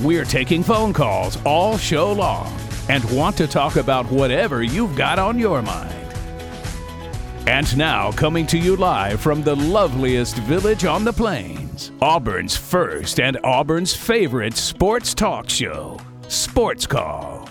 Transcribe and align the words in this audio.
We're 0.00 0.24
taking 0.24 0.62
phone 0.62 0.94
calls 0.94 1.36
all 1.44 1.76
show 1.76 2.10
long 2.10 2.50
and 2.88 3.04
want 3.14 3.36
to 3.36 3.46
talk 3.46 3.76
about 3.76 4.10
whatever 4.10 4.62
you've 4.62 4.96
got 4.96 5.18
on 5.18 5.38
your 5.38 5.60
mind. 5.60 5.94
And 7.46 7.76
now, 7.76 8.10
coming 8.12 8.46
to 8.46 8.56
you 8.56 8.76
live 8.76 9.20
from 9.20 9.42
the 9.42 9.54
loveliest 9.54 10.38
village 10.38 10.86
on 10.86 11.04
the 11.04 11.12
plains, 11.12 11.92
Auburn's 12.00 12.56
first 12.56 13.20
and 13.20 13.36
Auburn's 13.44 13.94
favorite 13.94 14.56
sports 14.56 15.12
talk 15.12 15.50
show, 15.50 16.00
Sports 16.28 16.86
Call. 16.86 17.50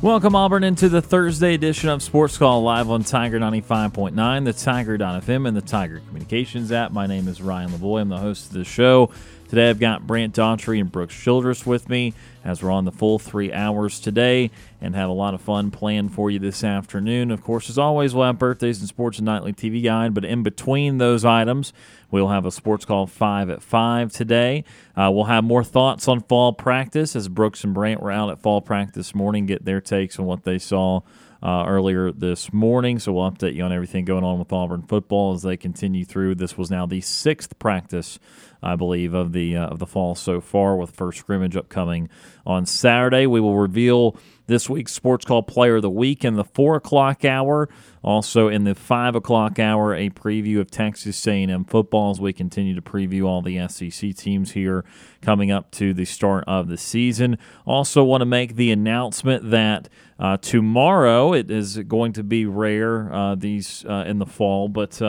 Welcome, 0.00 0.36
Auburn, 0.36 0.62
into 0.62 0.88
the 0.88 1.02
Thursday 1.02 1.54
edition 1.54 1.88
of 1.88 2.04
Sports 2.04 2.38
Call 2.38 2.62
live 2.62 2.88
on 2.88 3.02
Tiger 3.02 3.40
95.9, 3.40 4.44
the 4.44 4.52
Tiger.fm, 4.52 5.48
and 5.48 5.56
the 5.56 5.60
Tiger 5.60 6.00
Communications 6.06 6.70
app. 6.70 6.92
My 6.92 7.08
name 7.08 7.26
is 7.26 7.42
Ryan 7.42 7.70
Lavoie. 7.70 8.02
I'm 8.02 8.08
the 8.08 8.18
host 8.18 8.46
of 8.46 8.52
the 8.52 8.64
show. 8.64 9.10
Today 9.48 9.70
I've 9.70 9.80
got 9.80 10.06
Brant 10.06 10.34
Daughtry 10.34 10.78
and 10.78 10.92
Brooks 10.92 11.14
Childress 11.14 11.64
with 11.64 11.88
me 11.88 12.12
as 12.44 12.62
we're 12.62 12.70
on 12.70 12.84
the 12.84 12.92
full 12.92 13.18
three 13.18 13.50
hours 13.50 13.98
today 13.98 14.50
and 14.78 14.94
have 14.94 15.08
a 15.08 15.12
lot 15.14 15.32
of 15.32 15.40
fun 15.40 15.70
planned 15.70 16.12
for 16.12 16.30
you 16.30 16.38
this 16.38 16.62
afternoon. 16.62 17.30
Of 17.30 17.42
course, 17.42 17.70
as 17.70 17.78
always, 17.78 18.14
we'll 18.14 18.26
have 18.26 18.38
birthdays 18.38 18.80
and 18.80 18.88
sports 18.90 19.16
and 19.16 19.24
nightly 19.24 19.54
TV 19.54 19.82
guide, 19.82 20.12
but 20.12 20.26
in 20.26 20.42
between 20.42 20.98
those 20.98 21.24
items, 21.24 21.72
we'll 22.10 22.28
have 22.28 22.44
a 22.44 22.50
sports 22.50 22.84
call 22.84 23.06
5 23.06 23.48
at 23.48 23.62
5 23.62 24.12
today. 24.12 24.64
Uh, 24.94 25.10
we'll 25.10 25.24
have 25.24 25.44
more 25.44 25.64
thoughts 25.64 26.08
on 26.08 26.20
fall 26.20 26.52
practice 26.52 27.16
as 27.16 27.28
Brooks 27.28 27.64
and 27.64 27.72
Brant 27.72 28.02
were 28.02 28.12
out 28.12 28.28
at 28.28 28.42
fall 28.42 28.60
practice 28.60 29.14
morning, 29.14 29.46
get 29.46 29.64
their 29.64 29.80
takes 29.80 30.18
on 30.18 30.26
what 30.26 30.44
they 30.44 30.58
saw 30.58 31.00
uh, 31.42 31.64
earlier 31.66 32.10
this 32.12 32.52
morning. 32.52 32.98
So 32.98 33.12
we'll 33.12 33.30
update 33.30 33.54
you 33.54 33.62
on 33.62 33.72
everything 33.72 34.04
going 34.04 34.24
on 34.24 34.38
with 34.38 34.52
Auburn 34.52 34.82
football 34.82 35.34
as 35.34 35.42
they 35.42 35.56
continue 35.56 36.04
through. 36.04 36.34
This 36.34 36.58
was 36.58 36.70
now 36.70 36.86
the 36.86 37.00
sixth 37.00 37.58
practice, 37.58 38.18
I 38.62 38.76
believe, 38.76 39.14
of 39.14 39.32
the 39.32 39.56
uh, 39.56 39.66
of 39.66 39.78
the 39.78 39.86
fall 39.86 40.14
so 40.14 40.40
far, 40.40 40.76
with 40.76 40.90
first 40.90 41.18
scrimmage 41.18 41.56
upcoming 41.56 42.08
on 42.46 42.66
Saturday. 42.66 43.26
We 43.26 43.40
will 43.40 43.56
reveal 43.56 44.16
this 44.48 44.68
week's 44.68 44.92
Sports 44.92 45.24
Call 45.24 45.42
Player 45.42 45.76
of 45.76 45.82
the 45.82 45.90
Week 45.90 46.24
in 46.24 46.34
the 46.34 46.44
four 46.44 46.76
o'clock 46.76 47.24
hour. 47.24 47.68
Also 48.02 48.48
in 48.48 48.64
the 48.64 48.74
five 48.74 49.14
o'clock 49.14 49.58
hour, 49.58 49.94
a 49.94 50.08
preview 50.10 50.60
of 50.60 50.70
Texas 50.70 51.26
A&M 51.26 51.64
football 51.64 52.10
as 52.10 52.20
we 52.20 52.32
continue 52.32 52.74
to 52.74 52.80
preview 52.80 53.26
all 53.26 53.42
the 53.42 53.66
SEC 53.68 54.14
teams 54.16 54.52
here 54.52 54.84
coming 55.20 55.50
up 55.50 55.70
to 55.72 55.92
the 55.92 56.06
start 56.06 56.44
of 56.46 56.68
the 56.68 56.78
season. 56.78 57.36
Also, 57.66 58.02
want 58.02 58.22
to 58.22 58.26
make 58.26 58.56
the 58.56 58.70
announcement 58.70 59.50
that 59.50 59.88
uh, 60.18 60.36
tomorrow 60.38 61.34
it 61.34 61.50
is 61.50 61.78
going 61.78 62.12
to 62.14 62.22
be 62.22 62.46
rare 62.46 63.12
uh, 63.12 63.34
these 63.34 63.84
uh, 63.84 64.04
in 64.06 64.18
the 64.18 64.26
fall, 64.26 64.68
but. 64.68 65.00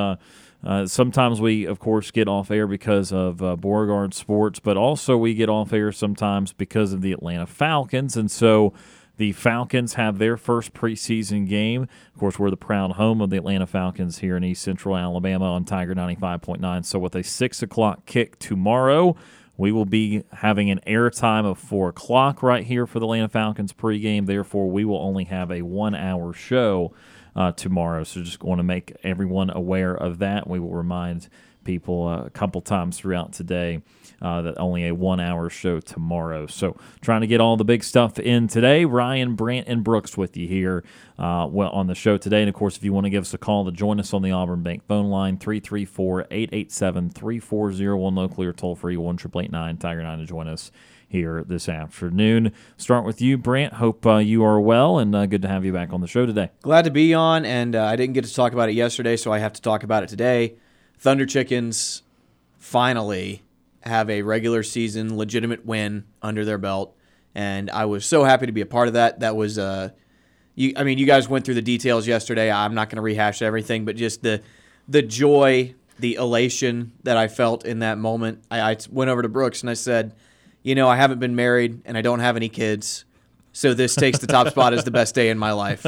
Uh, 0.64 0.86
sometimes 0.86 1.40
we, 1.40 1.66
of 1.66 1.80
course, 1.80 2.12
get 2.12 2.28
off 2.28 2.52
air 2.52 2.68
because 2.68 3.14
of 3.14 3.42
uh, 3.42 3.56
Beauregard 3.56 4.14
Sports, 4.14 4.60
but 4.60 4.76
also 4.76 5.16
we 5.16 5.34
get 5.34 5.50
off 5.50 5.72
air 5.72 5.92
sometimes 5.92 6.52
because 6.52 6.92
of 6.92 7.02
the 7.02 7.14
Atlanta 7.14 7.48
Falcons. 7.48 8.18
And 8.18 8.30
so 8.30 8.74
the 9.20 9.34
Falcons 9.34 9.94
have 9.96 10.18
their 10.18 10.38
first 10.38 10.74
preseason 10.74 11.48
game. 11.48 11.84
Of 12.14 12.20
course, 12.20 12.40
we're 12.40 12.50
the 12.50 12.58
proud 12.58 12.94
home 12.94 13.22
of 13.22 13.30
the 13.30 13.38
Atlanta 13.38 13.68
Falcons 13.68 14.20
here 14.20 14.38
in 14.38 14.44
East 14.44 14.62
Central 14.62 14.96
Alabama 14.96 15.46
on 15.54 15.66
Tiger 15.66 15.94
95.9. 15.94 16.86
So, 16.86 17.00
with 17.00 17.16
a 17.16 17.24
6 17.24 17.62
o'clock 17.62 18.06
kick 18.06 18.40
tomorrow, 18.40 19.18
we 19.58 19.74
will 19.74 19.86
be 19.86 20.24
having 20.32 20.72
an 20.72 20.80
airtime 20.88 21.46
of 21.46 21.58
4 21.58 21.90
o'clock 21.90 22.42
right 22.42 22.66
here 22.66 22.88
for 22.88 23.00
the 23.00 23.06
Atlanta 23.06 23.28
Falcons 23.28 23.74
pregame. 23.74 24.26
Therefore, 24.26 24.72
we 24.72 24.86
will 24.86 25.02
only 25.02 25.26
have 25.26 25.52
a 25.52 25.64
one 25.64 25.96
hour 25.96 26.32
show 26.32 26.94
uh, 27.40 27.54
tomorrow. 27.54 28.04
So, 28.04 28.22
just 28.22 28.44
want 28.44 28.60
to 28.60 28.64
make 28.64 28.96
everyone 29.04 29.50
aware 29.50 29.96
of 29.96 30.20
that. 30.20 30.48
We 30.48 30.60
will 30.60 30.76
remind 30.76 31.28
people 31.64 32.10
a 32.10 32.30
couple 32.32 32.62
times 32.62 32.98
throughout 32.98 33.34
today 33.34 33.82
uh, 34.22 34.42
that 34.42 34.58
only 34.58 34.88
a 34.88 34.96
one 34.96 35.20
hour 35.20 35.50
show 35.50 35.80
tomorrow. 35.80 36.48
So 36.48 36.76
trying 37.02 37.22
to 37.22 37.28
get 37.28 37.42
all 37.42 37.58
the 37.58 37.66
big 37.66 37.84
stuff 37.84 38.20
in 38.20 38.48
today. 38.48 38.86
Ryan, 38.86 39.36
Brant, 39.36 39.68
and 39.68 39.84
Brooks 39.84 40.18
with 40.18 40.36
you 40.36 40.48
here 40.48 40.84
uh, 41.18 41.48
well, 41.50 41.70
on 41.70 41.88
the 41.88 41.96
show 41.96 42.18
today. 42.18 42.42
And 42.42 42.50
of 42.50 42.56
course, 42.56 42.78
if 42.78 42.84
you 42.84 42.94
want 42.94 43.06
to 43.06 43.10
give 43.10 43.22
us 43.22 43.34
a 43.34 43.38
call 43.38 43.66
to 43.66 43.72
join 43.72 44.00
us 44.00 44.14
on 44.14 44.22
the 44.22 44.32
Auburn 44.32 44.64
Bank 44.64 44.86
phone 44.88 45.10
line, 45.10 45.38
334 45.38 46.28
887 46.32 47.10
3401 47.12 48.16
locally 48.16 48.48
or 48.48 48.54
toll 48.54 48.76
free 48.76 48.98
1 48.98 49.18
Tiger 49.18 50.02
9 50.02 50.18
to 50.18 50.26
join 50.26 50.48
us 50.48 50.72
here 51.10 51.44
this 51.44 51.68
afternoon. 51.68 52.54
Start 52.78 53.04
with 53.04 53.20
you, 53.20 53.38
Brant. 53.38 53.74
Hope 53.74 54.06
uh, 54.06 54.18
you 54.18 54.44
are 54.44 54.62
well 54.62 55.00
and 55.00 55.14
uh, 55.16 55.26
good 55.26 55.42
to 55.42 55.48
have 55.48 55.66
you 55.66 55.74
back 55.74 55.92
on 55.92 56.02
the 56.02 56.08
show 56.08 56.26
today. 56.26 56.52
Glad 56.62 56.86
to 56.86 56.92
be 56.92 57.14
on, 57.14 57.46
and 57.46 57.76
uh, 57.76 57.84
I 57.84 57.96
didn't 57.96 58.14
get 58.14 58.26
to 58.26 58.34
talk 58.34 58.54
about 58.54 58.70
it 58.70 58.74
yesterday, 58.74 59.18
so 59.18 59.34
I 59.34 59.40
have 59.40 59.54
to 59.54 59.62
talk 59.62 59.84
about 59.84 60.04
it 60.04 60.10
today. 60.10 60.56
Thunder 60.98 61.26
Chickens 61.26 62.04
finally 62.58 63.42
have 63.82 64.10
a 64.10 64.22
regular 64.22 64.62
season 64.62 65.18
legitimate 65.18 65.66
win 65.66 66.06
under 66.22 66.46
their 66.46 66.58
belt, 66.58 66.96
and 67.34 67.70
I 67.72 67.86
was 67.86 68.06
so 68.06 68.24
happy 68.24 68.46
to 68.46 68.52
be 68.52 68.62
a 68.62 68.66
part 68.66 68.88
of 68.88 68.94
that. 68.94 69.22
That 69.22 69.36
was, 69.36 69.58
uh, 69.58 69.90
you. 70.56 70.74
I 70.76 70.84
mean, 70.84 71.00
you 71.00 71.06
guys 71.06 71.28
went 71.28 71.44
through 71.44 71.56
the 71.56 71.62
details 71.62 72.08
yesterday. 72.08 72.52
I'm 72.52 72.76
not 72.76 72.90
going 72.90 72.98
to 72.98 73.02
rehash 73.02 73.42
everything, 73.42 73.84
but 73.84 73.96
just 73.96 74.22
the 74.22 74.44
the 74.88 75.02
joy, 75.02 75.74
the 75.98 76.16
elation 76.16 76.92
that 77.04 77.18
I 77.18 77.28
felt 77.28 77.66
in 77.66 77.80
that 77.80 77.98
moment. 77.98 78.44
I, 78.52 78.72
I 78.72 78.78
went 78.92 79.10
over 79.10 79.22
to 79.22 79.30
Brooks 79.30 79.62
and 79.62 79.70
I 79.70 79.76
said, 79.76 80.14
you 80.64 80.76
know, 80.76 80.88
I 80.88 80.96
haven't 80.96 81.20
been 81.20 81.36
married 81.36 81.82
and 81.86 81.98
I 81.98 82.02
don't 82.02 82.20
have 82.20 82.36
any 82.36 82.50
kids, 82.50 83.06
so 83.54 83.74
this 83.74 83.96
takes 83.96 84.20
the 84.20 84.28
top 84.28 84.48
spot 84.52 84.74
as 84.74 84.84
the 84.84 84.92
best 84.92 85.16
day 85.16 85.30
in 85.30 85.38
my 85.38 85.52
life 85.52 85.86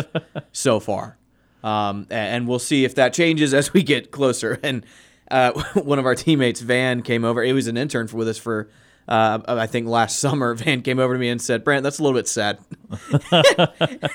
so 0.51 0.79
far. 0.79 1.17
Um, 1.63 2.07
and 2.09 2.47
we'll 2.47 2.59
see 2.59 2.85
if 2.85 2.95
that 2.95 3.13
changes 3.13 3.53
as 3.53 3.71
we 3.73 3.83
get 3.83 4.11
closer. 4.11 4.59
And 4.63 4.85
uh, 5.29 5.51
one 5.81 5.99
of 5.99 6.05
our 6.05 6.15
teammates, 6.15 6.61
Van, 6.61 7.01
came 7.01 7.23
over. 7.23 7.43
He 7.43 7.53
was 7.53 7.67
an 7.67 7.77
intern 7.77 8.07
for, 8.07 8.17
with 8.17 8.27
us 8.27 8.37
for, 8.37 8.69
uh, 9.07 9.39
I 9.47 9.67
think, 9.67 9.87
last 9.87 10.19
summer. 10.19 10.53
Van 10.55 10.81
came 10.81 10.99
over 10.99 11.13
to 11.13 11.19
me 11.19 11.29
and 11.29 11.41
said, 11.41 11.63
"Brant, 11.63 11.83
that's 11.83 11.99
a 11.99 12.03
little 12.03 12.17
bit 12.17 12.27
sad." 12.27 12.59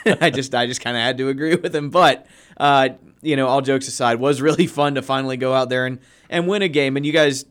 I 0.06 0.30
just, 0.34 0.54
I 0.54 0.66
just 0.66 0.80
kind 0.80 0.96
of 0.96 1.02
had 1.02 1.18
to 1.18 1.28
agree 1.28 1.56
with 1.56 1.74
him. 1.74 1.90
But 1.90 2.26
uh, 2.56 2.90
you 3.22 3.36
know, 3.36 3.48
all 3.48 3.60
jokes 3.60 3.88
aside, 3.88 4.20
was 4.20 4.40
really 4.42 4.66
fun 4.66 4.94
to 4.96 5.02
finally 5.02 5.36
go 5.36 5.52
out 5.52 5.68
there 5.68 5.86
and 5.86 5.98
and 6.28 6.46
win 6.46 6.62
a 6.62 6.68
game. 6.68 6.96
And 6.96 7.06
you 7.06 7.12
guys 7.12 7.44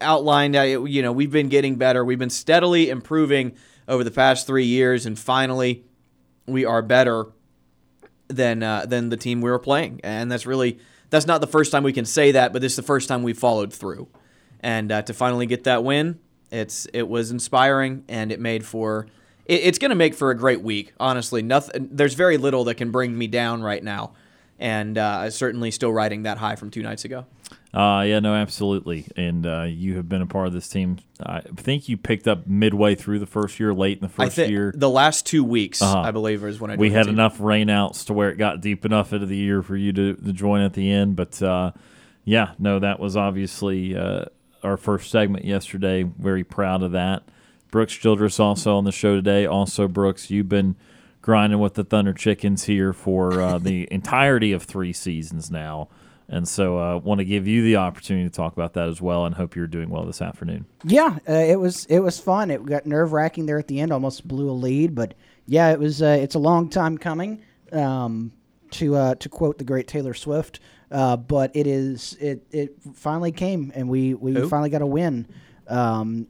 outlined, 0.00 0.54
you 0.54 1.02
know, 1.02 1.12
we've 1.12 1.30
been 1.30 1.48
getting 1.48 1.76
better. 1.76 2.04
We've 2.04 2.18
been 2.18 2.30
steadily 2.30 2.90
improving 2.90 3.56
over 3.88 4.04
the 4.04 4.10
past 4.10 4.46
three 4.46 4.64
years, 4.64 5.06
and 5.06 5.18
finally, 5.18 5.84
we 6.46 6.64
are 6.64 6.82
better 6.82 7.26
than 8.28 8.62
uh, 8.62 8.86
than 8.86 9.08
the 9.08 9.16
team 9.16 9.40
we 9.40 9.50
were 9.50 9.58
playing, 9.58 10.00
and 10.02 10.30
that's 10.30 10.46
really 10.46 10.78
that's 11.10 11.26
not 11.26 11.40
the 11.40 11.46
first 11.46 11.72
time 11.72 11.82
we 11.82 11.92
can 11.92 12.04
say 12.04 12.32
that, 12.32 12.52
but 12.52 12.62
this 12.62 12.72
is 12.72 12.76
the 12.76 12.82
first 12.82 13.08
time 13.08 13.22
we 13.22 13.32
followed 13.32 13.72
through. 13.72 14.08
And 14.60 14.90
uh, 14.90 15.02
to 15.02 15.14
finally 15.14 15.46
get 15.46 15.64
that 15.64 15.84
win, 15.84 16.18
it's 16.50 16.86
it 16.92 17.08
was 17.08 17.30
inspiring, 17.30 18.04
and 18.08 18.32
it 18.32 18.40
made 18.40 18.64
for 18.64 19.06
it, 19.44 19.60
it's 19.62 19.78
going 19.78 19.90
to 19.90 19.96
make 19.96 20.14
for 20.14 20.30
a 20.30 20.36
great 20.36 20.62
week. 20.62 20.92
Honestly, 20.98 21.42
nothing. 21.42 21.88
There's 21.92 22.14
very 22.14 22.36
little 22.36 22.64
that 22.64 22.74
can 22.74 22.90
bring 22.90 23.16
me 23.16 23.26
down 23.26 23.62
right 23.62 23.82
now, 23.82 24.14
and 24.58 24.98
uh, 24.98 25.30
certainly 25.30 25.70
still 25.70 25.92
riding 25.92 26.24
that 26.24 26.38
high 26.38 26.56
from 26.56 26.70
two 26.70 26.82
nights 26.82 27.04
ago. 27.04 27.26
Uh, 27.76 28.00
yeah, 28.04 28.20
no, 28.20 28.34
absolutely. 28.34 29.06
And 29.16 29.46
uh, 29.46 29.64
you 29.64 29.96
have 29.96 30.08
been 30.08 30.22
a 30.22 30.26
part 30.26 30.46
of 30.46 30.54
this 30.54 30.66
team. 30.66 30.96
I 31.22 31.40
think 31.40 31.90
you 31.90 31.98
picked 31.98 32.26
up 32.26 32.46
midway 32.46 32.94
through 32.94 33.18
the 33.18 33.26
first 33.26 33.60
year, 33.60 33.74
late 33.74 33.98
in 33.98 34.02
the 34.02 34.08
first 34.08 34.38
year. 34.38 34.72
The 34.74 34.88
last 34.88 35.26
two 35.26 35.44
weeks, 35.44 35.82
uh-huh. 35.82 35.98
I 36.00 36.10
believe, 36.10 36.42
is 36.42 36.58
when 36.58 36.70
I. 36.70 36.76
We 36.76 36.90
had 36.90 37.06
enough 37.06 37.36
rainouts 37.36 38.06
to 38.06 38.14
where 38.14 38.30
it 38.30 38.36
got 38.38 38.62
deep 38.62 38.86
enough 38.86 39.12
into 39.12 39.26
the 39.26 39.36
year 39.36 39.62
for 39.62 39.76
you 39.76 39.92
to, 39.92 40.14
to 40.14 40.32
join 40.32 40.62
at 40.62 40.72
the 40.72 40.90
end. 40.90 41.16
But 41.16 41.42
uh, 41.42 41.72
yeah, 42.24 42.52
no, 42.58 42.78
that 42.78 42.98
was 42.98 43.14
obviously 43.14 43.94
uh, 43.94 44.24
our 44.62 44.78
first 44.78 45.10
segment 45.10 45.44
yesterday. 45.44 46.02
Very 46.02 46.44
proud 46.44 46.82
of 46.82 46.92
that. 46.92 47.24
Brooks 47.70 47.92
Childress 47.92 48.40
also 48.40 48.78
on 48.78 48.84
the 48.84 48.92
show 48.92 49.16
today. 49.16 49.44
Also, 49.44 49.86
Brooks, 49.86 50.30
you've 50.30 50.48
been 50.48 50.76
grinding 51.20 51.58
with 51.58 51.74
the 51.74 51.84
Thunder 51.84 52.14
Chickens 52.14 52.64
here 52.64 52.94
for 52.94 53.38
uh, 53.38 53.58
the 53.58 53.86
entirety 53.92 54.52
of 54.52 54.62
three 54.62 54.94
seasons 54.94 55.50
now. 55.50 55.88
And 56.28 56.48
so 56.48 56.78
I 56.78 56.92
uh, 56.94 56.98
want 56.98 57.18
to 57.20 57.24
give 57.24 57.46
you 57.46 57.62
the 57.62 57.76
opportunity 57.76 58.28
to 58.28 58.34
talk 58.34 58.52
about 58.52 58.72
that 58.72 58.88
as 58.88 59.00
well 59.00 59.26
and 59.26 59.34
hope 59.34 59.54
you're 59.54 59.68
doing 59.68 59.90
well 59.90 60.04
this 60.04 60.20
afternoon. 60.20 60.66
Yeah, 60.82 61.18
uh, 61.28 61.32
it 61.32 61.60
was 61.60 61.86
it 61.86 62.00
was 62.00 62.18
fun. 62.18 62.50
It 62.50 62.64
got 62.64 62.84
nerve 62.84 63.12
wracking 63.12 63.46
there 63.46 63.58
at 63.58 63.68
the 63.68 63.80
end, 63.80 63.92
almost 63.92 64.26
blew 64.26 64.50
a 64.50 64.52
lead, 64.52 64.94
but 64.94 65.14
yeah, 65.46 65.70
it 65.70 65.78
was 65.78 66.02
uh, 66.02 66.18
it's 66.20 66.34
a 66.34 66.40
long 66.40 66.68
time 66.68 66.98
coming. 66.98 67.42
Um, 67.72 68.32
to 68.72 68.96
uh, 68.96 69.14
to 69.16 69.28
quote 69.28 69.58
the 69.58 69.64
great 69.64 69.88
Taylor 69.88 70.14
Swift, 70.14 70.60
uh, 70.90 71.16
but 71.16 71.54
it 71.54 71.66
is 71.66 72.16
it 72.20 72.46
it 72.50 72.74
finally 72.94 73.32
came 73.32 73.72
and 73.74 73.88
we 73.88 74.14
we 74.14 74.34
Who? 74.34 74.48
finally 74.48 74.70
got 74.70 74.82
a 74.82 74.86
win. 74.86 75.26
Um, 75.68 76.28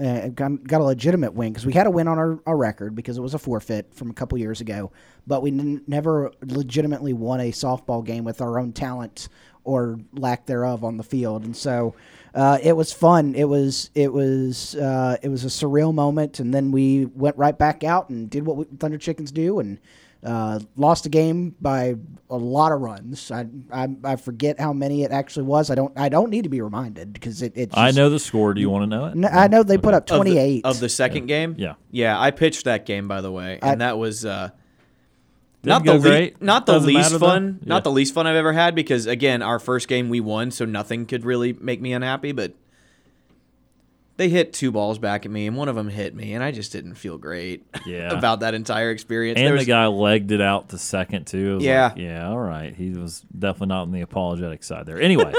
uh, 0.00 0.28
got, 0.28 0.64
got 0.64 0.80
a 0.80 0.84
legitimate 0.84 1.34
win 1.34 1.52
because 1.52 1.66
we 1.66 1.72
had 1.72 1.86
a 1.86 1.90
win 1.90 2.08
on 2.08 2.18
our, 2.18 2.40
our 2.46 2.56
record 2.56 2.94
because 2.94 3.18
it 3.18 3.20
was 3.20 3.34
a 3.34 3.38
forfeit 3.38 3.94
from 3.94 4.10
a 4.10 4.14
couple 4.14 4.38
years 4.38 4.60
ago, 4.60 4.90
but 5.26 5.42
we 5.42 5.50
n- 5.50 5.82
never 5.86 6.32
legitimately 6.42 7.12
won 7.12 7.40
a 7.40 7.50
softball 7.50 8.04
game 8.04 8.24
with 8.24 8.40
our 8.40 8.58
own 8.58 8.72
talent 8.72 9.28
or 9.64 9.98
lack 10.14 10.46
thereof 10.46 10.84
on 10.84 10.96
the 10.96 11.02
field, 11.02 11.44
and 11.44 11.54
so 11.56 11.94
uh, 12.34 12.58
it 12.62 12.74
was 12.74 12.92
fun. 12.92 13.34
It 13.34 13.44
was 13.44 13.90
it 13.94 14.12
was 14.12 14.74
uh, 14.76 15.18
it 15.22 15.28
was 15.28 15.44
a 15.44 15.48
surreal 15.48 15.92
moment, 15.92 16.40
and 16.40 16.54
then 16.54 16.72
we 16.72 17.04
went 17.04 17.36
right 17.36 17.56
back 17.56 17.84
out 17.84 18.08
and 18.08 18.30
did 18.30 18.46
what 18.46 18.56
we, 18.56 18.64
Thunder 18.64 18.98
Chickens 18.98 19.30
do, 19.30 19.60
and 19.60 19.78
uh, 20.24 20.60
lost 20.76 21.06
a 21.06 21.08
game 21.08 21.54
by 21.60 21.94
a 22.28 22.36
lot 22.36 22.72
of 22.72 22.80
runs. 22.80 23.30
I, 23.30 23.46
I 23.72 23.88
I 24.04 24.16
forget 24.16 24.60
how 24.60 24.72
many 24.72 25.02
it 25.02 25.12
actually 25.12 25.46
was. 25.46 25.70
I 25.70 25.74
don't 25.74 25.98
I 25.98 26.08
don't 26.08 26.30
need 26.30 26.42
to 26.42 26.48
be 26.50 26.60
reminded 26.60 27.12
because 27.12 27.42
it. 27.42 27.56
it 27.56 27.70
I 27.74 27.90
know 27.90 28.10
the 28.10 28.18
score. 28.18 28.52
Do 28.54 28.60
you 28.60 28.70
want 28.70 28.82
to 28.82 28.86
know 28.86 29.06
it? 29.06 29.10
N- 29.12 29.24
I 29.24 29.48
know 29.48 29.62
they 29.62 29.78
put 29.78 29.94
up 29.94 30.06
twenty 30.06 30.36
eight 30.38 30.64
of 30.64 30.78
the, 30.80 30.88
second 30.88 31.26
game. 31.26 31.54
Yeah. 31.58 31.74
yeah. 31.90 32.20
I 32.20 32.30
pitched 32.30 32.64
that 32.64 32.84
game 32.86 33.08
by 33.08 33.20
the 33.20 33.32
way, 33.32 33.58
and 33.62 33.80
that 33.80 33.98
was 33.98 34.24
uh, 34.26 34.50
not 35.64 35.84
the 35.84 35.98
go 35.98 36.08
le- 36.08 36.30
not 36.40 36.66
the 36.66 36.74
Doesn't 36.74 36.88
least 36.94 37.12
matter, 37.12 37.18
fun, 37.18 37.58
Yeah. 37.62 37.68
not 37.68 37.84
the 37.84 37.90
least 37.90 38.14
fun 38.14 38.26
I've 38.26 38.36
ever 38.36 38.52
had 38.52 38.74
because 38.74 39.06
again, 39.06 39.42
our 39.42 39.58
first 39.58 39.88
game 39.88 40.08
we 40.08 40.20
won, 40.20 40.50
so 40.50 40.64
nothing 40.64 41.06
could 41.06 41.24
really 41.24 41.52
make 41.54 41.80
me 41.80 41.92
unhappy. 41.92 42.32
But 42.32 42.54
they 44.20 44.28
hit 44.28 44.52
two 44.52 44.70
balls 44.70 44.98
back 44.98 45.24
at 45.24 45.32
me, 45.32 45.46
and 45.46 45.56
one 45.56 45.70
of 45.70 45.76
them 45.76 45.88
hit 45.88 46.14
me, 46.14 46.34
and 46.34 46.44
I 46.44 46.50
just 46.50 46.72
didn't 46.72 46.96
feel 46.96 47.16
great 47.16 47.64
Yeah. 47.86 48.12
about 48.12 48.40
that 48.40 48.52
entire 48.52 48.90
experience. 48.90 49.38
And 49.38 49.46
There 49.48 49.56
the 49.56 49.64
guy 49.64 49.86
legged 49.86 50.30
it 50.30 50.42
out 50.42 50.68
to 50.68 50.78
second 50.78 51.26
too. 51.26 51.56
Yeah. 51.62 51.86
like, 51.86 51.96
yeah, 51.96 52.28
all 52.28 52.38
right. 52.38 52.74
He 52.74 52.90
was 52.90 53.22
definitely 53.38 53.68
not 53.68 53.80
on 53.82 53.92
the 53.92 54.02
apologetic 54.02 54.62
side 54.62 54.84
there. 54.84 55.00
Anyway, 55.00 55.32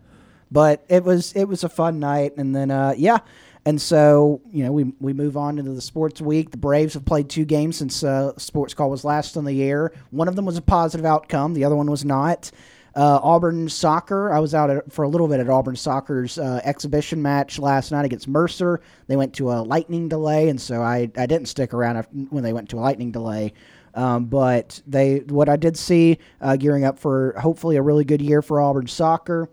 but 0.50 0.84
it 0.90 1.04
was 1.04 1.32
it 1.32 1.44
was 1.46 1.64
a 1.64 1.70
fun 1.70 2.00
night 2.00 2.36
and 2.36 2.54
then 2.54 2.70
uh, 2.70 2.92
yeah 2.98 3.18
and 3.64 3.80
so 3.80 4.42
you 4.52 4.62
know 4.62 4.72
we 4.72 4.84
we 5.00 5.14
move 5.14 5.36
on 5.36 5.58
into 5.58 5.72
the 5.72 5.80
sports 5.80 6.20
week 6.20 6.50
the 6.50 6.56
braves 6.58 6.92
have 6.94 7.04
played 7.06 7.28
two 7.30 7.44
games 7.46 7.76
since 7.78 8.02
uh, 8.04 8.32
sports 8.38 8.74
call 8.74 8.90
was 8.90 9.04
last 9.04 9.36
on 9.38 9.44
the 9.46 9.62
air 9.62 9.90
one 10.10 10.28
of 10.28 10.36
them 10.36 10.44
was 10.44 10.56
a 10.56 10.62
positive 10.62 11.04
outcome 11.06 11.54
the 11.54 11.64
other 11.64 11.76
one 11.76 11.90
was 11.90 12.04
not 12.04 12.50
uh, 12.98 13.20
Auburn 13.22 13.68
soccer. 13.68 14.32
I 14.32 14.40
was 14.40 14.54
out 14.54 14.70
at, 14.70 14.92
for 14.92 15.04
a 15.04 15.08
little 15.08 15.28
bit 15.28 15.38
at 15.38 15.48
Auburn 15.48 15.76
soccer's 15.76 16.36
uh, 16.36 16.60
exhibition 16.64 17.22
match 17.22 17.60
last 17.60 17.92
night 17.92 18.04
against 18.04 18.26
Mercer. 18.26 18.80
They 19.06 19.14
went 19.14 19.32
to 19.34 19.52
a 19.52 19.62
lightning 19.62 20.08
delay, 20.08 20.48
and 20.48 20.60
so 20.60 20.82
I, 20.82 21.08
I 21.16 21.26
didn't 21.26 21.46
stick 21.46 21.72
around 21.72 22.04
when 22.30 22.42
they 22.42 22.52
went 22.52 22.68
to 22.70 22.76
a 22.76 22.80
lightning 22.80 23.12
delay. 23.12 23.52
Um, 23.94 24.26
but 24.26 24.82
they 24.86 25.20
what 25.20 25.48
I 25.48 25.56
did 25.56 25.76
see 25.76 26.18
uh, 26.40 26.56
gearing 26.56 26.84
up 26.84 26.98
for 26.98 27.34
hopefully 27.38 27.76
a 27.76 27.82
really 27.82 28.04
good 28.04 28.20
year 28.20 28.42
for 28.42 28.60
Auburn 28.60 28.88
soccer. 28.88 29.48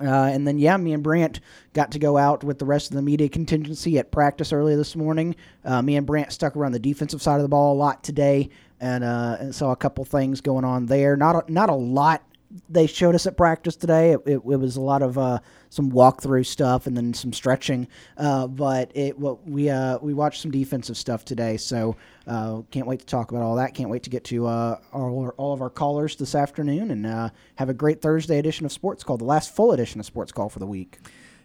Uh, 0.00 0.04
and 0.04 0.46
then, 0.46 0.58
yeah, 0.58 0.76
me 0.76 0.92
and 0.92 1.02
Brant 1.02 1.40
got 1.72 1.92
to 1.92 1.98
go 1.98 2.16
out 2.16 2.42
with 2.42 2.58
the 2.58 2.64
rest 2.64 2.90
of 2.90 2.96
the 2.96 3.02
media 3.02 3.28
contingency 3.28 3.98
at 3.98 4.10
practice 4.10 4.52
early 4.52 4.74
this 4.74 4.96
morning. 4.96 5.36
Uh, 5.64 5.82
me 5.82 5.96
and 5.96 6.06
Brant 6.06 6.32
stuck 6.32 6.56
around 6.56 6.72
the 6.72 6.78
defensive 6.78 7.22
side 7.22 7.36
of 7.36 7.42
the 7.42 7.48
ball 7.48 7.74
a 7.74 7.78
lot 7.78 8.02
today, 8.02 8.50
and, 8.80 9.04
uh, 9.04 9.36
and 9.40 9.54
saw 9.54 9.72
a 9.72 9.76
couple 9.76 10.04
things 10.04 10.40
going 10.40 10.64
on 10.64 10.86
there. 10.86 11.16
Not 11.16 11.48
a, 11.48 11.52
not 11.52 11.70
a 11.70 11.74
lot 11.74 12.22
they 12.68 12.86
showed 12.86 13.14
us 13.14 13.26
at 13.26 13.36
practice 13.36 13.76
today. 13.76 14.12
It, 14.12 14.20
it, 14.26 14.32
it 14.34 14.40
was 14.40 14.76
a 14.76 14.80
lot 14.80 15.02
of 15.02 15.16
uh, 15.16 15.38
some 15.68 15.92
walkthrough 15.92 16.46
stuff 16.46 16.86
and 16.86 16.96
then 16.96 17.14
some 17.14 17.32
stretching. 17.32 17.86
Uh, 18.16 18.46
but 18.48 18.90
it 18.94 19.18
we 19.18 19.70
uh, 19.70 19.98
we 19.98 20.14
watched 20.14 20.42
some 20.42 20.50
defensive 20.50 20.96
stuff 20.96 21.24
today, 21.24 21.56
so 21.56 21.96
uh, 22.26 22.62
can't 22.70 22.86
wait 22.86 23.00
to 23.00 23.06
talk 23.06 23.30
about 23.30 23.42
all 23.42 23.56
that. 23.56 23.74
Can't 23.74 23.90
wait 23.90 24.02
to 24.02 24.10
get 24.10 24.24
to 24.24 24.46
uh, 24.46 24.78
all, 24.92 25.32
all 25.36 25.52
of 25.52 25.62
our 25.62 25.70
callers 25.70 26.16
this 26.16 26.34
afternoon 26.34 26.90
and 26.90 27.06
uh, 27.06 27.30
have 27.56 27.68
a 27.68 27.74
great 27.74 28.02
Thursday 28.02 28.38
edition 28.38 28.66
of 28.66 28.72
Sports 28.72 29.04
Call, 29.04 29.16
the 29.16 29.24
last 29.24 29.54
full 29.54 29.72
edition 29.72 30.00
of 30.00 30.06
Sports 30.06 30.32
Call 30.32 30.48
for 30.48 30.58
the 30.58 30.66
week. 30.66 30.98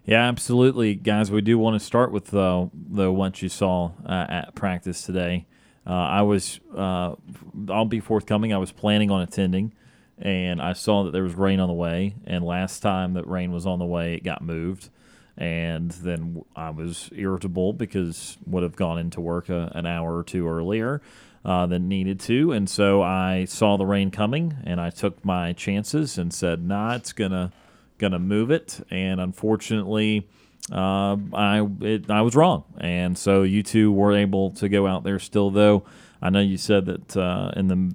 yeah, 0.05 0.27
absolutely, 0.27 0.95
guys. 0.95 1.29
We 1.29 1.41
do 1.41 1.59
want 1.59 1.79
to 1.79 1.85
start 1.85 2.11
with 2.11 2.33
uh, 2.33 2.67
the 2.73 3.11
what 3.11 3.41
you 3.41 3.49
saw 3.49 3.91
at 4.07 4.55
practice 4.55 5.03
today. 5.03 5.45
I 5.85 6.23
was, 6.23 6.59
I'll 6.75 7.85
be 7.87 7.99
forthcoming. 7.99 8.53
I 8.53 8.57
was 8.57 8.71
planning 8.71 9.11
on 9.11 9.21
attending, 9.21 9.71
and 10.17 10.61
I 10.61 10.73
saw 10.73 11.03
that 11.03 11.11
there 11.11 11.23
was 11.23 11.35
rain 11.35 11.59
on 11.59 11.67
the 11.67 11.73
way. 11.73 12.15
And 12.25 12.45
last 12.45 12.79
time 12.79 13.13
that 13.13 13.27
rain 13.27 13.51
was 13.51 13.65
on 13.65 13.79
the 13.79 13.85
way, 13.85 14.15
it 14.15 14.23
got 14.23 14.41
moved. 14.41 14.89
And 15.37 15.91
then 15.91 16.43
I 16.55 16.69
was 16.69 17.09
irritable 17.13 17.73
because 17.73 18.37
would 18.45 18.63
have 18.63 18.77
gone 18.77 18.97
into 18.97 19.19
work 19.19 19.49
a, 19.49 19.71
an 19.75 19.85
hour 19.85 20.17
or 20.17 20.23
two 20.23 20.47
earlier 20.47 21.01
uh, 21.43 21.65
than 21.65 21.89
needed 21.89 22.21
to. 22.21 22.53
And 22.53 22.69
so 22.69 23.01
I 23.01 23.45
saw 23.45 23.75
the 23.77 23.85
rain 23.85 24.11
coming, 24.11 24.55
and 24.63 24.79
I 24.79 24.89
took 24.89 25.23
my 25.25 25.51
chances 25.51 26.17
and 26.17 26.33
said, 26.33 26.63
"Nah, 26.63 26.95
it's 26.95 27.11
gonna 27.11 27.51
gonna 27.97 28.17
move 28.17 28.49
it." 28.49 28.79
And 28.89 29.19
unfortunately, 29.19 30.27
uh, 30.71 31.17
I 31.33 31.67
it, 31.81 32.09
I 32.09 32.21
was 32.21 32.33
wrong, 32.33 32.63
and 32.79 33.17
so 33.17 33.43
you 33.43 33.61
two 33.61 33.91
were 33.91 34.13
able 34.13 34.51
to 34.51 34.69
go 34.69 34.87
out 34.87 35.03
there 35.03 35.19
still. 35.19 35.51
Though 35.51 35.83
I 36.21 36.29
know 36.29 36.39
you 36.39 36.57
said 36.57 36.85
that 36.85 37.17
uh, 37.17 37.51
in 37.57 37.67
the 37.67 37.93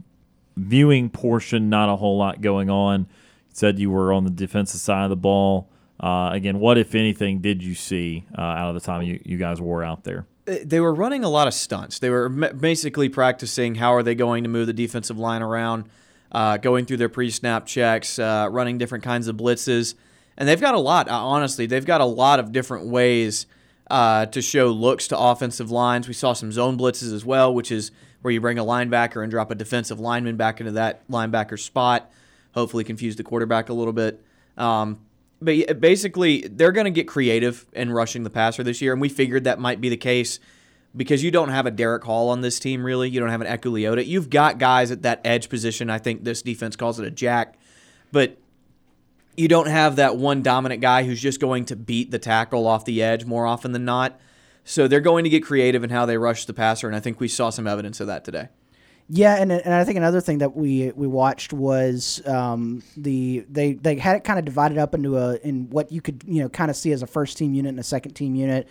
viewing 0.56 1.10
portion, 1.10 1.70
not 1.70 1.88
a 1.88 1.96
whole 1.96 2.18
lot 2.18 2.40
going 2.40 2.70
on. 2.70 3.00
You 3.00 3.06
said 3.52 3.78
you 3.78 3.90
were 3.90 4.12
on 4.12 4.24
the 4.24 4.30
defensive 4.30 4.80
side 4.80 5.04
of 5.04 5.10
the 5.10 5.16
ball. 5.16 5.68
Uh, 5.98 6.30
again, 6.32 6.58
what 6.58 6.78
if 6.78 6.94
anything 6.94 7.40
did 7.40 7.62
you 7.62 7.74
see 7.74 8.24
uh, 8.36 8.40
out 8.40 8.68
of 8.68 8.74
the 8.74 8.80
time 8.80 9.02
you, 9.02 9.20
you 9.24 9.36
guys 9.36 9.60
were 9.60 9.84
out 9.84 10.04
there? 10.04 10.26
they 10.64 10.80
were 10.80 10.94
running 10.94 11.24
a 11.24 11.28
lot 11.28 11.46
of 11.46 11.54
stunts. 11.54 11.98
They 11.98 12.10
were 12.10 12.28
basically 12.28 13.08
practicing 13.08 13.76
how 13.76 13.94
are 13.94 14.02
they 14.02 14.14
going 14.14 14.44
to 14.44 14.50
move 14.50 14.66
the 14.66 14.72
defensive 14.72 15.18
line 15.18 15.42
around, 15.42 15.84
uh, 16.32 16.56
going 16.56 16.86
through 16.86 16.98
their 16.98 17.08
pre-snap 17.08 17.66
checks, 17.66 18.18
uh, 18.18 18.48
running 18.50 18.78
different 18.78 19.04
kinds 19.04 19.28
of 19.28 19.36
blitzes, 19.36 19.94
and 20.36 20.48
they've 20.48 20.60
got 20.60 20.74
a 20.74 20.78
lot. 20.78 21.08
Uh, 21.08 21.14
honestly, 21.14 21.66
they've 21.66 21.84
got 21.84 22.00
a 22.00 22.06
lot 22.06 22.40
of 22.40 22.52
different 22.52 22.86
ways 22.86 23.46
uh, 23.90 24.26
to 24.26 24.40
show 24.40 24.68
looks 24.68 25.08
to 25.08 25.18
offensive 25.18 25.70
lines. 25.70 26.08
We 26.08 26.14
saw 26.14 26.32
some 26.32 26.52
zone 26.52 26.78
blitzes 26.78 27.12
as 27.12 27.24
well, 27.24 27.52
which 27.52 27.70
is 27.70 27.90
where 28.22 28.32
you 28.32 28.40
bring 28.40 28.58
a 28.58 28.64
linebacker 28.64 29.22
and 29.22 29.30
drop 29.30 29.50
a 29.50 29.54
defensive 29.54 30.00
lineman 30.00 30.36
back 30.36 30.60
into 30.60 30.72
that 30.72 31.06
linebacker 31.08 31.58
spot. 31.58 32.10
Hopefully, 32.54 32.84
confuse 32.84 33.16
the 33.16 33.22
quarterback 33.22 33.68
a 33.68 33.72
little 33.72 33.92
bit. 33.92 34.24
Um, 34.56 35.00
but 35.40 35.80
basically, 35.80 36.42
they're 36.42 36.72
going 36.72 36.84
to 36.84 36.90
get 36.90 37.08
creative 37.08 37.66
in 37.72 37.92
rushing 37.92 38.24
the 38.24 38.30
passer 38.30 38.62
this 38.62 38.82
year, 38.82 38.92
and 38.92 39.00
we 39.00 39.08
figured 39.08 39.44
that 39.44 39.58
might 39.58 39.80
be 39.80 39.88
the 39.88 39.96
case 39.96 40.38
because 40.94 41.22
you 41.22 41.30
don't 41.30 41.48
have 41.48 41.66
a 41.66 41.70
Derick 41.70 42.04
Hall 42.04 42.28
on 42.28 42.40
this 42.40 42.58
team, 42.58 42.84
really. 42.84 43.08
You 43.08 43.20
don't 43.20 43.30
have 43.30 43.40
an 43.40 43.46
Ekuliota. 43.46 44.04
You've 44.04 44.28
got 44.28 44.58
guys 44.58 44.90
at 44.90 45.02
that 45.02 45.20
edge 45.24 45.48
position. 45.48 45.88
I 45.88 45.98
think 45.98 46.24
this 46.24 46.42
defense 46.42 46.76
calls 46.76 46.98
it 46.98 47.06
a 47.06 47.10
jack, 47.10 47.58
but 48.12 48.36
you 49.36 49.48
don't 49.48 49.68
have 49.68 49.96
that 49.96 50.16
one 50.16 50.42
dominant 50.42 50.80
guy 50.82 51.04
who's 51.04 51.22
just 51.22 51.40
going 51.40 51.64
to 51.66 51.76
beat 51.76 52.10
the 52.10 52.18
tackle 52.18 52.66
off 52.66 52.84
the 52.84 53.02
edge 53.02 53.24
more 53.24 53.46
often 53.46 53.72
than 53.72 53.84
not. 53.84 54.20
So 54.70 54.86
they're 54.86 55.00
going 55.00 55.24
to 55.24 55.30
get 55.30 55.42
creative 55.42 55.82
in 55.82 55.90
how 55.90 56.06
they 56.06 56.16
rush 56.16 56.44
the 56.44 56.54
passer, 56.54 56.86
and 56.86 56.94
I 56.94 57.00
think 57.00 57.18
we 57.18 57.26
saw 57.26 57.50
some 57.50 57.66
evidence 57.66 57.98
of 57.98 58.06
that 58.06 58.24
today. 58.24 58.50
Yeah, 59.08 59.34
and, 59.34 59.50
and 59.50 59.74
I 59.74 59.82
think 59.82 59.96
another 59.96 60.20
thing 60.20 60.38
that 60.38 60.54
we 60.54 60.92
we 60.94 61.08
watched 61.08 61.52
was 61.52 62.24
um, 62.24 62.80
the 62.96 63.44
they 63.50 63.72
they 63.72 63.96
had 63.96 64.14
it 64.14 64.22
kind 64.22 64.38
of 64.38 64.44
divided 64.44 64.78
up 64.78 64.94
into 64.94 65.18
a 65.18 65.34
in 65.38 65.68
what 65.70 65.90
you 65.90 66.00
could 66.00 66.22
you 66.24 66.40
know 66.40 66.48
kind 66.48 66.70
of 66.70 66.76
see 66.76 66.92
as 66.92 67.02
a 67.02 67.08
first 67.08 67.36
team 67.36 67.52
unit 67.52 67.70
and 67.70 67.80
a 67.80 67.82
second 67.82 68.12
team 68.12 68.36
unit. 68.36 68.68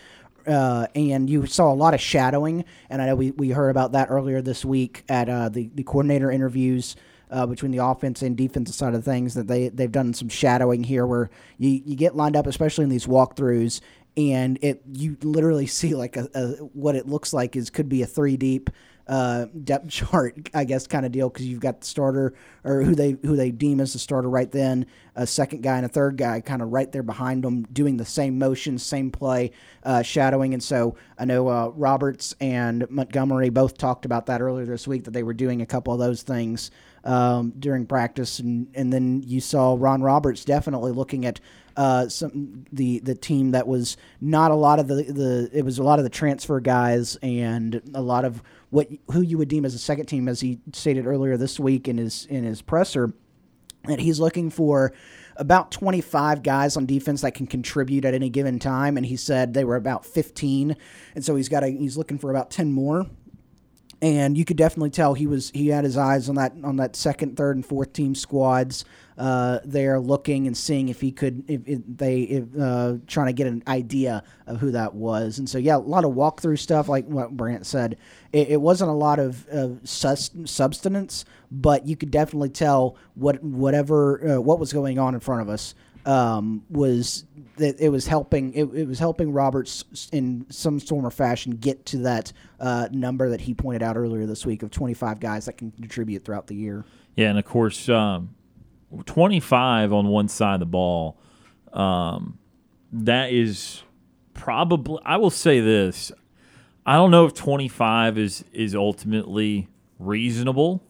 Uh, 0.48 0.88
and 0.96 1.30
you 1.30 1.46
saw 1.46 1.70
a 1.70 1.76
lot 1.76 1.94
of 1.94 2.00
shadowing, 2.00 2.64
and 2.90 3.02
I 3.02 3.08
know 3.08 3.16
we, 3.16 3.32
we 3.32 3.50
heard 3.50 3.70
about 3.70 3.92
that 3.92 4.10
earlier 4.10 4.42
this 4.42 4.64
week 4.64 5.04
at 5.10 5.28
uh, 5.28 5.50
the 5.50 5.70
the 5.76 5.84
coordinator 5.84 6.32
interviews 6.32 6.96
uh, 7.32 7.46
between 7.46 7.72
the 7.72 7.84
offense 7.84 8.22
and 8.22 8.36
defensive 8.36 8.76
side 8.76 8.96
of 8.96 9.04
things. 9.04 9.34
That 9.34 9.48
they 9.48 9.70
they've 9.70 9.92
done 9.92 10.14
some 10.14 10.30
shadowing 10.30 10.84
here, 10.84 11.06
where 11.06 11.30
you, 11.58 11.82
you 11.86 11.96
get 11.96 12.16
lined 12.16 12.36
up, 12.36 12.48
especially 12.48 12.84
in 12.84 12.90
these 12.90 13.06
walkthroughs, 13.06 13.82
and 14.18 14.60
it 14.62 14.82
you 14.94 15.18
literally 15.24 15.68
see 15.68 15.96
like 15.96 16.18
a, 16.18 16.28
a 16.34 16.48
what 16.74 16.96
it 16.96 17.08
looks 17.08 17.34
like 17.34 17.56
is 17.56 17.70
could 17.70 17.90
be 17.90 18.02
a 18.02 18.08
three 18.08 18.38
deep 18.38 18.70
uh, 19.10 19.48
depth 19.64 19.90
chart, 19.90 20.50
I 20.54 20.64
guess, 20.64 20.88
kind 20.88 21.06
of 21.06 21.12
deal 21.12 21.30
because 21.30 21.46
you've 21.48 21.60
got 21.60 21.82
the 21.82 21.88
starter 21.88 22.36
or 22.64 22.84
who 22.84 22.96
they 22.96 23.18
who 23.24 23.36
they 23.36 23.52
deem 23.52 23.82
as 23.82 23.94
the 23.94 24.00
starter 24.00 24.30
right 24.30 24.50
then, 24.52 24.86
a 25.16 25.26
second 25.26 25.64
guy 25.64 25.78
and 25.78 25.86
a 25.86 25.90
third 25.90 26.16
guy 26.16 26.40
kind 26.40 26.62
of 26.62 26.70
right 26.70 26.90
there 26.92 27.04
behind 27.04 27.44
them, 27.44 27.64
doing 27.74 27.98
the 27.98 28.06
same 28.06 28.38
motion, 28.38 28.78
same 28.78 29.10
play, 29.10 29.52
uh, 29.84 30.04
shadowing. 30.04 30.54
And 30.54 30.62
so 30.62 30.96
I 31.18 31.26
know 31.26 31.48
uh, 31.50 31.72
Roberts 31.76 32.36
and 32.40 32.90
Montgomery 32.90 33.50
both 33.50 33.78
talked 33.78 34.06
about 34.06 34.28
that 34.28 34.42
earlier 34.42 34.66
this 34.66 34.88
week 34.88 35.06
that 35.06 35.12
they 35.12 35.24
were 35.24 35.34
doing 35.34 35.62
a 35.62 35.66
couple 35.66 35.92
of 35.92 36.00
those 36.00 36.22
things 36.22 36.70
um, 37.04 37.54
during 37.58 37.88
practice, 37.88 38.40
and 38.40 38.68
and 38.76 38.94
then 38.94 39.24
you 39.26 39.42
saw 39.42 39.76
Ron 39.78 40.04
Roberts 40.04 40.46
definitely 40.46 40.92
looking 40.92 41.26
at 41.26 41.40
uh, 41.80 42.10
some 42.10 42.66
the 42.74 43.00
the 43.00 43.16
team 43.16 43.52
that 43.52 43.66
was 43.66 43.96
not 44.20 44.52
a 44.52 44.56
lot 44.56 44.80
of 44.80 44.90
the 44.90 44.96
the 44.96 45.50
it 45.54 45.64
was 45.64 45.80
a 45.80 45.84
lot 45.84 45.98
of 45.98 46.04
the 46.04 46.10
transfer 46.10 46.60
guys 46.60 47.16
and 47.24 47.82
a 47.96 48.02
lot 48.02 48.26
of 48.26 48.44
what 48.70 48.90
who 49.12 49.22
you 49.22 49.38
would 49.38 49.48
deem 49.48 49.64
as 49.64 49.74
a 49.74 49.80
second 49.80 50.08
team, 50.08 50.28
as 50.28 50.42
he 50.42 50.60
stated 50.74 51.08
earlier 51.08 51.38
this 51.38 51.58
week 51.58 51.88
in 51.88 51.98
his 51.98 52.26
in 52.26 52.44
his 52.44 52.62
presser, 52.62 53.14
that 53.86 54.02
he's 54.02 54.20
looking 54.20 54.50
for 54.50 54.92
about 55.38 55.72
25 55.72 56.44
guys 56.44 56.76
on 56.76 56.86
defense 56.86 57.22
that 57.22 57.34
can 57.34 57.48
contribute 57.48 58.04
at 58.04 58.14
any 58.14 58.30
given 58.30 58.60
time, 58.60 58.98
and 58.98 59.06
he 59.06 59.16
said 59.16 59.54
they 59.54 59.64
were 59.64 59.78
about 59.78 60.06
15, 60.06 60.76
and 61.16 61.24
so 61.24 61.38
he's 61.38 61.48
got 61.48 61.64
a, 61.64 61.70
he's 61.70 61.96
looking 61.98 62.18
for 62.18 62.30
about 62.30 62.52
10 62.52 62.74
more. 62.74 63.06
and 64.02 64.38
you 64.38 64.44
could 64.44 64.58
definitely 64.58 64.90
tell 64.90 65.14
he 65.14 65.28
was 65.28 65.50
he 65.52 65.70
had 65.70 65.86
his 65.86 65.96
eyes 65.98 66.28
on 66.28 66.36
that 66.36 66.54
on 66.64 66.76
that 66.76 66.96
second, 66.98 67.38
third, 67.38 67.56
and 67.56 67.66
fourth 67.66 67.94
team 67.94 68.16
squads. 68.16 68.84
Uh, 69.20 69.60
there, 69.66 70.00
looking 70.00 70.48
and 70.48 70.56
seeing 70.56 70.88
if 70.88 71.02
he 71.02 71.12
could, 71.12 71.44
if, 71.50 71.60
if 71.68 71.82
they, 71.86 72.22
if, 72.22 72.46
uh, 72.58 72.94
trying 73.06 73.28
to 73.28 73.34
get 73.34 73.48
an 73.48 73.62
idea 73.68 74.24
of 74.48 74.62
who 74.62 74.72
that 74.72 74.96
was. 74.96 75.40
And 75.40 75.50
so, 75.50 75.58
yeah, 75.58 75.76
a 75.76 75.78
lot 75.78 76.06
of 76.06 76.14
walkthrough 76.14 76.58
stuff, 76.58 76.88
like 76.88 77.06
what 77.06 77.36
Brant 77.36 77.66
said. 77.66 77.98
It, 78.32 78.48
it 78.52 78.62
wasn't 78.62 78.92
a 78.92 78.94
lot 78.94 79.20
of, 79.20 79.46
of 79.50 79.82
sus- 79.84 80.32
substance, 80.46 81.26
but 81.52 81.86
you 81.86 81.98
could 81.98 82.12
definitely 82.12 82.48
tell 82.48 82.96
what 83.16 83.44
whatever 83.44 84.36
uh, 84.36 84.40
what 84.40 84.58
was 84.58 84.72
going 84.72 85.00
on 85.00 85.14
in 85.14 85.20
front 85.20 85.42
of 85.42 85.50
us 85.50 85.76
um, 86.06 86.64
was 86.70 87.26
that 87.58 87.80
it 87.80 87.90
was 87.90 88.08
helping 88.08 88.54
it, 88.54 88.64
it, 88.74 88.88
was 88.88 89.00
helping 89.00 89.32
Roberts 89.32 90.10
in 90.12 90.46
some 90.50 90.80
form 90.80 91.06
or 91.06 91.12
fashion 91.12 91.52
get 91.52 91.86
to 91.88 91.98
that 92.00 92.32
uh, 92.60 92.88
number 92.92 93.30
that 93.30 93.42
he 93.42 93.54
pointed 93.54 93.84
out 93.84 93.98
earlier 93.98 94.26
this 94.26 94.46
week 94.46 94.64
of 94.64 94.72
25 94.72 95.20
guys 95.20 95.46
that 95.46 95.58
can 95.58 95.72
contribute 95.72 96.24
throughout 96.24 96.48
the 96.48 96.56
year. 96.56 96.86
Yeah, 97.16 97.30
and 97.30 97.38
of 97.38 97.46
course, 97.46 97.90
um, 97.90 98.34
25 99.06 99.94
on 99.94 100.08
one 100.08 100.28
side 100.28 100.56
of 100.56 100.60
the 100.62 100.66
ball. 100.66 101.20
Um, 101.74 102.40
that 102.92 103.32
is 103.32 103.84
probably. 104.34 105.00
I 105.06 105.18
will 105.18 105.30
say 105.30 105.60
this. 105.60 106.12
I 106.86 106.96
don't 106.96 107.12
know 107.12 107.26
if 107.26 107.34
25 107.34 108.18
is 108.18 108.44
is 108.54 108.76
ultimately 108.76 109.68
reasonable. 110.00 110.84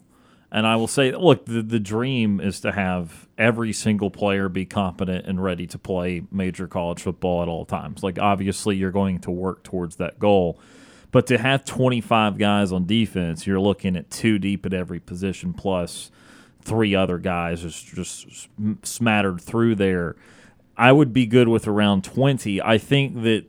And 0.52 0.66
I 0.66 0.76
will 0.76 0.88
say, 0.88 1.12
look, 1.12 1.46
the, 1.46 1.62
the 1.62 1.78
dream 1.78 2.40
is 2.40 2.60
to 2.60 2.72
have 2.72 3.28
every 3.38 3.72
single 3.72 4.10
player 4.10 4.48
be 4.48 4.66
competent 4.66 5.26
and 5.26 5.42
ready 5.42 5.66
to 5.68 5.78
play 5.78 6.22
major 6.32 6.66
college 6.66 7.00
football 7.02 7.42
at 7.42 7.48
all 7.48 7.64
times. 7.64 8.02
Like, 8.02 8.18
obviously, 8.18 8.76
you're 8.76 8.90
going 8.90 9.20
to 9.20 9.30
work 9.30 9.62
towards 9.62 9.96
that 9.96 10.18
goal. 10.18 10.58
But 11.12 11.26
to 11.28 11.38
have 11.38 11.64
25 11.64 12.36
guys 12.36 12.72
on 12.72 12.86
defense, 12.86 13.46
you're 13.46 13.60
looking 13.60 13.96
at 13.96 14.10
two 14.10 14.38
deep 14.38 14.66
at 14.66 14.74
every 14.74 14.98
position 15.00 15.52
plus 15.52 16.10
three 16.62 16.94
other 16.94 17.18
guys 17.18 17.62
just, 17.62 17.86
just 17.86 18.48
smattered 18.82 19.40
through 19.40 19.74
there. 19.76 20.16
I 20.76 20.92
would 20.92 21.12
be 21.12 21.26
good 21.26 21.48
with 21.48 21.66
around 21.66 22.04
20. 22.04 22.62
I 22.62 22.78
think 22.78 23.22
that 23.22 23.44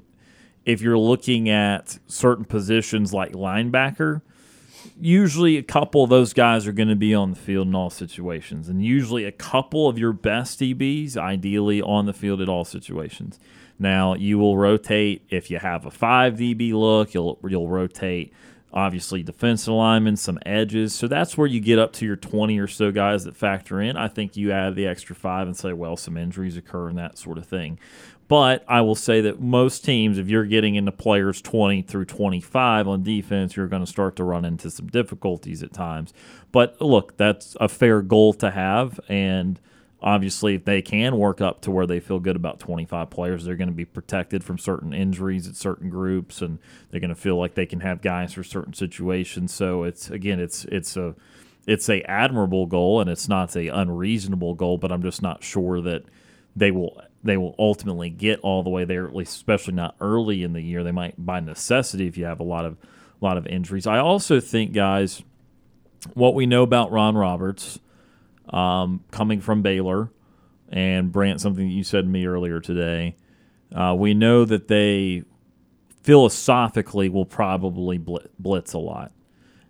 if 0.66 0.82
you're 0.82 0.98
looking 0.98 1.50
at 1.50 1.98
certain 2.08 2.46
positions 2.46 3.14
like 3.14 3.34
linebacker, 3.34 4.22
usually 5.00 5.58
a 5.58 5.64
couple 5.64 6.04
of 6.04 6.10
those 6.10 6.34
guys 6.34 6.68
are 6.68 6.72
going 6.72 6.90
to 6.90 6.96
be 6.96 7.14
on 7.14 7.32
the 7.32 7.36
field 7.36 7.68
in 7.68 7.76
all 7.76 7.90
situations, 7.90 8.70
and 8.70 8.84
usually 8.84 9.26
a 9.26 9.32
couple 9.32 9.88
of 9.88 9.98
your 9.98 10.14
best 10.14 10.60
DBs, 10.60 11.18
ideally 11.18 11.82
on 11.82 12.06
the 12.06 12.14
field 12.14 12.42
at 12.42 12.50
all 12.50 12.66
situations. 12.66 13.40
Now 13.80 14.14
you 14.14 14.38
will 14.38 14.58
rotate 14.58 15.24
if 15.30 15.50
you 15.50 15.58
have 15.58 15.86
a 15.86 15.92
five 15.92 16.36
DB 16.36 16.74
look, 16.74 17.14
you'll 17.14 17.40
you'll 17.48 17.70
rotate 17.70 18.34
obviously 18.74 19.24
defensive 19.24 19.74
linemen, 19.74 20.16
some 20.18 20.40
edges. 20.46 20.94
So 20.94 21.08
that's 21.08 21.38
where 21.38 21.48
you 21.48 21.60
get 21.60 21.80
up 21.80 21.94
to 21.94 22.06
your 22.06 22.16
20 22.16 22.58
or 22.60 22.68
so 22.68 22.92
guys 22.92 23.24
that 23.26 23.36
factor 23.36 23.82
in. 23.82 23.98
I 23.98 24.08
think 24.08 24.38
you 24.38 24.52
add 24.52 24.76
the 24.76 24.88
extra 24.88 25.16
five 25.16 25.48
and 25.48 25.56
say, 25.56 25.74
well, 25.74 25.98
some 25.98 26.18
injuries 26.18 26.58
occur 26.58 26.90
and 26.90 26.98
that 26.98 27.18
sort 27.18 27.38
of 27.38 27.46
thing. 27.46 27.80
But 28.28 28.64
I 28.66 28.80
will 28.80 28.96
say 28.96 29.20
that 29.22 29.42
most 29.42 29.84
teams, 29.84 30.18
if 30.18 30.30
you're 30.30 30.46
getting 30.46 30.76
into 30.76 30.94
players 30.94 31.42
20 31.42 31.82
through 31.82 32.06
25 32.06 32.88
on 32.88 33.04
defense, 33.04 33.58
you're 33.58 33.68
going 33.68 33.84
to 33.84 33.92
start 33.92 34.16
to 34.16 34.24
run 34.24 34.46
into 34.46 34.72
some 34.72 34.88
difficulties 34.88 35.62
at 35.64 35.74
times. 35.74 36.14
But 36.54 36.80
look, 36.80 37.18
that's 37.18 37.58
a 37.60 37.68
fair 37.68 38.02
goal 38.02 38.32
to 38.36 38.52
have. 38.52 39.02
And 39.10 39.60
obviously, 40.02 40.56
if 40.56 40.66
they 40.66 40.82
can 40.82 41.18
work 41.18 41.42
up 41.42 41.62
to 41.62 41.72
where 41.72 41.86
they 41.86 42.00
feel 42.00 42.20
good 42.20 42.36
about 42.36 42.60
25 42.60 43.10
players, 43.10 43.46
they're 43.46 43.56
going 43.56 43.70
to 43.70 43.76
be 43.76 43.86
protected 43.86 44.44
from 44.44 44.58
certain 44.58 44.94
injuries 44.94 45.48
at 45.48 45.56
certain 45.56 45.90
groups, 45.90 46.42
and 46.42 46.60
they're 46.90 47.00
going 47.00 47.10
to 47.10 47.16
feel 47.16 47.38
like 47.38 47.56
they 47.56 47.66
can 47.66 47.82
have 47.82 48.02
guys 48.02 48.34
for 48.34 48.44
certain 48.44 48.74
situations. 48.74 49.54
So 49.54 49.84
it's 49.84 50.10
again, 50.10 50.40
it's 50.40 50.66
it's 50.66 50.98
a 50.98 51.16
it's 51.68 51.90
a 51.90 52.02
admirable 52.10 52.66
goal, 52.66 53.00
and 53.00 53.10
it's 53.10 53.28
not 53.28 53.56
a 53.56 53.68
unreasonable 53.68 54.56
goal. 54.56 54.78
But 54.78 54.92
I'm 54.92 55.04
just 55.04 55.22
not 55.22 55.44
sure 55.44 55.82
that 55.82 56.04
they 56.56 56.72
will 56.72 57.02
they 57.24 57.38
will 57.38 57.56
ultimately 57.60 58.10
get 58.10 58.40
all 58.42 58.64
the 58.64 58.70
way 58.70 58.86
there, 58.86 59.08
at 59.08 59.16
least 59.16 59.36
especially 59.36 59.74
not 59.74 59.96
early 60.02 60.44
in 60.44 60.54
the 60.54 60.62
year. 60.62 60.84
They 60.84 60.92
might 60.92 61.24
by 61.24 61.40
necessity 61.40 62.08
if 62.08 62.18
you 62.18 62.26
have 62.26 62.40
a 62.40 62.44
lot 62.44 62.66
of 62.66 62.78
a 63.22 63.26
lot 63.26 63.38
of 63.38 63.46
injuries. 63.48 63.86
I 63.86 64.00
also 64.00 64.40
think, 64.40 64.74
guys, 64.74 65.22
what 66.14 66.34
we 66.34 66.46
know 66.46 66.64
about 66.64 66.92
Ron 66.92 67.16
Roberts 67.16 67.80
um, 68.50 69.04
coming 69.12 69.42
from 69.42 69.62
Baylor 69.62 70.12
and 70.70 71.12
Brant, 71.12 71.42
something 71.42 71.68
that 71.68 71.74
you 71.74 71.84
said 71.84 72.06
to 72.06 72.10
me 72.10 72.26
earlier 72.26 72.60
today. 72.60 73.16
Uh, 73.74 73.96
we 73.98 74.14
know 74.14 74.46
that 74.46 74.68
they 74.68 75.24
philosophically 76.04 77.10
will 77.10 77.26
probably 77.26 77.98
blitz 77.98 78.74
a 78.74 78.80
lot, 78.80 79.12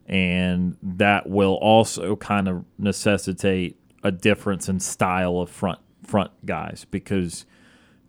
and 0.08 0.78
that 0.82 1.28
will 1.28 1.56
also 1.56 2.16
kind 2.16 2.48
of 2.48 2.66
necessitate 2.78 3.78
a 4.04 4.12
difference 4.12 4.70
in 4.70 4.80
style 4.80 5.40
of 5.40 5.50
front 5.50 5.80
front 6.04 6.32
guys 6.46 6.86
because 6.90 7.46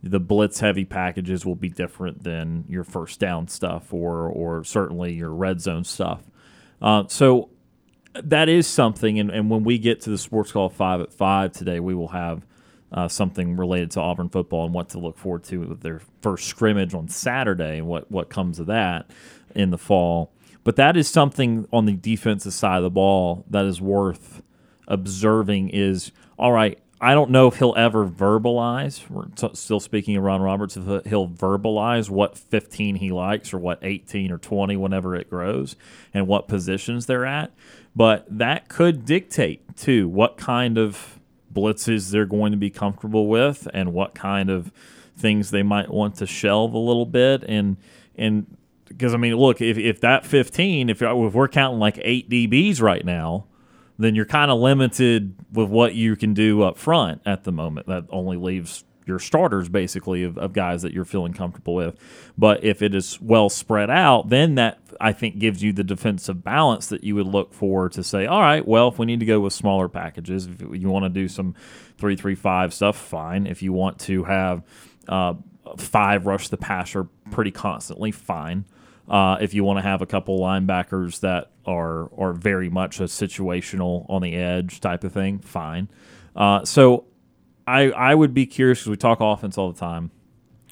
the 0.01 0.19
blitz 0.19 0.59
heavy 0.59 0.83
packages 0.83 1.45
will 1.45 1.55
be 1.55 1.69
different 1.69 2.23
than 2.23 2.65
your 2.67 2.83
first 2.83 3.19
down 3.19 3.47
stuff 3.47 3.93
or 3.93 4.27
or 4.27 4.63
certainly 4.63 5.13
your 5.13 5.29
red 5.29 5.61
zone 5.61 5.83
stuff. 5.83 6.23
Uh, 6.81 7.03
so 7.07 7.49
that 8.13 8.49
is 8.49 8.67
something, 8.67 9.19
and, 9.19 9.29
and 9.31 9.49
when 9.49 9.63
we 9.63 9.77
get 9.77 10.01
to 10.01 10.09
the 10.09 10.17
sports 10.17 10.51
call 10.51 10.69
five 10.69 11.01
at 11.01 11.13
five 11.13 11.51
today, 11.51 11.79
we 11.79 11.95
will 11.95 12.09
have 12.09 12.45
uh, 12.91 13.07
something 13.07 13.57
related 13.57 13.91
to 13.91 13.99
Auburn 13.99 14.29
football 14.29 14.65
and 14.65 14.73
what 14.73 14.89
to 14.89 14.99
look 14.99 15.17
forward 15.17 15.43
to 15.45 15.57
with 15.59 15.81
their 15.81 16.01
first 16.21 16.47
scrimmage 16.47 16.93
on 16.93 17.07
Saturday 17.07 17.77
and 17.77 17.87
what 17.87 18.11
what 18.11 18.29
comes 18.29 18.59
of 18.59 18.67
that 18.67 19.09
in 19.55 19.71
the 19.71 19.77
fall. 19.77 20.31
But 20.63 20.75
that 20.75 20.95
is 20.95 21.09
something 21.09 21.67
on 21.73 21.85
the 21.85 21.93
defensive 21.93 22.53
side 22.53 22.77
of 22.77 22.83
the 22.83 22.89
ball 22.91 23.45
that 23.49 23.65
is 23.65 23.81
worth 23.81 24.43
observing. 24.87 25.69
Is 25.69 26.11
all 26.37 26.51
right 26.51 26.79
I 27.03 27.15
don't 27.15 27.31
know 27.31 27.47
if 27.47 27.57
he'll 27.57 27.75
ever 27.75 28.07
verbalize. 28.07 29.09
We're 29.09 29.25
t- 29.25 29.49
still 29.55 29.81
speaking 29.81 30.15
of 30.15 30.23
Ron 30.23 30.41
Roberts. 30.41 30.77
If 30.77 31.05
he'll 31.05 31.27
verbalize 31.27 32.09
what 32.09 32.37
15 32.37 32.95
he 32.95 33.11
likes, 33.11 33.53
or 33.53 33.57
what 33.57 33.79
18 33.81 34.31
or 34.31 34.37
20, 34.37 34.77
whenever 34.77 35.13
it 35.13 35.29
grows, 35.29 35.75
and 36.13 36.27
what 36.27 36.47
positions 36.47 37.05
they're 37.05 37.25
at. 37.25 37.51
But 37.95 38.25
that 38.29 38.69
could 38.69 39.05
dictate 39.05 39.75
too 39.75 40.07
what 40.07 40.37
kind 40.37 40.77
of 40.77 41.19
blitzes 41.53 42.11
they're 42.11 42.25
going 42.25 42.51
to 42.51 42.57
be 42.57 42.69
comfortable 42.69 43.27
with, 43.27 43.67
and 43.73 43.93
what 43.93 44.15
kind 44.15 44.49
of 44.49 44.71
things 45.15 45.51
they 45.51 45.63
might 45.63 45.89
want 45.89 46.15
to 46.15 46.25
shelve 46.25 46.73
a 46.73 46.79
little 46.79 47.05
bit. 47.05 47.43
And 47.43 47.77
and 48.15 48.57
because 48.85 49.13
I 49.13 49.17
mean, 49.17 49.35
look, 49.35 49.61
if, 49.61 49.77
if 49.77 50.01
that 50.01 50.25
15, 50.25 50.89
if, 50.89 51.01
if 51.01 51.33
we're 51.33 51.47
counting 51.47 51.79
like 51.79 51.99
eight 52.01 52.29
DBs 52.29 52.81
right 52.81 53.03
now 53.03 53.45
then 53.97 54.15
you're 54.15 54.25
kind 54.25 54.51
of 54.51 54.59
limited 54.59 55.35
with 55.51 55.69
what 55.69 55.95
you 55.95 56.15
can 56.15 56.33
do 56.33 56.63
up 56.63 56.77
front 56.77 57.21
at 57.25 57.43
the 57.43 57.51
moment. 57.51 57.87
That 57.87 58.05
only 58.09 58.37
leaves 58.37 58.83
your 59.05 59.19
starters 59.19 59.69
basically 59.69 60.23
of, 60.23 60.37
of, 60.37 60.53
guys 60.53 60.81
that 60.81 60.93
you're 60.93 61.05
feeling 61.05 61.33
comfortable 61.33 61.75
with. 61.75 61.97
But 62.37 62.63
if 62.63 62.81
it 62.81 62.95
is 62.95 63.19
well 63.21 63.49
spread 63.49 63.89
out, 63.89 64.29
then 64.29 64.55
that 64.55 64.79
I 64.99 65.13
think 65.13 65.39
gives 65.39 65.61
you 65.61 65.73
the 65.73 65.83
defensive 65.83 66.43
balance 66.43 66.87
that 66.87 67.03
you 67.03 67.15
would 67.15 67.27
look 67.27 67.53
for 67.53 67.89
to 67.89 68.03
say, 68.03 68.25
all 68.25 68.41
right, 68.41 68.65
well, 68.65 68.87
if 68.87 68.99
we 68.99 69.05
need 69.05 69.19
to 69.19 69.25
go 69.25 69.39
with 69.39 69.53
smaller 69.53 69.89
packages, 69.89 70.47
if 70.47 70.61
you 70.61 70.89
want 70.89 71.05
to 71.05 71.09
do 71.09 71.27
some 71.27 71.55
three 71.97 72.15
three 72.15 72.35
five 72.35 72.73
stuff, 72.73 72.97
fine. 72.97 73.47
If 73.47 73.61
you 73.61 73.73
want 73.73 73.99
to 74.01 74.23
have 74.23 74.63
uh, 75.07 75.35
five 75.77 76.25
rush 76.25 76.49
the 76.49 76.57
passer 76.57 77.05
pretty 77.31 77.51
constantly, 77.51 78.11
fine. 78.11 78.65
Uh, 79.07 79.37
if 79.41 79.53
you 79.53 79.63
want 79.63 79.77
to 79.77 79.83
have 79.83 80.01
a 80.01 80.05
couple 80.05 80.39
linebackers 80.39 81.19
that 81.19 81.51
are 81.65 82.09
are 82.17 82.33
very 82.33 82.69
much 82.69 82.99
a 82.99 83.03
situational 83.03 84.05
on 84.09 84.21
the 84.21 84.33
edge 84.35 84.79
type 84.79 85.03
of 85.03 85.11
thing, 85.11 85.39
fine. 85.39 85.89
Uh, 86.35 86.63
so 86.65 87.05
I 87.67 87.91
I 87.91 88.15
would 88.15 88.33
be 88.33 88.45
curious 88.45 88.79
because 88.79 88.89
we 88.89 88.97
talk 88.97 89.19
offense 89.21 89.57
all 89.57 89.71
the 89.71 89.79
time, 89.79 90.11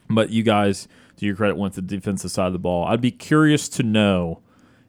but 0.10 0.29
you 0.29 0.43
guys, 0.43 0.88
to 1.17 1.25
your 1.25 1.36
credit, 1.36 1.57
went 1.57 1.75
to 1.75 1.81
the 1.81 1.88
defensive 1.88 2.31
side 2.31 2.48
of 2.48 2.53
the 2.53 2.60
ball. 2.60 2.86
I'd 2.86 3.01
be 3.01 3.12
curious 3.12 3.69
to 3.69 3.83
know 3.83 4.41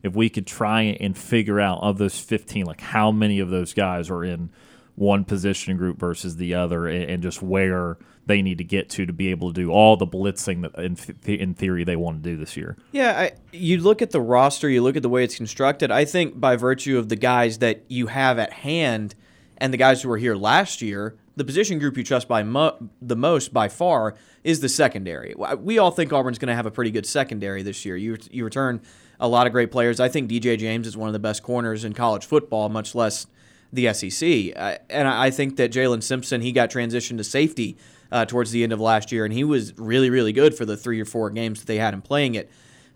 if 0.03 0.15
we 0.15 0.29
could 0.29 0.47
try 0.47 0.83
and 0.83 1.17
figure 1.17 1.61
out 1.61 1.81
of 1.83 1.99
those 1.99 2.19
15, 2.19 2.67
like 2.67 2.81
how 2.81 3.13
many 3.13 3.39
of 3.39 3.51
those 3.51 3.73
guys 3.73 4.11
are 4.11 4.25
in 4.25 4.51
one 4.97 5.25
position 5.25 5.77
group 5.77 5.99
versus 5.99 6.37
the 6.37 6.55
other, 6.55 6.87
and, 6.87 7.05
and 7.05 7.23
just 7.23 7.41
where 7.41 7.99
they 8.27 8.43
need 8.43 8.59
to 8.59 8.65
get 8.65 8.89
to 8.89 9.07
to 9.07 9.13
be 9.13 9.29
able 9.29 9.53
to 9.53 9.61
do 9.61 9.71
all 9.71 9.97
the 9.97 10.07
blitzing 10.07 10.63
that 10.63 10.75
in, 10.81 10.95
th- 10.95 11.41
in 11.41 11.55
theory 11.55 11.85
they 11.85 11.97
want 11.97 12.23
to 12.23 12.31
do 12.31 12.37
this 12.37 12.57
year. 12.57 12.77
Yeah, 12.93 13.19
I, 13.19 13.33
you 13.53 13.79
look 13.79 14.03
at 14.03 14.11
the 14.11 14.21
roster, 14.21 14.69
you 14.69 14.83
look 14.83 14.97
at 14.97 15.03
the 15.03 15.09
way 15.09 15.25
it's 15.25 15.37
constructed. 15.37 15.91
I 15.91 16.05
think 16.05 16.39
by 16.39 16.57
virtue 16.57 16.99
of 16.99 17.09
the 17.09 17.17
guys 17.17 17.59
that 17.59 17.85
you 17.89 18.09
have 18.09 18.39
at 18.39 18.53
hand 18.53 19.15
and 19.59 19.73
the 19.73 19.77
guys 19.79 20.03
who 20.03 20.09
were 20.09 20.19
here 20.19 20.37
last 20.37 20.83
year, 20.83 21.17
the 21.37 21.45
position 21.45 21.79
group 21.79 21.97
you 21.97 22.05
trust 22.05 22.29
by 22.29 22.43
mo- 22.43 22.91
the 23.01 23.17
most 23.17 23.53
by 23.53 23.69
far 23.69 24.15
is 24.45 24.61
the 24.61 24.69
secondary. 24.69 25.35
We 25.59 25.79
all 25.79 25.91
think 25.91 26.13
Auburn's 26.13 26.39
going 26.39 26.49
to 26.49 26.55
have 26.55 26.67
a 26.67 26.71
pretty 26.71 26.91
good 26.91 27.07
secondary 27.07 27.63
this 27.63 27.85
year. 27.85 27.97
You 27.97 28.19
you 28.31 28.45
return 28.45 28.83
a 29.19 29.29
lot 29.29 29.47
of 29.47 29.53
great 29.53 29.71
players. 29.71 30.01
I 30.01 30.09
think 30.09 30.31
DJ 30.31 30.59
James 30.59 30.87
is 30.87 30.97
one 30.97 31.09
of 31.09 31.13
the 31.13 31.19
best 31.19 31.43
corners 31.43 31.85
in 31.85 31.93
college 31.93 32.27
football, 32.27 32.69
much 32.69 32.95
less 32.95 33.27
the 33.73 33.93
SEC. 33.95 34.83
and 34.91 35.09
I 35.09 35.31
think 35.31 35.57
that 35.57 35.73
Jaylin 35.73 36.03
Simpson 36.03 36.41
he 36.43 36.53
got 36.53 36.71
transitioned 36.71 37.19
to 37.19 37.25
safety 37.25 37.79
uh, 38.11 38.27
towards 38.27 38.51
the 38.51 38.63
end 38.63 38.73
of 38.73 38.81
last 38.81 39.11
year, 39.11 39.25
and 39.25 39.33
he 39.33 39.45
was 39.45 39.77
really, 39.79 40.11
really 40.11 40.33
good 40.33 40.55
for 40.55 40.67
the 40.67 40.77
three 40.77 41.01
or 41.01 41.07
four 41.07 41.31
games 41.31 41.61
that 41.61 41.67
they 41.67 41.79
had 41.79 41.95
him 41.95 42.03
playing 42.03 42.35
it. 42.35 42.51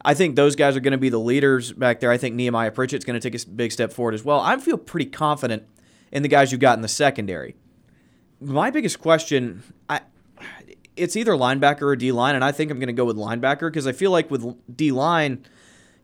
I 0.04 0.14
think 0.14 0.36
those 0.36 0.54
guys 0.54 0.76
are 0.76 0.80
going 0.80 0.92
to 0.92 0.98
be 0.98 1.08
the 1.08 1.18
leaders 1.18 1.72
back 1.72 2.00
there. 2.00 2.10
I 2.12 2.18
think 2.18 2.34
Nehemiah 2.34 2.70
Pritchett's 2.70 3.04
going 3.04 3.18
to 3.18 3.30
take 3.30 3.42
a 3.42 3.48
big 3.48 3.72
step 3.72 3.92
forward 3.92 4.14
as 4.14 4.24
well. 4.24 4.40
I 4.40 4.56
feel 4.58 4.76
pretty 4.76 5.06
confident 5.06 5.64
in 6.12 6.22
the 6.22 6.28
guys 6.28 6.52
you've 6.52 6.60
got 6.60 6.78
in 6.78 6.82
the 6.82 6.88
secondary. 6.88 7.56
My 8.40 8.70
biggest 8.70 9.00
question, 9.00 9.62
I, 9.88 10.00
it's 10.96 11.16
either 11.16 11.32
linebacker 11.32 11.82
or 11.82 11.96
D 11.96 12.12
line, 12.12 12.34
and 12.34 12.44
I 12.44 12.52
think 12.52 12.70
I'm 12.70 12.78
going 12.78 12.88
to 12.88 12.92
go 12.92 13.04
with 13.04 13.16
linebacker 13.16 13.70
because 13.70 13.86
I 13.86 13.92
feel 13.92 14.10
like 14.10 14.30
with 14.30 14.56
D 14.74 14.92
line, 14.92 15.44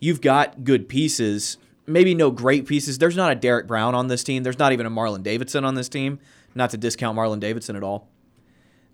you've 0.00 0.20
got 0.20 0.64
good 0.64 0.88
pieces. 0.88 1.58
Maybe 1.86 2.14
no 2.14 2.30
great 2.30 2.66
pieces. 2.66 2.98
There's 2.98 3.16
not 3.16 3.32
a 3.32 3.34
Derrick 3.34 3.66
Brown 3.66 3.94
on 3.94 4.08
this 4.08 4.22
team. 4.22 4.42
There's 4.42 4.58
not 4.58 4.72
even 4.72 4.86
a 4.86 4.90
Marlon 4.90 5.22
Davidson 5.22 5.64
on 5.64 5.74
this 5.74 5.88
team. 5.88 6.20
Not 6.54 6.70
to 6.70 6.76
discount 6.76 7.18
Marlon 7.18 7.40
Davidson 7.40 7.76
at 7.76 7.82
all. 7.82 8.08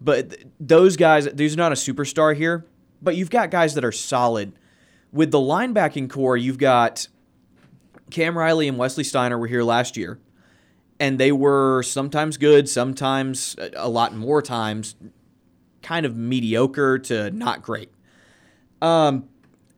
But 0.00 0.36
those 0.60 0.96
guys, 0.96 1.26
there's 1.26 1.56
not 1.56 1.72
a 1.72 1.74
superstar 1.74 2.36
here, 2.36 2.64
but 3.02 3.16
you've 3.16 3.30
got 3.30 3.50
guys 3.50 3.74
that 3.74 3.84
are 3.84 3.92
solid. 3.92 4.52
With 5.12 5.30
the 5.30 5.38
linebacking 5.38 6.10
core, 6.10 6.36
you've 6.36 6.58
got 6.58 7.08
Cam 8.10 8.38
Riley 8.38 8.68
and 8.68 8.78
Wesley 8.78 9.04
Steiner 9.04 9.38
were 9.38 9.46
here 9.46 9.62
last 9.62 9.96
year, 9.96 10.18
and 11.00 11.18
they 11.18 11.32
were 11.32 11.82
sometimes 11.82 12.36
good, 12.36 12.68
sometimes 12.68 13.56
a 13.76 13.88
lot 13.88 14.14
more 14.14 14.42
times 14.42 14.96
kind 15.82 16.04
of 16.04 16.16
mediocre 16.16 16.98
to 16.98 17.30
not 17.30 17.62
great. 17.62 17.90
Um, 18.82 19.28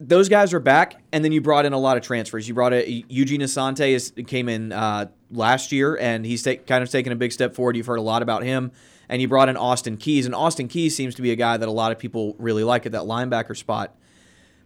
those 0.00 0.30
guys 0.30 0.54
are 0.54 0.60
back, 0.60 1.02
and 1.12 1.22
then 1.22 1.30
you 1.30 1.42
brought 1.42 1.66
in 1.66 1.74
a 1.74 1.78
lot 1.78 1.98
of 1.98 2.02
transfers. 2.02 2.48
You 2.48 2.54
brought 2.54 2.72
a 2.72 3.04
Eugene 3.08 3.42
Asante 3.42 3.90
is, 3.90 4.12
came 4.26 4.48
in 4.48 4.72
uh, 4.72 5.06
last 5.30 5.72
year, 5.72 5.96
and 5.98 6.24
he's 6.24 6.42
kind 6.42 6.82
of 6.82 6.90
taken 6.90 7.12
a 7.12 7.16
big 7.16 7.32
step 7.32 7.54
forward. 7.54 7.76
You've 7.76 7.86
heard 7.86 7.98
a 7.98 8.02
lot 8.02 8.22
about 8.22 8.42
him, 8.42 8.72
and 9.10 9.20
you 9.20 9.28
brought 9.28 9.50
in 9.50 9.58
Austin 9.58 9.98
Keys, 9.98 10.24
and 10.24 10.34
Austin 10.34 10.68
Keys 10.68 10.96
seems 10.96 11.14
to 11.16 11.22
be 11.22 11.32
a 11.32 11.36
guy 11.36 11.58
that 11.58 11.68
a 11.68 11.72
lot 11.72 11.92
of 11.92 11.98
people 11.98 12.34
really 12.38 12.64
like 12.64 12.86
at 12.86 12.92
that 12.92 13.02
linebacker 13.02 13.56
spot. 13.56 13.94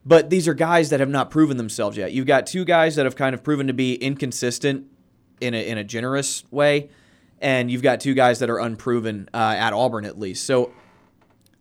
But 0.06 0.30
these 0.30 0.46
are 0.46 0.54
guys 0.54 0.90
that 0.90 1.00
have 1.00 1.08
not 1.08 1.30
proven 1.30 1.56
themselves 1.56 1.96
yet. 1.96 2.12
You've 2.12 2.26
got 2.26 2.46
two 2.46 2.64
guys 2.64 2.94
that 2.96 3.04
have 3.04 3.16
kind 3.16 3.34
of 3.34 3.42
proven 3.42 3.66
to 3.66 3.72
be 3.72 3.94
inconsistent 3.94 4.86
in 5.40 5.54
a 5.54 5.68
in 5.68 5.78
a 5.78 5.84
generous 5.84 6.44
way, 6.50 6.88
and 7.40 7.70
you've 7.70 7.82
got 7.82 8.00
two 8.00 8.14
guys 8.14 8.38
that 8.38 8.50
are 8.50 8.58
unproven 8.58 9.28
uh, 9.34 9.54
at 9.56 9.72
Auburn 9.72 10.04
at 10.04 10.18
least. 10.18 10.44
So, 10.46 10.72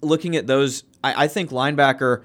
looking 0.01 0.35
at 0.35 0.47
those, 0.47 0.83
I, 1.03 1.25
I 1.25 1.27
think 1.27 1.51
linebacker 1.51 2.23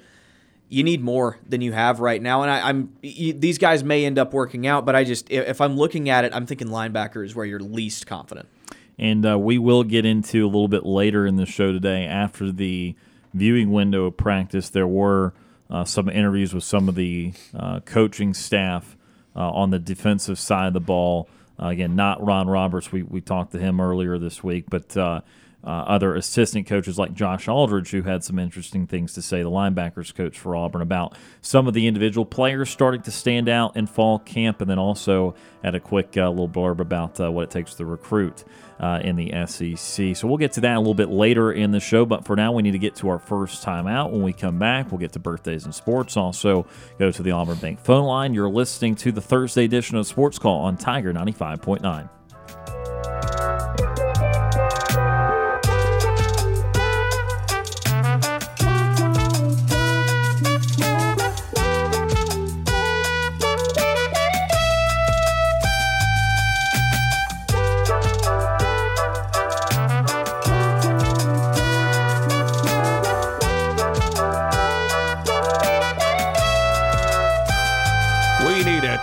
you 0.68 0.84
need 0.84 1.02
more 1.02 1.38
than 1.48 1.60
you 1.60 1.72
have 1.72 2.00
right 2.00 2.20
now. 2.20 2.42
And 2.42 2.50
I, 2.50 2.68
am 2.68 2.92
these 3.02 3.58
guys 3.58 3.82
may 3.82 4.04
end 4.04 4.18
up 4.18 4.32
working 4.32 4.66
out, 4.66 4.84
but 4.84 4.94
I 4.94 5.04
just 5.04 5.30
if 5.30 5.60
I'm 5.60 5.76
looking 5.76 6.10
at 6.10 6.24
it, 6.24 6.32
I'm 6.34 6.46
thinking 6.46 6.68
linebacker 6.68 7.24
is 7.24 7.34
where 7.34 7.46
you're 7.46 7.60
least 7.60 8.06
confident. 8.06 8.48
And 8.98 9.24
uh, 9.24 9.38
we 9.38 9.58
will 9.58 9.84
get 9.84 10.04
into 10.04 10.44
a 10.44 10.48
little 10.48 10.68
bit 10.68 10.84
later 10.84 11.26
in 11.26 11.36
the 11.36 11.46
show 11.46 11.72
today 11.72 12.04
after 12.04 12.50
the 12.50 12.96
viewing 13.32 13.72
window 13.72 14.06
of 14.06 14.16
practice. 14.16 14.68
There 14.68 14.88
were 14.88 15.32
uh, 15.70 15.84
some 15.84 16.08
interviews 16.08 16.52
with 16.52 16.64
some 16.64 16.88
of 16.88 16.96
the 16.96 17.32
uh, 17.54 17.80
coaching 17.80 18.34
staff 18.34 18.96
uh, 19.36 19.50
on 19.50 19.70
the 19.70 19.78
defensive 19.78 20.38
side 20.38 20.66
of 20.66 20.72
the 20.72 20.80
ball. 20.80 21.28
Uh, 21.60 21.66
again, 21.68 21.96
not 21.96 22.24
Ron 22.24 22.48
Roberts. 22.48 22.92
We, 22.92 23.02
we 23.02 23.20
talked 23.20 23.52
to 23.52 23.58
him 23.58 23.80
earlier 23.80 24.18
this 24.18 24.44
week, 24.44 24.66
but 24.68 24.96
uh, 25.68 25.82
other 25.82 26.14
assistant 26.14 26.66
coaches 26.66 26.98
like 26.98 27.12
Josh 27.12 27.46
Aldridge, 27.46 27.90
who 27.90 28.00
had 28.00 28.24
some 28.24 28.38
interesting 28.38 28.86
things 28.86 29.12
to 29.12 29.20
say, 29.20 29.42
the 29.42 29.50
linebackers 29.50 30.14
coach 30.14 30.38
for 30.38 30.56
Auburn, 30.56 30.80
about 30.80 31.14
some 31.42 31.68
of 31.68 31.74
the 31.74 31.86
individual 31.86 32.24
players 32.24 32.70
starting 32.70 33.02
to 33.02 33.10
stand 33.10 33.50
out 33.50 33.76
in 33.76 33.86
fall 33.86 34.18
camp, 34.18 34.62
and 34.62 34.70
then 34.70 34.78
also 34.78 35.34
had 35.62 35.74
a 35.74 35.80
quick 35.80 36.16
uh, 36.16 36.30
little 36.30 36.48
blurb 36.48 36.80
about 36.80 37.20
uh, 37.20 37.30
what 37.30 37.42
it 37.42 37.50
takes 37.50 37.74
to 37.74 37.84
recruit 37.84 38.44
uh, 38.80 39.00
in 39.04 39.16
the 39.16 39.30
SEC. 39.46 40.16
So 40.16 40.26
we'll 40.26 40.38
get 40.38 40.52
to 40.52 40.62
that 40.62 40.74
a 40.74 40.78
little 40.78 40.94
bit 40.94 41.10
later 41.10 41.52
in 41.52 41.70
the 41.70 41.80
show, 41.80 42.06
but 42.06 42.24
for 42.24 42.34
now, 42.34 42.52
we 42.52 42.62
need 42.62 42.70
to 42.72 42.78
get 42.78 42.96
to 42.96 43.10
our 43.10 43.18
first 43.18 43.62
time 43.62 43.86
out. 43.86 44.10
When 44.10 44.22
we 44.22 44.32
come 44.32 44.58
back, 44.58 44.90
we'll 44.90 45.00
get 45.00 45.12
to 45.12 45.18
birthdays 45.18 45.66
and 45.66 45.74
sports. 45.74 46.16
Also, 46.16 46.66
go 46.98 47.12
to 47.12 47.22
the 47.22 47.32
Auburn 47.32 47.58
Bank 47.58 47.80
phone 47.80 48.04
line. 48.04 48.32
You're 48.32 48.48
listening 48.48 48.94
to 48.96 49.12
the 49.12 49.20
Thursday 49.20 49.64
edition 49.64 49.98
of 49.98 50.06
Sports 50.06 50.38
Call 50.38 50.60
on 50.60 50.78
Tiger 50.78 51.12
95.9. 51.12 52.08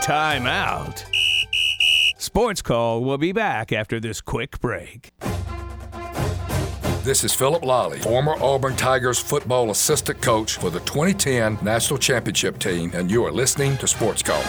timeout. 0.06 1.04
Sports 2.20 2.62
Call 2.62 3.04
will 3.04 3.18
be 3.18 3.32
back 3.32 3.72
after 3.72 4.00
this 4.00 4.22
quick 4.22 4.60
break. 4.60 5.12
This 7.02 7.24
is 7.24 7.34
Phillip 7.34 7.64
Lolley, 7.64 8.04
former 8.04 8.36
Auburn 8.40 8.76
Tigers 8.76 9.18
football 9.18 9.72
assistant 9.72 10.22
coach 10.22 10.58
for 10.58 10.70
the 10.70 10.80
2010 10.82 11.58
National 11.64 11.98
Championship 11.98 12.60
team, 12.60 12.92
and 12.94 13.10
you 13.10 13.26
are 13.26 13.32
listening 13.32 13.78
to 13.78 13.88
Sports 13.88 14.22
Call. 14.22 14.44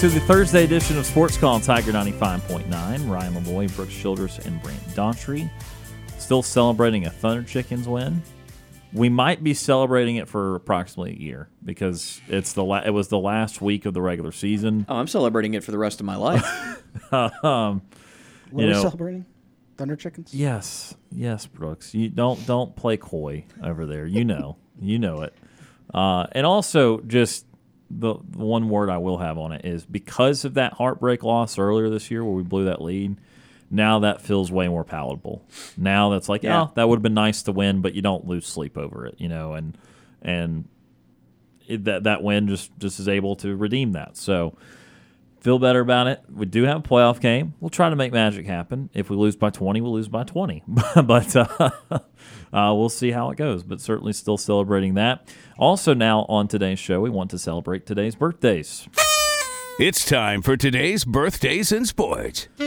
To 0.00 0.08
the 0.08 0.18
Thursday 0.20 0.64
edition 0.64 0.96
of 0.96 1.04
Sports 1.04 1.36
Call 1.36 1.56
on 1.56 1.60
Tiger 1.60 1.92
95.9. 1.92 3.10
Ryan 3.10 3.34
Lavoie, 3.34 3.76
Brooks 3.76 3.92
Childress, 3.92 4.38
and 4.38 4.62
Brant 4.62 4.80
Daughtry. 4.94 5.50
Still 6.16 6.42
celebrating 6.42 7.04
a 7.04 7.10
Thunder 7.10 7.42
Chickens 7.42 7.86
win. 7.86 8.22
We 8.94 9.10
might 9.10 9.44
be 9.44 9.52
celebrating 9.52 10.16
it 10.16 10.26
for 10.26 10.54
approximately 10.54 11.12
a 11.12 11.18
year 11.18 11.50
because 11.62 12.18
it's 12.28 12.54
the 12.54 12.64
la- 12.64 12.80
it 12.80 12.94
was 12.94 13.08
the 13.08 13.18
last 13.18 13.60
week 13.60 13.84
of 13.84 13.92
the 13.92 14.00
regular 14.00 14.32
season. 14.32 14.86
Oh, 14.88 14.96
I'm 14.96 15.06
celebrating 15.06 15.52
it 15.52 15.62
for 15.64 15.70
the 15.70 15.76
rest 15.76 16.00
of 16.00 16.06
my 16.06 16.16
life. 16.16 16.82
um, 17.12 17.32
what 17.42 17.42
you 17.44 18.68
are 18.68 18.68
we 18.68 18.72
know, 18.72 18.80
celebrating? 18.80 19.26
Thunder 19.76 19.96
chickens? 19.96 20.32
Yes, 20.32 20.94
yes, 21.12 21.44
Brooks. 21.44 21.92
You 21.92 22.08
don't 22.08 22.46
don't 22.46 22.74
play 22.74 22.96
coy 22.96 23.44
over 23.62 23.84
there. 23.84 24.06
You 24.06 24.24
know, 24.24 24.56
you 24.80 24.98
know 24.98 25.20
it. 25.24 25.34
Uh, 25.92 26.26
and 26.32 26.46
also, 26.46 27.00
just 27.00 27.44
the, 27.90 28.14
the 28.30 28.38
one 28.44 28.68
word 28.68 28.88
I 28.88 28.98
will 28.98 29.18
have 29.18 29.36
on 29.38 29.52
it 29.52 29.64
is 29.64 29.84
because 29.84 30.44
of 30.44 30.54
that 30.54 30.74
heartbreak 30.74 31.22
loss 31.24 31.58
earlier 31.58 31.90
this 31.90 32.10
year 32.10 32.24
where 32.24 32.34
we 32.34 32.42
blew 32.42 32.64
that 32.66 32.80
lead. 32.80 33.16
Now 33.70 34.00
that 34.00 34.20
feels 34.20 34.50
way 34.50 34.68
more 34.68 34.84
palatable. 34.84 35.44
Now 35.76 36.10
that's 36.10 36.28
like, 36.28 36.42
Yeah. 36.42 36.62
oh, 36.62 36.72
that 36.74 36.88
would 36.88 36.96
have 36.96 37.02
been 37.02 37.14
nice 37.14 37.42
to 37.44 37.52
win, 37.52 37.80
but 37.82 37.94
you 37.94 38.02
don't 38.02 38.26
lose 38.26 38.46
sleep 38.46 38.76
over 38.78 39.06
it, 39.06 39.14
you 39.18 39.28
know, 39.28 39.54
and 39.54 39.76
and 40.22 40.64
it, 41.68 41.84
that 41.84 42.04
that 42.04 42.22
win 42.22 42.48
just 42.48 42.70
just 42.78 42.98
is 43.00 43.08
able 43.08 43.36
to 43.36 43.54
redeem 43.56 43.92
that. 43.92 44.16
So 44.16 44.56
feel 45.40 45.58
better 45.58 45.80
about 45.80 46.06
it. 46.06 46.22
We 46.32 46.46
do 46.46 46.64
have 46.64 46.78
a 46.78 46.82
playoff 46.82 47.20
game. 47.20 47.54
We'll 47.60 47.70
try 47.70 47.90
to 47.90 47.96
make 47.96 48.12
magic 48.12 48.46
happen. 48.46 48.90
If 48.92 49.10
we 49.10 49.16
lose 49.16 49.36
by 49.36 49.50
20, 49.50 49.80
we'll 49.80 49.94
lose 49.94 50.08
by 50.08 50.24
20. 50.24 50.62
but 51.04 51.34
uh, 51.34 51.70
uh, 51.90 52.00
we'll 52.52 52.88
see 52.88 53.10
how 53.10 53.30
it 53.30 53.36
goes. 53.36 53.62
But 53.62 53.80
certainly 53.80 54.12
still 54.12 54.36
celebrating 54.36 54.94
that. 54.94 55.28
Also, 55.58 55.94
now 55.94 56.26
on 56.28 56.48
today's 56.48 56.78
show, 56.78 57.00
we 57.00 57.10
want 57.10 57.30
to 57.30 57.38
celebrate 57.38 57.86
today's 57.86 58.14
birthdays. 58.14 58.88
It's 59.78 60.04
time 60.04 60.42
for 60.42 60.56
today's 60.56 61.04
birthdays 61.04 61.72
in 61.72 61.86
sports. 61.86 62.48
All 62.60 62.66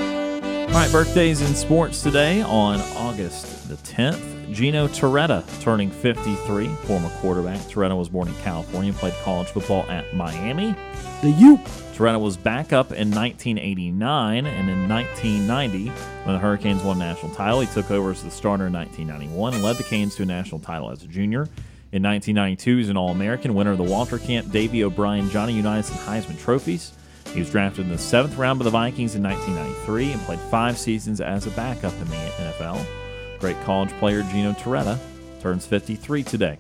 right, 0.80 0.92
birthdays 0.92 1.42
in 1.42 1.54
sports 1.54 2.02
today 2.02 2.42
on 2.42 2.80
August 2.98 3.70
the 3.70 3.76
10th. 3.76 4.52
Gino 4.52 4.88
Torretta 4.88 5.44
turning 5.62 5.92
53, 5.92 6.68
former 6.86 7.10
quarterback. 7.20 7.60
Torretta 7.62 7.96
was 7.96 8.10
born 8.10 8.28
in 8.28 8.34
California, 8.36 8.92
played 8.94 9.14
college 9.24 9.48
football 9.50 9.84
at 9.90 10.16
Miami. 10.16 10.76
The 11.22 11.30
U. 11.30 11.60
Torretta 11.94 12.20
was 12.20 12.38
back 12.38 12.74
up 12.74 12.92
in 12.92 13.12
1989, 13.12 14.48
and 14.48 14.70
in 14.70 14.90
1990, 14.90 15.90
when 16.24 16.34
the 16.34 16.40
Hurricanes 16.40 16.82
won 16.82 16.98
national 16.98 17.34
title, 17.36 17.62
he 17.62 17.68
took 17.68 17.92
over 17.92 18.10
as 18.10 18.24
the 18.24 18.32
starter 18.32 18.66
in 18.66 18.74
1991 18.74 19.54
and 19.54 19.64
led 19.64 19.78
the 19.78 19.84
Canes 19.84 20.16
to 20.16 20.24
a 20.24 20.26
national 20.26 20.60
title 20.60 20.90
as 20.90 21.04
a 21.04 21.08
junior. 21.08 21.44
In 21.92 22.02
1992, 22.02 22.72
he 22.72 22.78
was 22.78 22.90
an 22.90 22.98
All 22.98 23.12
American, 23.12 23.54
winner 23.54 23.72
of 23.72 23.78
the 23.78 23.84
Walter 23.84 24.18
Camp, 24.18 24.52
Davey 24.52 24.84
O'Brien, 24.84 25.30
Johnny 25.30 25.54
Unitas, 25.54 25.92
and 25.92 26.00
Heisman 26.00 26.40
trophies. 26.40 26.94
He 27.32 27.40
was 27.40 27.52
drafted 27.52 27.86
in 27.86 27.92
the 27.92 28.00
seventh 28.00 28.38
round 28.38 28.58
by 28.58 28.64
the 28.64 28.72
Vikings 28.72 29.14
in 29.14 29.22
1993 29.22 30.14
and 30.14 30.22
played 30.22 30.40
five 30.40 30.80
seasons 30.80 31.22
as 31.22 31.46
a 31.46 31.52
backup 31.52 31.94
in 31.94 32.10
the 32.10 32.16
NFL. 32.16 32.84
Great 33.40 33.62
college 33.66 33.92
player 34.00 34.24
Gino 34.24 34.54
Torretta 34.54 34.98
turns 35.42 35.68
53 35.68 36.24
today. 36.24 36.58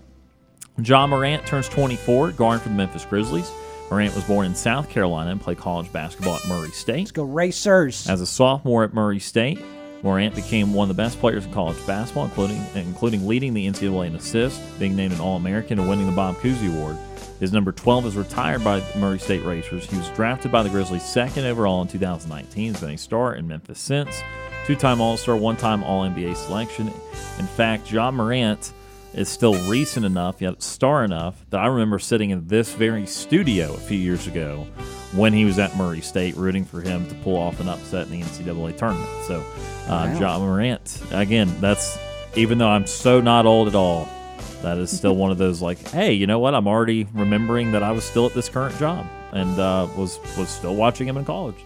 Ja 0.84 1.08
Morant 1.08 1.44
turns 1.48 1.68
24, 1.70 2.34
guard 2.34 2.62
for 2.62 2.70
the 2.70 2.76
Memphis 2.76 3.06
Grizzlies. 3.06 3.52
Morant 3.90 4.16
was 4.16 4.24
born 4.24 4.46
in 4.46 4.56
South 4.56 4.90
Carolina 4.90 5.32
and 5.32 5.42
played 5.42 5.58
college 5.58 5.92
basketball 5.92 6.36
at 6.36 6.48
Murray 6.48 6.72
State. 6.72 7.00
Let's 7.00 7.12
go 7.12 7.24
Racers. 7.24 8.10
As 8.10 8.22
a 8.22 8.26
sophomore 8.26 8.84
at 8.84 8.94
Murray 8.94 9.20
State, 9.20 9.60
Morant 10.02 10.36
became 10.36 10.74
one 10.74 10.90
of 10.90 10.96
the 10.96 11.02
best 11.02 11.20
players 11.20 11.46
in 11.46 11.54
college 11.54 11.78
basketball, 11.86 12.26
including 12.26 12.62
including 12.76 13.28
leading 13.28 13.54
the 13.54 13.68
NCAA 13.68 14.08
in 14.08 14.16
assists, 14.16 14.60
being 14.78 14.96
named 14.96 15.14
an 15.14 15.20
All-American, 15.20 15.80
and 15.80 15.88
winning 15.88 16.08
the 16.08 16.12
Bob 16.12 16.36
Cousy 16.36 16.74
Award. 16.76 16.98
His 17.40 17.52
number 17.52 17.72
12 17.72 18.08
is 18.08 18.16
retired 18.16 18.64
by 18.64 18.82
Murray 18.98 19.20
State 19.20 19.44
Racers. 19.44 19.90
He 19.90 19.98
was 19.98 20.10
drafted 20.10 20.52
by 20.52 20.64
the 20.64 20.70
Grizzlies 20.70 21.04
second 21.04 21.46
overall 21.46 21.82
in 21.82 21.88
2019. 21.88 22.74
He's 22.74 22.80
been 22.80 22.92
a 22.92 22.98
star 22.98 23.36
in 23.36 23.48
Memphis 23.48 23.80
since. 23.80 24.22
Two-time 24.66 25.02
All-Star, 25.02 25.36
one-time 25.36 25.84
All-NBA 25.84 26.36
selection. 26.38 26.88
In 27.40 27.48
fact, 27.48 27.92
Ja 27.92 28.12
Morant 28.12 28.72
is 29.14 29.30
still 29.30 29.54
recent 29.70 30.06
enough, 30.06 30.42
yet 30.42 30.62
star 30.64 31.04
enough, 31.04 31.46
that 31.50 31.60
I 31.60 31.68
remember 31.68 32.00
sitting 32.00 32.32
in 32.32 32.48
this 32.48 32.74
very 32.74 33.06
studio 33.06 33.74
a 33.74 33.78
few 33.78 33.98
years 33.98 34.28
ago 34.28 34.66
when 35.14 35.34
he 35.34 35.46
was 35.46 35.60
at 35.60 35.76
Murray 35.78 36.02
State, 36.02 36.36
rooting 36.36 36.66
for 36.66 36.82
him 36.82 37.08
to 37.08 37.16
pull 37.16 37.36
off 37.38 37.60
an 37.60 37.70
upset 37.70 38.08
in 38.08 38.20
the 38.20 38.22
NCAA 38.22 38.76
tournament. 38.78 39.10
So, 39.28 39.42
uh, 39.88 40.10
Wow. 40.14 40.20
Ja 40.20 40.40
Morant, 40.40 41.02
again, 41.12 41.54
that's 41.60 41.98
even 42.36 42.58
though 42.58 42.70
I'm 42.70 42.88
so 42.88 43.22
not 43.22 43.46
old 43.46 43.68
at 43.68 43.76
all, 43.76 44.10
that 44.64 44.78
is 44.78 44.90
still 44.96 45.16
one 45.16 45.30
of 45.30 45.38
those 45.38 45.62
like, 45.62 45.88
hey, 45.90 46.14
you 46.14 46.26
know 46.26 46.40
what? 46.40 46.56
I'm 46.56 46.68
already 46.68 47.06
remembering 47.14 47.74
that 47.74 47.84
I 47.84 47.92
was 47.92 48.04
still 48.04 48.26
at 48.26 48.34
this 48.34 48.50
current 48.50 48.76
job 48.80 49.06
and 49.34 49.60
uh, 49.60 49.88
was 49.96 50.20
was 50.38 50.50
still 50.50 50.76
watching 50.76 51.08
him 51.08 51.18
in 51.18 51.26
college. 51.26 51.58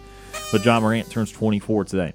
But 0.52 0.64
Ja 0.64 0.80
Morant 0.80 1.10
turns 1.10 1.30
24 1.32 1.84
today. 1.84 2.12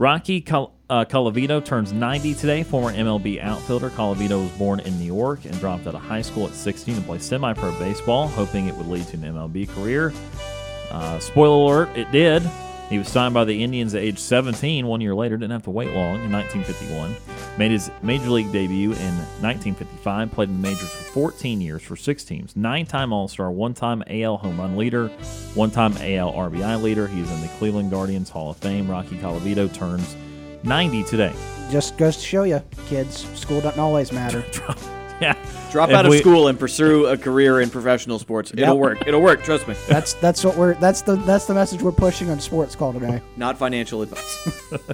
Rocky 0.00 0.42
uh, 0.48 1.04
Colavito 1.04 1.62
turns 1.62 1.92
90 1.92 2.32
today, 2.32 2.62
former 2.62 2.90
MLB 2.90 3.38
outfielder. 3.38 3.90
Colavito 3.90 4.40
was 4.42 4.50
born 4.52 4.80
in 4.80 4.98
New 4.98 5.04
York 5.04 5.44
and 5.44 5.52
dropped 5.60 5.86
out 5.86 5.94
of 5.94 6.00
high 6.00 6.22
school 6.22 6.46
at 6.46 6.54
16 6.54 6.96
to 6.96 7.02
play 7.02 7.18
semi 7.18 7.52
pro 7.52 7.70
baseball, 7.78 8.26
hoping 8.26 8.66
it 8.66 8.74
would 8.76 8.86
lead 8.86 9.06
to 9.08 9.18
an 9.18 9.24
MLB 9.24 9.68
career. 9.68 10.10
Uh, 10.90 11.18
spoiler 11.18 11.82
alert, 11.82 11.98
it 11.98 12.10
did. 12.12 12.42
He 12.90 12.98
was 12.98 13.06
signed 13.06 13.32
by 13.32 13.44
the 13.44 13.62
Indians 13.62 13.94
at 13.94 14.02
age 14.02 14.18
17. 14.18 14.84
One 14.84 15.00
year 15.00 15.14
later, 15.14 15.36
didn't 15.36 15.52
have 15.52 15.62
to 15.62 15.70
wait 15.70 15.92
long 15.92 16.22
in 16.24 16.32
1951. 16.32 17.14
Made 17.56 17.70
his 17.70 17.88
major 18.02 18.28
league 18.30 18.50
debut 18.50 18.90
in 18.90 19.14
1955. 19.40 20.32
Played 20.32 20.48
in 20.48 20.60
the 20.60 20.68
majors 20.68 20.88
for 20.90 21.04
14 21.12 21.60
years 21.60 21.82
for 21.82 21.94
six 21.94 22.24
teams. 22.24 22.56
Nine-time 22.56 23.12
All-Star, 23.12 23.52
one-time 23.52 24.02
AL 24.08 24.38
home 24.38 24.58
run 24.58 24.76
leader, 24.76 25.06
one-time 25.54 25.92
AL 25.98 26.32
RBI 26.32 26.82
leader. 26.82 27.06
He's 27.06 27.30
in 27.30 27.40
the 27.40 27.48
Cleveland 27.58 27.92
Guardians 27.92 28.28
Hall 28.28 28.50
of 28.50 28.56
Fame. 28.56 28.90
Rocky 28.90 29.16
Colavito 29.18 29.72
turns 29.72 30.16
90 30.64 31.04
today. 31.04 31.32
Just 31.70 31.96
goes 31.96 32.16
to 32.16 32.22
show 32.22 32.42
you, 32.42 32.60
kids, 32.88 33.24
school 33.38 33.60
doesn't 33.60 33.78
always 33.78 34.10
matter. 34.10 34.44
yeah. 35.20 35.34
Drop 35.70 35.90
If 35.90 35.94
out 35.96 36.06
of 36.06 36.10
we- 36.10 36.18
school 36.18 36.48
and 36.48 36.58
pursue 36.58 37.06
a 37.06 37.16
career 37.16 37.60
in 37.60 37.70
professional 37.70 38.18
sports. 38.18 38.52
It'll 38.54 38.78
work. 38.78 39.06
It'll 39.06 39.20
work. 39.22 39.42
Trust 39.44 39.68
me. 39.68 39.74
That's 39.88 40.14
that's 40.14 40.42
what 40.44 40.56
we're 40.56 40.74
that's 40.74 41.02
the 41.02 41.16
that's 41.16 41.46
the 41.46 41.54
message 41.54 41.82
we're 41.82 41.92
pushing 41.92 42.30
on 42.30 42.40
Sports 42.40 42.74
Call 42.74 42.92
today. 42.92 43.22
Not 43.36 43.56
financial 43.58 44.02
advice. 44.02 44.48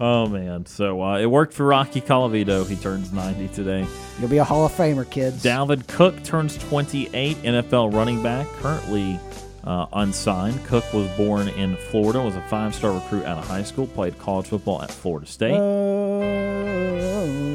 Oh 0.00 0.28
man. 0.28 0.64
So 0.66 1.02
uh, 1.02 1.18
it 1.18 1.26
worked 1.26 1.52
for 1.52 1.66
Rocky 1.66 2.00
Colavito. 2.00 2.64
He 2.68 2.76
turns 2.76 3.12
90 3.12 3.48
today. 3.48 3.84
You'll 4.20 4.28
be 4.28 4.38
a 4.38 4.44
Hall 4.44 4.64
of 4.64 4.70
Famer, 4.70 5.08
kids. 5.10 5.42
Dalvin 5.42 5.84
Cook 5.88 6.22
turns 6.22 6.56
28, 6.68 7.36
NFL 7.38 7.92
running 7.92 8.22
back, 8.22 8.46
currently 8.60 9.18
uh, 9.64 9.86
unsigned. 9.94 10.64
Cook 10.66 10.84
was 10.92 11.08
born 11.16 11.48
in 11.48 11.76
Florida, 11.90 12.22
was 12.22 12.36
a 12.36 12.42
five 12.42 12.76
star 12.76 12.92
recruit 12.92 13.24
out 13.24 13.38
of 13.38 13.48
high 13.48 13.64
school, 13.64 13.88
played 13.88 14.16
college 14.20 14.46
football 14.46 14.80
at 14.82 14.90
Florida 14.92 15.26
State. 15.26 15.54
Oh. 15.58 16.47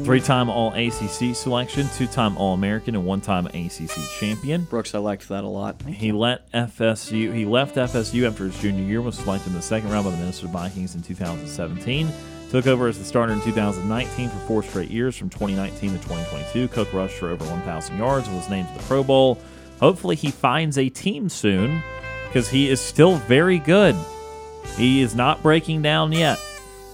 Three 0.04 0.20
time 0.20 0.50
All 0.50 0.72
ACC 0.74 1.34
selection, 1.34 1.88
two 1.96 2.06
time 2.06 2.36
All 2.36 2.54
American, 2.54 2.94
and 2.94 3.06
one 3.06 3.20
time 3.20 3.46
ACC 3.46 3.90
champion. 4.18 4.64
Brooks, 4.64 4.94
I 4.94 4.98
liked 4.98 5.28
that 5.30 5.44
a 5.44 5.48
lot. 5.48 5.80
He 5.82 6.12
let 6.12 6.50
FSU. 6.52 7.34
He 7.34 7.44
left 7.44 7.76
FSU 7.76 8.28
after 8.28 8.44
his 8.44 8.60
junior 8.60 8.84
year. 8.84 9.00
Was 9.00 9.16
selected 9.16 9.48
in 9.48 9.54
the 9.54 9.62
second 9.62 9.90
round 9.90 10.04
by 10.04 10.10
the 10.10 10.18
Minnesota 10.18 10.48
Vikings 10.48 10.94
in 10.94 11.02
2017. 11.02 12.08
Took 12.50 12.66
over 12.66 12.86
as 12.86 12.98
the 12.98 13.04
starter 13.04 13.32
in 13.32 13.40
2019 13.40 14.28
for 14.28 14.38
four 14.46 14.62
straight 14.62 14.90
years, 14.90 15.16
from 15.16 15.30
2019 15.30 15.90
to 15.90 15.96
2022. 15.96 16.68
Cook 16.68 16.92
rushed 16.92 17.16
for 17.16 17.30
over 17.30 17.44
1,000 17.46 17.98
yards 17.98 18.28
and 18.28 18.36
was 18.36 18.48
named 18.48 18.68
to 18.68 18.74
the 18.74 18.84
Pro 18.84 19.02
Bowl. 19.02 19.38
Hopefully, 19.80 20.14
he 20.16 20.30
finds 20.30 20.78
a 20.78 20.88
team 20.88 21.28
soon 21.28 21.82
because 22.28 22.48
he 22.48 22.68
is 22.68 22.80
still 22.80 23.16
very 23.16 23.58
good. 23.58 23.96
He 24.76 25.00
is 25.00 25.14
not 25.14 25.42
breaking 25.42 25.82
down 25.82 26.12
yet. 26.12 26.38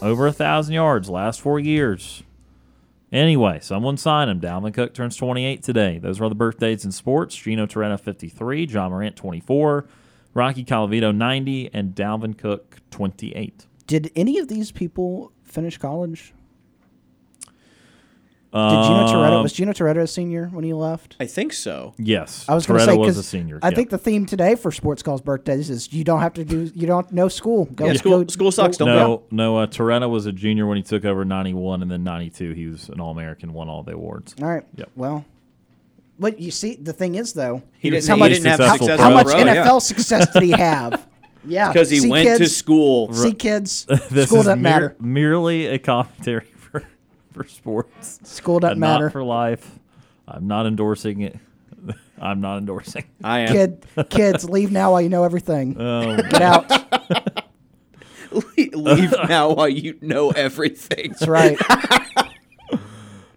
Over 0.01 0.29
a 0.29 0.33
thousand 0.33 0.75
yards 0.75 1.11
last 1.11 1.41
four 1.41 1.59
years. 1.59 2.23
Anyway, 3.13 3.59
someone 3.61 3.97
sign 3.97 4.29
him. 4.29 4.41
Dalvin 4.41 4.73
Cook 4.73 4.95
turns 4.95 5.17
28 5.17 5.63
today. 5.63 5.99
Those 5.99 6.21
are 6.21 6.29
the 6.29 6.35
birthdays 6.35 6.85
in 6.85 6.93
sports. 6.93 7.35
Gino 7.35 7.67
Torretta 7.67 7.99
53, 7.99 8.67
Ja 8.67 8.89
Morant 8.89 9.17
24, 9.17 9.87
Rocky 10.33 10.65
Colavito 10.65 11.15
90, 11.15 11.71
and 11.73 11.95
Dalvin 11.95 12.39
Cook 12.39 12.77
28. 12.91 13.67
Did 13.87 14.13
any 14.15 14.39
of 14.39 14.47
these 14.47 14.71
people 14.71 15.33
finish 15.43 15.77
college? 15.77 16.33
Did 18.53 18.59
Gino 18.59 19.07
Torretta 19.07 19.37
Um, 19.37 19.43
was 19.45 19.53
Gino 19.53 19.73
Torretta 19.73 20.01
a 20.03 20.07
senior 20.09 20.47
when 20.53 20.65
he 20.65 20.73
left? 20.73 21.15
I 21.21 21.27
think 21.27 21.53
so. 21.53 21.95
Yes, 21.99 22.45
I 22.49 22.55
was 22.55 22.67
going 22.67 22.81
to 22.81 22.85
say 22.85 22.97
was 22.97 23.11
'cause 23.11 23.19
a 23.19 23.23
senior. 23.23 23.61
I 23.63 23.69
yeah. 23.69 23.75
think 23.77 23.91
the 23.91 23.99
theme 23.99 24.27
today 24.27 24.57
for 24.57 24.73
Sports 24.73 25.05
Calls 25.05 25.21
birthdays 25.21 25.71
is 25.71 25.93
you 25.93 26.03
don't 26.03 26.19
have 26.21 26.33
to 26.35 26.45
do 26.45 26.69
you 26.75 26.87
don't 26.89 27.13
no 27.13 27.29
school. 27.29 27.67
Go 27.67 27.87
Yeah, 27.87 27.93
school- 27.93 28.25
go- 28.25 28.27
school 28.27 28.51
sucks, 28.51 28.77
go- 28.77 28.87
don't 28.87 28.97
no, 28.97 29.23
no. 29.31 29.57
Uh, 29.59 29.67
Torretta 29.69 30.11
was 30.11 30.27
a 30.27 30.33
junior 30.33 30.67
when 30.67 30.77
he 30.79 30.83
took 30.83 31.05
over 31.05 31.25
91, 31.25 31.81
and 31.83 31.89
then 31.91 32.03
92 32.03 32.53
he 32.55 32.67
was 32.67 32.89
an 32.89 32.99
All 33.01 33.13
American, 33.13 33.53
won 33.53 33.69
all 33.69 33.85
the 33.85 33.93
awards. 33.93 34.35
All 34.43 34.49
right. 34.49 34.65
Yep. 34.77 34.91
Well, 34.97 35.25
what 36.17 36.41
you 36.41 36.51
see 36.51 36.75
the 36.75 36.93
thing 36.93 37.15
is 37.15 37.33
though, 37.35 37.63
He 37.79 37.89
didn't, 37.91 38.09
how 38.09 38.17
he 38.17 38.21
much 38.21 38.33
didn't 38.33 38.47
have 38.47 38.57
successful 38.57 38.87
success 38.89 39.01
how 39.01 39.09
in 39.09 39.15
much 39.15 39.27
a 39.27 39.29
row, 39.31 39.39
yeah. 39.45 39.65
NFL 39.65 39.81
success 39.83 40.33
did 40.33 40.43
he 40.43 40.51
have? 40.51 41.07
Yeah, 41.47 41.73
Because 41.73 41.89
he 41.89 42.01
See, 42.01 42.11
went 42.11 42.29
to 42.29 42.37
kids, 42.37 42.55
school. 42.55 43.11
See, 43.15 43.33
kids, 43.33 43.87
this 44.11 44.27
school 44.27 44.41
is 44.41 44.45
doesn't 44.45 44.61
mere- 44.61 44.73
matter. 44.73 44.97
merely 45.01 45.67
a 45.69 45.79
commentary 45.79 46.45
for 47.33 47.45
for 47.45 47.49
sports. 47.49 48.21
School 48.25 48.61
doesn't 48.61 48.79
matter. 48.79 49.05
Not 49.05 49.13
for 49.13 49.25
life. 49.25 49.79
I'm 50.27 50.47
not 50.47 50.67
endorsing 50.67 51.23
it. 51.23 51.39
I'm 52.21 52.41
not 52.41 52.59
endorsing. 52.59 53.05
I 53.25 53.41
am. 53.41 53.53
Kid, 53.53 53.85
kids, 54.11 54.49
leave 54.49 54.71
now 54.71 54.93
while 54.93 55.01
you 55.01 55.09
know 55.09 55.25
everything. 55.25 55.77
Oh, 55.81 56.17
Get 56.17 56.43
out. 56.43 56.71
Leave 58.73 59.13
now 59.29 59.53
while 59.55 59.69
you 59.69 59.99
know 60.01 60.31
everything. 60.31 61.11
That's 61.11 61.27
right. 61.27 61.59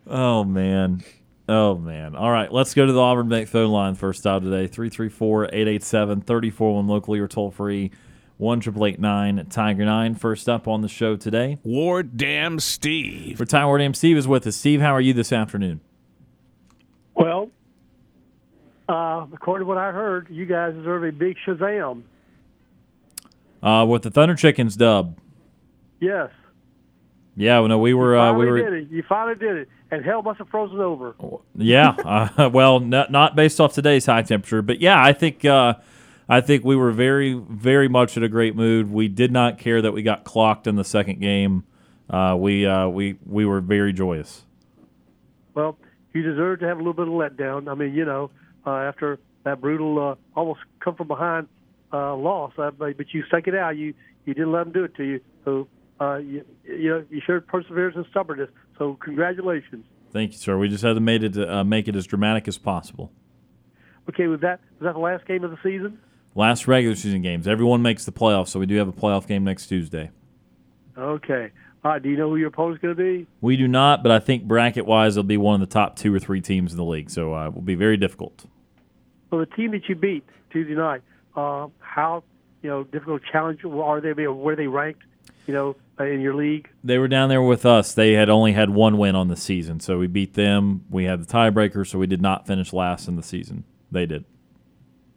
oh 0.06 0.43
man. 0.43 1.03
Oh 1.49 1.75
man. 1.75 2.15
All 2.15 2.29
right, 2.29 2.53
let's 2.53 2.75
go 2.75 2.86
to 2.86 2.93
the 2.93 2.99
Auburn 2.99 3.27
Bank 3.27 3.47
phone 3.47 3.71
line 3.71 3.95
first 3.95 4.27
out 4.27 4.43
today. 4.43 4.67
334-887-3401 4.67 6.88
locally 6.88 7.19
or 7.19 7.27
toll 7.27 7.49
free. 7.49 7.89
One 8.43 8.60
triple 8.60 8.86
eight 8.86 8.99
nine 8.99 9.47
Tiger 9.49 9.86
Nine. 9.86 10.15
First 10.15 10.49
up 10.49 10.67
on 10.67 10.82
the 10.82 10.89
show 10.89 11.15
today. 11.15 11.60
Ward 11.63 12.17
Dam 12.17 12.60
Steve. 12.60 13.38
For 13.38 13.45
Time 13.45 13.67
Ward 13.67 13.82
M. 13.82 13.93
Steve 13.93 14.17
is 14.17 14.27
with 14.27 14.45
us. 14.45 14.58
Steve, 14.58 14.82
how 14.82 14.91
are 14.91 14.99
you 14.99 15.13
this 15.13 15.32
afternoon? 15.32 15.79
Well, 17.15 17.51
uh, 18.89 19.27
according 19.32 19.63
to 19.63 19.69
what 19.69 19.77
I 19.77 19.91
heard, 19.91 20.27
you 20.29 20.45
guys 20.45 20.73
deserve 20.73 21.06
a 21.06 21.13
big 21.13 21.38
Shazam. 21.47 22.03
Uh, 23.62 23.86
with 23.88 24.01
the 24.01 24.12
Thunder 24.12 24.36
Chickens 24.36 24.75
dub. 24.75 25.17
Yes. 26.01 26.29
Yeah, 27.38 27.60
well, 27.60 27.69
no, 27.69 27.79
we 27.79 27.93
were 27.93 28.17
uh, 28.17 28.34
we 28.34 28.45
were 28.45 28.62
did 28.62 28.73
it. 28.73 28.91
You 28.91 29.03
finally 29.08 29.36
did 29.36 29.56
it. 29.56 29.69
And 29.89 30.03
hell 30.03 30.21
must 30.21 30.39
have 30.39 30.49
frozen 30.49 30.82
over. 30.82 31.15
Yeah, 31.56 31.91
uh, 31.91 32.49
well, 32.53 32.82
not, 32.82 33.10
not 33.10 33.38
based 33.38 33.62
off 33.62 33.73
today's 33.73 34.06
high 34.06 34.23
temperature, 34.23 34.62
but 34.62 34.82
yeah, 34.82 35.01
I 35.01 35.13
think 35.13 35.45
uh, 35.45 35.75
I 36.33 36.41
think 36.41 36.63
we 36.63 36.75
were 36.75 36.91
very 36.91 37.33
very 37.33 37.87
much 37.87 38.17
in 38.17 38.23
a 38.23 38.27
great 38.27 38.55
mood. 38.55 38.91
We 38.91 39.07
did 39.07 39.31
not 39.31 39.59
care 39.59 39.83
that 39.83 39.91
we 39.91 40.01
got 40.01 40.23
clocked 40.23 40.65
in 40.65 40.75
the 40.75 40.83
second 40.83 41.21
game. 41.21 41.63
Uh, 42.09 42.35
we 42.39 42.65
uh, 42.65 42.87
we 42.87 43.19
we 43.23 43.45
were 43.45 43.61
very 43.61 43.93
joyous. 43.93 44.43
Well, 45.53 45.77
you 46.11 46.23
deserve 46.23 46.61
to 46.61 46.67
have 46.67 46.77
a 46.77 46.79
little 46.79 46.93
bit 46.93 47.07
of 47.07 47.13
letdown. 47.13 47.71
I 47.71 47.75
mean, 47.75 47.93
you 47.93 48.03
know, 48.03 48.31
uh, 48.65 48.71
after 48.71 49.19
that 49.43 49.61
brutal, 49.61 49.99
uh, 49.99 50.15
almost 50.35 50.61
come 50.79 50.95
from 50.95 51.07
behind 51.07 51.49
uh, 51.93 52.15
loss, 52.15 52.53
uh, 52.57 52.71
but, 52.71 52.95
you 53.13 53.23
stuck 53.27 53.47
it 53.47 53.53
out. 53.53 53.77
You 53.77 53.93
you 54.25 54.33
didn't 54.33 54.51
let 54.51 54.63
them 54.63 54.73
do 54.73 54.85
it 54.85 54.95
to 54.95 55.03
you. 55.03 55.19
So 55.45 55.67
uh, 56.01 56.15
you 56.15 56.43
you 56.63 56.89
know 56.89 57.05
you 57.11 57.21
showed 57.23 57.45
perseverance 57.45 57.95
and 57.95 58.07
stubbornness. 58.09 58.49
So 58.79 58.97
congratulations. 59.03 59.85
Thank 60.11 60.31
you, 60.31 60.39
sir. 60.39 60.57
We 60.57 60.67
just 60.67 60.83
had 60.83 60.95
to 60.95 60.99
made 60.99 61.23
it 61.23 61.37
uh, 61.37 61.63
make 61.63 61.87
it 61.87 61.95
as 61.95 62.07
dramatic 62.07 62.47
as 62.47 62.57
possible. 62.57 63.11
Okay, 64.09 64.25
was 64.25 64.39
that 64.39 64.61
was 64.79 64.85
that 64.87 64.93
the 64.93 64.99
last 64.99 65.27
game 65.27 65.43
of 65.43 65.51
the 65.51 65.59
season? 65.61 65.99
Last 66.35 66.67
regular 66.67 66.95
season 66.95 67.21
games. 67.21 67.47
Everyone 67.47 67.81
makes 67.81 68.05
the 68.05 68.11
playoffs, 68.11 68.49
so 68.49 68.59
we 68.59 68.65
do 68.65 68.75
have 68.77 68.87
a 68.87 68.93
playoff 68.93 69.27
game 69.27 69.43
next 69.43 69.67
Tuesday. 69.67 70.11
Okay. 70.97 71.51
All 71.83 71.91
right. 71.91 72.01
Do 72.01 72.09
you 72.09 72.17
know 72.17 72.29
who 72.29 72.37
your 72.37 72.47
opponent's 72.47 72.81
going 72.81 72.95
to 72.95 73.01
be? 73.01 73.27
We 73.41 73.55
do 73.57 73.67
not, 73.67 74.03
but 74.03 74.11
I 74.11 74.19
think 74.19 74.45
bracket 74.45 74.85
wise, 74.85 75.15
they'll 75.15 75.23
be 75.23 75.37
one 75.37 75.61
of 75.61 75.67
the 75.67 75.71
top 75.71 75.95
two 75.95 76.13
or 76.13 76.19
three 76.19 76.41
teams 76.41 76.71
in 76.71 76.77
the 76.77 76.83
league, 76.83 77.09
so 77.09 77.35
uh, 77.35 77.47
it 77.47 77.53
will 77.53 77.61
be 77.61 77.75
very 77.75 77.97
difficult. 77.97 78.45
Well, 79.29 79.41
the 79.41 79.55
team 79.55 79.71
that 79.71 79.87
you 79.87 79.95
beat 79.95 80.23
Tuesday 80.51 80.75
night, 80.75 81.01
uh, 81.35 81.67
how 81.79 82.23
you 82.61 82.69
know 82.69 82.83
difficult 82.83 83.21
challenge 83.31 83.63
are 83.65 84.01
they? 84.01 84.13
Where 84.13 84.53
are 84.53 84.55
they 84.55 84.67
ranked? 84.67 85.03
you 85.47 85.53
know, 85.53 85.75
uh, 85.99 86.05
in 86.05 86.21
your 86.21 86.35
league? 86.35 86.69
They 86.83 86.97
were 86.97 87.07
down 87.07 87.29
there 87.29 87.41
with 87.41 87.65
us. 87.65 87.93
They 87.93 88.13
had 88.13 88.29
only 88.29 88.53
had 88.53 88.69
one 88.69 88.97
win 88.97 89.15
on 89.15 89.27
the 89.27 89.35
season, 89.35 89.79
so 89.79 89.97
we 89.97 90.07
beat 90.07 90.33
them. 90.33 90.85
We 90.89 91.05
had 91.05 91.25
the 91.25 91.31
tiebreaker, 91.31 91.85
so 91.87 91.99
we 91.99 92.07
did 92.07 92.21
not 92.21 92.47
finish 92.47 92.73
last 92.73 93.07
in 93.07 93.15
the 93.15 93.23
season. 93.23 93.63
They 93.91 94.05
did. 94.05 94.25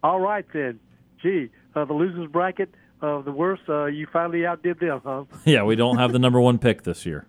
All 0.03 0.19
right 0.19 0.45
then. 0.53 0.79
Gee, 1.27 1.49
uh, 1.75 1.83
the 1.83 1.93
losers 1.93 2.29
bracket 2.31 2.69
of 3.01 3.25
the 3.25 3.33
worst. 3.33 3.63
Uh, 3.67 3.85
you 3.85 4.07
finally 4.11 4.45
outdid 4.45 4.79
them, 4.79 5.01
huh? 5.03 5.25
Yeah, 5.45 5.63
we 5.63 5.75
don't 5.75 5.97
have 5.97 6.13
the 6.13 6.19
number 6.19 6.39
one 6.39 6.57
pick 6.57 6.83
this 6.83 7.05
year. 7.05 7.25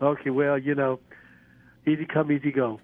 Okay, 0.00 0.30
well, 0.30 0.58
you 0.58 0.74
know, 0.74 1.00
easy 1.86 2.06
come, 2.06 2.32
easy 2.32 2.50
go. 2.50 2.80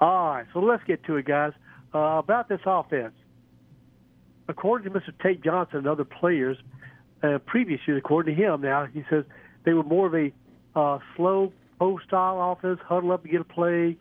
All 0.00 0.28
right, 0.28 0.46
so 0.52 0.58
let's 0.60 0.84
get 0.84 1.02
to 1.04 1.16
it, 1.16 1.24
guys. 1.24 1.52
Uh, 1.94 2.18
about 2.18 2.50
this 2.50 2.60
offense, 2.66 3.14
according 4.48 4.92
to 4.92 4.98
Mr. 4.98 5.12
Tate 5.22 5.42
Johnson 5.42 5.78
and 5.78 5.86
other 5.86 6.04
players, 6.04 6.58
uh, 7.22 7.38
previous 7.46 7.80
years, 7.86 8.02
according 8.04 8.36
to 8.36 8.42
him, 8.42 8.60
now 8.60 8.84
he 8.84 9.02
says 9.08 9.24
they 9.64 9.72
were 9.72 9.82
more 9.82 10.06
of 10.06 10.14
a 10.14 10.30
uh, 10.78 10.98
slow 11.16 11.54
post 11.78 12.04
style 12.06 12.52
offense, 12.52 12.80
huddle 12.86 13.12
up 13.12 13.22
and 13.22 13.32
get 13.32 13.40
a 13.40 13.44
play. 13.44 13.96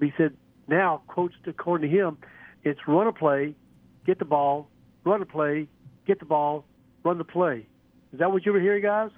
But 0.00 0.06
he 0.06 0.14
said 0.16 0.36
now, 0.66 1.02
quotes 1.06 1.34
according 1.46 1.88
to 1.88 1.96
him, 1.96 2.18
it's 2.64 2.80
run 2.88 3.06
a 3.06 3.12
play, 3.12 3.54
get 4.06 4.18
the 4.18 4.24
ball, 4.24 4.68
run 5.04 5.22
a 5.22 5.26
play, 5.26 5.68
get 6.06 6.18
the 6.18 6.24
ball, 6.24 6.64
run 7.02 7.18
the 7.18 7.24
play. 7.24 7.66
Is 8.12 8.18
that 8.18 8.30
what 8.32 8.44
you 8.46 8.52
were 8.52 8.60
hearing, 8.60 8.82
guys? 8.82 9.10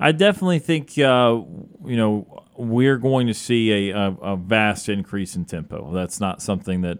I 0.00 0.12
definitely 0.12 0.60
think 0.60 0.96
uh, 0.98 1.40
you 1.84 1.96
know 1.96 2.44
we're 2.56 2.98
going 2.98 3.26
to 3.26 3.34
see 3.34 3.90
a, 3.90 3.96
a, 3.96 4.12
a, 4.12 4.36
vast 4.36 4.88
increase 4.88 5.34
in 5.34 5.44
tempo. 5.44 5.92
That's 5.92 6.20
not 6.20 6.40
something 6.40 6.82
that 6.82 6.98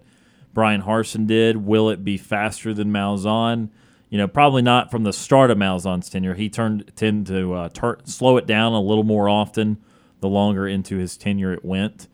Bryan 0.53 0.83
Harsin 0.83 1.27
did. 1.27 1.59
Will 1.59 1.91
it 1.91 2.05
be 2.05 2.17
faster 2.17 2.75
than 2.75 2.91
Malzahn? 2.91 3.69
You 4.09 4.19
know, 4.19 4.27
probably 4.27 4.63
not 4.63 4.91
from 4.91 5.05
the 5.05 5.13
start 5.13 5.51
of 5.51 5.59
Malzahn's 5.59 6.09
tenure. 6.09 6.35
He 6.35 6.49
turned 6.49 6.91
tend 6.97 7.27
to 7.29 7.55
uh, 7.55 7.69
slow 8.05 8.37
it 8.37 8.47
down 8.47 8.73
a 8.73 8.81
little 8.81 9.05
more 9.05 9.29
often 9.29 9.79
the 10.21 10.29
longer 10.29 10.67
into 10.67 10.97
his 10.97 11.17
tenure 11.17 11.53
it 11.53 11.65
went. 11.65 12.09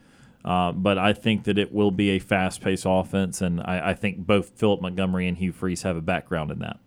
Uh, 0.45 0.73
but 0.73 0.99
I 0.99 1.15
think 1.15 1.45
that 1.45 1.57
it 1.57 1.73
will 1.73 1.91
be 1.91 2.11
a 2.11 2.19
fast-paced 2.19 2.85
offense, 2.87 3.41
and 3.41 3.61
I, 3.61 3.91
I 3.91 3.95
think 3.95 4.19
both 4.19 4.51
Philip 4.51 4.83
Montgomery 4.83 5.27
and 5.27 5.39
Hugh 5.39 5.53
Freeze 5.53 5.83
have 5.83 5.97
a 5.97 6.03
background 6.03 6.51
in 6.51 6.59
that. 6.59 6.79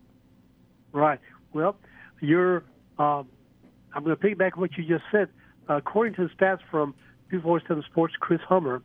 Right. 0.91 1.19
Well, 1.53 1.75
you're. 2.21 2.63
Um, 2.99 3.27
I'm 3.93 4.03
going 4.03 4.15
to 4.15 4.21
piggyback 4.21 4.57
what 4.57 4.77
you 4.77 4.83
just 4.83 5.03
said. 5.11 5.29
According 5.67 6.15
to 6.15 6.27
the 6.27 6.33
stats 6.33 6.59
from 6.69 6.93
247 7.31 7.83
Sports, 7.89 8.13
Chris 8.19 8.41
Hummer, 8.47 8.81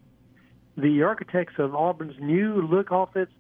the 0.77 1.03
architects 1.03 1.55
of 1.59 1.75
Auburn's 1.75 2.17
new 2.19 2.63
look 2.63 2.89
offense 2.91 3.31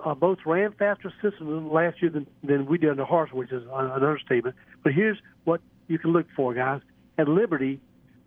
uh, 0.00 0.14
both 0.14 0.38
ran 0.44 0.72
faster 0.72 1.12
systems 1.22 1.70
last 1.70 2.00
year 2.02 2.10
than, 2.10 2.26
than 2.42 2.66
we 2.66 2.78
did 2.78 2.90
under 2.90 3.04
Harsh, 3.04 3.32
which 3.32 3.52
is 3.52 3.62
an 3.64 3.90
understatement. 3.90 4.56
But 4.82 4.92
here's 4.92 5.18
what 5.44 5.60
you 5.88 5.98
can 5.98 6.12
look 6.12 6.26
for, 6.34 6.52
guys. 6.54 6.80
At 7.16 7.28
Liberty, 7.28 7.80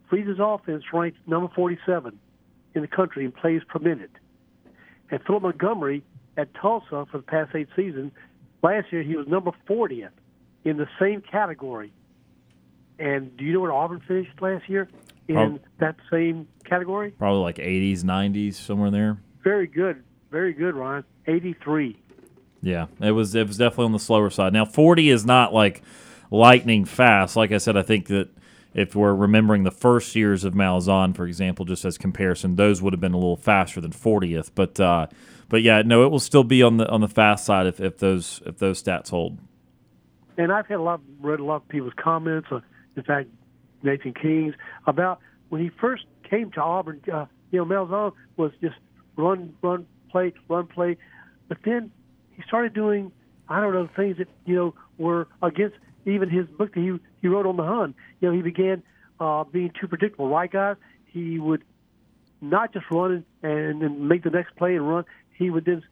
Freeze's 0.10 0.39
offense 0.39 0.84
ranked 0.93 1.19
number 1.28 1.52
47 1.56 2.17
in 2.77 2.83
the 2.83 2.87
country 2.87 3.25
in 3.25 3.31
plays 3.31 3.61
per 3.67 3.79
minute. 3.79 4.11
And 5.09 5.19
Philip 5.25 5.43
Montgomery 5.43 6.03
at 6.37 6.53
Tulsa 6.53 7.05
for 7.11 7.17
the 7.17 7.23
past 7.23 7.55
eight 7.55 7.67
seasons, 7.75 8.11
last 8.63 8.91
year 8.91 9.03
he 9.03 9.15
was 9.15 9.27
number 9.27 9.51
40th 9.67 10.11
in 10.63 10.77
the 10.77 10.87
same 10.99 11.21
category. 11.21 11.91
And 12.99 13.35
do 13.37 13.43
you 13.43 13.53
know 13.53 13.59
where 13.59 13.71
Auburn 13.73 14.01
finished 14.07 14.41
last 14.41 14.67
year 14.69 14.89
in 15.27 15.35
Prob- 15.35 15.59
that 15.79 15.95
same 16.11 16.47
category? 16.65 17.11
Probably 17.11 17.41
like 17.41 17.57
80s, 17.57 18.03
90s, 18.03 18.55
somewhere 18.55 18.91
there. 18.91 19.17
Very 19.43 19.67
good, 19.67 20.03
very 20.31 20.53
good, 20.53 20.75
Ryan. 20.75 21.03
83. 21.27 21.97
Yeah, 22.61 22.87
it 22.99 23.11
was 23.11 23.35
it 23.35 23.47
was 23.47 23.57
definitely 23.57 23.85
on 23.85 23.91
the 23.91 23.99
slower 23.99 24.29
side. 24.29 24.51
Now 24.51 24.65
40 24.65 25.09
is 25.09 25.25
not 25.25 25.53
like 25.53 25.83
lightning 26.31 26.85
fast. 26.85 27.35
Like 27.35 27.51
I 27.51 27.57
said, 27.57 27.77
I 27.77 27.83
think 27.83 28.07
that 28.07 28.29
if 28.77 28.95
we're 28.95 29.15
remembering 29.15 29.63
the 29.63 29.71
first 29.71 30.15
years 30.15 30.43
of 30.43 30.53
Malzahn, 30.53 31.15
for 31.15 31.25
example, 31.25 31.65
just 31.65 31.83
as 31.83 31.97
comparison, 31.97 32.57
those 32.57 32.79
would 32.79 32.93
have 32.93 32.99
been 32.99 33.13
a 33.13 33.17
little 33.17 33.35
faster 33.35 33.81
than 33.81 33.91
40th. 33.91 34.51
But 34.53 34.79
uh, 34.79 35.07
but 35.49 35.63
yeah, 35.63 35.81
no, 35.81 36.05
it 36.05 36.11
will 36.11 36.19
still 36.19 36.43
be 36.43 36.61
on 36.61 36.77
the 36.77 36.87
on 36.87 37.01
the 37.01 37.07
fast 37.07 37.43
side 37.43 37.65
if, 37.65 37.81
if 37.81 37.97
those 37.97 38.39
if 38.45 38.59
those 38.59 38.81
stats 38.81 39.09
hold. 39.09 39.39
And 40.37 40.53
I've 40.53 40.67
had 40.67 40.77
a 40.77 40.83
lot 40.83 41.01
read 41.19 41.39
a 41.39 41.43
lot 41.43 41.55
of 41.63 41.67
people's 41.69 41.95
comments. 41.97 42.49
Uh, 42.51 42.59
in 42.95 43.01
fact, 43.01 43.29
Nathan 43.81 44.13
King's 44.13 44.53
about 44.85 45.19
when 45.49 45.59
he 45.59 45.71
first 45.81 46.05
came 46.29 46.51
to 46.51 46.61
Auburn. 46.61 47.01
Uh, 47.11 47.25
you 47.49 47.57
know, 47.57 47.65
Malzahn 47.65 48.13
was 48.35 48.51
just 48.61 48.75
run, 49.15 49.55
run, 49.63 49.87
play, 50.11 50.33
run, 50.49 50.67
play. 50.67 50.97
But 51.47 51.57
then 51.65 51.89
he 52.35 52.43
started 52.43 52.75
doing 52.75 53.11
I 53.49 53.59
don't 53.59 53.73
know 53.73 53.89
things 53.95 54.17
that 54.17 54.27
you 54.45 54.55
know 54.55 54.75
were 54.99 55.27
against 55.41 55.77
even 56.07 56.29
his 56.29 56.47
book 56.47 56.73
that 56.73 56.79
he 56.79 56.97
he 57.21 57.27
wrote 57.27 57.45
on 57.45 57.57
the 57.57 57.63
Hun. 57.63 57.93
You 58.19 58.29
know, 58.29 58.35
he 58.35 58.41
began 58.41 58.83
uh, 59.19 59.43
being 59.43 59.71
too 59.79 59.87
predictable, 59.87 60.29
right, 60.29 60.51
guys? 60.51 60.77
He 61.05 61.39
would 61.39 61.63
not 62.41 62.73
just 62.73 62.85
run 62.91 63.25
and, 63.43 63.81
and 63.81 64.07
make 64.07 64.23
the 64.23 64.29
next 64.29 64.55
play 64.55 64.75
and 64.75 64.87
run. 64.87 65.05
He 65.33 65.49
would 65.49 65.65
then 65.65 65.83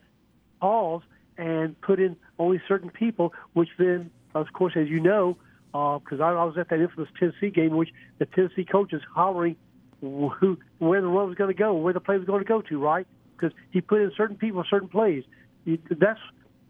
pause 0.61 1.01
and 1.37 1.79
put 1.81 1.99
in 1.99 2.15
only 2.39 2.61
certain 2.67 2.89
people, 2.89 3.33
which 3.53 3.69
then, 3.77 4.11
of 4.33 4.47
course, 4.53 4.73
as 4.75 4.87
you 4.87 4.99
know, 4.99 5.37
because 5.71 6.19
uh, 6.19 6.23
I, 6.23 6.31
I 6.33 6.43
was 6.43 6.57
at 6.57 6.69
that 6.69 6.79
infamous 6.79 7.09
Tennessee 7.19 7.49
game 7.49 7.71
in 7.71 7.77
which 7.77 7.89
the 8.19 8.25
Tennessee 8.25 8.63
coaches 8.63 9.01
hollering 9.13 9.55
who, 10.01 10.57
where 10.79 11.01
the 11.01 11.07
run 11.07 11.27
was 11.27 11.35
going 11.35 11.49
to 11.49 11.57
go, 11.57 11.73
where 11.73 11.93
the 11.93 11.99
play 11.99 12.17
was 12.17 12.25
going 12.25 12.43
to 12.43 12.47
go 12.47 12.61
to, 12.61 12.79
right? 12.79 13.07
Because 13.35 13.55
he 13.71 13.81
put 13.81 14.01
in 14.01 14.11
certain 14.15 14.37
people, 14.37 14.63
certain 14.69 14.87
plays. 14.87 15.23
That's 15.65 16.19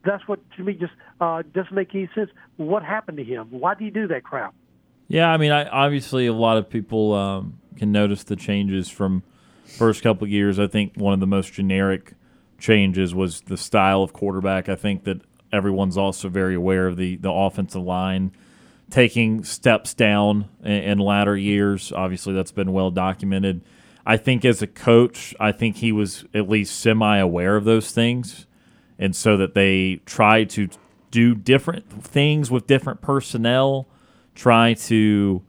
that's 0.06 0.28
what 0.28 0.39
to 0.58 0.63
me 0.63 0.74
just 0.74 0.94
uh, 1.20 1.44
doesn't 1.54 1.74
make 1.74 1.94
any 1.94 2.10
sense. 2.15 2.30
What 2.58 2.84
happened 2.84 3.18
to 3.18 3.24
him? 3.24 3.48
Why 3.50 3.74
did 3.74 3.84
he 3.84 3.89
do 3.89 4.08
that 4.08 4.24
crap? 4.24 4.54
Yeah, 5.08 5.30
I 5.30 5.38
mean, 5.38 5.52
I, 5.52 5.68
obviously 5.68 6.26
a 6.26 6.34
lot 6.34 6.58
of 6.58 6.70
people 6.70 7.13
um, 7.13 7.60
can 7.78 7.91
notice 7.91 8.24
the 8.24 8.36
changes 8.36 8.89
from 8.89 9.24
first 9.65 10.02
couple 10.02 10.28
years. 10.28 10.60
I 10.60 10.68
think 10.68 10.96
one 10.96 11.13
of 11.13 11.20
the 11.20 11.28
most 11.28 11.54
generic 11.54 12.13
changes 12.58 13.13
was 13.13 13.41
the 13.41 13.58
style 13.58 14.02
of 14.02 14.13
quarterback. 14.13 14.70
I 14.70 14.76
think 14.76 15.04
that 15.04 15.22
everyone's 15.52 15.98
also 15.98 16.30
very 16.30 16.56
aware 16.56 16.88
of 16.88 16.98
the 16.98 17.18
the 17.18 17.32
offensive 17.32 17.84
line 17.84 18.32
taking 18.89 19.44
steps 19.44 19.94
down 19.94 20.48
in, 20.63 20.72
in 20.72 20.98
latter 21.00 21.36
years. 21.36 21.91
Obviously, 21.91 22.34
that's 22.34 22.52
been 22.52 22.72
well 22.72 22.91
documented. 22.91 23.62
I 24.06 24.18
think 24.18 24.46
as 24.46 24.62
a 24.62 24.68
coach, 24.68 25.34
I 25.39 25.52
think 25.52 25.78
he 25.78 25.91
was 25.91 26.26
at 26.34 26.48
least 26.48 26.80
semi 26.80 27.18
aware 27.18 27.56
of 27.56 27.65
those 27.65 27.91
things 27.91 28.46
and 28.97 29.15
so 29.15 29.38
that 29.38 29.53
they 29.53 30.01
try 30.05 30.43
to 30.45 30.69
do 31.12 31.36
different 31.36 32.03
things 32.03 32.51
with 32.51 32.67
different 32.67 33.01
personnel, 33.01 33.88
try 34.34 34.73
to 34.73 35.41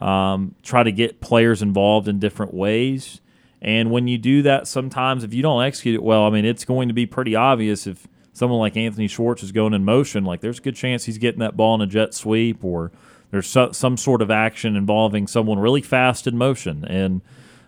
um, 0.00 0.54
try 0.62 0.82
to 0.82 0.92
get 0.92 1.20
players 1.20 1.62
involved 1.62 2.08
in 2.08 2.18
different 2.18 2.52
ways. 2.52 3.20
And 3.62 3.90
when 3.90 4.08
you 4.08 4.18
do 4.18 4.42
that, 4.42 4.68
sometimes 4.68 5.24
if 5.24 5.32
you 5.32 5.42
don't 5.42 5.62
execute 5.62 5.94
it 5.94 6.02
well, 6.02 6.24
I 6.24 6.30
mean, 6.30 6.44
it's 6.44 6.64
going 6.64 6.88
to 6.88 6.94
be 6.94 7.06
pretty 7.06 7.34
obvious 7.34 7.86
if 7.86 8.06
someone 8.34 8.58
like 8.58 8.76
Anthony 8.76 9.08
Schwartz 9.08 9.42
is 9.42 9.52
going 9.52 9.72
in 9.72 9.84
motion. 9.84 10.24
Like, 10.24 10.40
there's 10.42 10.58
a 10.58 10.62
good 10.62 10.76
chance 10.76 11.04
he's 11.04 11.18
getting 11.18 11.40
that 11.40 11.56
ball 11.56 11.74
in 11.76 11.80
a 11.80 11.86
jet 11.86 12.12
sweep, 12.12 12.62
or 12.62 12.92
there's 13.30 13.46
so, 13.46 13.72
some 13.72 13.96
sort 13.96 14.20
of 14.20 14.30
action 14.30 14.76
involving 14.76 15.26
someone 15.26 15.58
really 15.58 15.80
fast 15.80 16.26
in 16.26 16.36
motion. 16.36 16.84
And 16.84 17.22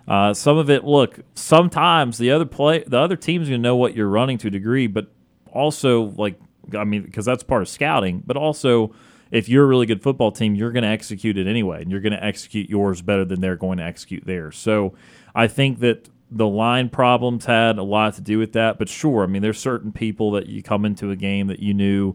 uh, 0.07 0.35
some 0.35 0.59
of 0.59 0.69
it, 0.69 0.85
look, 0.85 1.21
sometimes 1.35 2.19
the 2.19 2.31
other 2.31 2.45
play, 2.45 2.85
the 2.87 2.99
other 2.99 3.17
team's 3.17 3.49
going 3.49 3.63
to 3.63 3.67
know 3.67 3.77
what 3.77 3.97
you're 3.97 4.09
running 4.09 4.37
to 4.39 4.49
a 4.49 4.51
degree, 4.51 4.87
but 4.87 5.09
also 5.53 6.13
like 6.17 6.39
I 6.77 6.85
mean 6.85 7.03
because 7.03 7.25
that's 7.25 7.43
part 7.43 7.63
of 7.63 7.69
scouting, 7.69 8.23
but 8.27 8.37
also 8.37 8.95
if 9.31 9.49
you're 9.49 9.65
a 9.65 9.67
really 9.67 9.87
good 9.87 10.03
football 10.03 10.31
team, 10.31 10.55
you're 10.55 10.73
going 10.73 10.85
to 10.85 10.89
execute 10.89 11.37
it 11.37 11.47
anyway, 11.47 11.83
and 11.83 11.91
you're 11.91 12.01
going 12.01 12.13
to 12.13 12.25
execute 12.25 12.71
yours 12.71 13.03
better 13.03 13.25
than 13.25 13.41
they're 13.41 13.57
going 13.57 13.79
to 13.79 13.85
execute 13.85 14.25
theirs. 14.25 14.57
So 14.57 14.95
I 15.35 15.49
think 15.49 15.81
that 15.81 16.09
the 16.31 16.47
line 16.47 16.89
problems 16.89 17.45
had 17.45 17.79
a 17.79 17.83
lot 17.83 18.15
to 18.15 18.21
do 18.21 18.39
with 18.39 18.53
that. 18.53 18.79
But 18.79 18.89
sure, 18.89 19.25
I 19.25 19.27
mean, 19.27 19.43
there's 19.43 19.59
certain 19.59 19.93
people 19.93 20.33
that 20.33 20.47
you 20.47 20.63
come 20.63 20.85
into 20.85 21.11
a 21.11 21.17
game 21.17 21.49
that 21.49 21.61
you 21.61 21.75
knew 21.75 22.15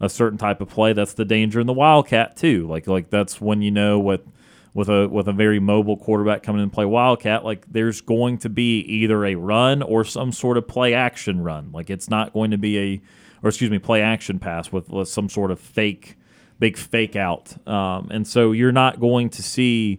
a 0.00 0.08
certain 0.08 0.38
type 0.38 0.60
of 0.60 0.68
play. 0.68 0.92
That's 0.92 1.14
the 1.14 1.24
danger 1.24 1.60
in 1.60 1.66
the 1.66 1.72
Wildcat 1.72 2.36
too. 2.36 2.66
Like 2.66 2.86
like 2.86 3.10
that's 3.10 3.40
when 3.40 3.62
you 3.62 3.70
know 3.70 3.98
what 3.98 4.24
with 4.72 4.88
a 4.88 5.08
with 5.08 5.28
a 5.28 5.32
very 5.32 5.58
mobile 5.58 5.96
quarterback 5.96 6.42
coming 6.42 6.60
in 6.60 6.64
and 6.64 6.72
play 6.72 6.84
wildcat, 6.84 7.44
like 7.44 7.64
there's 7.70 8.00
going 8.00 8.38
to 8.38 8.48
be 8.48 8.80
either 8.80 9.24
a 9.24 9.34
run 9.34 9.82
or 9.82 10.04
some 10.04 10.32
sort 10.32 10.56
of 10.56 10.68
play 10.68 10.94
action 10.94 11.42
run. 11.42 11.70
Like 11.72 11.90
it's 11.90 12.08
not 12.08 12.32
going 12.32 12.50
to 12.52 12.58
be 12.58 12.78
a 12.78 13.02
or 13.42 13.48
excuse 13.48 13.70
me, 13.70 13.78
play 13.78 14.02
action 14.02 14.38
pass 14.38 14.70
with, 14.70 14.90
with 14.90 15.08
some 15.08 15.28
sort 15.28 15.50
of 15.50 15.58
fake 15.58 16.16
big 16.58 16.76
fake 16.76 17.16
out. 17.16 17.66
Um, 17.66 18.08
and 18.10 18.26
so 18.28 18.52
you're 18.52 18.72
not 18.72 19.00
going 19.00 19.30
to 19.30 19.42
see 19.42 19.98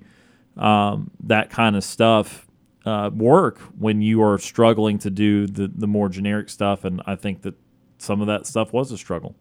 um, 0.57 1.09
that 1.23 1.49
kind 1.49 1.75
of 1.75 1.83
stuff 1.83 2.47
uh, 2.85 3.09
work 3.13 3.59
when 3.77 4.01
you 4.01 4.21
are 4.23 4.37
struggling 4.37 4.99
to 4.99 5.09
do 5.09 5.47
the, 5.47 5.67
the 5.67 5.87
more 5.87 6.07
generic 6.07 6.49
stuff. 6.49 6.85
And 6.85 7.01
I 7.05 7.15
think 7.15 7.41
that 7.41 7.55
some 7.97 8.21
of 8.21 8.27
that 8.27 8.45
stuff 8.45 8.73
was 8.73 8.91
a 8.91 8.97
struggle. 8.97 9.35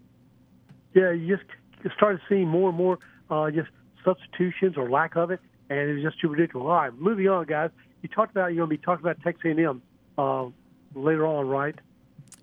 Yeah, 0.95 1.13
you 1.13 1.37
just 1.83 1.95
started 1.95 2.21
seeing 2.29 2.49
more 2.49 2.71
and 2.71 2.79
more 2.79 2.99
uh, 3.31 3.51
just 3.51 3.69
substitutions 4.05 4.77
or 4.77 4.91
lack 4.91 5.17
of 5.17 5.31
it, 5.31 5.41
and 5.69 5.79
it 5.79 5.95
was 5.95 6.03
just 6.03 6.21
too 6.21 6.29
ridiculous. 6.29 6.65
All 6.65 6.71
right, 6.71 6.95
moving 6.95 7.29
on, 7.29 7.47
guys. 7.47 7.71
You 8.03 8.09
talked 8.09 8.31
about 8.31 8.49
you're 8.49 8.67
going 8.67 8.71
to 8.71 8.79
be 8.79 8.83
talking 8.83 9.05
about 9.05 9.23
Texas 9.23 9.43
A&M 9.45 9.83
uh, 10.17 10.47
later 10.95 11.27
on, 11.27 11.49
right? 11.49 11.75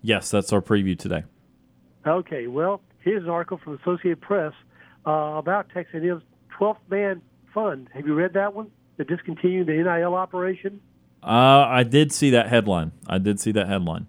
Yes, 0.02 0.30
that's 0.30 0.52
our 0.52 0.62
preview 0.62 0.98
today. 0.98 1.24
Okay, 2.06 2.46
well, 2.46 2.80
here's 3.00 3.24
an 3.24 3.30
article 3.30 3.58
from 3.62 3.78
Associated 3.82 4.20
Press 4.20 4.52
uh, 5.06 5.10
about 5.10 5.68
Texas 5.74 6.00
A&M's 6.02 6.22
12th 6.58 6.76
man 6.90 7.22
fund. 7.52 7.88
Have 7.94 8.06
you 8.06 8.14
read 8.14 8.34
that 8.34 8.54
one? 8.54 8.70
The 8.96 9.04
discontinuing 9.04 9.66
the 9.66 9.72
NIL 9.72 10.14
operation. 10.14 10.80
Uh, 11.22 11.66
I 11.68 11.82
did 11.82 12.12
see 12.12 12.30
that 12.30 12.48
headline. 12.48 12.92
I 13.06 13.18
did 13.18 13.40
see 13.40 13.52
that 13.52 13.68
headline. 13.68 14.06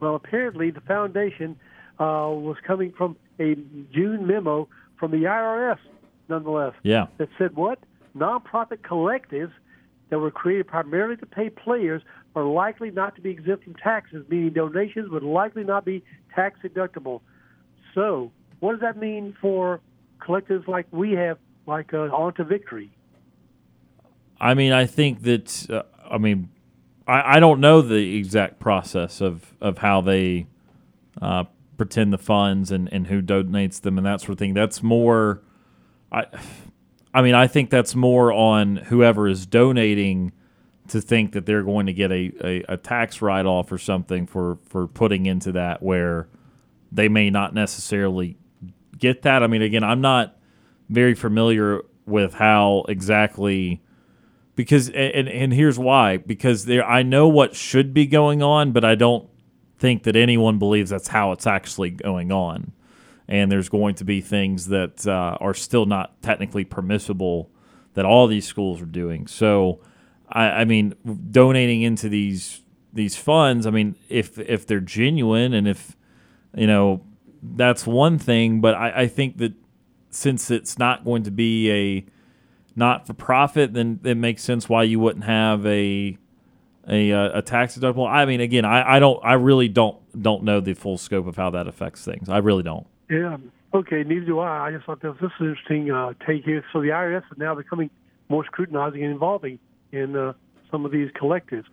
Well, 0.00 0.14
apparently 0.14 0.70
the 0.70 0.80
foundation 0.82 1.58
uh, 1.98 2.30
was 2.30 2.56
coming 2.66 2.92
from 2.92 3.16
a 3.40 3.54
June 3.92 4.26
memo 4.26 4.68
from 4.98 5.10
the 5.10 5.24
IRS, 5.24 5.78
nonetheless. 6.28 6.74
Yeah. 6.82 7.06
That 7.18 7.28
said 7.38 7.56
what? 7.56 7.78
Nonprofit 8.16 8.78
collectives 8.78 9.52
that 10.10 10.18
were 10.18 10.30
created 10.30 10.66
primarily 10.66 11.16
to 11.16 11.26
pay 11.26 11.50
players 11.50 12.02
are 12.34 12.44
likely 12.44 12.90
not 12.90 13.14
to 13.16 13.20
be 13.20 13.30
exempt 13.30 13.64
from 13.64 13.74
taxes, 13.74 14.24
meaning 14.28 14.52
donations 14.52 15.10
would 15.10 15.22
likely 15.22 15.64
not 15.64 15.84
be 15.84 16.02
tax 16.34 16.58
deductible. 16.64 17.20
So, 17.94 18.30
what 18.60 18.72
does 18.72 18.80
that 18.80 18.96
mean 18.96 19.36
for 19.40 19.80
collectives 20.20 20.66
like 20.66 20.86
we 20.90 21.12
have, 21.12 21.38
like 21.66 21.92
uh, 21.92 22.08
On 22.08 22.32
to 22.34 22.44
Victory? 22.44 22.90
I 24.40 24.54
mean, 24.54 24.72
I 24.72 24.86
think 24.86 25.22
that 25.22 25.68
uh, 25.70 25.82
I 26.08 26.18
mean, 26.18 26.48
I, 27.06 27.36
I 27.36 27.40
don't 27.40 27.60
know 27.60 27.82
the 27.82 28.16
exact 28.16 28.60
process 28.60 29.20
of 29.20 29.52
of 29.60 29.78
how 29.78 30.00
they 30.00 30.46
uh, 31.20 31.44
pretend 31.76 32.12
the 32.12 32.18
funds 32.18 32.70
and, 32.70 32.92
and 32.92 33.06
who 33.06 33.22
donates 33.22 33.80
them 33.80 33.96
and 33.96 34.06
that 34.06 34.20
sort 34.20 34.30
of 34.30 34.38
thing. 34.38 34.52
That's 34.52 34.82
more, 34.82 35.40
I, 36.10 36.26
I 37.12 37.22
mean, 37.22 37.34
I 37.34 37.46
think 37.46 37.70
that's 37.70 37.94
more 37.94 38.32
on 38.32 38.76
whoever 38.76 39.28
is 39.28 39.46
donating 39.46 40.32
to 40.88 41.00
think 41.00 41.32
that 41.32 41.46
they're 41.46 41.62
going 41.62 41.86
to 41.86 41.92
get 41.92 42.10
a, 42.10 42.32
a, 42.42 42.64
a 42.70 42.76
tax 42.76 43.20
write 43.20 43.46
off 43.46 43.70
or 43.70 43.78
something 43.78 44.26
for, 44.26 44.58
for 44.64 44.86
putting 44.86 45.26
into 45.26 45.52
that 45.52 45.82
where 45.82 46.28
they 46.90 47.08
may 47.08 47.30
not 47.30 47.54
necessarily 47.54 48.36
get 48.96 49.22
that. 49.22 49.42
I 49.42 49.46
mean, 49.46 49.62
again, 49.62 49.84
I'm 49.84 50.00
not 50.00 50.38
very 50.88 51.14
familiar 51.14 51.82
with 52.06 52.34
how 52.34 52.84
exactly 52.88 53.82
because 54.56 54.88
and 54.88 55.28
and 55.28 55.52
here's 55.52 55.78
why 55.78 56.16
because 56.16 56.64
there 56.64 56.84
I 56.84 57.02
know 57.02 57.28
what 57.28 57.54
should 57.54 57.92
be 57.94 58.06
going 58.06 58.42
on, 58.42 58.72
but 58.72 58.84
I 58.84 58.94
don't 58.94 59.28
think 59.78 60.02
that 60.04 60.16
anyone 60.16 60.58
believes 60.58 60.90
that's 60.90 61.08
how 61.08 61.32
it's 61.32 61.46
actually 61.46 61.90
going 61.90 62.32
on. 62.32 62.72
And 63.28 63.52
there's 63.52 63.68
going 63.68 63.94
to 63.96 64.04
be 64.04 64.20
things 64.20 64.68
that 64.68 65.06
uh, 65.06 65.36
are 65.40 65.54
still 65.54 65.84
not 65.84 66.22
technically 66.22 66.64
permissible 66.64 67.50
that 67.94 68.04
all 68.04 68.26
these 68.26 68.46
schools 68.46 68.80
are 68.80 68.86
doing. 68.86 69.26
So, 69.26 69.80
I, 70.28 70.44
I 70.46 70.64
mean, 70.64 70.94
donating 71.30 71.82
into 71.82 72.08
these 72.08 72.62
these 72.92 73.16
funds. 73.16 73.66
I 73.66 73.70
mean, 73.70 73.96
if 74.08 74.38
if 74.38 74.66
they're 74.66 74.80
genuine 74.80 75.52
and 75.52 75.68
if 75.68 75.96
you 76.56 76.66
know 76.66 77.04
that's 77.42 77.86
one 77.86 78.18
thing, 78.18 78.60
but 78.60 78.74
I, 78.74 79.02
I 79.02 79.06
think 79.08 79.38
that 79.38 79.52
since 80.10 80.50
it's 80.50 80.78
not 80.78 81.04
going 81.04 81.22
to 81.24 81.30
be 81.30 81.70
a 81.70 82.06
not 82.76 83.06
for 83.06 83.12
profit, 83.12 83.74
then 83.74 84.00
it 84.04 84.16
makes 84.16 84.42
sense 84.42 84.68
why 84.68 84.84
you 84.84 85.00
wouldn't 85.00 85.24
have 85.24 85.66
a 85.66 86.16
a, 86.88 87.12
uh, 87.12 87.38
a 87.38 87.42
tax 87.42 87.76
deductible. 87.76 88.08
I 88.08 88.24
mean, 88.24 88.40
again, 88.40 88.64
I, 88.64 88.96
I 88.96 88.98
don't, 88.98 89.22
I 89.22 89.34
really 89.34 89.68
don't 89.68 89.98
don't 90.20 90.42
know 90.42 90.60
the 90.60 90.74
full 90.74 90.96
scope 90.96 91.26
of 91.26 91.36
how 91.36 91.50
that 91.50 91.68
affects 91.68 92.04
things. 92.04 92.28
I 92.28 92.38
really 92.38 92.62
don't. 92.62 92.86
Yeah. 93.10 93.36
Okay. 93.74 94.04
Neither 94.04 94.26
do 94.26 94.38
I. 94.38 94.68
I 94.68 94.72
just 94.72 94.86
thought 94.86 95.00
this, 95.00 95.12
this 95.20 95.30
was 95.38 95.40
an 95.40 95.48
interesting 95.48 95.90
uh, 95.90 96.12
take 96.26 96.44
here. 96.44 96.64
So 96.72 96.80
the 96.80 96.88
IRS 96.88 97.24
is 97.30 97.38
now 97.38 97.54
becoming 97.54 97.90
more 98.28 98.44
scrutinizing 98.44 99.02
and 99.02 99.12
involving 99.12 99.58
in 99.92 100.16
uh, 100.16 100.34
some 100.70 100.84
of 100.84 100.92
these 100.92 101.10
collectives. 101.10 101.64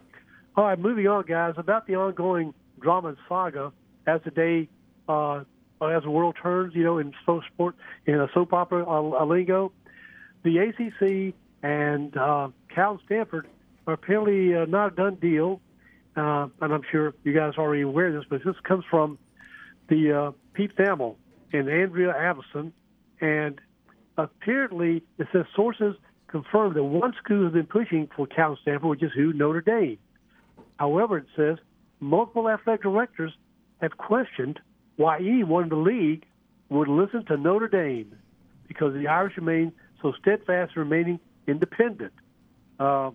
All 0.56 0.66
right. 0.66 0.80
Moving 0.80 1.08
on, 1.08 1.26
guys. 1.26 1.56
About 1.58 1.88
the 1.88 1.96
ongoing 1.96 2.54
drama 2.80 3.10
and 3.10 3.18
saga 3.28 3.72
as 4.08 4.22
the 4.24 4.32
day, 4.32 4.70
uh, 5.10 5.40
as 5.82 6.04
the 6.04 6.12
world 6.12 6.38
turns, 6.42 6.74
you 6.76 6.84
know, 6.84 6.98
in 6.98 7.14
soap 7.26 7.44
sport, 7.54 7.76
in 8.06 8.16
a 8.16 8.28
soap 8.34 8.54
opera 8.54 8.86
uh, 8.88 9.26
lingo, 9.26 9.72
the 10.44 10.60
ACC 10.60 11.34
and 11.64 12.16
uh, 12.16 12.50
Cal 12.74 13.00
Stanford 13.06 13.48
are 13.88 13.96
apparently 13.96 14.56
uh, 14.56 14.66
not 14.66 14.94
a 14.94 14.96
done 14.96 15.16
deal. 15.16 15.60
Uh, 16.16 16.48
and 16.62 16.74
I'm 16.74 16.84
sure 16.92 17.14
you 17.24 17.34
guys 17.34 17.54
are 17.58 17.66
already 17.66 17.82
aware 17.82 18.08
of 18.08 18.14
this, 18.14 18.24
but 18.30 18.42
this 18.46 18.56
comes 18.64 18.86
from 18.90 19.18
the 19.90 20.12
uh, 20.12 20.32
Pete 20.54 20.76
Thamel 20.78 21.16
and 21.56 21.70
Andrea 21.70 22.14
Adelson. 22.14 22.72
And 23.22 23.60
apparently, 24.18 25.04
it 25.18 25.28
says 25.32 25.46
sources 25.56 25.96
confirm 26.28 26.74
that 26.74 26.84
one 26.84 27.14
school 27.24 27.44
has 27.46 27.54
been 27.54 27.66
pushing 27.66 28.10
for 28.16 28.28
Cal 28.28 28.58
Stanford, 28.62 28.90
which 28.90 29.04
is 29.04 29.12
who? 29.16 29.34
Notre 29.34 29.62
Dame. 29.62 29.98
However, 30.78 31.18
it 31.18 31.28
says 31.36 31.58
multiple 32.00 32.50
athletic 32.50 32.84
directors 32.84 33.32
have 33.82 33.98
questioned 33.98 34.60
why 34.98 35.18
anyone 35.18 35.64
in 35.64 35.70
the 35.70 35.76
league 35.76 36.26
would 36.70 36.88
listen 36.88 37.26
to 37.26 37.38
Notre 37.38 37.68
Dame 37.68 38.16
because 38.68 38.94
the 38.94 39.08
Irish 39.08 39.38
remain 39.38 39.72
so 40.02 40.14
steadfast 40.20 40.74
in 40.76 40.82
remaining 40.82 41.20
independent. 41.48 42.14
Uh, 42.80 43.12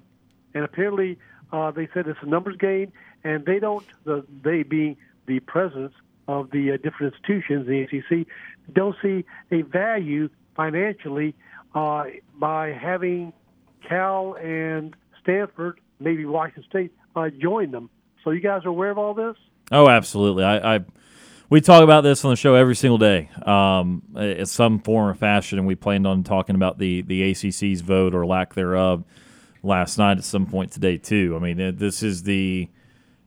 and 0.54 0.64
apparently 0.64 1.18
uh, 1.52 1.70
they 1.70 1.88
said 1.92 2.06
it's 2.06 2.18
a 2.22 2.26
numbers 2.26 2.56
game, 2.56 2.92
and 3.24 3.44
they 3.44 3.58
don't. 3.58 3.86
The, 4.04 4.24
they 4.42 4.62
being 4.62 4.96
the 5.26 5.40
presidents 5.40 5.94
of 6.30 6.50
the 6.50 6.72
uh, 6.72 6.76
different 6.76 7.14
institutions, 7.14 7.66
the 7.66 7.82
ACC, 7.82 8.26
don't 8.72 8.96
see 9.02 9.24
a 9.50 9.62
value 9.62 10.28
financially 10.54 11.34
uh, 11.74 12.04
by 12.38 12.68
having 12.68 13.32
Cal 13.88 14.34
and 14.34 14.94
Stanford, 15.22 15.80
maybe 15.98 16.24
Washington 16.24 16.64
State, 16.68 16.92
uh, 17.16 17.30
join 17.30 17.70
them. 17.70 17.90
So 18.22 18.30
you 18.30 18.40
guys 18.40 18.64
are 18.64 18.68
aware 18.68 18.90
of 18.90 18.98
all 18.98 19.14
this? 19.14 19.36
Oh, 19.72 19.88
absolutely. 19.88 20.44
I, 20.44 20.76
I 20.76 20.80
we 21.48 21.60
talk 21.60 21.82
about 21.82 22.02
this 22.02 22.24
on 22.24 22.30
the 22.30 22.36
show 22.36 22.54
every 22.54 22.76
single 22.76 22.98
day, 22.98 23.28
um, 23.44 24.02
in 24.14 24.46
some 24.46 24.78
form 24.78 25.08
or 25.08 25.14
fashion, 25.14 25.58
and 25.58 25.66
we 25.66 25.74
planned 25.74 26.06
on 26.06 26.22
talking 26.22 26.54
about 26.54 26.78
the 26.78 27.02
the 27.02 27.32
ACC's 27.32 27.80
vote 27.80 28.14
or 28.14 28.24
lack 28.24 28.54
thereof 28.54 29.04
last 29.62 29.98
night 29.98 30.18
at 30.18 30.24
some 30.24 30.46
point 30.46 30.70
today 30.70 30.96
too. 30.96 31.36
I 31.36 31.42
mean, 31.42 31.76
this 31.76 32.02
is 32.04 32.22
the 32.22 32.68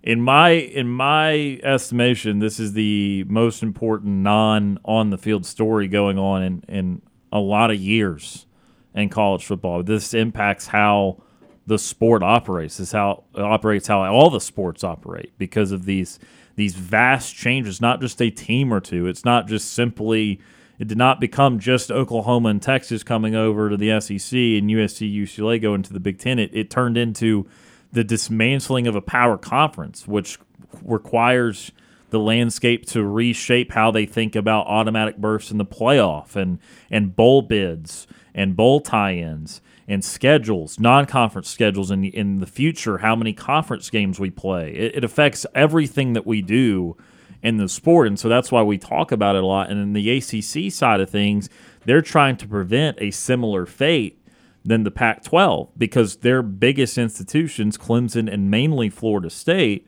in 0.03 0.21
my 0.21 0.49
in 0.49 0.89
my 0.89 1.59
estimation, 1.63 2.39
this 2.39 2.59
is 2.59 2.73
the 2.73 3.23
most 3.29 3.63
important 3.63 4.17
non 4.17 4.77
on 4.83 5.09
the 5.09 5.17
field 5.17 5.45
story 5.45 5.87
going 5.87 6.19
on 6.19 6.43
in, 6.43 6.63
in 6.67 7.01
a 7.31 7.39
lot 7.39 7.71
of 7.71 7.77
years 7.77 8.45
in 8.93 9.09
college 9.09 9.45
football. 9.45 9.81
This 9.81 10.13
impacts 10.13 10.67
how 10.67 11.23
the 11.65 11.79
sport 11.79 12.21
operates. 12.21 12.77
This 12.77 12.91
how 12.91 13.23
operates 13.35 13.87
how 13.87 14.03
all 14.13 14.29
the 14.29 14.41
sports 14.41 14.83
operate 14.83 15.31
because 15.37 15.71
of 15.71 15.85
these 15.85 16.19
these 16.55 16.75
vast 16.75 17.33
changes. 17.33 17.79
Not 17.79 18.01
just 18.01 18.21
a 18.21 18.29
team 18.29 18.73
or 18.73 18.81
two. 18.81 19.07
It's 19.07 19.23
not 19.23 19.47
just 19.47 19.71
simply 19.71 20.41
it 20.79 20.89
did 20.89 20.97
not 20.97 21.21
become 21.21 21.59
just 21.59 21.91
Oklahoma 21.91 22.49
and 22.49 22.61
Texas 22.61 23.03
coming 23.03 23.35
over 23.35 23.69
to 23.69 23.77
the 23.77 24.01
SEC 24.01 24.33
and 24.37 24.69
USC, 24.69 25.15
UCLA 25.15 25.61
going 25.61 25.81
to 25.83 25.93
the 25.93 25.99
Big 26.01 26.19
Ten. 26.19 26.39
It, 26.39 26.53
it 26.53 26.69
turned 26.69 26.97
into 26.97 27.47
the 27.93 28.03
dismantling 28.03 28.87
of 28.87 28.95
a 28.95 29.01
power 29.01 29.37
conference, 29.37 30.07
which 30.07 30.39
requires 30.83 31.71
the 32.09 32.19
landscape 32.19 32.85
to 32.87 33.03
reshape 33.03 33.71
how 33.71 33.91
they 33.91 34.05
think 34.05 34.35
about 34.35 34.67
automatic 34.67 35.17
berths 35.17 35.51
in 35.51 35.57
the 35.57 35.65
playoff 35.65 36.35
and 36.35 36.59
and 36.91 37.15
bowl 37.15 37.41
bids 37.41 38.05
and 38.35 38.55
bowl 38.55 38.81
tie-ins 38.81 39.61
and 39.87 40.03
schedules, 40.03 40.79
non-conference 40.79 41.49
schedules 41.49 41.91
in 41.91 42.03
in 42.05 42.39
the 42.39 42.47
future, 42.47 42.99
how 42.99 43.15
many 43.15 43.31
conference 43.33 43.89
games 43.89 44.19
we 44.19 44.29
play. 44.29 44.73
It, 44.73 44.97
it 44.97 45.03
affects 45.03 45.45
everything 45.55 46.13
that 46.13 46.25
we 46.25 46.41
do 46.41 46.97
in 47.43 47.57
the 47.57 47.69
sport. 47.69 48.07
And 48.07 48.19
so 48.19 48.29
that's 48.29 48.51
why 48.51 48.63
we 48.63 48.77
talk 48.77 49.11
about 49.11 49.35
it 49.35 49.43
a 49.43 49.45
lot. 49.45 49.69
And 49.69 49.79
in 49.79 49.93
the 49.93 50.17
ACC 50.17 50.71
side 50.71 51.01
of 51.01 51.09
things, 51.09 51.49
they're 51.85 52.01
trying 52.01 52.37
to 52.37 52.47
prevent 52.47 52.97
a 53.01 53.11
similar 53.11 53.65
fate 53.65 54.22
than 54.65 54.83
the 54.83 54.91
Pac 54.91 55.23
12 55.23 55.69
because 55.77 56.17
their 56.17 56.41
biggest 56.41 56.97
institutions, 56.97 57.77
Clemson 57.77 58.31
and 58.31 58.49
mainly 58.49 58.89
Florida 58.89 59.29
State, 59.29 59.87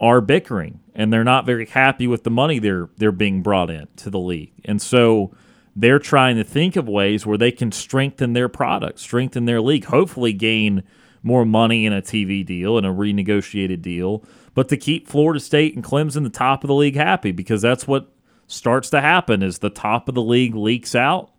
are 0.00 0.20
bickering 0.20 0.80
and 0.94 1.12
they're 1.12 1.24
not 1.24 1.46
very 1.46 1.66
happy 1.66 2.06
with 2.06 2.24
the 2.24 2.30
money 2.30 2.58
they're 2.58 2.88
they're 2.96 3.12
being 3.12 3.42
brought 3.42 3.70
in 3.70 3.86
to 3.96 4.10
the 4.10 4.18
league. 4.18 4.52
And 4.64 4.80
so 4.80 5.34
they're 5.76 5.98
trying 5.98 6.36
to 6.36 6.44
think 6.44 6.76
of 6.76 6.88
ways 6.88 7.26
where 7.26 7.38
they 7.38 7.52
can 7.52 7.72
strengthen 7.72 8.32
their 8.32 8.48
product, 8.48 8.98
strengthen 8.98 9.44
their 9.44 9.60
league, 9.60 9.84
hopefully 9.84 10.32
gain 10.32 10.82
more 11.22 11.44
money 11.44 11.86
in 11.86 11.92
a 11.92 12.02
TV 12.02 12.44
deal 12.44 12.78
and 12.78 12.86
a 12.86 12.90
renegotiated 12.90 13.82
deal, 13.82 14.24
but 14.54 14.68
to 14.68 14.76
keep 14.76 15.06
Florida 15.06 15.40
State 15.40 15.74
and 15.74 15.84
Clemson 15.84 16.22
the 16.22 16.30
top 16.30 16.64
of 16.64 16.68
the 16.68 16.74
league 16.74 16.96
happy 16.96 17.30
because 17.30 17.62
that's 17.62 17.86
what 17.86 18.10
starts 18.46 18.90
to 18.90 19.00
happen 19.00 19.42
is 19.42 19.58
the 19.58 19.70
top 19.70 20.08
of 20.08 20.14
the 20.14 20.22
league 20.22 20.54
leaks 20.54 20.94
out 20.94 21.30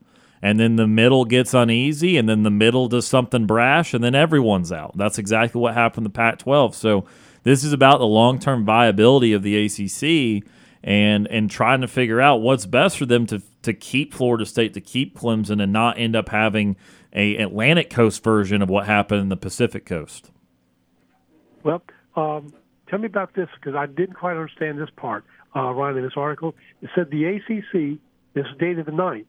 and 0.42 0.60
then 0.60 0.76
the 0.76 0.88
middle 0.88 1.26
gets 1.26 1.54
uneasy 1.54 2.18
and 2.18 2.28
then 2.28 2.44
the 2.44 2.50
middle 2.50 2.88
does 2.88 3.08
something 3.08 3.46
brash 3.46 3.94
and 3.94 4.04
then 4.04 4.16
everyone's 4.16 4.72
out. 4.72 4.98
That's 4.98 5.18
exactly 5.18 5.62
what 5.62 5.74
happened 5.74 6.06
to 6.06 6.10
Pac-12. 6.10 6.74
So 6.74 7.06
this 7.44 7.64
is 7.64 7.74
about 7.74 8.00
the 8.00 8.08
long-term 8.08 8.66
viability 8.66 9.34
of 9.34 9.44
the 9.44 9.66
ACC 9.66 10.44
and 10.84 11.28
and 11.28 11.50
trying 11.50 11.82
to 11.82 11.88
figure 11.88 12.20
out 12.20 12.42
what's 12.42 12.66
best 12.66 12.98
for 12.98 13.06
them 13.06 13.26
to 13.28 13.42
to 13.62 13.74
keep 13.74 14.14
Florida 14.14 14.46
State, 14.46 14.74
to 14.74 14.82
keep 14.82 15.18
Clemson 15.18 15.62
and 15.62 15.72
not 15.72 15.98
end 16.00 16.16
up 16.16 16.30
having 16.30 16.76
a 17.14 17.38
Atlantic 17.38 17.90
Coast 17.90 18.24
version 18.24 18.62
of 18.62 18.70
what 18.70 18.86
happened 18.86 19.22
in 19.22 19.30
the 19.30 19.38
Pacific 19.38 19.86
Coast. 19.86 20.32
Well, 21.64 21.84
um, 22.16 22.54
tell 22.90 23.00
me 23.00 23.06
about 23.06 23.36
this 23.36 23.50
because 23.56 23.76
I 23.76 23.86
didn't 23.86 24.16
quite 24.16 24.32
understand 24.32 24.80
this 24.80 24.90
part, 24.96 25.24
uh, 25.56 25.72
Ryan, 25.72 25.98
in 25.98 26.04
this 26.04 26.14
article. 26.16 26.56
It 26.82 26.90
said 26.96 27.12
the 27.12 27.26
ACC, 27.26 28.00
this 28.34 28.46
is 28.46 28.58
dated 28.60 28.88
the 28.88 28.92
9th, 28.92 29.26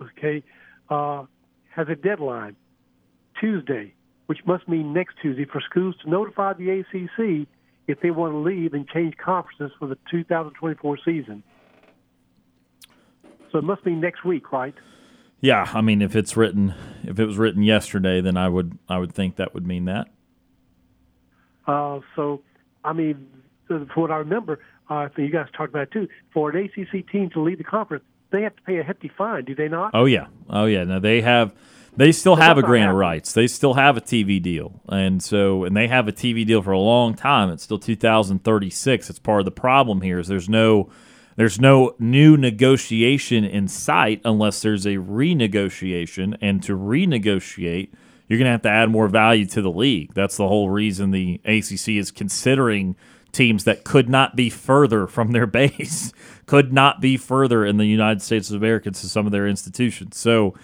okay, 0.00 0.42
uh, 0.88 1.24
has 1.74 1.88
a 1.88 1.94
deadline, 1.94 2.56
Tuesday, 3.40 3.94
which 4.26 4.38
must 4.46 4.68
mean 4.68 4.92
next 4.92 5.16
Tuesday, 5.20 5.44
for 5.44 5.60
schools 5.60 5.94
to 6.02 6.10
notify 6.10 6.52
the 6.54 6.70
ACC 6.70 7.46
if 7.86 8.00
they 8.00 8.10
want 8.10 8.32
to 8.32 8.38
leave 8.38 8.72
and 8.74 8.88
change 8.88 9.16
conferences 9.16 9.70
for 9.78 9.86
the 9.86 9.98
2024 10.10 10.98
season. 11.04 11.42
So 13.52 13.58
it 13.58 13.64
must 13.64 13.84
be 13.84 13.92
next 13.92 14.24
week, 14.24 14.52
right? 14.52 14.74
Yeah, 15.40 15.70
I 15.74 15.82
mean, 15.82 16.00
if 16.00 16.16
it's 16.16 16.36
written, 16.36 16.74
if 17.02 17.18
it 17.18 17.24
was 17.26 17.36
written 17.36 17.62
yesterday, 17.62 18.20
then 18.20 18.36
I 18.36 18.48
would, 18.48 18.78
I 18.88 18.98
would 18.98 19.12
think 19.12 19.36
that 19.36 19.52
would 19.52 19.66
mean 19.66 19.84
that. 19.84 20.08
Uh, 21.66 22.00
so, 22.16 22.40
I 22.82 22.92
mean, 22.92 23.28
from 23.66 23.86
what 23.94 24.10
I 24.10 24.16
remember, 24.16 24.60
uh, 24.88 25.08
you 25.16 25.30
guys 25.30 25.46
talked 25.56 25.70
about 25.70 25.82
it 25.82 25.92
too. 25.92 26.08
For 26.32 26.50
an 26.50 26.56
ACC 26.64 27.10
team 27.10 27.30
to 27.30 27.40
lead 27.40 27.58
the 27.58 27.64
conference, 27.64 28.04
they 28.34 28.42
have 28.42 28.56
to 28.56 28.62
pay 28.62 28.78
a 28.78 28.82
hefty 28.82 29.08
fine, 29.08 29.44
do 29.44 29.54
they 29.54 29.68
not? 29.68 29.92
Oh 29.94 30.04
yeah, 30.04 30.26
oh 30.50 30.66
yeah. 30.66 30.84
No, 30.84 31.00
they 31.00 31.20
have. 31.22 31.54
They 31.96 32.10
still 32.10 32.34
have 32.34 32.58
a 32.58 32.62
grant 32.62 32.90
of 32.90 32.96
rights. 32.96 33.32
They 33.32 33.46
still 33.46 33.74
have 33.74 33.96
a 33.96 34.00
TV 34.00 34.42
deal, 34.42 34.80
and 34.88 35.22
so 35.22 35.62
and 35.62 35.76
they 35.76 35.86
have 35.86 36.08
a 36.08 36.12
TV 36.12 36.44
deal 36.44 36.60
for 36.60 36.72
a 36.72 36.78
long 36.78 37.14
time. 37.14 37.50
It's 37.50 37.62
still 37.62 37.78
2036. 37.78 39.10
It's 39.10 39.18
part 39.20 39.40
of 39.40 39.44
the 39.44 39.52
problem 39.52 40.00
here 40.00 40.18
is 40.18 40.26
there's 40.26 40.48
no 40.48 40.90
there's 41.36 41.60
no 41.60 41.94
new 41.98 42.36
negotiation 42.36 43.44
in 43.44 43.68
sight 43.68 44.20
unless 44.24 44.62
there's 44.62 44.86
a 44.86 44.96
renegotiation, 44.96 46.36
and 46.40 46.62
to 46.64 46.76
renegotiate, 46.76 47.90
you're 48.28 48.38
going 48.38 48.46
to 48.46 48.52
have 48.52 48.62
to 48.62 48.70
add 48.70 48.90
more 48.90 49.06
value 49.08 49.46
to 49.46 49.62
the 49.62 49.70
league. 49.70 50.14
That's 50.14 50.36
the 50.36 50.48
whole 50.48 50.70
reason 50.70 51.12
the 51.12 51.40
ACC 51.44 51.90
is 51.90 52.10
considering 52.10 52.96
teams 53.34 53.64
that 53.64 53.84
could 53.84 54.08
not 54.08 54.36
be 54.36 54.48
further 54.48 55.06
from 55.06 55.32
their 55.32 55.46
base, 55.60 56.12
could 56.46 56.72
not 56.72 57.00
be 57.00 57.16
further 57.16 57.64
in 57.64 57.76
the 57.76 57.86
United 57.86 58.22
States 58.22 58.50
of 58.50 58.56
America 58.56 58.90
to 58.90 59.08
some 59.08 59.26
of 59.26 59.32
their 59.32 59.46
institutions. 59.46 60.16
So 60.16 60.54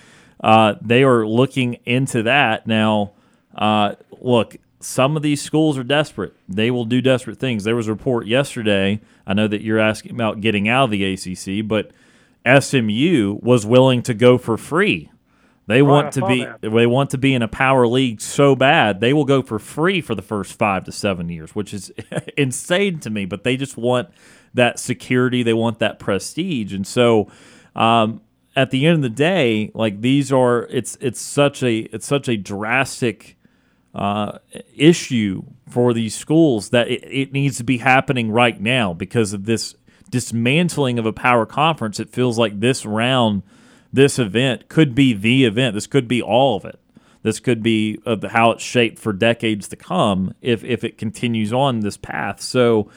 uh, 0.42 0.74
they 0.80 1.02
are 1.02 1.26
looking 1.26 1.74
into 1.84 2.22
that 2.22 2.66
now. 2.66 3.12
Uh, 3.54 3.94
look, 4.20 4.56
some 4.80 5.16
of 5.16 5.22
these 5.22 5.42
schools 5.42 5.76
are 5.76 5.84
desperate. 5.84 6.34
They 6.48 6.70
will 6.70 6.86
do 6.86 7.02
desperate 7.02 7.38
things. 7.38 7.64
There 7.64 7.76
was 7.76 7.88
a 7.88 7.92
report 7.92 8.26
yesterday. 8.26 9.00
I 9.26 9.34
know 9.34 9.46
that 9.46 9.62
you're 9.62 9.78
asking 9.78 10.12
about 10.12 10.40
getting 10.40 10.68
out 10.68 10.84
of 10.84 10.90
the 10.90 11.04
ACC, 11.04 11.66
but 11.66 11.90
SMU 12.46 13.38
was 13.42 13.66
willing 13.66 14.02
to 14.02 14.14
go 14.14 14.38
for 14.38 14.56
free. 14.56 15.10
They 15.70 15.82
want 15.82 16.12
to 16.14 16.26
be 16.26 16.44
that. 16.44 16.60
they 16.60 16.86
want 16.86 17.10
to 17.10 17.18
be 17.18 17.34
in 17.34 17.42
a 17.42 17.48
power 17.48 17.86
league 17.86 18.20
so 18.20 18.54
bad 18.54 19.00
they 19.00 19.12
will 19.12 19.24
go 19.24 19.42
for 19.42 19.58
free 19.58 20.00
for 20.00 20.14
the 20.14 20.22
first 20.22 20.52
five 20.52 20.84
to 20.84 20.92
seven 20.92 21.28
years, 21.28 21.54
which 21.54 21.72
is 21.72 21.92
insane 22.36 22.98
to 23.00 23.10
me. 23.10 23.24
But 23.24 23.44
they 23.44 23.56
just 23.56 23.76
want 23.76 24.08
that 24.54 24.78
security, 24.78 25.42
they 25.42 25.54
want 25.54 25.78
that 25.78 25.98
prestige, 25.98 26.72
and 26.72 26.86
so 26.86 27.30
um, 27.74 28.20
at 28.56 28.70
the 28.70 28.86
end 28.86 28.96
of 28.96 29.02
the 29.02 29.08
day, 29.08 29.70
like 29.74 30.00
these 30.00 30.32
are 30.32 30.64
it's 30.70 30.96
it's 31.00 31.20
such 31.20 31.62
a 31.62 31.78
it's 31.94 32.06
such 32.06 32.28
a 32.28 32.36
drastic 32.36 33.36
uh, 33.94 34.38
issue 34.76 35.42
for 35.68 35.92
these 35.92 36.14
schools 36.14 36.70
that 36.70 36.88
it, 36.88 37.04
it 37.04 37.32
needs 37.32 37.56
to 37.58 37.64
be 37.64 37.78
happening 37.78 38.30
right 38.30 38.60
now 38.60 38.92
because 38.92 39.32
of 39.32 39.44
this 39.44 39.74
dismantling 40.10 40.98
of 40.98 41.06
a 41.06 41.12
power 41.12 41.46
conference. 41.46 42.00
It 42.00 42.10
feels 42.10 42.38
like 42.38 42.60
this 42.60 42.84
round, 42.84 43.42
this 43.92 44.18
event 44.18 44.68
could 44.68 44.94
be 44.94 45.12
the 45.12 45.44
event. 45.44 45.74
This 45.74 45.86
could 45.86 46.08
be 46.08 46.22
all 46.22 46.56
of 46.56 46.64
it. 46.64 46.78
This 47.22 47.40
could 47.40 47.62
be 47.62 48.00
of 48.06 48.22
how 48.22 48.52
it's 48.52 48.62
shaped 48.62 48.98
for 48.98 49.12
decades 49.12 49.68
to 49.68 49.76
come 49.76 50.34
if 50.40 50.64
if 50.64 50.84
it 50.84 50.98
continues 50.98 51.52
on 51.52 51.80
this 51.80 51.96
path. 51.96 52.40
So. 52.40 52.90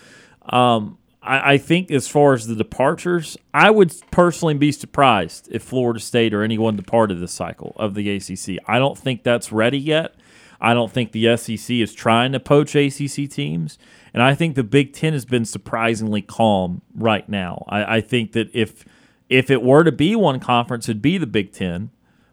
Um, 0.48 0.98
I, 1.22 1.54
I 1.54 1.58
think 1.58 1.89
as 1.89 2.08
far 2.08 2.34
as 2.34 2.48
the 2.48 2.56
departures, 2.56 3.38
I 3.54 3.72
would 3.72 3.94
personally 4.12 4.56
be 4.56 4.72
surprised 4.72 5.48
if 5.52 5.64
Florida 5.64 6.00
State 6.00 6.34
or 6.34 6.44
anyone 6.44 6.76
departed 6.76 7.20
this 7.20 7.32
cycle 7.32 7.74
of 7.78 7.94
the 7.94 8.10
ACC. 8.10 8.62
I 8.68 8.78
don't 8.78 8.98
think 8.98 9.24
that's 9.24 9.52
ready 9.52 9.80
yet. 9.80 10.16
I 10.60 10.74
don't 10.74 10.91
think 10.91 11.12
the 11.12 11.36
SEC 11.36 11.76
is 11.76 11.94
trying 11.94 12.32
to 12.32 12.39
poach 12.39 12.74
ACC 12.76 13.30
teams. 13.30 13.78
And 14.14 14.24
I 14.24 14.34
think 14.34 14.56
the 14.56 14.64
Big 14.64 14.94
Ten 14.94 15.12
has 15.14 15.26
been 15.26 15.44
surprisingly 15.44 16.22
calm 16.22 16.82
right 16.96 17.28
now. 17.28 17.66
I, 17.68 17.98
I 17.98 18.02
think 18.02 18.32
that 18.32 18.50
if 18.54 18.86
if 19.34 19.50
it 19.50 19.64
were 19.64 19.84
to 19.84 19.92
be 19.92 20.16
one 20.16 20.40
conference, 20.40 20.88
it'd 20.88 21.02
be 21.02 21.18
the 21.18 21.28
Big 21.28 21.52
Ten. 21.52 21.90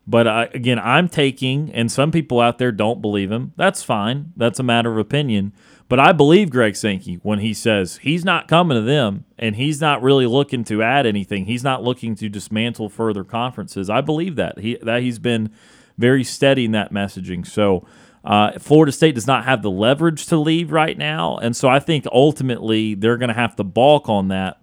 But 0.07 0.27
I, 0.27 0.45
again, 0.55 0.79
I'm 0.79 1.09
taking, 1.09 1.73
and 1.73 1.91
some 1.91 2.11
people 2.11 2.41
out 2.41 2.59
there 2.59 2.73
don't 2.73 3.01
believe 3.01 3.31
him. 3.31 3.53
That's 3.57 3.83
fine. 3.83 4.33
That's 4.37 4.59
a 4.59 4.65
matter 4.65 4.91
of 4.91 4.99
opinion. 4.99 5.53
But 5.89 5.99
I 5.99 6.13
believe 6.13 6.51
Greg 6.51 6.77
Sankey 6.77 7.17
when 7.23 7.41
he 7.41 7.53
says 7.55 7.99
he's 7.99 8.25
not 8.25 8.49
coming 8.49 8.77
to 8.77 8.83
them 8.83 9.25
and 9.39 9.57
he's 9.57 9.81
not 9.81 10.03
really 10.03 10.27
looking 10.27 10.63
to 10.65 10.83
add 10.83 11.05
anything. 11.07 11.47
He's 11.47 11.65
not 11.65 11.83
looking 11.83 12.15
to 12.17 12.29
dismantle 12.29 12.91
further 12.91 13.25
conferences. 13.25 13.91
I 13.91 14.01
believe 14.01 14.37
that 14.37 14.61
he 14.61 14.77
that 14.83 15.03
he's 15.03 15.19
been 15.19 15.51
very 15.99 16.23
steady 16.23 16.65
in 16.65 16.73
that 16.73 16.93
messaging. 16.93 17.47
So 17.47 17.87
uh, 18.25 18.59
Florida 18.59 18.93
State 18.93 19.17
does 19.17 19.27
not 19.27 19.45
have 19.45 19.63
the 19.63 19.71
leverage 19.71 20.27
to 20.27 20.37
leave 20.37 20.71
right 20.71 20.97
now, 20.97 21.39
and 21.39 21.57
so 21.57 21.69
I 21.69 21.81
think 21.81 22.07
ultimately 22.13 22.95
they're 22.95 23.17
going 23.17 23.29
to 23.29 23.35
have 23.35 23.57
to 23.57 23.65
balk 23.65 24.09
on 24.09 24.29
that. 24.29 24.61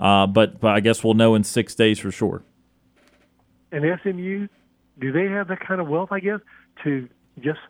Uh, 0.00 0.26
but, 0.26 0.58
but 0.60 0.70
I 0.70 0.80
guess 0.80 1.04
we'll 1.04 1.14
know 1.14 1.34
in 1.34 1.44
six 1.44 1.74
days 1.74 1.98
for 1.98 2.10
sure. 2.10 2.42
And 3.70 3.84
SMU, 4.02 4.48
do 4.98 5.12
they 5.12 5.26
have 5.26 5.48
that 5.48 5.60
kind 5.60 5.80
of 5.80 5.88
wealth? 5.88 6.10
I 6.10 6.20
guess 6.20 6.40
to 6.84 7.08
just 7.40 7.60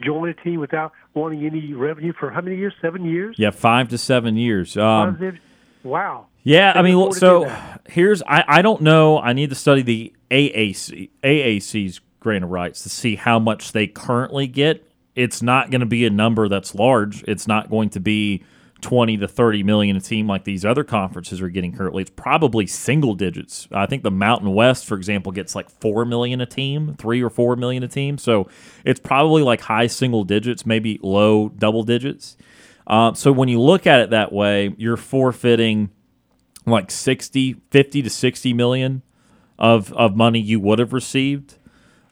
join 0.00 0.28
a 0.28 0.34
team 0.34 0.60
without 0.60 0.92
wanting 1.14 1.44
any 1.44 1.74
revenue 1.74 2.12
for 2.18 2.30
how 2.30 2.40
many 2.40 2.56
years? 2.56 2.72
Seven 2.80 3.04
years? 3.04 3.36
Yeah, 3.38 3.50
five 3.50 3.88
to 3.88 3.98
seven 3.98 4.36
years. 4.36 4.76
Um, 4.76 5.38
wow. 5.82 6.26
Yeah, 6.44 6.72
I 6.74 6.82
mean, 6.82 7.12
so 7.12 7.52
here's 7.88 8.22
I, 8.22 8.44
I 8.48 8.62
don't 8.62 8.82
know. 8.82 9.18
I 9.18 9.32
need 9.32 9.50
to 9.50 9.56
study 9.56 9.82
the 9.82 10.12
AAC 10.30 11.10
AAC's 11.22 12.00
grant 12.20 12.44
of 12.44 12.50
rights 12.50 12.82
to 12.84 12.88
see 12.88 13.16
how 13.16 13.38
much 13.38 13.72
they 13.72 13.86
currently 13.86 14.46
get. 14.46 14.88
It's 15.14 15.42
not 15.42 15.70
going 15.70 15.80
to 15.80 15.86
be 15.86 16.06
a 16.06 16.10
number 16.10 16.48
that's 16.48 16.74
large. 16.74 17.22
It's 17.24 17.46
not 17.46 17.70
going 17.70 17.90
to 17.90 18.00
be 18.00 18.42
20 18.82 19.16
to 19.18 19.28
30 19.28 19.62
million 19.62 19.96
a 19.96 20.00
team 20.00 20.26
like 20.26 20.44
these 20.44 20.64
other 20.64 20.84
conferences 20.84 21.40
are 21.40 21.48
getting 21.48 21.74
currently. 21.74 22.02
It's 22.02 22.10
probably 22.10 22.66
single 22.66 23.14
digits. 23.14 23.68
I 23.72 23.86
think 23.86 24.02
the 24.02 24.10
Mountain 24.10 24.52
West, 24.52 24.86
for 24.86 24.96
example, 24.96 25.32
gets 25.32 25.54
like 25.54 25.70
4 25.70 26.04
million 26.04 26.40
a 26.40 26.46
team, 26.46 26.96
3 26.98 27.22
or 27.22 27.30
4 27.30 27.56
million 27.56 27.82
a 27.82 27.88
team. 27.88 28.18
So 28.18 28.48
it's 28.84 29.00
probably 29.00 29.42
like 29.42 29.62
high 29.62 29.86
single 29.86 30.24
digits, 30.24 30.66
maybe 30.66 30.98
low 31.02 31.48
double 31.48 31.84
digits. 31.84 32.36
Uh, 32.86 33.14
so 33.14 33.32
when 33.32 33.48
you 33.48 33.60
look 33.60 33.86
at 33.86 34.00
it 34.00 34.10
that 34.10 34.32
way, 34.32 34.74
you're 34.76 34.96
forfeiting 34.96 35.90
like 36.66 36.90
60, 36.90 37.62
50 37.70 38.02
to 38.02 38.10
60 38.10 38.52
million 38.52 39.02
of, 39.58 39.92
of 39.92 40.16
money 40.16 40.40
you 40.40 40.58
would 40.60 40.80
have 40.80 40.92
received. 40.92 41.56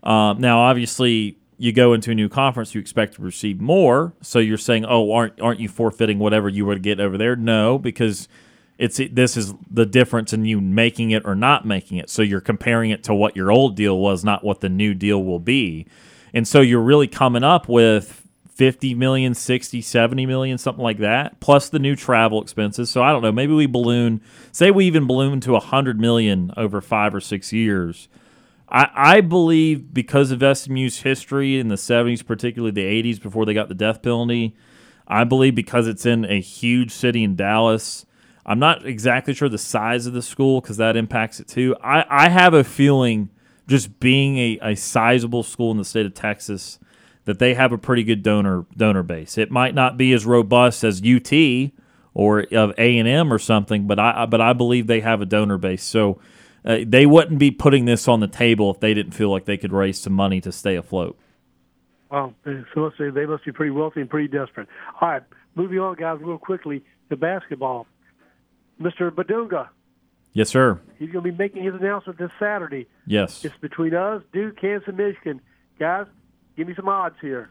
Um, 0.02 0.38
now, 0.38 0.60
obviously, 0.60 1.39
you 1.60 1.72
go 1.72 1.92
into 1.92 2.12
a 2.12 2.14
new 2.14 2.30
conference, 2.30 2.74
you 2.74 2.80
expect 2.80 3.16
to 3.16 3.22
receive 3.22 3.60
more. 3.60 4.14
So 4.22 4.38
you're 4.38 4.56
saying, 4.56 4.86
oh, 4.86 5.12
aren't 5.12 5.38
aren't 5.42 5.60
you 5.60 5.68
forfeiting 5.68 6.18
whatever 6.18 6.48
you 6.48 6.64
would 6.64 6.82
get 6.82 7.00
over 7.00 7.18
there? 7.18 7.36
No, 7.36 7.76
because 7.76 8.28
it's 8.78 8.98
this 9.12 9.36
is 9.36 9.52
the 9.70 9.84
difference 9.84 10.32
in 10.32 10.46
you 10.46 10.58
making 10.58 11.10
it 11.10 11.22
or 11.26 11.34
not 11.34 11.66
making 11.66 11.98
it. 11.98 12.08
So 12.08 12.22
you're 12.22 12.40
comparing 12.40 12.92
it 12.92 13.04
to 13.04 13.14
what 13.14 13.36
your 13.36 13.52
old 13.52 13.76
deal 13.76 13.98
was, 13.98 14.24
not 14.24 14.42
what 14.42 14.62
the 14.62 14.70
new 14.70 14.94
deal 14.94 15.22
will 15.22 15.38
be. 15.38 15.86
And 16.32 16.48
so 16.48 16.62
you're 16.62 16.80
really 16.80 17.08
coming 17.08 17.44
up 17.44 17.68
with 17.68 18.26
50 18.48 18.94
million, 18.94 19.34
60, 19.34 19.82
70 19.82 20.24
million, 20.24 20.56
something 20.56 20.82
like 20.82 20.98
that, 20.98 21.40
plus 21.40 21.68
the 21.68 21.78
new 21.78 21.94
travel 21.94 22.40
expenses. 22.40 22.88
So 22.88 23.02
I 23.02 23.12
don't 23.12 23.20
know, 23.20 23.32
maybe 23.32 23.52
we 23.52 23.66
balloon, 23.66 24.22
say 24.50 24.70
we 24.70 24.86
even 24.86 25.06
balloon 25.06 25.40
to 25.40 25.52
100 25.52 26.00
million 26.00 26.54
over 26.56 26.80
5 26.80 27.14
or 27.14 27.20
6 27.20 27.52
years 27.52 28.08
I, 28.70 28.90
I 28.94 29.20
believe 29.20 29.92
because 29.92 30.30
of 30.30 30.40
SMU's 30.56 31.00
history 31.00 31.58
in 31.58 31.68
the 31.68 31.74
70s, 31.74 32.24
particularly 32.24 32.72
the 32.72 33.12
80s 33.12 33.20
before 33.20 33.44
they 33.44 33.54
got 33.54 33.68
the 33.68 33.74
death 33.74 34.02
penalty, 34.02 34.54
I 35.08 35.24
believe 35.24 35.54
because 35.54 35.88
it's 35.88 36.06
in 36.06 36.24
a 36.24 36.40
huge 36.40 36.92
city 36.92 37.24
in 37.24 37.34
Dallas. 37.34 38.06
I'm 38.46 38.58
not 38.58 38.86
exactly 38.86 39.34
sure 39.34 39.48
the 39.48 39.58
size 39.58 40.06
of 40.06 40.12
the 40.12 40.22
school 40.22 40.60
because 40.60 40.76
that 40.76 40.96
impacts 40.96 41.40
it 41.40 41.48
too. 41.48 41.76
I, 41.82 42.04
I 42.08 42.28
have 42.28 42.54
a 42.54 42.64
feeling 42.64 43.30
just 43.66 44.00
being 44.00 44.38
a, 44.38 44.58
a 44.62 44.76
sizable 44.76 45.42
school 45.42 45.70
in 45.70 45.76
the 45.76 45.84
state 45.84 46.06
of 46.06 46.14
Texas 46.14 46.78
that 47.24 47.38
they 47.38 47.54
have 47.54 47.72
a 47.72 47.78
pretty 47.78 48.02
good 48.02 48.22
donor 48.22 48.66
donor 48.76 49.02
base. 49.02 49.38
It 49.38 49.50
might 49.50 49.74
not 49.74 49.96
be 49.96 50.12
as 50.12 50.26
robust 50.26 50.82
as 50.82 51.02
UT 51.02 51.32
or 52.14 52.46
of 52.52 52.72
A 52.78 52.98
and 52.98 53.08
M 53.08 53.32
or 53.32 53.38
something, 53.38 53.86
but 53.86 53.98
I 53.98 54.26
but 54.26 54.40
I 54.40 54.52
believe 54.52 54.86
they 54.86 55.00
have 55.00 55.20
a 55.20 55.26
donor 55.26 55.58
base. 55.58 55.84
So 55.84 56.20
uh, 56.64 56.78
they 56.86 57.06
wouldn't 57.06 57.38
be 57.38 57.50
putting 57.50 57.84
this 57.84 58.08
on 58.08 58.20
the 58.20 58.28
table 58.28 58.70
if 58.70 58.80
they 58.80 58.94
didn't 58.94 59.12
feel 59.12 59.30
like 59.30 59.44
they 59.44 59.56
could 59.56 59.72
raise 59.72 60.00
some 60.00 60.12
money 60.12 60.40
to 60.40 60.52
stay 60.52 60.76
afloat. 60.76 61.18
Well, 62.10 62.34
so 62.44 62.80
let's 62.80 62.98
say 62.98 63.10
they 63.10 63.26
must 63.26 63.44
be 63.44 63.52
pretty 63.52 63.70
wealthy 63.70 64.00
and 64.00 64.10
pretty 64.10 64.28
desperate. 64.28 64.68
All 65.00 65.08
right, 65.08 65.22
moving 65.54 65.78
on, 65.78 65.94
guys, 65.94 66.18
real 66.20 66.38
quickly 66.38 66.84
to 67.08 67.16
basketball. 67.16 67.86
Mr. 68.80 69.10
Badunga. 69.10 69.68
Yes, 70.32 70.48
sir. 70.48 70.80
He's 70.98 71.10
going 71.10 71.24
to 71.24 71.32
be 71.32 71.36
making 71.36 71.64
his 71.64 71.74
announcement 71.74 72.18
this 72.18 72.30
Saturday. 72.38 72.86
Yes. 73.06 73.44
It's 73.44 73.56
between 73.58 73.94
us, 73.94 74.22
Duke, 74.32 74.60
Kansas, 74.60 74.94
Michigan. 74.94 75.40
Guys, 75.78 76.06
give 76.56 76.68
me 76.68 76.74
some 76.74 76.88
odds 76.88 77.16
here. 77.20 77.50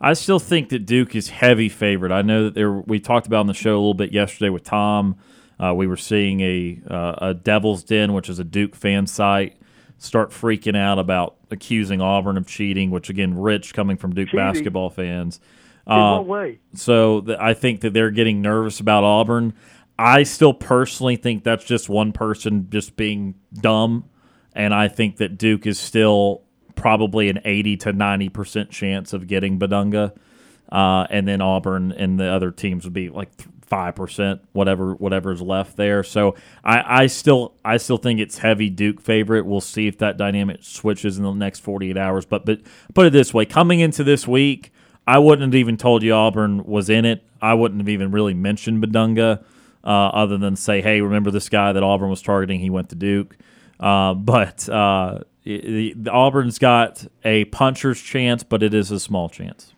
I 0.00 0.14
still 0.14 0.38
think 0.38 0.70
that 0.70 0.86
Duke 0.86 1.14
is 1.14 1.28
heavy 1.28 1.68
favorite. 1.68 2.10
I 2.10 2.22
know 2.22 2.44
that 2.44 2.54
there 2.54 2.72
we 2.72 3.00
talked 3.00 3.26
about 3.26 3.40
on 3.40 3.46
the 3.46 3.54
show 3.54 3.72
a 3.72 3.80
little 3.80 3.94
bit 3.94 4.12
yesterday 4.12 4.48
with 4.48 4.64
Tom 4.64 5.16
uh, 5.62 5.74
we 5.74 5.86
were 5.86 5.96
seeing 5.96 6.40
a 6.40 6.80
uh, 6.88 7.14
a 7.18 7.34
Devil's 7.34 7.84
Den, 7.84 8.12
which 8.12 8.28
is 8.28 8.38
a 8.38 8.44
Duke 8.44 8.74
fan 8.74 9.06
site, 9.06 9.56
start 9.98 10.30
freaking 10.30 10.76
out 10.76 10.98
about 10.98 11.36
accusing 11.50 12.00
Auburn 12.00 12.38
of 12.38 12.46
cheating, 12.46 12.90
which 12.90 13.10
again, 13.10 13.38
Rich 13.38 13.74
coming 13.74 13.96
from 13.96 14.14
Duke 14.14 14.28
Cheating? 14.28 14.38
basketball 14.38 14.90
fans. 14.90 15.40
Uh, 15.86 16.22
way? 16.24 16.60
so 16.74 17.20
th- 17.22 17.38
I 17.40 17.52
think 17.52 17.80
that 17.80 17.92
they're 17.92 18.10
getting 18.10 18.40
nervous 18.40 18.80
about 18.80 19.02
Auburn. 19.02 19.54
I 19.98 20.22
still 20.22 20.54
personally 20.54 21.16
think 21.16 21.42
that's 21.42 21.64
just 21.64 21.88
one 21.88 22.12
person 22.12 22.68
just 22.70 22.96
being 22.96 23.34
dumb, 23.52 24.04
and 24.54 24.72
I 24.72 24.88
think 24.88 25.16
that 25.18 25.36
Duke 25.36 25.66
is 25.66 25.78
still 25.78 26.42
probably 26.74 27.28
an 27.28 27.40
eighty 27.44 27.76
to 27.78 27.92
ninety 27.92 28.30
percent 28.30 28.70
chance 28.70 29.12
of 29.12 29.26
getting 29.26 29.58
Badunga, 29.58 30.16
uh, 30.70 31.06
and 31.10 31.28
then 31.28 31.42
Auburn 31.42 31.92
and 31.92 32.18
the 32.18 32.26
other 32.26 32.50
teams 32.50 32.84
would 32.84 32.94
be 32.94 33.10
like 33.10 33.30
five 33.70 33.94
percent, 33.94 34.42
whatever 34.52 34.94
whatever 34.94 35.32
is 35.32 35.40
left 35.40 35.76
there. 35.76 36.02
So 36.02 36.34
I, 36.62 37.04
I 37.04 37.06
still 37.06 37.54
I 37.64 37.78
still 37.78 37.96
think 37.96 38.20
it's 38.20 38.38
heavy 38.38 38.68
Duke 38.68 39.00
favorite. 39.00 39.46
We'll 39.46 39.62
see 39.62 39.86
if 39.86 39.96
that 39.98 40.18
dynamic 40.18 40.58
switches 40.60 41.16
in 41.16 41.24
the 41.24 41.32
next 41.32 41.60
forty 41.60 41.88
eight 41.88 41.96
hours. 41.96 42.26
But 42.26 42.44
but 42.44 42.60
put 42.92 43.06
it 43.06 43.12
this 43.12 43.32
way, 43.32 43.46
coming 43.46 43.80
into 43.80 44.04
this 44.04 44.28
week. 44.28 44.72
I 45.06 45.18
wouldn't 45.18 45.54
have 45.54 45.58
even 45.58 45.76
told 45.76 46.02
you 46.02 46.12
Auburn 46.12 46.62
was 46.64 46.90
in 46.90 47.04
it. 47.04 47.24
I 47.40 47.54
wouldn't 47.54 47.80
have 47.80 47.88
even 47.88 48.12
really 48.12 48.34
mentioned 48.34 48.84
Badunga, 48.84 49.42
uh, 49.82 49.88
other 49.88 50.36
than 50.36 50.56
say, 50.56 50.82
"Hey, 50.82 51.00
remember 51.00 51.30
this 51.30 51.48
guy 51.48 51.72
that 51.72 51.82
Auburn 51.82 52.10
was 52.10 52.22
targeting? 52.22 52.60
He 52.60 52.70
went 52.70 52.90
to 52.90 52.96
Duke." 52.96 53.36
Uh, 53.80 54.14
but 54.14 54.68
uh, 54.68 55.20
the, 55.44 55.94
the 55.96 56.12
Auburn's 56.12 56.58
got 56.58 57.06
a 57.24 57.46
puncher's 57.46 58.00
chance, 58.00 58.42
but 58.42 58.62
it 58.62 58.74
is 58.74 58.90
a 58.90 59.00
small 59.00 59.28
chance. 59.28 59.72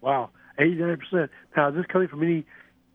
Wow, 0.00 0.30
eighty 0.58 0.76
nine 0.76 0.96
percent. 0.96 1.30
Now, 1.56 1.68
is 1.68 1.74
this 1.76 1.86
coming 1.86 2.08
from 2.08 2.22
any, 2.22 2.46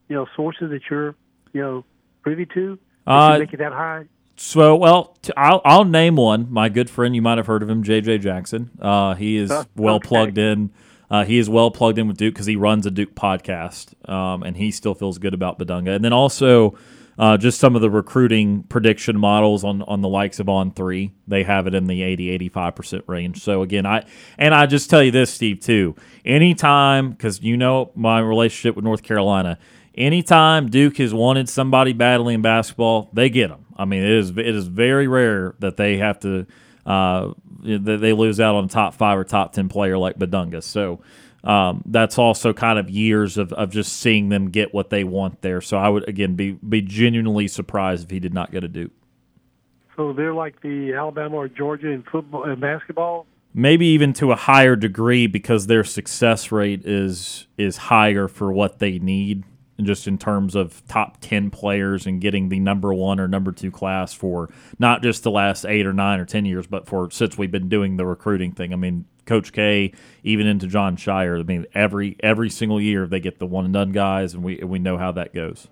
you 0.10 0.16
know, 0.16 0.28
sources 0.36 0.70
that 0.72 0.82
you're, 0.90 1.16
you 1.54 1.62
know, 1.62 1.84
privy 2.22 2.46
to? 2.48 2.78
That 3.06 3.12
Uh, 3.12 3.40
make 3.40 3.54
it 3.54 3.58
that 3.58 3.74
high? 3.74 4.06
So, 4.36 4.76
well, 4.76 5.16
t- 5.22 5.32
I'll, 5.38 5.62
I'll 5.64 5.86
name 5.86 6.16
one. 6.16 6.48
My 6.50 6.68
good 6.70 6.90
friend, 6.90 7.16
you 7.16 7.22
might 7.22 7.38
have 7.38 7.48
heard 7.48 7.62
of 7.62 7.70
him, 7.70 7.84
JJ 7.84 8.20
Jackson. 8.22 8.72
Uh, 8.82 9.14
he 9.14 9.38
is 9.38 9.52
Uh, 9.52 9.64
well 9.76 9.96
okay. 9.96 10.08
plugged 10.08 10.38
in. 10.38 10.72
Uh, 11.10 11.24
he 11.24 11.38
is 11.38 11.48
well 11.50 11.70
plugged 11.70 12.00
in 12.00 12.08
with 12.08 12.18
Duke 12.18 12.34
because 12.34 12.48
he 12.48 12.56
runs 12.56 12.86
a 12.88 12.92
Duke 12.92 13.14
podcast, 13.14 13.94
um, 14.10 14.42
and 14.42 14.58
he 14.58 14.72
still 14.72 14.96
feels 14.96 15.20
good 15.20 15.36
about 15.36 15.60
Badunga. 15.60 15.96
And 15.96 16.04
then 16.04 16.14
also, 16.14 16.76
uh, 17.20 17.38
just 17.38 17.60
some 17.60 17.76
of 17.76 17.84
the 17.84 17.90
recruiting 17.92 18.64
prediction 18.64 19.20
models 19.20 19.64
on 19.64 19.84
on 19.84 20.02
the 20.02 20.10
likes 20.10 20.40
of 20.40 20.50
On 20.50 20.72
Three, 20.72 21.12
they 21.28 21.44
have 21.44 21.68
it 21.68 21.76
in 21.76 21.86
the 21.86 22.02
80 22.02 22.32
85 22.32 22.76
percent 22.76 23.04
range. 23.06 23.44
So 23.44 23.62
again, 23.62 23.86
I 23.86 24.04
and 24.40 24.56
I 24.56 24.66
just 24.66 24.90
tell 24.90 25.04
you 25.04 25.12
this, 25.12 25.32
Steve, 25.32 25.60
too. 25.60 25.96
Anytime, 26.26 27.12
because 27.12 27.42
you 27.44 27.56
know 27.56 27.92
my 27.94 28.20
relationship 28.20 28.76
with 28.76 28.84
North 28.84 29.04
Carolina. 29.04 29.60
Anytime 29.96 30.70
Duke 30.70 30.98
has 30.98 31.14
wanted 31.14 31.48
somebody 31.50 31.94
badly 31.94 32.34
in 32.34 32.42
basketball, 32.42 33.10
they 33.14 33.30
get 33.30 33.50
them. 33.50 33.66
I 33.76 33.86
mean, 33.86 34.04
it 34.04 34.10
is 34.10 34.32
it 34.32 34.40
is 34.40 34.68
very 34.68 35.08
rare 35.08 35.56
that 35.60 35.78
they 35.78 35.98
have 35.98 36.20
to 36.22 36.48
uh, 36.86 37.34
that 37.62 38.00
they 38.02 38.14
lose 38.14 38.40
out 38.40 38.56
on 38.56 38.66
a 38.66 38.68
top 38.68 38.94
five 38.96 39.18
or 39.18 39.24
top 39.24 39.54
ten 39.54 39.70
player 39.70 39.98
like 39.98 40.18
Badunga. 40.18 40.64
So 40.64 41.02
um, 41.44 41.84
that's 41.86 42.18
also 42.18 42.54
kind 42.54 42.80
of 42.80 42.90
years 42.90 43.38
of, 43.38 43.52
of 43.54 43.70
just 43.70 43.94
seeing 44.00 44.30
them 44.30 44.50
get 44.50 44.74
what 44.74 44.90
they 44.90 45.04
want 45.04 45.42
there. 45.42 45.62
So 45.62 45.78
I 45.78 45.90
would 45.90 46.08
again 46.08 46.36
be 46.36 46.52
be 46.52 46.82
genuinely 46.82 47.48
surprised 47.48 48.06
if 48.06 48.10
he 48.12 48.20
did 48.20 48.34
not 48.34 48.52
get 48.52 48.64
a 48.64 48.68
Duke. 48.68 48.92
So 49.96 50.14
they're 50.14 50.34
like 50.34 50.62
the 50.62 50.94
Alabama 50.94 51.36
or 51.36 51.48
Georgia 51.48 51.90
in 51.90 52.04
football 52.04 52.44
and 52.44 52.60
basketball. 52.60 53.28
Maybe 53.54 53.86
even 53.88 54.14
to 54.14 54.32
a 54.32 54.36
higher 54.36 54.76
degree 54.76 55.28
because 55.28 55.68
their 55.68 55.84
success 55.84 56.52
rate 56.52 56.86
is 56.86 57.48
is 57.58 57.78
higher 57.78 58.28
for 58.28 58.52
what 58.52 58.80
they 58.80 58.98
need, 58.98 59.44
just 59.82 60.08
in 60.08 60.18
terms 60.18 60.56
of 60.56 60.86
top 60.88 61.18
ten 61.20 61.50
players 61.50 62.06
and 62.06 62.22
getting 62.22 62.50
the 62.50 62.60
number 62.60 62.94
one 62.94 63.20
or 63.20 63.28
number 63.28 63.52
two 63.52 63.72
class 63.72 64.14
for 64.14 64.50
not 64.80 65.02
just 65.02 65.24
the 65.24 65.32
last 65.32 65.66
eight 65.66 65.86
or 65.86 65.94
nine 65.94 66.20
or 66.20 66.26
ten 66.26 66.46
years, 66.46 66.68
but 66.68 66.88
for 66.88 67.10
since 67.12 67.38
we've 67.38 67.52
been 67.52 67.70
doing 67.70 67.98
the 67.98 68.06
recruiting 68.06 68.52
thing. 68.52 68.74
I 68.74 68.76
mean, 68.76 69.06
Coach 69.26 69.52
K, 69.52 69.94
even 70.24 70.48
into 70.48 70.68
Jon 70.68 70.96
Scheyer. 70.98 71.40
I 71.40 71.44
mean, 71.44 71.66
every 71.74 72.16
every 72.22 72.50
single 72.50 72.80
year 72.80 73.08
they 73.08 73.20
get 73.20 73.40
the 73.40 73.48
one 73.48 73.66
and 73.66 73.74
done 73.74 73.92
guys, 73.92 74.34
and 74.34 74.44
we 74.44 74.58
we 74.58 74.80
know 74.80 74.98
how 74.98 75.12
that 75.14 75.34
goes. 75.34 75.68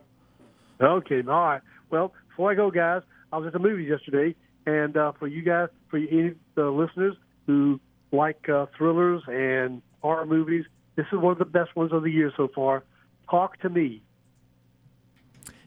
Okay, 0.81 1.21
all 1.27 1.45
right. 1.45 1.61
Well, 1.89 2.13
before 2.29 2.51
I 2.51 2.55
go, 2.55 2.71
guys, 2.71 3.03
I 3.31 3.37
was 3.37 3.47
at 3.47 3.53
the 3.53 3.59
movies 3.59 3.89
yesterday, 3.89 4.35
and 4.65 4.97
uh, 4.97 5.11
for 5.13 5.27
you 5.27 5.41
guys, 5.41 5.69
for 5.89 5.97
any 5.97 6.33
uh, 6.57 6.69
listeners 6.69 7.15
who 7.45 7.79
like 8.11 8.49
uh, 8.49 8.65
thrillers 8.77 9.21
and 9.27 9.81
horror 10.01 10.25
movies, 10.25 10.65
this 10.95 11.05
is 11.11 11.19
one 11.19 11.33
of 11.33 11.39
the 11.39 11.45
best 11.45 11.75
ones 11.75 11.91
of 11.93 12.03
the 12.03 12.09
year 12.09 12.31
so 12.35 12.49
far. 12.53 12.83
Talk 13.31 13.57
to 13.61 13.69
me. 13.69 14.03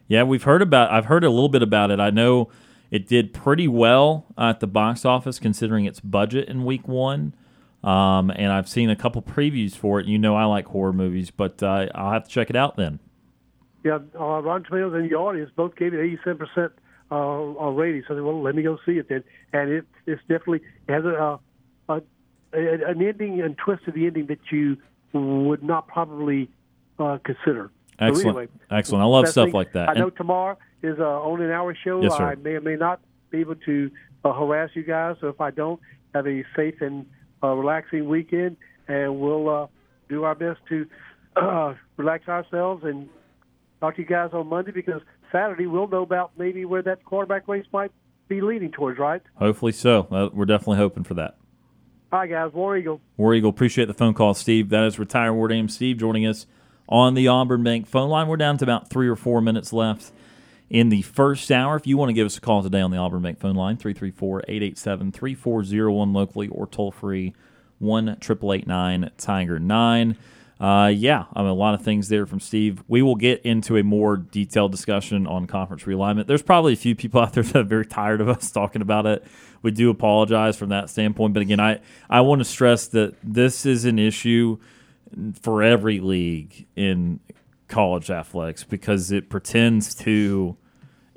Yeah, 0.07 0.21
we've 0.21 0.43
heard 0.43 0.61
about. 0.61 0.91
I've 0.91 1.05
heard 1.05 1.23
a 1.23 1.31
little 1.31 1.49
bit 1.49 1.63
about 1.63 1.89
it. 1.89 1.99
I 1.99 2.11
know 2.11 2.49
it 2.91 3.07
did 3.07 3.33
pretty 3.33 3.67
well 3.67 4.27
at 4.37 4.59
the 4.59 4.67
box 4.67 5.03
office 5.03 5.39
considering 5.39 5.85
its 5.85 5.99
budget 5.99 6.47
in 6.47 6.63
week 6.63 6.87
one. 6.87 7.33
Um, 7.83 8.29
and 8.29 8.51
I've 8.51 8.69
seen 8.69 8.91
a 8.91 8.95
couple 8.95 9.21
previews 9.23 9.75
for 9.75 9.99
it. 9.99 10.05
You 10.05 10.19
know, 10.19 10.35
I 10.35 10.45
like 10.45 10.67
horror 10.67 10.93
movies, 10.93 11.31
but 11.31 11.61
uh, 11.63 11.87
I'll 11.95 12.11
have 12.11 12.25
to 12.25 12.29
check 12.29 12.51
it 12.51 12.55
out 12.55 12.77
then. 12.77 12.99
Yeah, 13.83 13.99
uh, 14.19 14.41
Rotten 14.41 14.63
Tomatoes 14.63 14.93
and 14.93 15.09
the 15.09 15.15
audience 15.15 15.51
both 15.55 15.75
gave 15.75 15.93
it 15.93 15.99
87 15.99 16.37
percent 16.37 16.71
uh, 17.11 17.15
rating. 17.71 18.03
So 18.07 18.13
they 18.13 18.21
well, 18.21 18.41
let 18.41 18.55
me 18.55 18.61
go 18.61 18.77
see 18.85 18.93
it 18.93 19.09
then. 19.09 19.23
And 19.53 19.71
it 19.71 19.85
it's 20.05 20.21
definitely 20.21 20.61
it 20.87 20.91
has 20.91 21.05
a, 21.05 21.39
a, 21.89 21.93
a 21.93 22.01
an 22.53 23.01
ending 23.01 23.41
and 23.41 23.57
twist 23.57 23.85
to 23.85 23.91
the 23.91 24.05
ending 24.05 24.27
that 24.27 24.39
you 24.51 24.77
would 25.13 25.63
not 25.63 25.87
probably 25.87 26.49
uh, 26.99 27.17
consider. 27.23 27.71
Excellent, 27.97 28.27
anyway, 28.27 28.47
excellent. 28.71 29.03
I 29.03 29.05
love 29.07 29.27
stuff 29.27 29.45
thing- 29.47 29.53
like 29.53 29.71
that. 29.73 29.89
I 29.89 29.93
know 29.93 30.07
And- 30.07 30.15
tomorrow 30.17 30.57
is 30.83 30.99
uh, 30.99 31.03
on 31.03 31.41
an 31.41 31.51
hour 31.51 31.75
show. 31.83 32.01
Yes, 32.01 32.15
sir. 32.17 32.23
I 32.23 32.35
may 32.35 32.51
or 32.51 32.61
may 32.61 32.75
not 32.75 32.99
be 33.31 33.39
able 33.39 33.55
to 33.55 33.89
uh, 34.23 34.33
harass 34.33 34.69
you 34.73 34.83
guys. 34.83 35.15
So 35.21 35.27
if 35.27 35.39
I 35.39 35.51
don't, 35.51 35.79
have 36.13 36.27
a 36.27 36.43
safe 36.55 36.81
and 36.81 37.05
uh, 37.43 37.49
relaxing 37.49 38.07
weekend, 38.07 38.57
and 38.87 39.19
we'll 39.19 39.49
uh, 39.49 39.67
do 40.09 40.23
our 40.23 40.35
best 40.35 40.59
to 40.69 40.85
uh, 41.35 41.73
relax 41.97 42.27
ourselves 42.27 42.83
and 42.83 43.09
talk 43.81 43.95
to 43.95 44.01
you 44.01 44.07
guys 44.07 44.29
on 44.33 44.47
Monday 44.47 44.71
because 44.71 45.01
Saturday 45.31 45.67
we'll 45.67 45.87
know 45.87 46.03
about 46.03 46.31
maybe 46.37 46.65
where 46.65 46.81
that 46.81 47.03
quarterback 47.05 47.47
race 47.47 47.65
might 47.73 47.91
be 48.27 48.41
leading 48.41 48.71
towards. 48.71 48.99
Right? 48.99 49.21
Hopefully 49.35 49.71
so. 49.71 50.07
Uh, 50.11 50.29
we're 50.33 50.45
definitely 50.45 50.77
hoping 50.77 51.03
for 51.03 51.13
that. 51.15 51.37
Hi, 52.11 52.27
guys. 52.27 52.51
War 52.53 52.77
Eagle. 52.77 53.01
War 53.17 53.33
Eagle, 53.33 53.49
appreciate 53.49 53.85
the 53.85 53.93
phone 53.93 54.13
call, 54.13 54.33
Steve. 54.33 54.69
That 54.69 54.83
is 54.85 54.99
retired 54.99 55.33
War 55.33 55.47
Dame 55.47 55.67
Steve 55.67 55.97
joining 55.97 56.25
us 56.25 56.45
on 56.87 57.13
the 57.13 57.27
Auburn 57.27 57.63
Bank 57.63 57.87
phone 57.87 58.09
line. 58.09 58.27
We're 58.27 58.37
down 58.37 58.57
to 58.57 58.65
about 58.65 58.89
three 58.89 59.07
or 59.07 59.15
four 59.15 59.41
minutes 59.41 59.73
left 59.73 60.11
in 60.69 60.89
the 60.89 61.01
first 61.03 61.51
hour. 61.51 61.75
If 61.75 61.87
you 61.87 61.97
want 61.97 62.09
to 62.09 62.13
give 62.13 62.25
us 62.25 62.37
a 62.37 62.41
call 62.41 62.63
today 62.63 62.81
on 62.81 62.91
the 62.91 62.97
Auburn 62.97 63.21
Bank 63.21 63.39
phone 63.39 63.55
line, 63.55 63.77
334 63.77 64.43
887 64.47 65.11
3401 65.11 66.13
locally 66.13 66.47
or 66.47 66.67
toll 66.67 66.91
free 66.91 67.33
1 67.79 68.09
888 68.09 69.17
Tiger 69.17 69.59
9. 69.59 70.17
Uh, 70.57 70.89
yeah, 70.93 71.25
I 71.33 71.41
mean, 71.41 71.49
a 71.49 71.53
lot 71.53 71.73
of 71.73 71.81
things 71.81 72.07
there 72.07 72.25
from 72.25 72.39
Steve. 72.39 72.81
We 72.87 73.01
will 73.01 73.17
get 73.17 73.41
into 73.41 73.75
a 73.75 73.83
more 73.83 74.15
detailed 74.15 74.71
discussion 74.71 75.27
on 75.27 75.47
conference 75.47 75.83
realignment. 75.83 76.27
There's 76.27 76.41
probably 76.41 76.73
a 76.73 76.77
few 76.77 76.95
people 76.95 77.19
out 77.21 77.33
there 77.33 77.43
that 77.43 77.55
are 77.55 77.63
very 77.63 77.85
tired 77.85 78.21
of 78.21 78.29
us 78.29 78.51
talking 78.51 78.81
about 78.81 79.05
it. 79.05 79.25
We 79.61 79.71
do 79.71 79.89
apologize 79.89 80.55
from 80.55 80.69
that 80.69 80.89
standpoint. 80.89 81.33
But 81.33 81.41
again, 81.41 81.59
I, 81.59 81.81
I 82.09 82.21
want 82.21 82.39
to 82.39 82.45
stress 82.45 82.87
that 82.89 83.15
this 83.21 83.65
is 83.65 83.83
an 83.83 83.99
issue 83.99 84.57
for 85.41 85.63
every 85.63 85.99
league 85.99 86.67
in 86.75 87.19
college 87.67 88.09
athletics 88.09 88.63
because 88.63 89.11
it 89.11 89.29
pretends 89.29 89.95
to. 89.95 90.57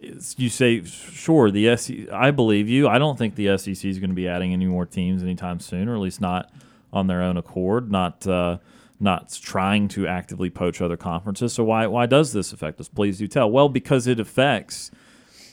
You 0.01 0.49
say, 0.49 0.85
sure, 0.85 1.51
the 1.51 1.77
SEC. 1.77 2.09
I 2.13 2.31
believe 2.31 2.69
you. 2.69 2.87
I 2.87 2.99
don't 2.99 3.19
think 3.19 3.35
the 3.35 3.59
SEC 3.59 3.85
is 3.85 3.99
going 3.99 4.11
to 4.11 4.17
be 4.17 4.29
adding 4.29 4.53
any 4.53 4.67
more 4.67 4.87
teams 4.87 5.25
anytime 5.25 5.59
soon, 5.59 5.89
or 5.89 5.95
at 5.95 6.01
least 6.01 6.21
not 6.21 6.53
on 6.93 7.09
their 7.09 7.21
own 7.21 7.37
accord. 7.37 7.91
Not 7.91 8.25
uh, 8.25 8.59
not 9.01 9.37
trying 9.43 9.89
to 9.89 10.07
actively 10.07 10.51
poach 10.51 10.81
other 10.81 10.97
conferences. 10.97 11.53
So 11.53 11.65
why 11.65 11.89
why 11.89 12.07
does 12.07 12.33
this 12.33 12.53
affect 12.53 12.81
us? 12.81 12.89
Please 12.89 13.19
do 13.19 13.27
tell. 13.27 13.51
Well, 13.51 13.69
because 13.69 14.07
it 14.07 14.21
affects 14.21 14.93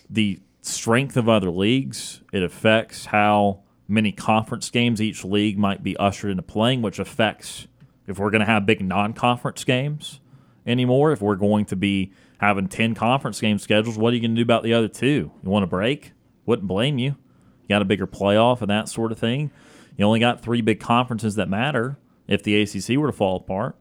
the 0.09 0.39
strength 0.61 1.15
of 1.17 1.29
other 1.29 1.51
leagues. 1.51 2.21
It 2.33 2.43
affects 2.43 3.05
how 3.05 3.61
many 3.87 4.11
conference 4.11 4.69
games 4.69 5.01
each 5.01 5.23
league 5.23 5.57
might 5.57 5.83
be 5.83 5.95
ushered 5.97 6.31
into 6.31 6.43
playing, 6.43 6.81
which 6.81 6.99
affects 6.99 7.67
if 8.07 8.19
we're 8.19 8.31
going 8.31 8.41
to 8.41 8.45
have 8.45 8.65
big 8.65 8.81
non-conference 8.81 9.63
games 9.63 10.19
anymore. 10.65 11.11
If 11.11 11.21
we're 11.21 11.35
going 11.35 11.65
to 11.65 11.75
be 11.75 12.11
having 12.39 12.67
ten 12.67 12.95
conference 12.95 13.39
game 13.39 13.59
schedules, 13.59 13.97
what 13.97 14.11
are 14.11 14.15
you 14.15 14.21
going 14.21 14.35
to 14.35 14.35
do 14.35 14.43
about 14.43 14.63
the 14.63 14.73
other 14.73 14.87
two? 14.87 15.31
You 15.43 15.49
want 15.49 15.63
a 15.63 15.67
break? 15.67 16.11
Wouldn't 16.45 16.67
blame 16.67 16.97
you. 16.97 17.15
You 17.61 17.69
got 17.69 17.81
a 17.81 17.85
bigger 17.85 18.07
playoff 18.07 18.61
and 18.61 18.69
that 18.69 18.89
sort 18.89 19.11
of 19.11 19.17
thing. 19.17 19.51
You 19.97 20.05
only 20.05 20.19
got 20.19 20.41
three 20.41 20.61
big 20.61 20.79
conferences 20.79 21.35
that 21.35 21.49
matter. 21.49 21.97
If 22.27 22.43
the 22.43 22.61
ACC 22.61 22.97
were 22.97 23.07
to 23.07 23.13
fall 23.13 23.37
apart, 23.37 23.77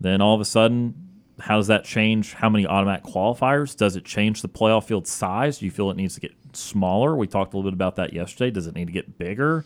then 0.00 0.20
all 0.20 0.34
of 0.34 0.40
a 0.40 0.44
sudden, 0.44 0.94
how 1.40 1.56
does 1.56 1.66
that 1.66 1.84
change 1.84 2.34
how 2.34 2.48
many 2.48 2.66
automatic 2.66 3.04
qualifiers? 3.04 3.76
Does 3.76 3.96
it 3.96 4.04
change 4.04 4.42
the 4.42 4.48
playoff 4.48 4.84
field 4.84 5.06
size? 5.06 5.58
Do 5.58 5.64
you 5.64 5.70
feel 5.70 5.90
it 5.90 5.96
needs 5.96 6.14
to 6.14 6.20
get 6.20 6.32
smaller? 6.52 7.16
We 7.16 7.26
talked 7.26 7.54
a 7.54 7.56
little 7.56 7.70
bit 7.70 7.74
about 7.74 7.96
that 7.96 8.12
yesterday. 8.12 8.50
Does 8.50 8.66
it 8.66 8.74
need 8.74 8.86
to 8.86 8.92
get 8.92 9.18
bigger? 9.18 9.64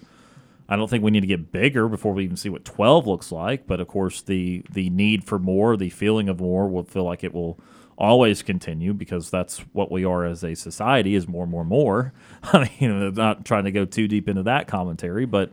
I 0.68 0.76
don't 0.76 0.88
think 0.88 1.04
we 1.04 1.10
need 1.10 1.20
to 1.20 1.26
get 1.26 1.52
bigger 1.52 1.88
before 1.88 2.12
we 2.12 2.24
even 2.24 2.36
see 2.36 2.48
what 2.48 2.64
12 2.64 3.06
looks 3.06 3.30
like. 3.30 3.66
But 3.66 3.80
of 3.80 3.88
course, 3.88 4.22
the 4.22 4.64
the 4.70 4.90
need 4.90 5.24
for 5.24 5.38
more, 5.38 5.76
the 5.76 5.90
feeling 5.90 6.28
of 6.28 6.40
more, 6.40 6.68
will 6.68 6.84
feel 6.84 7.04
like 7.04 7.22
it 7.22 7.34
will 7.34 7.58
always 7.98 8.42
continue 8.42 8.92
because 8.92 9.30
that's 9.30 9.60
what 9.72 9.90
we 9.90 10.04
are 10.04 10.24
as 10.24 10.44
a 10.44 10.54
society 10.54 11.14
is 11.14 11.26
more, 11.26 11.46
more, 11.46 11.64
more. 11.64 12.12
I 12.42 12.70
mean, 12.80 13.14
not 13.14 13.44
trying 13.44 13.64
to 13.64 13.72
go 13.72 13.84
too 13.84 14.08
deep 14.08 14.28
into 14.28 14.42
that 14.44 14.68
commentary, 14.68 15.24
but 15.24 15.52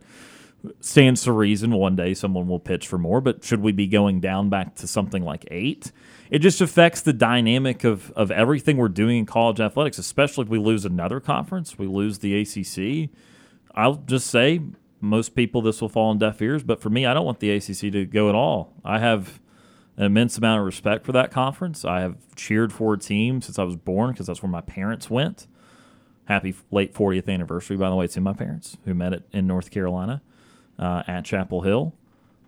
stands 0.79 1.23
to 1.23 1.31
reason 1.31 1.71
one 1.71 1.95
day 1.95 2.13
someone 2.13 2.47
will 2.47 2.59
pitch 2.59 2.87
for 2.87 2.97
more. 2.97 3.21
But 3.21 3.43
should 3.43 3.61
we 3.61 3.71
be 3.71 3.87
going 3.87 4.19
down 4.19 4.49
back 4.49 4.75
to 4.75 4.87
something 4.87 5.23
like 5.23 5.45
eight? 5.51 5.91
It 6.29 6.39
just 6.39 6.61
affects 6.61 7.01
the 7.01 7.13
dynamic 7.13 7.83
of, 7.83 8.11
of 8.11 8.31
everything 8.31 8.77
we're 8.77 8.89
doing 8.89 9.19
in 9.19 9.25
college 9.25 9.59
athletics, 9.59 9.97
especially 9.97 10.43
if 10.43 10.49
we 10.49 10.57
lose 10.57 10.85
another 10.85 11.19
conference, 11.19 11.77
we 11.77 11.85
lose 11.87 12.19
the 12.19 12.41
ACC. 12.41 13.09
I'll 13.75 13.95
just 13.95 14.27
say 14.27 14.61
most 15.03 15.35
people 15.35 15.61
this 15.61 15.81
will 15.81 15.89
fall 15.89 16.09
on 16.09 16.17
deaf 16.17 16.41
ears, 16.41 16.63
but 16.63 16.81
for 16.81 16.89
me, 16.89 17.05
I 17.05 17.13
don't 17.13 17.25
want 17.25 17.39
the 17.41 17.51
ACC 17.51 17.91
to 17.91 18.05
go 18.05 18.29
at 18.29 18.35
all. 18.35 18.73
I 18.85 18.99
have 18.99 19.41
an 19.97 20.05
immense 20.05 20.37
amount 20.37 20.61
of 20.61 20.65
respect 20.65 21.05
for 21.05 21.11
that 21.11 21.29
conference. 21.29 21.83
I 21.83 21.99
have 21.99 22.15
cheered 22.35 22.71
for 22.71 22.93
a 22.93 22.97
team 22.97 23.41
since 23.41 23.59
I 23.59 23.63
was 23.63 23.75
born 23.75 24.11
because 24.11 24.27
that's 24.27 24.41
where 24.41 24.51
my 24.51 24.61
parents 24.61 25.09
went. 25.09 25.45
Happy 26.25 26.55
late 26.71 26.93
40th 26.93 27.27
anniversary, 27.27 27.75
by 27.75 27.89
the 27.89 27.95
way, 27.95 28.07
to 28.07 28.21
my 28.21 28.31
parents 28.31 28.77
who 28.85 28.93
met 28.93 29.11
it 29.11 29.27
in 29.33 29.45
North 29.45 29.71
Carolina 29.71 30.21
uh, 30.79 31.03
at 31.05 31.25
Chapel 31.25 31.61
Hill. 31.61 31.93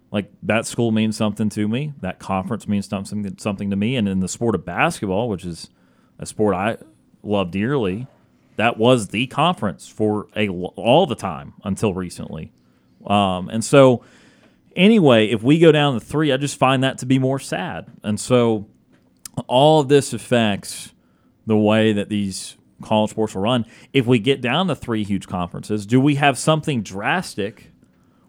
Like 0.09 0.31
that 0.41 0.65
school 0.65 0.91
means 0.91 1.17
something 1.17 1.49
to 1.49 1.67
me. 1.67 1.93
That 1.99 2.19
conference 2.19 2.69
means 2.69 2.87
something 2.87 3.37
something 3.37 3.69
to 3.69 3.75
me. 3.75 3.97
And 3.97 4.07
in 4.07 4.21
the 4.21 4.29
sport 4.29 4.55
of 4.55 4.63
basketball, 4.63 5.27
which 5.27 5.43
is 5.43 5.69
a 6.17 6.25
sport 6.25 6.55
I 6.55 6.77
love 7.21 7.51
dearly, 7.51 8.07
that 8.55 8.77
was 8.77 9.09
the 9.09 9.27
conference 9.27 9.87
for 9.87 10.27
a 10.35 10.49
all 10.49 11.05
the 11.05 11.15
time 11.15 11.53
until 11.63 11.93
recently. 11.93 12.51
Um, 13.05 13.49
and 13.49 13.63
so 13.63 14.03
anyway, 14.75 15.27
if 15.27 15.43
we 15.43 15.59
go 15.59 15.71
down 15.71 15.93
to 15.93 15.99
three, 15.99 16.31
I 16.31 16.37
just 16.37 16.57
find 16.57 16.83
that 16.83 16.97
to 16.99 17.05
be 17.05 17.19
more 17.19 17.39
sad. 17.39 17.87
And 18.03 18.19
so 18.19 18.67
all 19.47 19.81
of 19.81 19.87
this 19.87 20.13
affects 20.13 20.93
the 21.45 21.57
way 21.57 21.93
that 21.93 22.09
these 22.09 22.57
college 22.81 23.11
sports 23.11 23.35
will 23.35 23.43
run. 23.43 23.65
If 23.93 24.05
we 24.05 24.19
get 24.19 24.41
down 24.41 24.67
to 24.67 24.75
three 24.75 25.03
huge 25.03 25.27
conferences, 25.27 25.85
do 25.85 25.99
we 25.99 26.15
have 26.15 26.37
something 26.37 26.81
drastic 26.81 27.71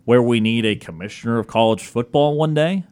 where 0.04 0.22
we 0.22 0.40
need 0.40 0.64
a 0.64 0.76
commissioner 0.76 1.38
of 1.38 1.46
college 1.46 1.84
football 1.84 2.36
one 2.36 2.54
day? 2.54 2.84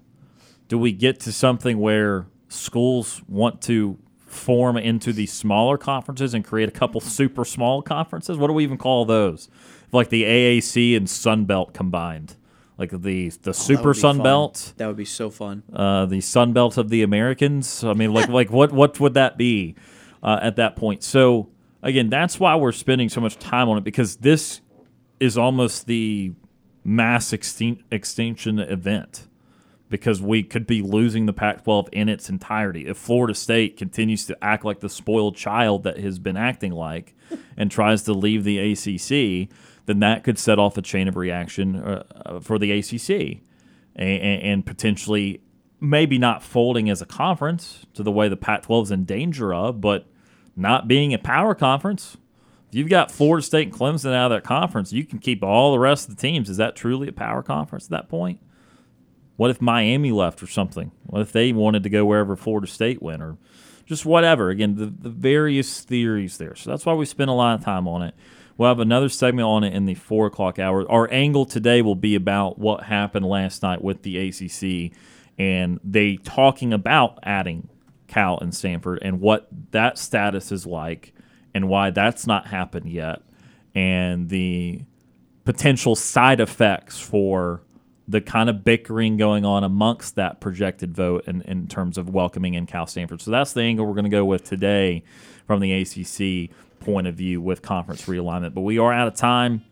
Do 0.68 0.78
we 0.78 0.93
get 0.93 1.20
to 1.20 1.32
something 1.32 1.78
where 1.78 2.26
schools 2.49 3.22
want 3.28 3.61
to 3.62 3.99
form 4.35 4.76
into 4.76 5.12
these 5.12 5.32
smaller 5.32 5.78
conferences 5.78 6.35
and 6.35 6.45
create 6.45 6.68
a 6.68 6.72
couple 6.72 7.01
super 7.01 7.45
small 7.45 7.82
conferences? 7.82 8.37
What 8.37 8.49
do 8.49 8.53
we 8.53 8.64
even 8.64 8.78
call 8.78 9.05
those? 9.05 9.49
Like 9.93 10.09
the 10.09 10.24
AAC 10.24 10.97
and 10.97 11.09
Sun 11.09 11.45
Belt 11.45 11.72
combined 11.72 12.37
like 12.76 12.91
the 12.91 13.28
the 13.30 13.51
oh, 13.51 13.53
Super 13.53 13.95
Sun 13.95 14.16
fun. 14.16 14.24
Belt. 14.24 14.74
That 14.76 14.87
would 14.87 14.97
be 14.97 15.05
so 15.05 15.30
fun. 15.30 15.62
Uh, 15.72 16.07
the 16.07 16.20
Sun 16.20 16.53
Belt 16.53 16.76
of 16.76 16.89
the 16.89 17.03
Americans. 17.03 17.85
I 17.85 17.95
mean, 17.95 18.12
like 18.12 18.28
like 18.28 18.51
what 18.51 18.72
what 18.72 18.99
would 18.99 19.14
that 19.14 19.39
be 19.39 19.76
uh, 20.22 20.41
at 20.43 20.57
that 20.57 20.76
point? 20.76 21.05
So 21.05 21.51
again, 21.82 22.11
that's 22.11 22.41
why 22.41 22.57
we're 22.57 22.72
spending 22.72 23.09
so 23.09 23.20
much 23.20 23.39
time 23.39 23.68
on 23.68 23.78
it 23.78 23.85
because 23.85 24.16
this 24.16 24.61
is 25.20 25.39
almost 25.39 25.87
the 25.87 26.32
mass 26.82 27.30
extin- 27.30 27.82
extinction 27.91 28.59
event 28.59 29.28
because 29.95 30.21
we 30.21 30.43
could 30.43 30.67
be 30.67 30.83
losing 30.83 31.27
the 31.27 31.33
Pac-12 31.33 31.89
in 31.93 32.09
its 32.09 32.29
entirety 32.29 32.89
if 32.89 32.97
Florida 32.97 33.33
State 33.33 33.77
continues 33.77 34.27
to 34.27 34.37
act 34.45 34.65
like 34.65 34.81
the 34.81 34.89
spoiled 34.89 35.37
child 35.37 35.85
that 35.85 35.99
has 35.99 36.19
been 36.19 36.37
acting 36.37 36.73
like 36.73 37.15
and 37.57 37.71
tries 37.71 38.03
to 38.03 38.13
leave 38.13 38.43
the 38.43 38.59
ACC 38.59 39.49
then 39.87 40.01
that 40.01 40.25
could 40.25 40.37
set 40.37 40.59
off 40.59 40.77
a 40.77 40.83
chain 40.83 41.07
of 41.07 41.15
reaction 41.15 41.77
uh, 41.77 42.03
uh 42.27 42.41
for 42.41 42.59
the 42.59 42.73
ACC 42.73 43.41
and, 43.95 44.43
and, 44.43 44.67
potentially 44.67 45.41
maybe 45.81 46.19
not 46.19 46.43
folding 46.43 46.91
as 46.91 47.01
a 47.01 47.07
conference 47.07 47.87
to 47.95 48.03
the 48.03 48.11
way 48.11 48.29
the 48.29 48.37
Pac 48.37 48.63
12 48.63 48.87
is 48.87 48.91
in 48.91 49.05
danger 49.05 49.55
of, 49.55 49.81
but 49.81 50.07
not 50.57 50.89
being 50.89 51.15
a 51.15 51.19
power 51.19 51.55
conference. 51.55 52.17
If 52.69 52.75
you've 52.75 52.89
got 52.89 53.13
Florida 53.13 53.47
State 53.47 53.69
and 53.69 53.77
Clemson 53.77 54.13
out 54.13 54.33
of 54.33 54.39
that 54.39 54.45
conference, 54.45 54.93
you 54.93 55.05
can 55.05 55.21
keep 55.21 55.45
all 55.45 55.71
the 55.71 55.79
rest 55.79 56.09
of 56.09 56.17
the 56.17 56.21
teams. 56.21 56.51
Is 56.51 56.57
that 56.57 56.75
truly 56.75 57.07
a 57.07 57.13
power 57.13 57.45
conference 57.45 57.85
at 57.85 57.91
that 57.91 58.09
point? 58.09 58.41
What 59.37 59.51
if 59.51 59.61
Miami 59.61 60.12
left 60.12 60.43
or 60.43 60.47
something? 60.47 60.93
What 61.05 61.22
if 61.22 61.32
they 61.32 61.53
wanted 61.53 61.82
to 61.82 61.91
go 61.91 62.05
wherever 62.05 62.37
Florida 62.37 62.66
State 62.66 63.03
went 63.03 63.22
or 63.22 63.37
just 63.85 64.07
whatever? 64.07 64.51
Again, 64.51 64.76
the, 64.76 64.87
the 64.87 65.11
various 65.11 65.80
theories 65.80 66.39
there. 66.39 66.55
So 66.55 66.70
that's 66.70 66.87
why 66.87 66.95
we 66.95 67.05
spend 67.07 67.30
a 67.30 67.35
lot 67.35 67.59
of 67.59 67.64
time 67.64 67.89
on 67.89 68.03
it. 68.03 68.14
We'll 68.57 68.68
have 68.68 68.78
another 68.78 69.09
segment 69.09 69.47
on 69.47 69.64
it 69.64 69.74
in 69.74 69.87
the 69.87 69.95
four 69.95 70.26
o'clock 70.26 70.61
hour. 70.61 70.89
Our 70.91 71.11
angle 71.11 71.45
today 71.45 71.82
will 71.82 71.97
be 71.97 72.14
about 72.14 72.59
what 72.59 72.85
happened 72.85 73.26
last 73.26 73.62
night 73.62 73.82
with 73.82 74.03
the 74.03 74.28
ACC 74.28 74.97
and 75.37 75.80
they 75.82 76.16
talking 76.16 76.72
about 76.72 77.18
adding 77.24 77.68
Cal 78.07 78.39
and 78.39 78.55
Stanford 78.55 79.01
and 79.03 79.20
what 79.20 79.49
that 79.72 79.99
status 79.99 80.53
is 80.53 80.66
like 80.66 81.12
and 81.53 81.68
why 81.68 81.91
that's 81.91 82.26
not 82.26 82.47
happened 82.47 82.89
yet 82.89 83.22
and 83.74 84.28
the 84.28 84.82
potential 85.45 85.97
side 85.97 86.41
effects 86.41 87.01
for 87.01 87.62
the 88.07 88.21
kind 88.21 88.51
of 88.51 88.65
bickering 88.65 89.17
going 89.17 89.45
on 89.45 89.65
amongst 89.65 90.17
that 90.17 90.41
projected 90.41 90.95
vote 90.95 91.25
in, 91.27 91.43
in 91.43 91.67
terms 91.67 91.97
of 91.97 92.11
welcoming 92.11 92.55
in 92.55 92.67
Cal 92.67 92.87
Stanford. 92.87 93.21
So 93.21 93.31
that's 93.31 93.53
the 93.53 93.63
angle 93.63 93.87
we're 93.87 93.95
going 93.95 94.05
to 94.05 94.11
go 94.11 94.25
with 94.25 94.45
today 94.45 95.03
from 95.47 95.61
the 95.61 95.73
ACC 95.73 96.51
point 96.81 97.07
of 97.07 97.15
view 97.15 97.41
with 97.41 97.63
conference 97.63 98.05
realignment. 98.07 98.55
But 98.55 98.61
we 98.61 98.79
are 98.79 98.93
out 98.93 99.09
of 99.09 99.15
time 99.15 99.65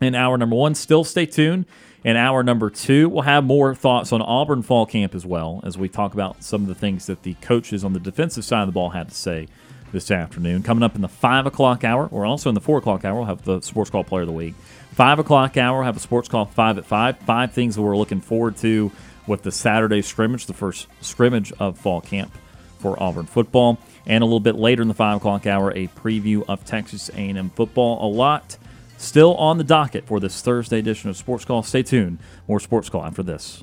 in 0.00 0.14
hour 0.14 0.36
number 0.36 0.56
one. 0.56 0.74
Still 0.74 1.04
stay 1.04 1.26
tuned. 1.26 1.66
In 2.04 2.16
hour 2.16 2.42
number 2.42 2.70
two, 2.70 3.08
we'll 3.08 3.22
have 3.22 3.44
more 3.44 3.74
thoughts 3.74 4.12
on 4.12 4.22
Auburn 4.22 4.62
fall 4.62 4.86
camp 4.86 5.14
as 5.14 5.26
well 5.26 5.60
as 5.64 5.76
we 5.76 5.88
talk 5.88 6.14
about 6.14 6.42
some 6.42 6.62
of 6.62 6.68
the 6.68 6.74
things 6.74 7.06
that 7.06 7.22
the 7.22 7.34
coaches 7.34 7.84
on 7.84 7.92
the 7.92 8.00
defensive 8.00 8.44
side 8.44 8.62
of 8.62 8.68
the 8.68 8.72
ball 8.72 8.90
had 8.90 9.08
to 9.08 9.14
say 9.14 9.48
this 9.92 10.10
afternoon. 10.10 10.62
Coming 10.62 10.82
up 10.82 10.94
in 10.94 11.00
the 11.00 11.08
five 11.08 11.46
o'clock 11.46 11.82
hour, 11.82 12.06
or 12.06 12.24
also 12.24 12.48
in 12.48 12.54
the 12.54 12.60
four 12.60 12.78
o'clock 12.78 13.04
hour, 13.04 13.16
we'll 13.16 13.24
have 13.24 13.42
the 13.42 13.60
Sports 13.60 13.90
Call 13.90 14.04
Player 14.04 14.22
of 14.22 14.28
the 14.28 14.32
Week. 14.32 14.54
Five 14.98 15.20
o'clock 15.20 15.56
hour, 15.56 15.84
have 15.84 15.96
a 15.96 16.00
Sports 16.00 16.28
Call 16.28 16.46
five 16.46 16.76
at 16.76 16.84
five. 16.84 17.18
Five 17.18 17.52
things 17.52 17.76
that 17.76 17.82
we're 17.82 17.96
looking 17.96 18.20
forward 18.20 18.56
to 18.56 18.90
with 19.28 19.44
the 19.44 19.52
Saturday 19.52 20.02
scrimmage, 20.02 20.46
the 20.46 20.52
first 20.52 20.88
scrimmage 21.00 21.52
of 21.60 21.78
fall 21.78 22.00
camp 22.00 22.36
for 22.80 23.00
Auburn 23.00 23.26
football. 23.26 23.78
And 24.06 24.22
a 24.22 24.24
little 24.24 24.40
bit 24.40 24.56
later 24.56 24.82
in 24.82 24.88
the 24.88 24.94
5 24.94 25.18
o'clock 25.18 25.46
hour, 25.46 25.70
a 25.70 25.86
preview 25.86 26.44
of 26.48 26.64
Texas 26.64 27.10
A&M 27.10 27.50
football. 27.50 28.04
A 28.04 28.10
lot 28.10 28.58
still 28.96 29.36
on 29.36 29.56
the 29.56 29.62
docket 29.62 30.04
for 30.04 30.18
this 30.18 30.42
Thursday 30.42 30.80
edition 30.80 31.08
of 31.10 31.16
Sports 31.16 31.44
Call. 31.44 31.62
Stay 31.62 31.84
tuned. 31.84 32.18
More 32.48 32.58
Sports 32.58 32.88
Call 32.88 33.04
after 33.04 33.22
this. 33.22 33.62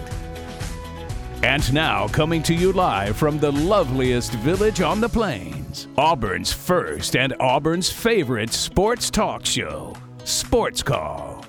And 1.43 1.73
now, 1.73 2.07
coming 2.09 2.43
to 2.43 2.53
you 2.53 2.71
live 2.71 3.17
from 3.17 3.39
the 3.39 3.51
loveliest 3.51 4.31
village 4.33 4.81
on 4.81 5.01
the 5.01 5.09
plains, 5.09 5.87
Auburn's 5.97 6.53
first 6.53 7.15
and 7.15 7.33
Auburn's 7.39 7.89
favorite 7.89 8.51
sports 8.51 9.09
talk 9.09 9.43
show, 9.43 9.95
Sports 10.23 10.83
Call. 10.83 11.43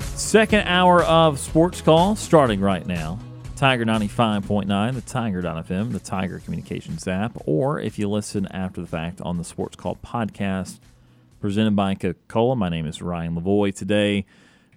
Second 0.00 0.66
hour 0.66 1.02
of 1.02 1.38
Sports 1.38 1.82
Call 1.82 2.16
starting 2.16 2.60
right 2.60 2.86
now. 2.86 3.18
Tiger 3.54 3.84
95.9, 3.84 4.94
the 4.94 5.00
Tiger.fm, 5.02 5.92
the 5.92 6.00
Tiger 6.00 6.38
Communications 6.40 7.06
app, 7.06 7.36
or 7.44 7.78
if 7.78 7.98
you 7.98 8.08
listen 8.08 8.46
after 8.46 8.80
the 8.80 8.86
fact 8.86 9.20
on 9.20 9.36
the 9.36 9.44
Sports 9.44 9.76
Call 9.76 9.96
podcast 9.96 10.78
presented 11.38 11.76
by 11.76 11.94
Coca 11.94 12.18
Cola. 12.28 12.56
My 12.56 12.70
name 12.70 12.86
is 12.86 13.02
Ryan 13.02 13.36
Lavoie. 13.36 13.74
Today, 13.74 14.24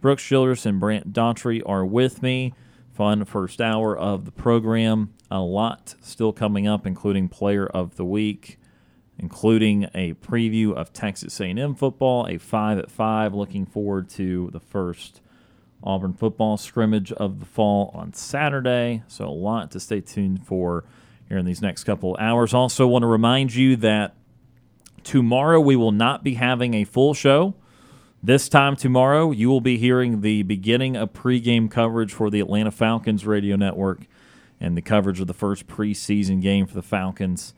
Brooks 0.08 0.24
Childress 0.24 0.66
and 0.66 0.80
Brant 0.80 1.12
Daughtry 1.12 1.62
are 1.66 1.86
with 1.86 2.22
me. 2.24 2.54
Fun 2.94 3.26
first 3.26 3.60
hour 3.60 3.94
of 3.94 4.24
the 4.24 4.32
program. 4.32 5.14
A 5.30 5.42
lot 5.42 5.96
still 6.00 6.32
coming 6.32 6.66
up, 6.66 6.88
including 6.88 7.28
Player 7.28 7.68
of 7.68 7.98
the 7.98 8.06
Week, 8.06 8.58
including 9.20 9.90
a 9.94 10.14
preview 10.14 10.74
of 10.74 10.94
Texas 10.94 11.42
A&M 11.42 11.76
football, 11.76 12.26
a 12.26 12.38
five 12.38 12.78
at 12.78 12.90
five. 12.90 13.34
Looking 13.34 13.66
forward 13.66 14.08
to 14.12 14.50
the 14.54 14.62
first 14.62 15.20
Auburn 15.84 16.14
football 16.14 16.56
scrimmage 16.56 17.12
of 17.12 17.42
the 17.42 17.46
fall 17.46 17.92
on 17.94 18.14
Saturday. 18.14 19.04
So 19.10 19.28
a 19.28 19.30
lot 19.30 19.72
to 19.72 19.80
stay 19.82 20.00
tuned 20.00 20.48
for 20.48 20.86
here 21.28 21.38
in 21.38 21.46
these 21.46 21.62
next 21.62 21.84
couple 21.84 22.16
hours. 22.18 22.54
Also, 22.54 22.88
want 22.88 23.04
to 23.04 23.08
remind 23.08 23.54
you 23.54 23.76
that 23.76 24.16
tomorrow 25.04 25.60
we 25.60 25.76
will 25.76 25.92
not 25.92 26.24
be 26.24 26.36
having 26.36 26.76
a 26.76 26.86
full 26.86 27.14
show. 27.14 27.56
This 28.24 28.50
time 28.50 28.76
tomorrow, 28.76 29.32
you 29.32 29.48
will 29.48 29.62
be 29.62 29.78
hearing 29.78 30.22
the 30.22 30.42
beginning 30.42 30.96
of 30.96 31.14
pregame 31.14 31.70
coverage 31.70 32.12
for 32.12 32.32
the 32.32 32.40
Atlanta 32.40 32.72
Falcons 32.72 33.28
radio 33.28 33.56
network 33.56 34.08
and 34.60 34.76
the 34.76 34.82
coverage 34.82 35.20
of 35.20 35.28
the 35.28 35.36
first 35.36 35.68
preseason 35.68 36.42
game 36.42 36.66
for 36.66 36.74
the 36.74 36.82
Falcons. 36.82 37.54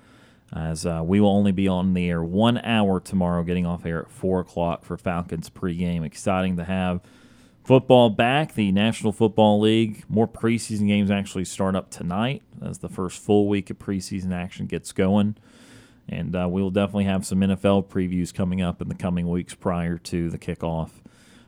As 0.53 0.85
uh, 0.85 1.01
we 1.05 1.21
will 1.21 1.29
only 1.29 1.53
be 1.53 1.67
on 1.67 1.93
the 1.93 2.09
air 2.09 2.21
one 2.21 2.57
hour 2.57 2.99
tomorrow, 2.99 3.43
getting 3.43 3.65
off 3.65 3.85
air 3.85 4.01
at 4.01 4.11
4 4.11 4.41
o'clock 4.41 4.83
for 4.83 4.97
Falcons 4.97 5.49
pregame. 5.49 6.03
Exciting 6.03 6.57
to 6.57 6.65
have 6.65 6.99
football 7.63 8.09
back. 8.09 8.55
The 8.55 8.73
National 8.73 9.13
Football 9.13 9.61
League, 9.61 10.03
more 10.09 10.27
preseason 10.27 10.87
games 10.87 11.09
actually 11.09 11.45
start 11.45 11.75
up 11.75 11.89
tonight 11.89 12.41
as 12.61 12.79
the 12.79 12.89
first 12.89 13.23
full 13.23 13.47
week 13.47 13.69
of 13.69 13.79
preseason 13.79 14.33
action 14.33 14.65
gets 14.65 14.91
going. 14.91 15.37
And 16.09 16.35
uh, 16.35 16.47
we 16.49 16.61
will 16.61 16.71
definitely 16.71 17.05
have 17.05 17.25
some 17.25 17.39
NFL 17.39 17.85
previews 17.87 18.33
coming 18.33 18.61
up 18.61 18.81
in 18.81 18.89
the 18.89 18.95
coming 18.95 19.29
weeks 19.29 19.53
prior 19.53 19.97
to 19.97 20.29
the 20.29 20.37
kickoff 20.37 20.89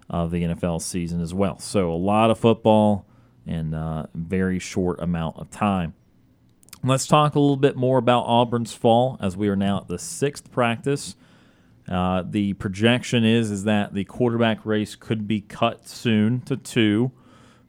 of 0.09 0.31
the 0.31 0.43
NFL 0.43 0.81
season 0.81 1.21
as 1.21 1.33
well. 1.33 1.57
So 1.59 1.91
a 1.91 1.95
lot 1.95 2.29
of 2.29 2.39
football 2.39 3.05
in 3.45 3.73
a 3.73 4.07
very 4.13 4.59
short 4.59 5.01
amount 5.01 5.37
of 5.37 5.49
time. 5.49 5.93
Let's 6.83 7.07
talk 7.07 7.35
a 7.35 7.39
little 7.39 7.57
bit 7.57 7.75
more 7.75 7.97
about 7.97 8.23
Auburn's 8.23 8.73
fall 8.73 9.17
as 9.19 9.37
we 9.37 9.47
are 9.49 9.55
now 9.55 9.77
at 9.77 9.87
the 9.87 9.99
sixth 9.99 10.51
practice. 10.51 11.15
Uh, 11.87 12.23
the 12.27 12.53
projection 12.53 13.23
is 13.23 13.51
is 13.51 13.63
that 13.65 13.93
the 13.93 14.03
quarterback 14.03 14.65
race 14.65 14.95
could 14.95 15.27
be 15.27 15.41
cut 15.41 15.87
soon 15.87 16.41
to 16.41 16.55
two. 16.57 17.11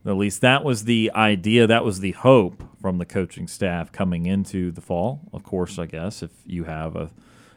At 0.04 0.16
least 0.16 0.40
that 0.40 0.64
was 0.64 0.84
the 0.84 1.10
idea. 1.14 1.66
That 1.66 1.84
was 1.84 2.00
the 2.00 2.12
hope 2.12 2.64
from 2.82 2.98
the 2.98 3.06
coaching 3.06 3.46
staff 3.46 3.92
coming 3.92 4.26
into 4.26 4.72
the 4.72 4.80
fall. 4.80 5.20
Of 5.32 5.44
course, 5.44 5.78
I 5.78 5.86
guess 5.86 6.22
if 6.22 6.32
you 6.44 6.64
have 6.64 6.96
a 6.96 7.10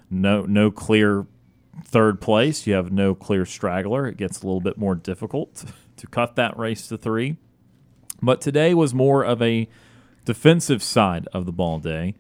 no 0.10 0.44
no 0.44 0.72
clear 0.72 1.26
third 1.84 2.22
place, 2.22 2.66
you 2.68 2.76
have 2.76 2.92
no 2.92 3.16
clear 3.16 3.46
straggler. 3.46 4.08
It 4.08 4.18
gets 4.18 4.42
a 4.42 4.46
little 4.46 4.62
bit 4.62 4.78
more 4.78 4.96
difficult 4.96 5.66
to 5.98 6.08
cut 6.08 6.36
that 6.36 6.58
race 6.58 6.88
to 6.88 6.98
three. 6.98 7.38
But 8.22 8.40
today 8.40 8.74
was 8.74 8.94
more 8.94 9.24
of 9.24 9.42
a 9.42 9.68
defensive 10.24 10.82
side 10.82 11.28
of 11.34 11.46
the 11.46 11.52
ball 11.52 11.80
day. 11.80 12.16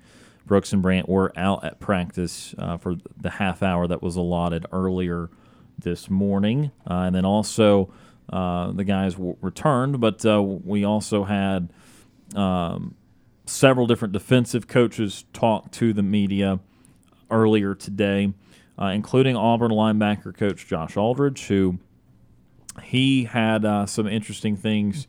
Brooks 0.45 0.73
and 0.73 0.81
Brant 0.81 1.07
were 1.07 1.31
out 1.37 1.63
at 1.63 1.79
practice 1.79 2.53
uh, 2.57 2.77
for 2.77 2.95
the 3.19 3.31
half 3.31 3.63
hour 3.63 3.87
that 3.87 4.01
was 4.01 4.15
allotted 4.15 4.65
earlier 4.71 5.29
this 5.77 6.09
morning, 6.09 6.71
uh, 6.89 6.93
and 7.05 7.15
then 7.15 7.25
also 7.25 7.91
uh, 8.29 8.71
the 8.71 8.83
guys 8.83 9.13
w- 9.13 9.37
returned, 9.41 9.99
but 9.99 10.25
uh, 10.25 10.41
we 10.41 10.83
also 10.83 11.23
had 11.23 11.69
um, 12.35 12.95
several 13.45 13.87
different 13.87 14.13
defensive 14.13 14.67
coaches 14.67 15.25
talked 15.33 15.73
to 15.75 15.93
the 15.93 16.03
media 16.03 16.59
earlier 17.29 17.75
today, 17.75 18.33
uh, 18.79 18.87
including 18.87 19.35
Auburn 19.35 19.71
linebacker 19.71 20.35
coach 20.35 20.67
Josh 20.67 20.97
Aldridge, 20.97 21.47
who 21.47 21.79
he 22.83 23.25
had 23.25 23.63
uh, 23.65 23.85
some 23.85 24.07
interesting 24.07 24.57
things 24.57 25.07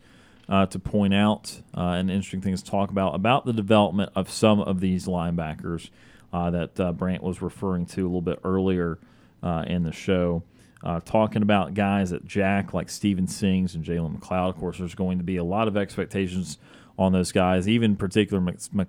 uh, 0.49 0.67
to 0.67 0.79
point 0.79 1.13
out 1.13 1.61
and 1.75 2.11
interesting 2.11 2.41
things 2.41 2.63
to 2.63 2.71
talk 2.71 2.91
about 2.91 3.15
about 3.15 3.45
the 3.45 3.53
development 3.53 4.11
of 4.15 4.31
some 4.31 4.61
of 4.61 4.81
these 4.81 5.07
linebackers 5.07 5.91
that 6.33 6.95
Brant 6.97 7.23
was 7.23 7.41
referring 7.43 7.87
to 7.87 8.03
a 8.03 8.09
little 8.09 8.21
bit 8.21 8.39
earlier 8.45 8.99
in 9.43 9.83
the 9.83 9.93
show. 9.93 10.43
Uh, 10.87 11.01
talking 11.01 11.43
about 11.43 11.75
guys 11.75 12.13
at 12.13 12.25
Jack 12.25 12.75
like 12.75 12.89
Steven 12.91 13.27
Sings 13.27 13.75
and 13.75 13.85
Jalen 13.85 14.21
McLeod. 14.21 14.51
Of 14.51 14.57
course, 14.57 14.79
there's 14.79 14.95
going 14.95 15.19
to 15.19 15.25
be 15.25 15.37
a 15.37 15.45
lot 15.45 15.69
of 15.69 15.77
expectations 15.77 16.59
on 16.99 17.13
those 17.13 17.33
guys, 17.33 17.69
even 17.69 17.97
particular 17.97 18.43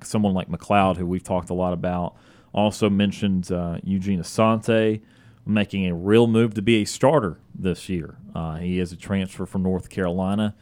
someone 0.03 0.34
like 0.34 0.49
McLeod, 0.49 0.97
who 0.97 1.05
we've 1.05 1.24
talked 1.24 1.49
a 1.49 1.53
lot 1.53 1.74
about. 1.74 2.16
Also 2.53 2.89
mentioned 2.89 3.51
uh, 3.51 3.78
Eugene 3.84 4.22
Asante 4.22 5.01
making 5.45 5.88
a 5.88 5.93
real 5.93 6.28
move 6.28 6.53
to 6.53 6.62
be 6.62 6.82
a 6.82 6.86
starter 6.86 7.38
this 7.53 7.89
year. 7.89 8.18
Uh, 8.36 8.58
he 8.58 8.80
is 8.80 8.91
a 8.91 8.97
transfer 8.97 9.45
from 9.45 9.64
North 9.64 9.89
Carolina, 9.89 10.55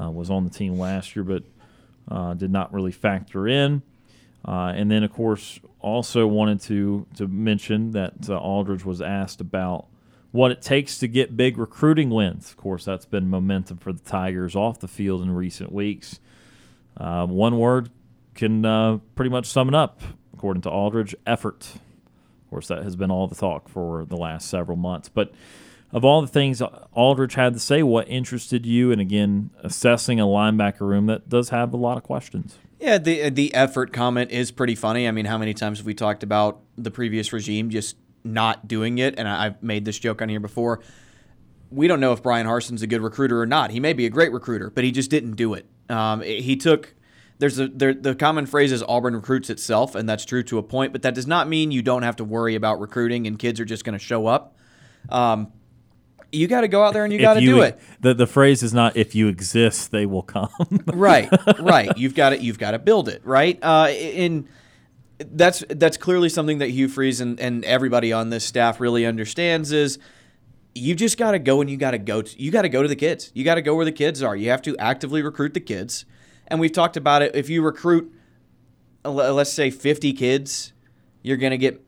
uh, 0.00 0.10
was 0.10 0.30
on 0.30 0.44
the 0.44 0.50
team 0.50 0.78
last 0.78 1.14
year, 1.14 1.24
but 1.24 1.42
uh, 2.08 2.34
did 2.34 2.50
not 2.50 2.72
really 2.72 2.92
factor 2.92 3.46
in. 3.46 3.82
Uh, 4.46 4.72
and 4.74 4.90
then, 4.90 5.02
of 5.02 5.12
course, 5.12 5.58
also 5.80 6.26
wanted 6.26 6.60
to 6.60 7.06
to 7.16 7.26
mention 7.26 7.92
that 7.92 8.28
Aldridge 8.28 8.84
was 8.84 9.00
asked 9.00 9.40
about 9.40 9.86
what 10.32 10.50
it 10.50 10.60
takes 10.60 10.98
to 10.98 11.06
get 11.06 11.36
big 11.36 11.56
recruiting 11.56 12.10
wins. 12.10 12.50
Of 12.50 12.56
course, 12.56 12.84
that's 12.84 13.06
been 13.06 13.30
momentum 13.30 13.78
for 13.78 13.92
the 13.92 14.02
Tigers 14.02 14.56
off 14.56 14.80
the 14.80 14.88
field 14.88 15.22
in 15.22 15.30
recent 15.30 15.72
weeks. 15.72 16.18
Uh, 16.96 17.26
one 17.26 17.58
word 17.58 17.90
can 18.34 18.64
uh, 18.64 18.98
pretty 19.14 19.30
much 19.30 19.46
sum 19.46 19.68
it 19.68 19.74
up, 19.74 20.00
according 20.32 20.62
to 20.62 20.70
Aldridge 20.70 21.14
effort. 21.26 21.74
Of 21.74 22.50
course, 22.50 22.68
that 22.68 22.82
has 22.82 22.96
been 22.96 23.10
all 23.10 23.26
the 23.26 23.34
talk 23.34 23.68
for 23.68 24.04
the 24.04 24.16
last 24.16 24.48
several 24.48 24.76
months. 24.76 25.08
But 25.08 25.32
of 25.92 26.04
all 26.04 26.20
the 26.20 26.28
things 26.28 26.60
Aldridge 26.92 27.34
had 27.34 27.54
to 27.54 27.60
say, 27.60 27.82
what 27.82 28.08
interested 28.08 28.66
you? 28.66 28.92
And 28.92 29.00
again, 29.00 29.50
assessing 29.62 30.20
a 30.20 30.24
linebacker 30.24 30.80
room 30.80 31.06
that 31.06 31.28
does 31.28 31.50
have 31.50 31.72
a 31.72 31.76
lot 31.76 31.96
of 31.96 32.02
questions. 32.02 32.58
Yeah, 32.80 32.98
the 32.98 33.30
the 33.30 33.54
effort 33.54 33.92
comment 33.92 34.30
is 34.30 34.50
pretty 34.50 34.74
funny. 34.74 35.08
I 35.08 35.10
mean, 35.10 35.24
how 35.24 35.38
many 35.38 35.54
times 35.54 35.78
have 35.78 35.86
we 35.86 35.94
talked 35.94 36.22
about 36.22 36.60
the 36.76 36.90
previous 36.90 37.32
regime 37.32 37.70
just 37.70 37.96
not 38.24 38.66
doing 38.66 38.98
it, 38.98 39.14
and 39.18 39.28
I've 39.28 39.62
made 39.62 39.84
this 39.84 39.98
joke 39.98 40.22
on 40.22 40.28
here 40.28 40.40
before. 40.40 40.80
We 41.70 41.88
don't 41.88 42.00
know 42.00 42.12
if 42.12 42.22
Bryan 42.22 42.46
Harsin's 42.46 42.82
a 42.82 42.86
good 42.86 43.02
recruiter 43.02 43.40
or 43.40 43.46
not. 43.46 43.70
He 43.70 43.80
may 43.80 43.92
be 43.92 44.06
a 44.06 44.10
great 44.10 44.32
recruiter, 44.32 44.70
but 44.70 44.84
he 44.84 44.92
just 44.92 45.10
didn't 45.10 45.32
do 45.32 45.54
it. 45.54 45.66
Um, 45.88 46.22
he 46.22 46.56
took 46.56 46.94
there's 47.38 47.58
a 47.58 47.68
there, 47.68 47.92
the 47.92 48.14
common 48.14 48.46
phrase 48.46 48.72
is 48.72 48.82
Auburn 48.82 49.14
recruits 49.14 49.50
itself, 49.50 49.94
and 49.94 50.08
that's 50.08 50.24
true 50.24 50.42
to 50.44 50.58
a 50.58 50.62
point. 50.62 50.92
But 50.92 51.02
that 51.02 51.14
does 51.14 51.26
not 51.26 51.48
mean 51.48 51.70
you 51.70 51.82
don't 51.82 52.02
have 52.02 52.16
to 52.16 52.24
worry 52.24 52.54
about 52.54 52.80
recruiting 52.80 53.26
and 53.26 53.38
kids 53.38 53.60
are 53.60 53.64
just 53.64 53.84
going 53.84 53.98
to 53.98 54.04
show 54.04 54.26
up. 54.26 54.56
Um, 55.08 55.52
you 56.32 56.48
got 56.48 56.62
to 56.62 56.68
go 56.68 56.82
out 56.82 56.94
there 56.94 57.04
and 57.04 57.12
you 57.12 57.20
got 57.20 57.34
to 57.34 57.40
do 57.40 57.62
it. 57.62 57.78
The 58.00 58.14
the 58.14 58.26
phrase 58.26 58.62
is 58.62 58.72
not 58.72 58.96
if 58.96 59.14
you 59.14 59.28
exist, 59.28 59.90
they 59.90 60.06
will 60.06 60.22
come. 60.22 60.50
right, 60.86 61.28
right. 61.60 61.96
You've 61.96 62.14
got 62.14 62.30
to 62.30 62.42
you've 62.42 62.58
got 62.58 62.72
to 62.72 62.78
build 62.78 63.08
it. 63.08 63.22
Right. 63.24 63.58
Uh, 63.62 63.88
in 63.90 64.48
that's 65.18 65.64
that's 65.68 65.96
clearly 65.96 66.28
something 66.28 66.58
that 66.58 66.70
Hugh 66.70 66.88
Freeze 66.88 67.20
and, 67.20 67.38
and 67.38 67.64
everybody 67.64 68.12
on 68.12 68.30
this 68.30 68.44
staff 68.44 68.80
really 68.80 69.06
understands 69.06 69.70
is 69.72 69.98
you 70.74 70.94
just 70.94 71.18
got 71.18 71.32
to 71.32 71.38
go 71.38 71.60
and 71.60 71.70
you 71.70 71.76
got 71.76 71.92
to 71.92 71.98
go 71.98 72.22
to, 72.22 72.42
you 72.42 72.50
got 72.50 72.62
to 72.62 72.68
go 72.68 72.82
to 72.82 72.88
the 72.88 72.96
kids. 72.96 73.30
You 73.34 73.44
got 73.44 73.54
to 73.56 73.62
go 73.62 73.74
where 73.74 73.84
the 73.84 73.92
kids 73.92 74.22
are. 74.22 74.34
You 74.34 74.50
have 74.50 74.62
to 74.62 74.76
actively 74.78 75.22
recruit 75.22 75.54
the 75.54 75.60
kids. 75.60 76.04
And 76.48 76.60
we've 76.60 76.72
talked 76.72 76.96
about 76.96 77.22
it. 77.22 77.34
If 77.34 77.48
you 77.48 77.62
recruit, 77.62 78.12
let's 79.04 79.52
say 79.52 79.70
50 79.70 80.12
kids, 80.12 80.72
you're 81.22 81.36
going 81.36 81.52
to 81.52 81.58
get 81.58 81.84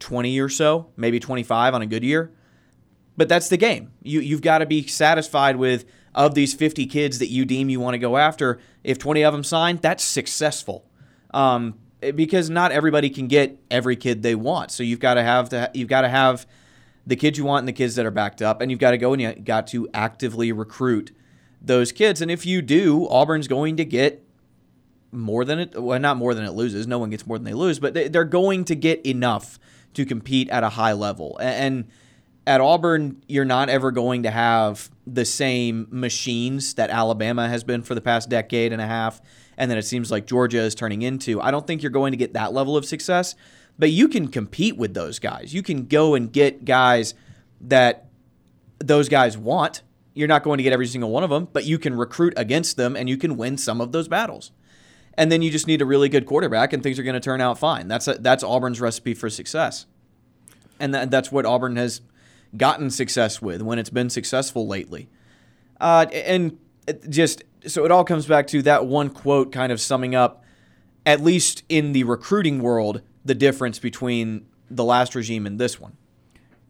20 0.00 0.38
or 0.40 0.48
so, 0.48 0.90
maybe 0.96 1.18
25 1.20 1.74
on 1.74 1.82
a 1.82 1.86
good 1.86 2.04
year. 2.04 2.32
But 3.16 3.28
that's 3.28 3.48
the 3.48 3.56
game. 3.56 3.90
You 4.02 4.20
you've 4.20 4.42
got 4.42 4.58
to 4.58 4.66
be 4.66 4.86
satisfied 4.86 5.56
with 5.56 5.84
of 6.14 6.34
these 6.34 6.54
50 6.54 6.86
kids 6.86 7.18
that 7.18 7.26
you 7.28 7.44
deem 7.44 7.68
you 7.68 7.80
want 7.80 7.94
to 7.94 7.98
go 7.98 8.16
after. 8.16 8.60
If 8.84 8.98
20 8.98 9.24
of 9.24 9.34
them 9.34 9.42
sign, 9.42 9.78
that's 9.78 10.04
successful. 10.04 10.88
Um, 11.34 11.74
Eh, 12.02 12.12
because 12.12 12.48
not 12.48 12.72
everybody 12.72 13.10
can 13.10 13.26
get 13.26 13.58
every 13.70 13.96
kid 13.96 14.22
they 14.22 14.34
want. 14.34 14.70
So 14.70 14.82
you've 14.82 15.00
got 15.00 15.14
to 15.14 15.22
have 15.22 15.50
the 15.50 15.70
you've 15.74 15.88
got 15.88 16.02
to 16.02 16.08
have 16.08 16.46
the 17.08 17.16
kids 17.16 17.38
you 17.38 17.44
want 17.44 17.60
and 17.60 17.68
the 17.68 17.72
kids 17.72 17.94
that 17.96 18.04
are 18.06 18.10
backed 18.10 18.42
up, 18.42 18.60
and 18.60 18.70
you've 18.70 18.78
got 18.78 18.92
to 18.92 18.98
go 18.98 19.12
and 19.12 19.20
you 19.20 19.34
got 19.34 19.66
to 19.68 19.88
actively 19.94 20.52
recruit 20.52 21.10
those 21.60 21.90
kids. 21.90 22.20
And 22.20 22.30
if 22.30 22.44
you 22.44 22.62
do, 22.62 23.08
Auburn's 23.08 23.48
going 23.48 23.78
to 23.78 23.84
get 23.84 24.22
more 25.10 25.42
than 25.46 25.58
it 25.58 25.82
well 25.82 25.98
not 25.98 26.18
more 26.18 26.34
than 26.34 26.44
it 26.44 26.52
loses. 26.52 26.86
No 26.86 26.98
one 26.98 27.08
gets 27.08 27.26
more 27.26 27.38
than 27.38 27.46
they 27.46 27.54
lose, 27.54 27.78
but 27.78 27.94
they're 27.94 28.24
going 28.24 28.64
to 28.66 28.76
get 28.76 29.04
enough 29.06 29.58
to 29.94 30.04
compete 30.04 30.50
at 30.50 30.62
a 30.62 30.68
high 30.68 30.92
level. 30.92 31.38
And 31.40 31.88
at 32.46 32.60
Auburn, 32.60 33.22
you're 33.26 33.46
not 33.46 33.70
ever 33.70 33.90
going 33.90 34.24
to 34.24 34.30
have 34.30 34.90
the 35.06 35.24
same 35.24 35.88
machines 35.90 36.74
that 36.74 36.90
Alabama 36.90 37.48
has 37.48 37.64
been 37.64 37.82
for 37.82 37.94
the 37.94 38.02
past 38.02 38.28
decade 38.28 38.72
and 38.72 38.82
a 38.82 38.86
half 38.86 39.20
and 39.58 39.70
then 39.70 39.76
it 39.76 39.84
seems 39.84 40.10
like 40.10 40.24
Georgia 40.24 40.60
is 40.60 40.74
turning 40.74 41.02
into. 41.02 41.42
I 41.42 41.50
don't 41.50 41.66
think 41.66 41.82
you're 41.82 41.90
going 41.90 42.12
to 42.12 42.16
get 42.16 42.32
that 42.34 42.54
level 42.54 42.76
of 42.76 42.86
success, 42.86 43.34
but 43.78 43.90
you 43.90 44.08
can 44.08 44.28
compete 44.28 44.76
with 44.76 44.94
those 44.94 45.18
guys. 45.18 45.54
You 45.54 45.62
can 45.62 45.86
go 45.86 46.14
and 46.14 46.32
get 46.32 46.64
guys 46.64 47.14
that 47.60 48.06
those 48.78 49.08
guys 49.08 49.38
want. 49.38 49.82
You're 50.14 50.28
not 50.28 50.42
going 50.42 50.58
to 50.58 50.64
get 50.64 50.72
every 50.72 50.86
single 50.86 51.10
one 51.10 51.22
of 51.22 51.30
them, 51.30 51.48
but 51.52 51.64
you 51.64 51.78
can 51.78 51.94
recruit 51.96 52.34
against 52.36 52.76
them 52.76 52.96
and 52.96 53.08
you 53.08 53.16
can 53.16 53.36
win 53.36 53.56
some 53.56 53.80
of 53.80 53.92
those 53.92 54.08
battles. 54.08 54.50
And 55.14 55.30
then 55.30 55.42
you 55.42 55.50
just 55.50 55.66
need 55.66 55.82
a 55.82 55.86
really 55.86 56.08
good 56.08 56.26
quarterback 56.26 56.72
and 56.72 56.82
things 56.82 56.98
are 56.98 57.02
going 57.02 57.14
to 57.14 57.20
turn 57.20 57.40
out 57.40 57.58
fine. 57.58 57.88
That's 57.88 58.08
a, 58.08 58.14
that's 58.14 58.42
Auburn's 58.42 58.80
recipe 58.80 59.14
for 59.14 59.30
success. 59.30 59.86
And 60.80 60.94
that, 60.94 61.10
that's 61.10 61.32
what 61.32 61.44
Auburn 61.44 61.76
has 61.76 62.00
gotten 62.56 62.90
success 62.90 63.42
with 63.42 63.62
when 63.62 63.78
it's 63.78 63.90
been 63.90 64.10
successful 64.10 64.66
lately. 64.66 65.08
Uh, 65.80 66.06
and 66.12 66.58
just 67.08 67.42
so 67.66 67.84
it 67.84 67.90
all 67.90 68.04
comes 68.04 68.26
back 68.26 68.46
to 68.48 68.62
that 68.62 68.86
one 68.86 69.10
quote 69.10 69.52
kind 69.52 69.72
of 69.72 69.80
summing 69.80 70.14
up, 70.14 70.44
at 71.04 71.20
least 71.20 71.64
in 71.68 71.92
the 71.92 72.04
recruiting 72.04 72.60
world, 72.60 73.02
the 73.28 73.34
difference 73.34 73.78
between 73.78 74.46
the 74.70 74.82
last 74.82 75.14
regime 75.14 75.46
and 75.46 75.60
this 75.60 75.78
one. 75.78 75.96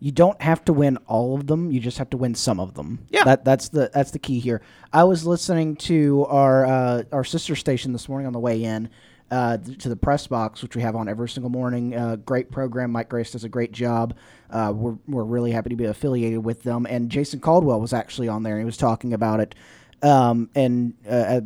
You 0.01 0.13
don't 0.13 0.41
have 0.43 0.65
to 0.67 0.73
win 0.73 0.97
all 1.07 1.35
of 1.35 1.47
them. 1.47 1.71
You 1.73 1.81
just 1.81 1.99
have 1.99 2.11
to 2.11 2.17
win 2.17 2.35
some 2.35 2.61
of 2.61 2.75
them. 2.75 3.07
Yeah. 3.11 3.25
that 3.25 3.45
that's 3.45 3.69
the 3.71 3.91
that's 3.95 4.11
the 4.11 4.19
key 4.19 4.39
here. 4.41 4.61
I 4.93 5.05
was 5.05 5.27
listening 5.27 5.77
to 5.77 6.25
our 6.27 6.67
uh, 6.67 7.03
our 7.13 7.25
sister 7.25 7.57
station 7.57 7.93
this 7.93 8.09
morning 8.09 8.27
on 8.27 8.33
the 8.33 8.39
way 8.39 8.63
in 8.63 8.91
uh, 9.31 9.59
to 9.79 9.89
the 9.89 9.97
press 9.97 10.27
box, 10.27 10.63
which 10.63 10.77
we 10.77 10.83
have 10.83 10.95
on 10.97 11.09
every 11.09 11.29
single 11.29 11.51
morning. 11.51 11.95
Uh, 11.97 12.17
great 12.17 12.51
program. 12.51 12.93
Mike 12.93 13.09
Grace 13.09 13.33
does 13.33 13.45
a 13.45 13.49
great 13.49 13.73
job. 13.73 14.17
Uh, 14.51 14.73
we're 14.75 14.99
we're 15.09 15.25
really 15.25 15.51
happy 15.53 15.71
to 15.71 15.77
be 15.77 15.85
affiliated 15.85 16.45
with 16.45 16.63
them. 16.63 16.87
And 16.89 17.11
Jason 17.11 17.41
Caldwell 17.41 17.81
was 17.81 17.93
actually 17.93 18.29
on 18.29 18.43
there. 18.43 18.55
and 18.55 18.63
He 18.63 18.67
was 18.67 18.77
talking 18.77 19.13
about 19.13 19.41
it. 19.41 19.55
Um, 20.01 20.49
and 20.55 20.95
uh, 21.07 21.11
uh, 21.11 21.41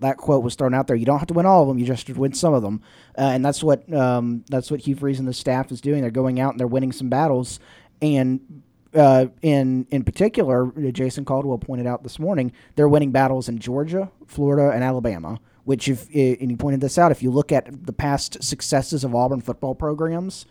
that 0.00 0.18
quote 0.18 0.44
was 0.44 0.56
thrown 0.56 0.74
out 0.74 0.86
there. 0.86 0.96
You 0.96 1.06
don't 1.06 1.18
have 1.18 1.28
to 1.28 1.34
win 1.34 1.46
all 1.46 1.62
of 1.62 1.68
them; 1.68 1.78
you 1.78 1.86
just 1.86 2.08
win 2.10 2.34
some 2.34 2.52
of 2.52 2.62
them, 2.62 2.82
uh, 3.16 3.22
and 3.22 3.44
that's 3.44 3.62
what 3.62 3.90
um, 3.94 4.44
that's 4.50 4.70
what 4.70 4.80
Hugh 4.80 4.94
Freeze 4.94 5.18
and 5.18 5.26
the 5.26 5.32
staff 5.32 5.72
is 5.72 5.80
doing. 5.80 6.02
They're 6.02 6.10
going 6.10 6.38
out 6.38 6.52
and 6.52 6.60
they're 6.60 6.66
winning 6.66 6.92
some 6.92 7.08
battles, 7.08 7.60
and 8.02 8.62
uh, 8.94 9.26
in 9.40 9.86
in 9.90 10.04
particular, 10.04 10.70
Jason 10.92 11.24
Caldwell 11.24 11.58
pointed 11.58 11.86
out 11.86 12.02
this 12.02 12.18
morning 12.18 12.52
they're 12.76 12.88
winning 12.88 13.10
battles 13.10 13.48
in 13.48 13.58
Georgia, 13.58 14.10
Florida, 14.26 14.70
and 14.74 14.84
Alabama. 14.84 15.40
Which, 15.64 15.88
if 15.88 16.08
and 16.08 16.50
he 16.50 16.56
pointed 16.56 16.82
this 16.82 16.98
out, 16.98 17.10
if 17.10 17.22
you 17.22 17.30
look 17.30 17.50
at 17.50 17.86
the 17.86 17.92
past 17.94 18.44
successes 18.44 19.02
of 19.02 19.14
Auburn 19.14 19.40
football 19.40 19.74
programs, 19.74 20.44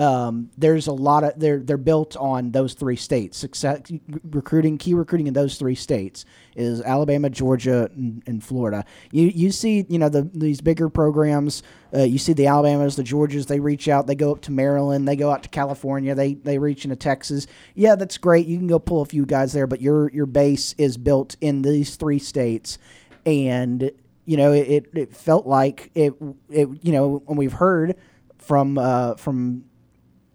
um, 0.00 0.50
there's 0.56 0.86
a 0.86 0.92
lot 0.92 1.24
of 1.24 1.38
they're 1.38 1.58
they're 1.58 1.76
built 1.76 2.16
on 2.16 2.52
those 2.52 2.72
three 2.72 2.96
states. 2.96 3.36
Success 3.36 3.82
recruiting, 4.30 4.78
key 4.78 4.94
recruiting 4.94 5.26
in 5.26 5.34
those 5.34 5.58
three 5.58 5.74
states 5.74 6.24
is 6.56 6.80
Alabama, 6.80 7.28
Georgia, 7.28 7.90
and, 7.94 8.22
and 8.26 8.42
Florida. 8.42 8.86
You 9.12 9.26
you 9.26 9.50
see 9.50 9.84
you 9.90 9.98
know 9.98 10.08
the 10.08 10.22
these 10.32 10.62
bigger 10.62 10.88
programs. 10.88 11.62
Uh, 11.94 12.04
you 12.04 12.16
see 12.16 12.32
the 12.32 12.46
Alabamas, 12.46 12.96
the 12.96 13.02
Georgias. 13.02 13.46
They 13.46 13.60
reach 13.60 13.88
out. 13.88 14.06
They 14.06 14.14
go 14.14 14.32
up 14.32 14.40
to 14.42 14.52
Maryland. 14.52 15.06
They 15.06 15.16
go 15.16 15.30
out 15.30 15.42
to 15.42 15.50
California. 15.50 16.14
They 16.14 16.32
they 16.32 16.56
reach 16.56 16.84
into 16.84 16.96
Texas. 16.96 17.46
Yeah, 17.74 17.94
that's 17.94 18.16
great. 18.16 18.46
You 18.46 18.56
can 18.56 18.68
go 18.68 18.78
pull 18.78 19.02
a 19.02 19.06
few 19.06 19.26
guys 19.26 19.52
there, 19.52 19.66
but 19.66 19.82
your 19.82 20.10
your 20.12 20.26
base 20.26 20.74
is 20.78 20.96
built 20.96 21.36
in 21.42 21.60
these 21.60 21.96
three 21.96 22.18
states, 22.18 22.78
and 23.26 23.90
you 24.24 24.38
know 24.38 24.52
it, 24.52 24.86
it 24.94 25.14
felt 25.14 25.46
like 25.46 25.90
it 25.94 26.14
it 26.48 26.70
you 26.80 26.92
know 26.92 27.22
when 27.26 27.36
we've 27.36 27.52
heard 27.52 27.96
from 28.38 28.78
uh, 28.78 29.16
from 29.16 29.64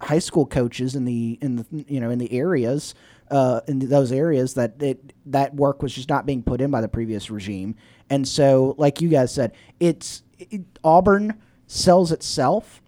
high 0.06 0.20
school 0.20 0.46
coaches 0.46 0.96
in 0.96 1.06
the 1.06 1.38
in 1.42 1.56
the 1.56 1.66
you 1.88 2.00
know 2.00 2.10
in 2.10 2.20
the 2.20 2.32
areas 2.32 2.94
uh, 3.32 3.62
in 3.68 3.80
those 3.80 4.12
areas 4.12 4.54
that 4.54 4.82
it, 4.82 5.14
that 5.26 5.54
work 5.56 5.82
was 5.82 5.94
just 5.94 6.10
not 6.10 6.26
being 6.26 6.44
put 6.44 6.62
in 6.62 6.70
by 6.70 6.80
the 6.80 6.88
previous 6.88 7.32
regime, 7.32 7.76
and 8.10 8.28
so 8.28 8.76
like 8.78 9.02
you 9.02 9.10
guys 9.10 9.34
said, 9.34 9.54
it's 9.80 10.22
it, 10.38 10.62
Auburn 10.84 11.42
sells 11.66 12.12
itself, 12.12 12.82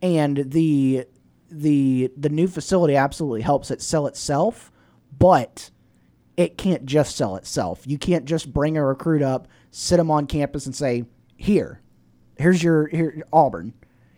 and 0.00 0.38
the 0.46 1.06
the 1.50 2.10
the 2.16 2.30
new 2.30 2.48
facility 2.48 2.96
absolutely 2.96 3.42
helps 3.42 3.70
it 3.70 3.82
sell 3.82 4.06
itself, 4.06 4.72
but 5.18 5.70
it 6.36 6.56
can't 6.56 6.86
just 6.86 7.14
sell 7.14 7.36
itself. 7.36 7.82
You 7.86 7.98
can't 7.98 8.24
just 8.24 8.52
bring 8.52 8.76
a 8.76 8.84
recruit 8.84 9.22
up, 9.22 9.48
sit 9.70 9.98
them 9.98 10.10
on 10.10 10.26
campus, 10.26 10.64
and 10.64 10.74
say, 10.74 11.04
"Here, 11.36 11.82
here's 12.38 12.62
your 12.62 12.86
here 12.88 13.22
Auburn." 13.32 13.74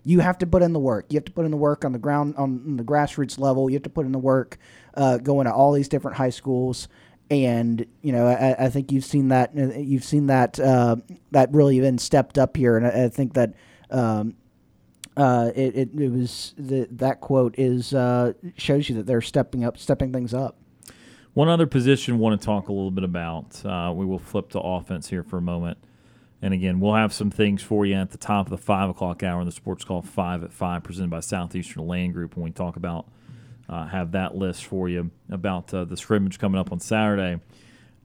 You 0.06 0.20
have 0.20 0.38
to 0.38 0.46
put 0.46 0.62
in 0.62 0.72
the 0.72 0.78
work. 0.78 1.06
You 1.10 1.16
have 1.16 1.24
to 1.24 1.32
put 1.32 1.44
in 1.44 1.50
the 1.50 1.56
work 1.56 1.84
on 1.84 1.92
the 1.92 1.98
ground, 1.98 2.36
on 2.36 2.76
the 2.76 2.84
grassroots 2.84 3.40
level. 3.40 3.68
You 3.68 3.74
have 3.74 3.82
to 3.82 3.90
put 3.90 4.06
in 4.06 4.12
the 4.12 4.20
work 4.20 4.56
uh, 4.94 5.18
going 5.18 5.46
to 5.46 5.52
all 5.52 5.72
these 5.72 5.88
different 5.88 6.16
high 6.16 6.30
schools. 6.30 6.86
And 7.28 7.84
you 8.02 8.12
know, 8.12 8.28
I, 8.28 8.66
I 8.66 8.70
think 8.70 8.92
you've 8.92 9.04
seen 9.04 9.28
that. 9.28 9.50
uh, 9.58 9.76
You've 9.76 10.04
seen 10.04 10.28
that 10.28 10.60
uh, 10.60 10.96
that 11.32 11.52
really 11.52 11.80
been 11.80 11.98
stepped 11.98 12.38
up 12.38 12.56
here, 12.56 12.76
and 12.76 12.86
I, 12.86 13.06
I 13.06 13.08
think 13.08 13.34
that 13.34 13.54
um, 13.90 14.36
uh, 15.16 15.50
it, 15.56 15.74
it, 15.76 15.88
it 15.98 16.12
was 16.12 16.54
the, 16.56 16.86
that 16.92 17.20
quote 17.20 17.56
is 17.58 17.92
uh, 17.92 18.32
shows 18.56 18.88
you 18.88 18.94
that 18.94 19.06
they're 19.06 19.20
stepping 19.20 19.64
up, 19.64 19.76
stepping 19.76 20.12
things 20.12 20.32
up. 20.32 20.56
One 21.34 21.48
other 21.48 21.66
position 21.66 22.14
I 22.14 22.16
want 22.18 22.40
to 22.40 22.44
talk 22.46 22.68
a 22.68 22.72
little 22.72 22.92
bit 22.92 23.04
about. 23.04 23.60
Uh, 23.66 23.92
we 23.92 24.06
will 24.06 24.20
flip 24.20 24.50
to 24.50 24.60
offense 24.60 25.08
here 25.08 25.24
for 25.24 25.38
a 25.38 25.42
moment. 25.42 25.78
And 26.42 26.52
again, 26.52 26.80
we'll 26.80 26.94
have 26.94 27.12
some 27.12 27.30
things 27.30 27.62
for 27.62 27.86
you 27.86 27.94
at 27.94 28.10
the 28.10 28.18
top 28.18 28.46
of 28.46 28.50
the 28.50 28.58
five 28.58 28.90
o'clock 28.90 29.22
hour 29.22 29.40
in 29.40 29.46
the 29.46 29.52
Sports 29.52 29.84
Call 29.84 30.02
Five 30.02 30.44
at 30.44 30.52
Five, 30.52 30.84
presented 30.84 31.10
by 31.10 31.20
Southeastern 31.20 31.86
Land 31.86 32.12
Group. 32.12 32.36
When 32.36 32.44
we 32.44 32.50
talk 32.50 32.76
about 32.76 33.08
uh, 33.68 33.86
have 33.86 34.12
that 34.12 34.36
list 34.36 34.64
for 34.64 34.88
you 34.88 35.10
about 35.30 35.72
uh, 35.74 35.84
the 35.84 35.96
scrimmage 35.96 36.38
coming 36.38 36.60
up 36.60 36.72
on 36.72 36.80
Saturday. 36.80 37.40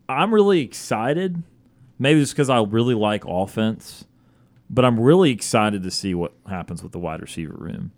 I'm 0.09 0.33
really 0.33 0.61
excited. 0.61 1.43
Maybe 1.99 2.21
it's 2.21 2.31
because 2.31 2.49
I 2.49 2.61
really 2.63 2.95
like 2.95 3.23
offense, 3.25 4.05
but 4.69 4.85
I'm 4.85 4.99
really 4.99 5.31
excited 5.31 5.83
to 5.83 5.91
see 5.91 6.15
what 6.15 6.33
happens 6.47 6.81
with 6.81 6.91
the 6.91 6.99
wide 6.99 7.21
receiver 7.21 7.55
room. 7.55 7.91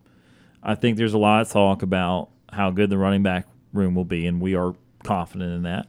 I 0.62 0.76
think 0.76 0.98
there's 0.98 1.14
a 1.14 1.18
lot 1.18 1.42
of 1.42 1.50
talk 1.50 1.82
about 1.84 2.30
how 2.52 2.70
good 2.70 2.90
the 2.90 2.98
running 2.98 3.24
back 3.24 3.48
room 3.72 3.96
will 3.96 4.06
be, 4.06 4.28
and 4.28 4.42
we 4.42 4.56
are 4.56 4.74
confident 5.04 5.54
in 5.54 5.64
that. 5.64 5.88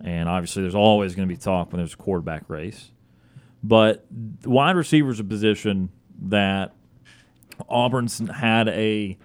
And 0.00 0.28
obviously, 0.28 0.62
there's 0.62 0.74
always 0.74 1.14
going 1.14 1.28
to 1.28 1.34
be 1.34 1.40
talk 1.40 1.72
when 1.72 1.78
there's 1.78 1.94
a 1.94 1.96
quarterback 1.98 2.48
race. 2.48 2.90
But 3.64 4.04
wide 4.44 4.76
receiver 4.76 5.10
is 5.10 5.20
a 5.20 5.24
position 5.24 5.88
that 6.26 6.74
Auburn's 7.66 8.18
had 8.28 8.68
a 8.68 9.16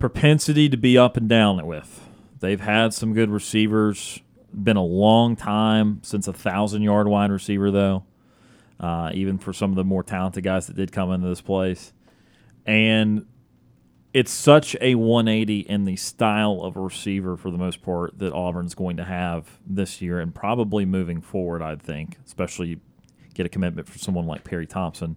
propensity 0.00 0.68
to 0.68 0.76
be 0.76 0.98
up 0.98 1.16
and 1.16 1.28
down 1.28 1.64
with. 1.64 2.08
They've 2.40 2.60
had 2.60 2.92
some 2.92 3.14
good 3.14 3.30
receivers. 3.30 4.20
Been 4.52 4.76
a 4.76 4.84
long 4.84 5.36
time 5.36 6.00
since 6.02 6.26
a 6.26 6.32
thousand 6.32 6.82
yard 6.82 7.06
wide 7.06 7.30
receiver, 7.30 7.70
though. 7.70 8.04
Uh, 8.80 9.12
even 9.14 9.38
for 9.38 9.52
some 9.52 9.70
of 9.70 9.76
the 9.76 9.84
more 9.84 10.02
talented 10.02 10.42
guys 10.42 10.66
that 10.66 10.74
did 10.74 10.90
come 10.90 11.12
into 11.12 11.28
this 11.28 11.42
place, 11.42 11.92
and 12.64 13.26
it's 14.12 14.32
such 14.32 14.74
a 14.80 14.94
180 14.94 15.60
in 15.60 15.84
the 15.84 15.96
style 15.96 16.62
of 16.62 16.76
receiver 16.76 17.36
for 17.36 17.50
the 17.50 17.58
most 17.58 17.82
part 17.82 18.18
that 18.18 18.32
Auburn's 18.32 18.74
going 18.74 18.96
to 18.96 19.04
have 19.04 19.60
this 19.66 20.00
year 20.00 20.18
and 20.18 20.34
probably 20.34 20.86
moving 20.86 21.20
forward. 21.20 21.62
I 21.62 21.76
think, 21.76 22.16
especially 22.26 22.80
get 23.34 23.46
a 23.46 23.48
commitment 23.48 23.88
from 23.88 23.98
someone 23.98 24.26
like 24.26 24.44
Perry 24.44 24.66
Thompson. 24.66 25.16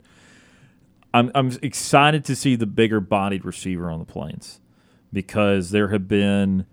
I'm 1.13 1.31
I'm 1.35 1.57
excited 1.61 2.25
to 2.25 2.35
see 2.35 2.55
the 2.55 2.65
bigger 2.65 2.99
bodied 2.99 3.45
receiver 3.45 3.89
on 3.91 3.99
the 3.99 4.05
plains 4.05 4.59
because 5.11 5.69
there 5.71 5.89
have 5.89 6.07
been 6.07 6.65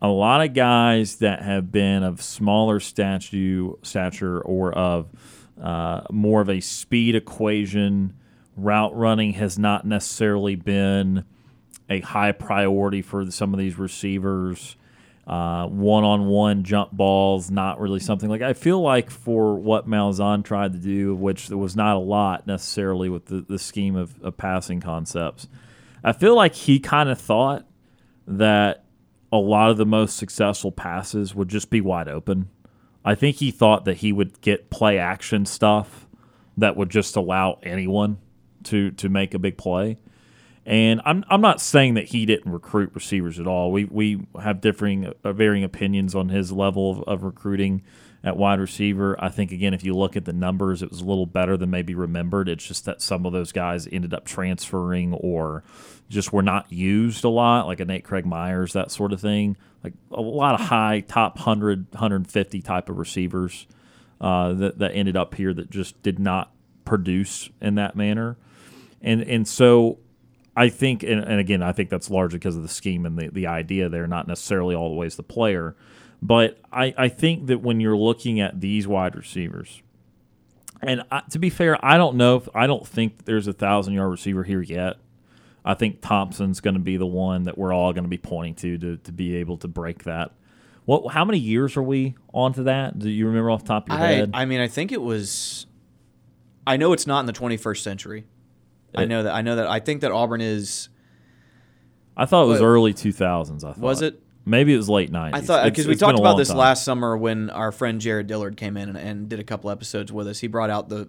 a 0.00 0.08
lot 0.08 0.40
of 0.40 0.54
guys 0.54 1.16
that 1.16 1.42
have 1.42 1.70
been 1.72 2.02
of 2.02 2.22
smaller 2.22 2.80
statue 2.80 3.74
stature 3.82 4.40
or 4.40 4.72
of 4.72 5.08
uh, 5.60 6.02
more 6.10 6.40
of 6.40 6.48
a 6.48 6.60
speed 6.60 7.14
equation. 7.14 8.14
Route 8.56 8.94
running 8.96 9.34
has 9.34 9.58
not 9.58 9.86
necessarily 9.86 10.54
been 10.54 11.24
a 11.88 12.00
high 12.00 12.32
priority 12.32 13.02
for 13.02 13.30
some 13.30 13.52
of 13.52 13.58
these 13.58 13.78
receivers. 13.78 14.76
One 15.30 16.02
on 16.02 16.26
one 16.26 16.64
jump 16.64 16.90
balls, 16.92 17.50
not 17.50 17.80
really 17.80 18.00
something 18.00 18.28
like 18.28 18.42
I 18.42 18.52
feel 18.52 18.80
like 18.80 19.10
for 19.10 19.54
what 19.54 19.88
Malzahn 19.88 20.44
tried 20.44 20.72
to 20.72 20.78
do, 20.78 21.14
which 21.14 21.46
there 21.46 21.58
was 21.58 21.76
not 21.76 21.96
a 21.96 22.00
lot 22.00 22.48
necessarily 22.48 23.08
with 23.08 23.26
the, 23.26 23.42
the 23.42 23.58
scheme 23.58 23.94
of, 23.94 24.20
of 24.22 24.36
passing 24.36 24.80
concepts. 24.80 25.46
I 26.02 26.12
feel 26.12 26.34
like 26.34 26.54
he 26.54 26.80
kind 26.80 27.08
of 27.08 27.20
thought 27.20 27.64
that 28.26 28.84
a 29.32 29.36
lot 29.36 29.70
of 29.70 29.76
the 29.76 29.86
most 29.86 30.16
successful 30.16 30.72
passes 30.72 31.34
would 31.34 31.48
just 31.48 31.70
be 31.70 31.80
wide 31.80 32.08
open. 32.08 32.48
I 33.04 33.14
think 33.14 33.36
he 33.36 33.52
thought 33.52 33.84
that 33.84 33.98
he 33.98 34.12
would 34.12 34.40
get 34.40 34.70
play 34.70 34.98
action 34.98 35.46
stuff 35.46 36.08
that 36.56 36.76
would 36.76 36.90
just 36.90 37.14
allow 37.16 37.58
anyone 37.62 38.18
to 38.64 38.90
to 38.92 39.08
make 39.08 39.32
a 39.32 39.38
big 39.38 39.56
play. 39.56 39.98
And 40.66 41.00
I'm 41.04 41.24
I'm 41.28 41.40
not 41.40 41.60
saying 41.60 41.94
that 41.94 42.06
he 42.06 42.26
didn't 42.26 42.52
recruit 42.52 42.90
receivers 42.94 43.40
at 43.40 43.46
all. 43.46 43.72
We 43.72 43.84
we 43.86 44.26
have 44.40 44.60
differing 44.60 45.12
uh, 45.24 45.32
varying 45.32 45.64
opinions 45.64 46.14
on 46.14 46.28
his 46.28 46.52
level 46.52 46.90
of, 46.90 47.02
of 47.08 47.22
recruiting 47.22 47.82
at 48.22 48.36
wide 48.36 48.60
receiver. 48.60 49.16
I 49.18 49.30
think 49.30 49.52
again, 49.52 49.72
if 49.72 49.84
you 49.84 49.94
look 49.94 50.16
at 50.16 50.26
the 50.26 50.32
numbers, 50.32 50.82
it 50.82 50.90
was 50.90 51.00
a 51.00 51.04
little 51.04 51.26
better 51.26 51.56
than 51.56 51.70
maybe 51.70 51.94
remembered. 51.94 52.48
It's 52.48 52.66
just 52.66 52.84
that 52.84 53.00
some 53.00 53.24
of 53.24 53.32
those 53.32 53.52
guys 53.52 53.88
ended 53.90 54.12
up 54.12 54.26
transferring 54.26 55.14
or 55.14 55.64
just 56.10 56.32
were 56.32 56.42
not 56.42 56.70
used 56.70 57.24
a 57.24 57.28
lot, 57.28 57.66
like 57.66 57.80
a 57.80 57.84
Nate 57.84 58.04
Craig 58.04 58.26
Myers, 58.26 58.74
that 58.74 58.90
sort 58.90 59.12
of 59.12 59.20
thing. 59.20 59.56
Like 59.82 59.94
a 60.12 60.20
lot 60.20 60.60
of 60.60 60.66
high 60.66 61.00
top 61.00 61.36
100, 61.36 61.86
150 61.92 62.60
type 62.60 62.90
of 62.90 62.98
receivers 62.98 63.66
uh, 64.20 64.52
that 64.52 64.78
that 64.78 64.92
ended 64.92 65.16
up 65.16 65.34
here 65.34 65.54
that 65.54 65.70
just 65.70 66.02
did 66.02 66.18
not 66.18 66.52
produce 66.84 67.48
in 67.62 67.76
that 67.76 67.96
manner. 67.96 68.36
And 69.00 69.22
and 69.22 69.48
so 69.48 69.98
I 70.60 70.68
think, 70.68 71.02
and, 71.02 71.24
and, 71.24 71.40
again, 71.40 71.62
I 71.62 71.72
think 71.72 71.88
that's 71.88 72.10
largely 72.10 72.38
because 72.38 72.54
of 72.54 72.62
the 72.62 72.68
scheme 72.68 73.06
and 73.06 73.16
the, 73.16 73.28
the 73.28 73.46
idea 73.46 73.88
there, 73.88 74.06
not 74.06 74.28
necessarily 74.28 74.74
all 74.74 74.90
the 74.90 74.94
ways 74.94 75.16
the 75.16 75.22
player. 75.22 75.74
But 76.20 76.58
I, 76.70 76.92
I 76.98 77.08
think 77.08 77.46
that 77.46 77.62
when 77.62 77.80
you're 77.80 77.96
looking 77.96 78.40
at 78.40 78.60
these 78.60 78.86
wide 78.86 79.16
receivers, 79.16 79.80
and 80.82 81.02
I, 81.10 81.22
to 81.30 81.38
be 81.38 81.48
fair, 81.48 81.82
I 81.82 81.96
don't 81.96 82.16
know 82.16 82.36
if 82.36 82.48
I 82.54 82.66
don't 82.66 82.86
think 82.86 83.24
there's 83.24 83.46
a 83.46 83.54
thousand 83.54 83.94
yard 83.94 84.10
receiver 84.10 84.44
here 84.44 84.60
yet. 84.60 84.98
I 85.64 85.72
think 85.72 86.02
Thompson's 86.02 86.60
going 86.60 86.74
to 86.74 86.80
be 86.80 86.98
the 86.98 87.06
one 87.06 87.44
that 87.44 87.56
we're 87.56 87.72
all 87.72 87.94
going 87.94 88.04
to 88.04 88.10
be 88.10 88.18
pointing 88.18 88.54
to, 88.56 88.76
to 88.76 88.96
to 88.98 89.12
be 89.12 89.36
able 89.36 89.56
to 89.58 89.68
break 89.68 90.04
that. 90.04 90.32
What? 90.84 91.14
How 91.14 91.24
many 91.24 91.38
years 91.38 91.74
are 91.78 91.82
we 91.82 92.16
onto 92.34 92.64
that? 92.64 92.98
Do 92.98 93.08
you 93.08 93.26
remember 93.26 93.50
off 93.50 93.62
the 93.62 93.68
top 93.68 93.88
of 93.88 93.98
your 93.98 94.06
I, 94.06 94.12
head? 94.12 94.30
I 94.34 94.44
mean, 94.44 94.60
I 94.60 94.68
think 94.68 94.92
it 94.92 95.00
was. 95.00 95.64
I 96.66 96.76
know 96.76 96.92
it's 96.92 97.06
not 97.06 97.20
in 97.20 97.26
the 97.26 97.32
21st 97.32 97.78
century. 97.78 98.26
I 98.94 99.04
know 99.04 99.22
that. 99.22 99.34
I 99.34 99.42
know 99.42 99.56
that. 99.56 99.66
I 99.66 99.80
think 99.80 100.02
that 100.02 100.12
Auburn 100.12 100.40
is. 100.40 100.88
I 102.16 102.26
thought 102.26 102.44
it 102.44 102.48
was 102.48 102.60
early 102.60 102.92
2000s. 102.92 103.64
I 103.64 103.72
thought 103.72 103.78
Was 103.78 104.02
it? 104.02 104.20
Maybe 104.44 104.74
it 104.74 104.76
was 104.76 104.88
late 104.88 105.12
90s. 105.12 105.34
I 105.34 105.40
thought 105.40 105.64
because 105.64 105.86
we 105.86 105.94
talked 105.96 106.18
about 106.18 106.36
this 106.36 106.48
time. 106.48 106.56
last 106.56 106.84
summer 106.84 107.16
when 107.16 107.50
our 107.50 107.72
friend 107.72 108.00
Jared 108.00 108.26
Dillard 108.26 108.56
came 108.56 108.76
in 108.76 108.88
and, 108.88 108.98
and 108.98 109.28
did 109.28 109.38
a 109.38 109.44
couple 109.44 109.70
episodes 109.70 110.12
with 110.12 110.26
us. 110.26 110.40
He 110.40 110.48
brought 110.48 110.70
out 110.70 110.88
the 110.88 111.08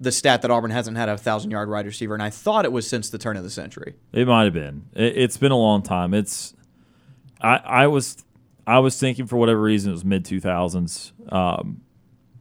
the 0.00 0.12
stat 0.12 0.42
that 0.42 0.50
Auburn 0.50 0.70
hasn't 0.70 0.96
had 0.96 1.08
a 1.08 1.18
thousand 1.18 1.50
yard 1.50 1.68
wide 1.68 1.86
receiver, 1.86 2.14
and 2.14 2.22
I 2.22 2.30
thought 2.30 2.64
it 2.64 2.72
was 2.72 2.86
since 2.86 3.10
the 3.10 3.18
turn 3.18 3.36
of 3.36 3.42
the 3.42 3.50
century. 3.50 3.96
It 4.12 4.28
might 4.28 4.44
have 4.44 4.52
been. 4.52 4.84
It, 4.94 5.16
it's 5.16 5.36
been 5.36 5.52
a 5.52 5.58
long 5.58 5.82
time. 5.82 6.14
It's. 6.14 6.54
I 7.40 7.56
I 7.56 7.86
was 7.86 8.24
I 8.66 8.78
was 8.80 8.98
thinking 8.98 9.26
for 9.26 9.36
whatever 9.36 9.60
reason 9.60 9.90
it 9.90 9.94
was 9.94 10.04
mid 10.04 10.24
2000s. 10.24 11.32
Um, 11.32 11.80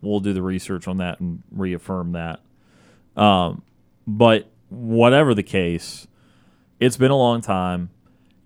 we'll 0.01 0.19
do 0.19 0.33
the 0.33 0.41
research 0.41 0.87
on 0.87 0.97
that 0.97 1.19
and 1.19 1.41
reaffirm 1.51 2.11
that. 2.11 2.41
Um, 3.15 3.63
but 4.05 4.49
whatever 4.69 5.33
the 5.33 5.43
case, 5.43 6.07
it's 6.79 6.97
been 6.97 7.11
a 7.11 7.17
long 7.17 7.41
time, 7.41 7.89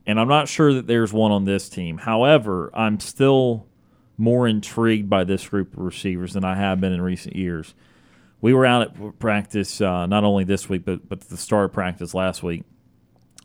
and 0.06 0.20
I'm 0.20 0.28
not 0.28 0.48
sure 0.48 0.74
that 0.74 0.88
there's 0.88 1.12
one 1.14 1.32
on 1.32 1.46
this 1.46 1.70
team. 1.70 1.98
However, 2.00 2.72
I'm 2.74 3.00
still 3.00 3.68
more 4.18 4.48
intrigued 4.48 5.10
by 5.10 5.24
this 5.24 5.48
group 5.48 5.74
of 5.74 5.80
receivers 5.80 6.34
than 6.34 6.44
I 6.46 6.56
have 6.56 6.80
been 6.80 6.94
in 6.94 7.02
recent 7.02 7.36
years. 7.36 7.74
We 8.40 8.54
were 8.54 8.66
out 8.66 8.82
at 8.84 9.20
practice 9.20 9.82
uh, 9.82 10.06
not 10.08 10.24
only 10.24 10.44
this 10.44 10.68
week, 10.70 10.84
but 10.86 11.08
but 11.08 11.22
the 11.22 11.38
start 11.38 11.66
of 11.66 11.74
practice 11.74 12.14
last 12.14 12.42
week. 12.44 12.64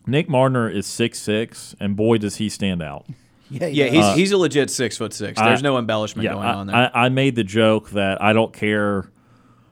Nick 0.07 0.27
Mardner 0.29 0.69
is 0.73 0.87
six 0.87 1.19
six, 1.19 1.75
and 1.79 1.95
boy 1.95 2.17
does 2.17 2.37
he 2.37 2.49
stand 2.49 2.81
out. 2.81 3.05
Yeah, 3.49 3.67
Yeah, 3.67 3.85
yeah. 3.85 3.91
he's 3.91 4.05
Uh, 4.05 4.15
he's 4.15 4.31
a 4.31 4.37
legit 4.37 4.69
six 4.69 4.97
foot 4.97 5.13
six. 5.13 5.39
There's 5.39 5.59
I- 5.59 5.63
no 5.63 5.77
embellishment 5.77 6.23
Yeah, 6.25 6.33
going 6.33 6.47
I, 6.47 6.53
on 6.53 6.67
there. 6.67 6.75
I, 6.75 7.05
I 7.05 7.09
made 7.09 7.35
the 7.35 7.43
joke 7.43 7.91
that 7.91 8.21
I 8.21 8.33
don't 8.33 8.53
care. 8.53 9.09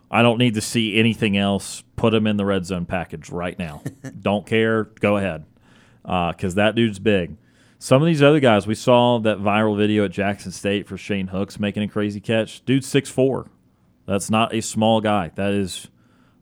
I 0.09 0.21
don't 0.21 0.37
need 0.37 0.53
to 0.53 0.61
see 0.61 0.97
anything 0.97 1.37
else. 1.37 1.83
Put 1.95 2.13
him 2.13 2.27
in 2.27 2.37
the 2.37 2.45
red 2.45 2.65
zone 2.65 2.85
package 2.85 3.29
right 3.29 3.57
now. 3.57 3.81
don't 4.21 4.45
care. 4.45 4.83
Go 4.83 5.17
ahead, 5.17 5.45
because 6.03 6.55
that 6.55 6.75
dude's 6.75 6.99
big. 6.99 7.37
Some 7.79 8.01
of 8.01 8.05
these 8.05 8.23
other 8.23 8.39
guys, 8.39 8.65
we 8.65 8.75
saw 8.75 9.19
that 9.19 9.39
viral 9.39 9.77
video 9.77 10.05
at 10.05 10.11
Jackson 10.11 10.51
State 10.51 10.87
for 10.87 10.97
Shane 10.97 11.27
Hooks 11.27 11.59
making 11.59 11.83
a 11.83 11.87
crazy 11.87 12.19
catch. 12.19 12.63
Dude's 12.65 12.87
six 12.87 13.09
four. 13.09 13.49
That's 14.05 14.29
not 14.29 14.53
a 14.53 14.61
small 14.61 15.01
guy. 15.01 15.31
That 15.35 15.53
is 15.53 15.87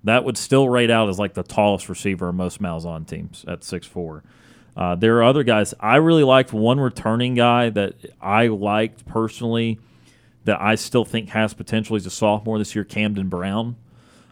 that 0.04 0.24
would 0.24 0.38
still 0.38 0.70
rate 0.70 0.92
out 0.92 1.10
as 1.10 1.18
like 1.18 1.34
the 1.34 1.44
tallest 1.44 1.90
receiver 1.90 2.30
in 2.30 2.36
most 2.36 2.62
Malzahn 2.62 3.08
teams 3.08 3.46
at 3.48 3.64
six 3.64 3.88
four. 3.88 4.24
Uh, 4.76 4.96
there 4.96 5.18
are 5.18 5.24
other 5.24 5.44
guys. 5.44 5.74
I 5.80 5.98
really 5.98 6.24
liked 6.24 6.52
one 6.52 6.80
returning 6.80 7.36
guy 7.36 7.70
that 7.70 7.96
I 8.22 8.48
liked 8.48 9.06
personally 9.06 9.80
that 10.46 10.62
I 10.62 10.76
still 10.76 11.06
think 11.06 11.30
has 11.30 11.54
potential. 11.54 11.96
He's 11.96 12.06
a 12.06 12.12
sophomore 12.12 12.58
this 12.58 12.76
year, 12.76 12.84
Camden 12.84 13.30
Brown. 13.30 13.78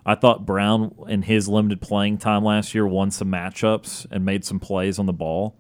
I 0.06 0.16
thought 0.16 0.46
Brown, 0.46 0.96
in 1.08 1.22
his 1.22 1.48
limited 1.48 1.80
playing 1.80 2.18
time 2.18 2.44
last 2.44 2.74
year, 2.74 2.88
won 2.88 3.12
some 3.12 3.32
matchups 3.32 4.08
and 4.10 4.26
made 4.26 4.44
some 4.44 4.60
plays 4.60 4.98
on 4.98 5.06
the 5.06 5.14
ball. 5.14 5.56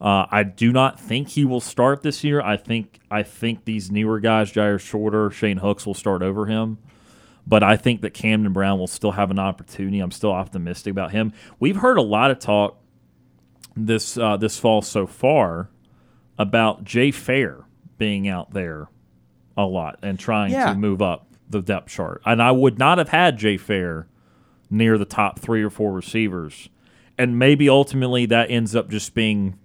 Uh, 0.00 0.26
I 0.30 0.42
do 0.42 0.72
not 0.72 0.98
think 0.98 1.28
he 1.28 1.44
will 1.44 1.60
start 1.60 2.02
this 2.02 2.24
year. 2.24 2.40
I 2.40 2.56
think 2.56 2.98
I 3.10 3.22
think 3.22 3.64
these 3.64 3.90
newer 3.90 4.18
guys, 4.18 4.52
Jyaire 4.52 4.80
Shorter, 4.80 5.30
Shane 5.30 5.58
Hooks, 5.58 5.86
will 5.86 5.94
start 5.94 6.22
over 6.22 6.46
him. 6.46 6.78
But 7.46 7.62
I 7.62 7.76
think 7.76 8.02
that 8.02 8.14
Camden 8.14 8.52
Brown 8.52 8.78
will 8.78 8.86
still 8.86 9.12
have 9.12 9.30
an 9.30 9.38
opportunity. 9.38 10.00
I'm 10.00 10.10
still 10.10 10.32
optimistic 10.32 10.92
about 10.92 11.12
him. 11.12 11.32
We've 11.58 11.76
heard 11.76 11.98
a 11.98 12.02
lot 12.02 12.30
of 12.30 12.38
talk 12.38 12.78
this 13.76 14.16
uh, 14.18 14.36
this 14.36 14.58
fall 14.58 14.82
so 14.82 15.06
far 15.06 15.70
about 16.38 16.84
Jay 16.84 17.10
Fair 17.10 17.64
being 17.98 18.28
out 18.28 18.52
there 18.52 18.88
a 19.56 19.64
lot 19.64 19.98
and 20.02 20.18
trying 20.18 20.52
Yeah. 20.52 20.72
to 20.72 20.78
move 20.78 21.02
up 21.02 21.26
the 21.48 21.60
depth 21.60 21.88
chart. 21.90 22.22
And 22.24 22.42
I 22.42 22.50
would 22.52 22.78
not 22.78 22.98
have 22.98 23.10
had 23.10 23.36
Jay 23.36 23.56
Fair 23.56 24.06
near 24.70 24.96
the 24.96 25.04
top 25.04 25.38
three 25.38 25.62
or 25.62 25.70
four 25.70 25.92
receivers. 25.92 26.68
And 27.18 27.38
maybe 27.38 27.68
ultimately 27.68 28.24
that 28.26 28.50
ends 28.50 28.74
up 28.74 28.88
just 28.88 29.14
being 29.14 29.58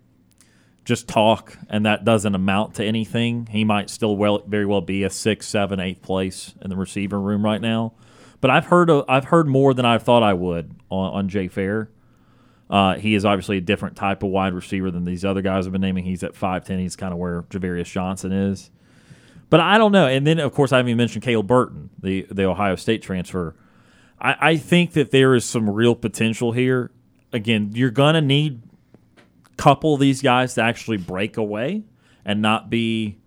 just 0.84 1.08
talk 1.08 1.58
and 1.70 1.86
that 1.86 2.06
doesn't 2.06 2.34
amount 2.36 2.76
to 2.76 2.84
anything. 2.84 3.48
He 3.52 3.64
might 3.64 3.90
still 3.90 4.16
well 4.16 4.44
very 4.48 4.66
well 4.66 4.82
be 4.82 5.04
a 5.04 5.10
six, 5.10 5.48
seven, 5.48 5.80
eighth 5.80 6.02
place 6.02 6.56
in 6.62 6.70
the 6.70 6.76
receiver 6.78 7.20
room 7.20 7.44
right 7.44 7.62
now. 7.62 7.94
But 8.40 8.52
I've 8.52 8.66
heard 8.66 8.90
i 8.90 9.04
I've 9.08 9.26
heard 9.26 9.48
more 9.48 9.74
than 9.74 9.86
I 9.86 9.98
thought 9.98 10.24
I 10.24 10.34
would 10.34 10.76
on, 10.90 11.14
on 11.14 11.30
Jay 11.30 11.48
Fair. 11.48 11.90
Uh, 12.70 12.96
he 12.96 13.16
is 13.16 13.24
obviously 13.26 13.58
a 13.58 13.62
different 13.62 13.96
type 13.96 14.24
of 14.24 14.30
wide 14.30 14.54
receiver 14.54 14.92
than 14.92 15.06
these 15.06 15.24
other 15.24 15.42
guys 15.42 15.66
have 15.66 15.72
been 15.72 15.82
naming. 15.82 16.04
He's 16.04 16.22
at 16.24 16.34
5'10. 16.34 16.80
He's 16.80 16.98
kind 16.98 17.14
of 17.14 17.20
where 17.20 17.44
Ja'Varrius 17.44 17.90
Johnson 17.90 18.34
is. 18.34 18.70
But 19.50 19.62
I 19.62 19.78
don't 19.78 19.92
know. 19.92 20.08
And 20.08 20.28
then, 20.28 20.40
of 20.40 20.54
course, 20.54 20.72
I 20.72 20.78
haven't 20.78 20.90
even 20.90 20.98
mentioned 20.98 21.24
Caleb 21.24 21.48
Burton, 21.48 21.90
the, 22.02 22.28
the 22.30 22.44
Ohio 22.44 22.76
State 22.76 23.02
transfer. 23.02 23.56
I, 24.20 24.36
I 24.40 24.58
think 24.58 24.94
that 24.94 25.12
there 25.12 25.36
is 25.36 25.46
some 25.46 25.70
real 25.70 25.96
potential 25.96 26.52
here. 26.52 26.92
Again, 27.32 27.72
you're 27.74 27.92
going 27.92 28.16
to 28.16 28.22
need 28.22 28.62
a 29.16 29.56
couple 29.56 29.94
of 29.94 30.00
these 30.00 30.22
guys 30.22 30.56
to 30.56 30.62
actually 30.62 30.98
break 30.98 31.38
away 31.38 31.84
and 32.26 32.42
not 32.42 32.70
be 32.70 33.20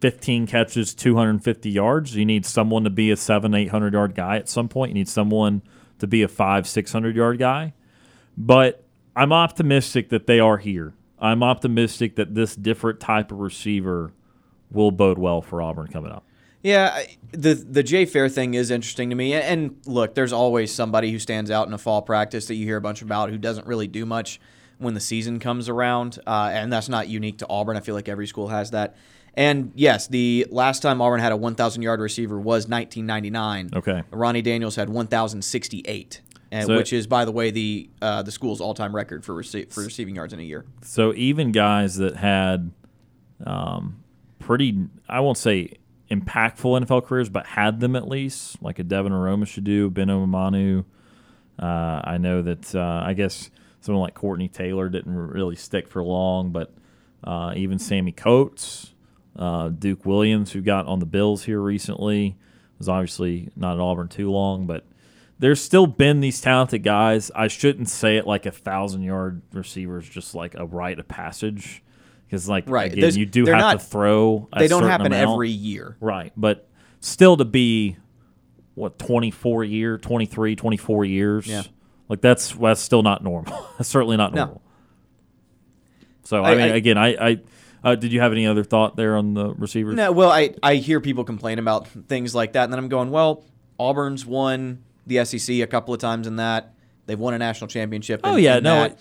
15 0.00 0.46
catches, 0.46 0.94
250 0.94 1.68
yards. 1.68 2.14
You 2.14 2.24
need 2.24 2.46
someone 2.46 2.84
to 2.84 2.90
be 2.90 3.10
a 3.10 3.16
seven, 3.16 3.54
800 3.54 3.92
yard 3.92 4.14
guy 4.14 4.36
at 4.36 4.48
some 4.48 4.68
point. 4.68 4.90
You 4.90 4.94
need 4.94 5.08
someone 5.08 5.62
to 5.98 6.06
be 6.06 6.22
a 6.22 6.28
five, 6.28 6.68
600 6.68 7.16
yard 7.16 7.38
guy 7.38 7.72
but 8.36 8.84
I'm 9.14 9.32
optimistic 9.32 10.08
that 10.08 10.26
they 10.26 10.40
are 10.40 10.56
here. 10.56 10.94
I'm 11.18 11.42
optimistic 11.42 12.16
that 12.16 12.34
this 12.34 12.56
different 12.56 13.00
type 13.00 13.30
of 13.30 13.38
receiver 13.38 14.12
will 14.70 14.90
bode 14.90 15.18
well 15.18 15.42
for 15.42 15.60
Auburn 15.62 15.86
coming 15.88 16.12
up. 16.12 16.24
Yeah, 16.62 17.02
the 17.32 17.54
the 17.54 17.82
Jay 17.82 18.04
Fair 18.04 18.28
thing 18.28 18.52
is 18.54 18.70
interesting 18.70 19.08
to 19.10 19.16
me. 19.16 19.32
And- 19.32 19.76
look, 19.86 20.14
there's 20.14 20.32
always 20.32 20.72
somebody 20.74 21.10
who 21.10 21.18
stands 21.18 21.50
out 21.50 21.66
in 21.66 21.72
a 21.72 21.78
fall 21.78 22.02
practice 22.02 22.46
that 22.48 22.54
you 22.56 22.66
hear 22.66 22.76
a 22.76 22.80
bunch 22.82 23.00
about 23.00 23.30
who 23.30 23.38
doesn't 23.38 23.66
really 23.66 23.86
do 23.86 24.04
much 24.04 24.40
when 24.78 24.92
the 24.94 25.00
season 25.00 25.38
comes 25.38 25.68
around, 25.70 26.18
uh, 26.26 26.50
and 26.52 26.70
that's 26.72 26.88
not 26.88 27.08
unique 27.08 27.38
to 27.38 27.46
Auburn. 27.48 27.76
I 27.76 27.80
feel 27.80 27.94
like 27.94 28.08
every 28.08 28.26
school 28.26 28.48
has 28.48 28.70
that. 28.72 28.94
And 29.34 29.72
yes, 29.74 30.06
the 30.08 30.46
last 30.50 30.80
time 30.82 31.00
Auburn 31.00 31.20
had 31.20 31.32
a 31.32 31.36
1,000 31.36 31.80
yard 31.82 32.00
receiver 32.00 32.36
was 32.38 32.66
1999. 32.68 33.70
Okay. 33.76 34.02
Ronney 34.10 34.42
Daniels 34.42 34.76
had 34.76 34.88
1,068, 34.90 36.20
and 36.50 36.66
So- 36.66 36.76
which 36.76 36.92
is, 36.92 37.06
by 37.06 37.24
the 37.24 37.32
way, 37.32 37.50
the 37.50 37.88
uh, 38.02 38.22
the 38.22 38.32
school's 38.32 38.60
all 38.60 38.74
time 38.74 38.94
record 38.94 39.24
for 39.24 39.34
rece- 39.34 39.72
for 39.72 39.82
receiving 39.82 40.16
yards 40.16 40.32
in 40.32 40.40
a 40.40 40.42
year. 40.42 40.64
So 40.82 41.14
even 41.14 41.52
guys 41.52 41.96
that 41.96 42.16
had 42.16 42.70
um, 43.46 43.99
pretty, 44.50 44.76
I 45.08 45.20
won't 45.20 45.38
say 45.38 45.74
impactful 46.10 46.84
NFL 46.84 47.04
careers, 47.04 47.28
but 47.28 47.46
had 47.46 47.78
them 47.78 47.94
at 47.94 48.08
least, 48.08 48.60
like 48.60 48.80
a 48.80 48.82
Devin 48.82 49.12
Aromashodu, 49.12 49.94
Ben 49.94 50.08
Obomanu. 50.08 50.84
Uh, 51.56 52.00
I 52.02 52.18
know 52.18 52.42
that 52.42 52.74
uh, 52.74 53.00
I 53.06 53.12
guess 53.12 53.52
someone 53.80 54.02
like 54.02 54.14
Courtney 54.14 54.48
Taylor 54.48 54.88
didn't 54.88 55.14
really 55.14 55.54
stick 55.54 55.86
for 55.86 56.02
long, 56.02 56.50
but 56.50 56.74
uh, 57.22 57.52
even 57.54 57.78
Sammy 57.78 58.10
Coates, 58.10 58.92
uh, 59.36 59.68
Duke 59.68 60.04
Williams, 60.04 60.50
who 60.50 60.62
got 60.62 60.84
on 60.86 60.98
the 60.98 61.06
Bills 61.06 61.44
here 61.44 61.60
recently, 61.60 62.36
was 62.76 62.88
obviously 62.88 63.50
not 63.54 63.74
at 63.74 63.80
Auburn 63.80 64.08
too 64.08 64.32
long, 64.32 64.66
but 64.66 64.84
there's 65.38 65.60
still 65.60 65.86
been 65.86 66.18
these 66.18 66.40
talented 66.40 66.82
guys. 66.82 67.30
I 67.36 67.46
shouldn't 67.46 67.88
say 67.88 68.16
it 68.16 68.26
like 68.26 68.46
a 68.46 68.50
thousand 68.50 69.02
yard 69.02 69.42
receivers, 69.52 70.08
just 70.08 70.34
like 70.34 70.56
a 70.56 70.66
rite 70.66 70.98
of 70.98 71.06
passage, 71.06 71.84
because 72.30 72.48
like 72.48 72.64
Right. 72.68 72.92
again, 72.92 73.00
There's- 73.00 73.16
you 73.16 73.26
do 73.26 73.44
have 73.46 73.58
not- 73.58 73.80
to 73.80 73.84
throw. 73.84 74.48
A 74.52 74.60
They 74.60 74.68
don't 74.68 74.84
happen 74.84 75.06
amount. 75.06 75.32
every 75.32 75.50
year. 75.50 75.96
right, 76.00 76.32
but 76.36 76.68
still 77.00 77.36
to 77.36 77.44
be 77.44 77.96
what 78.74 78.98
24 79.00 79.64
year, 79.64 79.98
23, 79.98 80.54
24 80.54 81.04
years. 81.04 81.46
Yeah. 81.46 81.62
like 82.08 82.20
that's 82.20 82.52
that's 82.52 82.80
still 82.80 83.02
not 83.02 83.22
normal. 83.24 83.66
that's 83.78 83.88
certainly 83.88 84.16
not 84.16 84.32
No. 84.32 84.44
normal. 84.44 84.62
So 86.24 86.44
I, 86.44 86.50
I- 86.52 86.54
mean, 86.54 86.62
I- 86.62 86.76
again, 86.76 86.98
I, 86.98 87.30
I 87.30 87.40
uh, 87.82 87.94
did 87.94 88.12
you 88.12 88.20
have 88.20 88.32
any 88.32 88.46
other 88.46 88.62
thought 88.62 88.94
there 88.96 89.16
on 89.16 89.32
the 89.34 89.54
receivers? 89.54 89.94
No, 89.96 90.12
well, 90.12 90.30
I, 90.30 90.54
I 90.62 90.74
hear 90.76 91.00
people 91.00 91.24
complain 91.24 91.58
about 91.58 91.88
things 91.88 92.34
like 92.34 92.52
that, 92.52 92.64
and 92.64 92.72
then 92.72 92.78
I'm 92.78 92.88
going, 92.90 93.10
well, 93.10 93.42
Auburn's 93.78 94.26
won 94.26 94.82
the 95.06 95.24
SEC 95.24 95.56
a 95.60 95.66
couple 95.66 95.94
of 95.94 96.00
times 96.00 96.26
in 96.26 96.36
that. 96.36 96.74
They've 97.06 97.18
won 97.18 97.32
a 97.32 97.38
national 97.38 97.68
championship. 97.68 98.20
Oh, 98.22 98.36
yeah, 98.36 98.58
in 98.58 98.64
no, 98.64 98.74
that. 98.82 98.98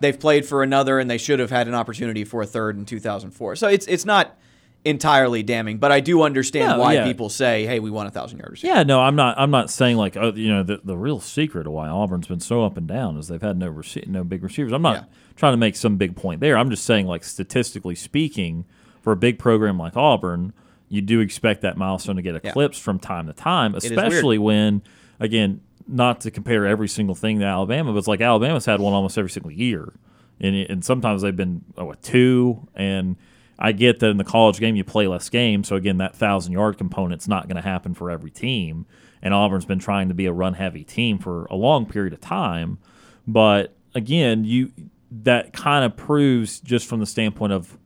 They've 0.00 0.18
played 0.18 0.46
for 0.46 0.62
another, 0.62 0.98
and 0.98 1.10
they 1.10 1.18
should 1.18 1.38
have 1.40 1.50
had 1.50 1.68
an 1.68 1.74
opportunity 1.74 2.24
for 2.24 2.42
a 2.42 2.46
third 2.46 2.76
in 2.76 2.84
2004. 2.84 3.56
So 3.56 3.68
it's 3.68 3.86
it's 3.86 4.04
not 4.04 4.36
entirely 4.84 5.42
damning, 5.42 5.78
but 5.78 5.90
I 5.90 6.00
do 6.00 6.22
understand 6.22 6.72
No, 6.72 6.78
why 6.78 6.94
yeah. 6.94 7.04
people 7.04 7.28
say, 7.28 7.66
"Hey, 7.66 7.80
we 7.80 7.90
won 7.90 8.06
a 8.06 8.10
thousand 8.10 8.38
yard 8.38 8.52
receiver." 8.52 8.74
Yeah, 8.74 8.82
no, 8.84 9.00
I'm 9.00 9.16
not. 9.16 9.38
I'm 9.38 9.50
not 9.50 9.70
saying 9.70 9.96
like 9.96 10.16
oh, 10.16 10.32
you 10.34 10.48
know 10.48 10.62
the, 10.62 10.80
the 10.84 10.96
real 10.96 11.20
secret 11.20 11.66
of 11.66 11.72
why 11.72 11.88
Auburn's 11.88 12.28
been 12.28 12.40
so 12.40 12.64
up 12.64 12.76
and 12.76 12.86
down 12.86 13.16
is 13.16 13.28
they've 13.28 13.42
had 13.42 13.58
no 13.58 13.70
rece- 13.72 14.06
no 14.06 14.22
big 14.24 14.42
receivers. 14.42 14.72
I'm 14.72 14.82
not 14.82 14.96
Yeah. 14.96 15.04
trying 15.36 15.52
to 15.52 15.58
make 15.58 15.74
some 15.76 15.96
big 15.96 16.14
point 16.16 16.40
there. 16.40 16.56
I'm 16.56 16.70
just 16.70 16.84
saying 16.84 17.06
like 17.06 17.24
statistically 17.24 17.96
speaking, 17.96 18.64
for 19.02 19.12
a 19.12 19.16
big 19.16 19.38
program 19.38 19.78
like 19.78 19.96
Auburn, 19.96 20.52
you 20.88 21.00
do 21.02 21.20
expect 21.20 21.62
that 21.62 21.76
milestone 21.76 22.16
to 22.16 22.22
get 22.22 22.36
eclipsed 22.36 22.80
from 22.80 22.98
time 22.98 23.26
to 23.26 23.32
time, 23.32 23.74
especially 23.74 24.38
when 24.38 24.82
again 25.18 25.60
not 25.88 26.20
to 26.22 26.30
compare 26.30 26.66
every 26.66 26.88
single 26.88 27.14
thing 27.14 27.40
to 27.40 27.44
Alabama, 27.44 27.92
but 27.92 27.98
it's 27.98 28.08
like 28.08 28.20
Alabama's 28.20 28.66
had 28.66 28.80
one 28.80 28.92
almost 28.92 29.18
every 29.18 29.30
single 29.30 29.50
year, 29.50 29.92
and 30.40 30.54
and 30.54 30.84
sometimes 30.84 31.22
they've 31.22 31.36
been 31.36 31.64
oh, 31.76 31.92
a 31.92 31.96
two. 31.96 32.68
And 32.74 33.16
I 33.58 33.72
get 33.72 34.00
that 34.00 34.10
in 34.10 34.18
the 34.18 34.24
college 34.24 34.60
game 34.60 34.76
you 34.76 34.84
play 34.84 35.06
less 35.06 35.28
games, 35.28 35.68
so 35.68 35.76
again 35.76 35.98
that 35.98 36.14
thousand 36.14 36.52
yard 36.52 36.78
component's 36.78 37.26
not 37.26 37.48
going 37.48 37.56
to 37.56 37.62
happen 37.62 37.94
for 37.94 38.10
every 38.10 38.30
team. 38.30 38.86
And 39.20 39.34
Auburn's 39.34 39.64
been 39.64 39.80
trying 39.80 40.08
to 40.08 40.14
be 40.14 40.26
a 40.26 40.32
run 40.32 40.54
heavy 40.54 40.84
team 40.84 41.18
for 41.18 41.46
a 41.46 41.56
long 41.56 41.86
period 41.86 42.12
of 42.12 42.20
time, 42.20 42.78
but 43.26 43.74
again 43.94 44.44
you 44.44 44.72
that 45.10 45.52
kind 45.52 45.84
of 45.84 45.96
proves 45.96 46.60
just 46.60 46.86
from 46.86 47.00
the 47.00 47.06
standpoint 47.06 47.52
of 47.52 47.78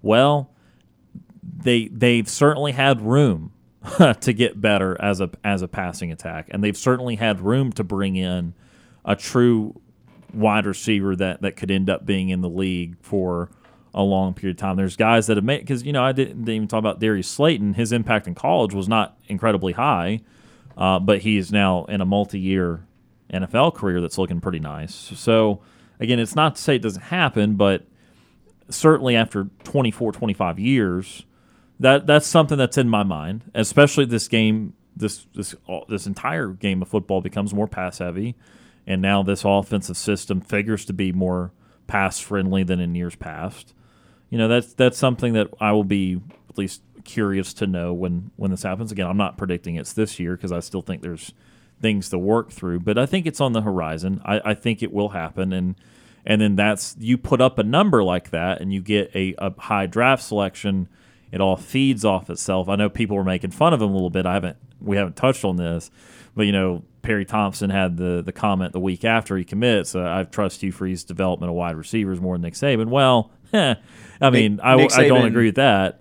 well 0.00 0.52
they 1.42 1.88
they've 1.88 2.28
certainly 2.28 2.72
had 2.72 3.00
room 3.00 3.52
to 4.20 4.32
get 4.32 4.60
better 4.60 5.00
as 5.00 5.20
a 5.20 5.30
as 5.44 5.62
a 5.62 5.68
passing 5.68 6.10
attack, 6.10 6.48
and 6.50 6.62
they've 6.62 6.76
certainly 6.76 7.16
had 7.16 7.40
room 7.40 7.72
to 7.72 7.84
bring 7.84 8.16
in 8.16 8.54
a 9.04 9.14
true 9.14 9.80
wide 10.34 10.66
receiver 10.66 11.14
that 11.16 11.42
that 11.42 11.56
could 11.56 11.70
end 11.70 11.88
up 11.88 12.04
being 12.04 12.28
in 12.28 12.40
the 12.40 12.48
league 12.48 12.96
for 13.00 13.50
a 13.94 14.02
long 14.02 14.34
period 14.34 14.56
of 14.56 14.60
time. 14.60 14.76
There's 14.76 14.96
guys 14.96 15.26
that 15.28 15.36
have 15.36 15.44
made 15.44 15.60
because 15.60 15.84
you 15.84 15.92
know 15.92 16.02
I 16.02 16.12
didn't, 16.12 16.44
didn't, 16.44 16.54
even 16.54 16.68
talk 16.68 16.78
about 16.78 17.00
Darius 17.00 17.28
Slayton. 17.28 17.74
His 17.74 17.92
impact 17.92 18.26
in 18.26 18.34
college 18.34 18.74
was 18.74 18.88
not 18.88 19.16
incredibly 19.28 19.72
high, 19.72 20.20
uh, 20.76 20.98
but 20.98 21.20
he 21.20 21.36
is 21.36 21.52
now 21.52 21.84
in 21.84 22.00
a 22.00 22.04
multi-year 22.04 22.84
NFL 23.32 23.74
career 23.74 24.00
that's 24.00 24.18
looking 24.18 24.40
pretty 24.40 24.60
nice. 24.60 24.94
So 24.94 25.60
again, 26.00 26.18
it's 26.18 26.34
not 26.34 26.56
to 26.56 26.62
say 26.62 26.76
it 26.76 26.82
doesn't 26.82 27.02
happen, 27.02 27.54
but 27.54 27.84
certainly 28.70 29.16
after 29.16 29.48
24, 29.64 30.12
25 30.12 30.58
years, 30.58 31.24
that 31.80 32.06
that's 32.06 32.26
something 32.26 32.58
that's 32.58 32.78
in 32.78 32.88
my 32.88 33.02
mind. 33.02 33.50
Especially 33.54 34.04
this 34.04 34.28
game, 34.28 34.74
this 34.96 35.26
this 35.34 35.54
this 35.88 36.06
entire 36.06 36.48
game 36.48 36.82
of 36.82 36.88
football 36.88 37.20
becomes 37.20 37.54
more 37.54 37.68
pass 37.68 37.98
heavy, 37.98 38.34
and 38.86 39.00
now 39.00 39.22
this 39.22 39.44
offensive 39.44 39.96
system 39.96 40.40
figures 40.40 40.84
to 40.86 40.92
be 40.92 41.12
more 41.12 41.52
pass 41.86 42.18
friendly 42.18 42.62
than 42.62 42.80
in 42.80 42.94
years 42.94 43.16
past. 43.16 43.74
You 44.30 44.38
know, 44.38 44.48
that's 44.48 44.74
that's 44.74 44.98
something 44.98 45.32
that 45.34 45.48
I 45.60 45.72
will 45.72 45.84
be 45.84 46.20
at 46.48 46.58
least 46.58 46.82
curious 47.04 47.54
to 47.54 47.66
know 47.66 47.92
when 47.92 48.30
when 48.36 48.50
this 48.50 48.62
happens. 48.62 48.92
Again, 48.92 49.06
I'm 49.06 49.16
not 49.16 49.38
predicting 49.38 49.76
it's 49.76 49.92
this 49.92 50.18
year 50.18 50.36
because 50.36 50.52
I 50.52 50.60
still 50.60 50.82
think 50.82 51.02
there's 51.02 51.32
things 51.80 52.10
to 52.10 52.18
work 52.18 52.50
through, 52.50 52.80
but 52.80 52.98
I 52.98 53.06
think 53.06 53.26
it's 53.26 53.40
on 53.40 53.52
the 53.52 53.62
horizon. 53.62 54.20
I, 54.24 54.40
I 54.44 54.54
think 54.54 54.82
it 54.82 54.92
will 54.92 55.10
happen, 55.10 55.52
and 55.52 55.76
and 56.26 56.40
then 56.40 56.56
that's 56.56 56.96
you 56.98 57.16
put 57.16 57.40
up 57.40 57.58
a 57.58 57.62
number 57.62 58.02
like 58.02 58.30
that, 58.30 58.60
and 58.60 58.72
you 58.72 58.82
get 58.82 59.10
a, 59.14 59.34
a 59.38 59.58
high 59.58 59.86
draft 59.86 60.22
selection 60.22 60.88
it 61.32 61.40
all 61.40 61.56
feeds 61.56 62.04
off 62.04 62.30
itself. 62.30 62.68
I 62.68 62.76
know 62.76 62.88
people 62.88 63.16
were 63.16 63.24
making 63.24 63.50
fun 63.50 63.72
of 63.72 63.82
him 63.82 63.90
a 63.90 63.92
little 63.92 64.10
bit. 64.10 64.26
I 64.26 64.34
haven't 64.34 64.56
we 64.80 64.96
haven't 64.96 65.16
touched 65.16 65.44
on 65.44 65.56
this, 65.56 65.90
but 66.34 66.46
you 66.46 66.52
know 66.52 66.84
Perry 67.02 67.24
Thompson 67.24 67.70
had 67.70 67.96
the 67.96 68.22
the 68.24 68.32
comment 68.32 68.72
the 68.72 68.80
week 68.80 69.04
after 69.04 69.36
he 69.36 69.44
commits. 69.44 69.94
Uh, 69.94 70.02
I 70.02 70.24
trust 70.24 70.62
you 70.62 70.72
for 70.72 70.86
his 70.86 71.04
development 71.04 71.50
of 71.50 71.56
wide 71.56 71.76
receivers 71.76 72.20
more 72.20 72.34
than 72.34 72.42
Nick 72.42 72.54
Saban. 72.54 72.88
Well, 72.88 73.30
I 73.52 73.76
mean, 74.30 74.56
Nick, 74.56 74.64
I, 74.64 74.76
Nick 74.76 74.90
Saban, 74.90 74.98
I 74.98 75.08
don't 75.08 75.26
agree 75.26 75.46
with 75.46 75.56
that. 75.56 76.00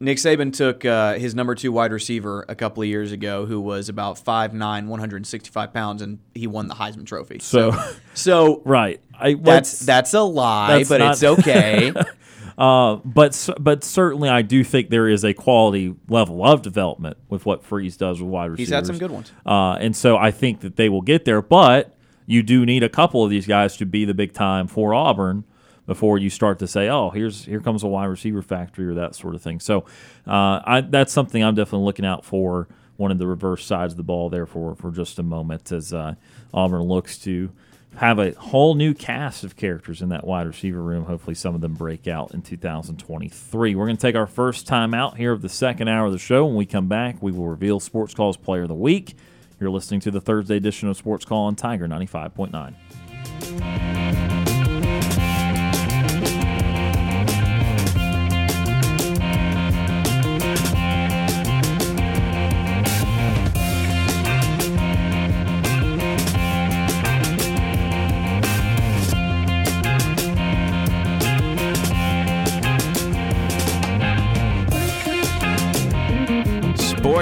Nick 0.00 0.18
Saban 0.18 0.52
took 0.52 0.84
uh, 0.84 1.14
his 1.14 1.34
number 1.34 1.54
two 1.54 1.72
wide 1.72 1.92
receiver 1.92 2.44
a 2.48 2.54
couple 2.54 2.82
of 2.82 2.88
years 2.88 3.12
ago, 3.12 3.46
who 3.46 3.60
was 3.60 3.88
about 3.88 4.22
5'9", 4.22 4.86
165 4.86 5.72
pounds, 5.72 6.02
and 6.02 6.18
he 6.34 6.46
won 6.46 6.68
the 6.68 6.74
Heisman 6.74 7.06
Trophy. 7.06 7.38
So, 7.38 7.70
so, 7.70 7.96
so 8.14 8.62
right, 8.66 9.00
I, 9.18 9.34
that's 9.34 9.78
that's 9.80 10.12
a 10.12 10.22
lie, 10.22 10.78
that's 10.78 10.88
but 10.88 10.98
not, 10.98 11.12
it's 11.12 11.22
okay. 11.22 11.92
Uh, 12.56 12.96
but 13.04 13.48
but 13.58 13.82
certainly, 13.82 14.28
I 14.28 14.42
do 14.42 14.62
think 14.62 14.90
there 14.90 15.08
is 15.08 15.24
a 15.24 15.34
quality 15.34 15.94
level 16.08 16.44
of 16.44 16.62
development 16.62 17.16
with 17.28 17.44
what 17.46 17.64
Freeze 17.64 17.96
does 17.96 18.20
with 18.20 18.30
wide 18.30 18.50
receivers. 18.50 18.68
He's 18.68 18.74
had 18.74 18.86
some 18.86 18.98
good 18.98 19.10
ones, 19.10 19.32
uh, 19.44 19.72
and 19.80 19.96
so 19.96 20.16
I 20.16 20.30
think 20.30 20.60
that 20.60 20.76
they 20.76 20.88
will 20.88 21.02
get 21.02 21.24
there. 21.24 21.42
But 21.42 21.96
you 22.26 22.42
do 22.42 22.64
need 22.64 22.82
a 22.82 22.88
couple 22.88 23.24
of 23.24 23.30
these 23.30 23.46
guys 23.46 23.76
to 23.78 23.86
be 23.86 24.04
the 24.04 24.14
big 24.14 24.32
time 24.32 24.66
for 24.68 24.94
Auburn 24.94 25.44
before 25.86 26.16
you 26.16 26.30
start 26.30 26.58
to 26.60 26.68
say, 26.68 26.88
"Oh, 26.88 27.10
here's 27.10 27.44
here 27.44 27.60
comes 27.60 27.82
a 27.82 27.88
wide 27.88 28.06
receiver 28.06 28.42
factory" 28.42 28.86
or 28.86 28.94
that 28.94 29.14
sort 29.14 29.34
of 29.34 29.42
thing. 29.42 29.58
So 29.58 29.80
uh, 30.26 30.60
I, 30.64 30.80
that's 30.88 31.12
something 31.12 31.42
I'm 31.42 31.54
definitely 31.54 31.86
looking 31.86 32.06
out 32.06 32.24
for. 32.24 32.68
One 32.96 33.10
of 33.10 33.18
the 33.18 33.26
reverse 33.26 33.66
sides 33.66 33.94
of 33.94 33.96
the 33.96 34.04
ball 34.04 34.30
there 34.30 34.46
for 34.46 34.76
for 34.76 34.92
just 34.92 35.18
a 35.18 35.24
moment 35.24 35.72
as 35.72 35.92
uh, 35.92 36.14
Auburn 36.52 36.82
looks 36.82 37.18
to 37.18 37.50
have 37.96 38.18
a 38.18 38.32
whole 38.32 38.74
new 38.74 38.94
cast 38.94 39.44
of 39.44 39.56
characters 39.56 40.02
in 40.02 40.08
that 40.10 40.26
wide 40.26 40.46
receiver 40.46 40.82
room. 40.82 41.04
Hopefully, 41.04 41.34
some 41.34 41.54
of 41.54 41.60
them 41.60 41.74
break 41.74 42.08
out 42.08 42.34
in 42.34 42.42
2023. 42.42 43.74
We're 43.74 43.86
going 43.86 43.96
to 43.96 44.02
take 44.02 44.16
our 44.16 44.26
first 44.26 44.66
time 44.66 44.94
out 44.94 45.16
here 45.16 45.32
of 45.32 45.42
the 45.42 45.48
second 45.48 45.88
hour 45.88 46.06
of 46.06 46.12
the 46.12 46.18
show. 46.18 46.46
When 46.46 46.56
we 46.56 46.66
come 46.66 46.88
back, 46.88 47.22
we 47.22 47.32
will 47.32 47.48
reveal 47.48 47.80
Sports 47.80 48.14
Call's 48.14 48.36
Player 48.36 48.62
of 48.62 48.68
the 48.68 48.74
Week. 48.74 49.16
You're 49.60 49.70
listening 49.70 50.00
to 50.00 50.10
the 50.10 50.20
Thursday 50.20 50.56
edition 50.56 50.88
of 50.88 50.96
Sports 50.96 51.24
Call 51.24 51.44
on 51.44 51.54
Tiger 51.54 51.86
95.9. 51.86 54.33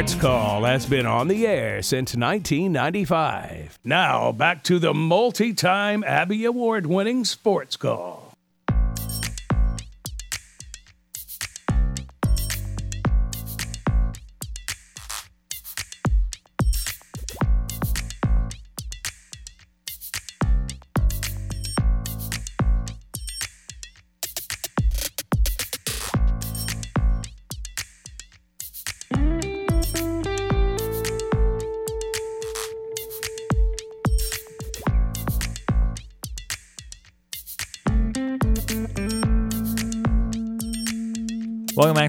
Sports 0.02 0.20
Call 0.20 0.64
has 0.64 0.84
been 0.84 1.06
on 1.06 1.28
the 1.28 1.46
air 1.46 1.80
since 1.80 2.16
1995. 2.16 3.78
Now, 3.84 4.32
back 4.32 4.64
to 4.64 4.80
the 4.80 4.92
multi 4.92 5.54
time 5.54 6.02
Abby 6.02 6.44
Award 6.44 6.86
winning 6.86 7.24
Sports 7.24 7.76
Call. 7.76 8.21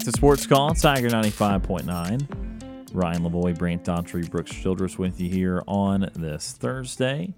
To 0.03 0.11
Sports 0.11 0.45
Call, 0.45 0.73
Tiger 0.73 1.07
95.9. 1.07 2.93
Ryan 2.93 3.23
Lavoie, 3.23 3.57
Brant 3.57 3.85
Daughtry, 3.85 4.29
Brooks 4.29 4.53
Childress 4.53 4.97
with 4.97 5.21
you 5.21 5.29
here 5.29 5.63
on 5.65 6.09
this 6.13 6.51
Thursday. 6.51 7.33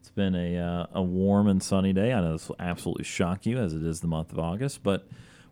It's 0.00 0.08
been 0.08 0.34
a, 0.34 0.56
uh, 0.56 0.86
a 0.94 1.02
warm 1.02 1.46
and 1.46 1.62
sunny 1.62 1.92
day. 1.92 2.14
I 2.14 2.22
know 2.22 2.32
this 2.32 2.48
will 2.48 2.56
absolutely 2.58 3.04
shock 3.04 3.44
you 3.44 3.58
as 3.58 3.74
it 3.74 3.84
is 3.84 4.00
the 4.00 4.06
month 4.06 4.32
of 4.32 4.38
August, 4.38 4.82
but 4.82 5.06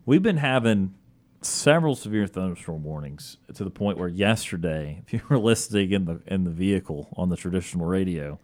we've 0.07 0.23
been 0.23 0.37
having 0.37 0.95
several 1.43 1.95
severe 1.95 2.25
thunderstorm 2.25 2.83
warnings 2.83 3.37
to 3.53 3.63
the 3.63 3.69
point 3.69 3.99
where 3.99 4.09
yesterday, 4.09 5.03
if 5.05 5.13
you 5.13 5.21
were 5.29 5.37
listening 5.37 5.91
in 5.91 6.05
the 6.05 6.19
in 6.25 6.45
the 6.45 6.51
vehicle 6.51 7.09
on 7.15 7.29
the 7.29 7.37
traditional 7.37 7.85
radio, 7.85 8.39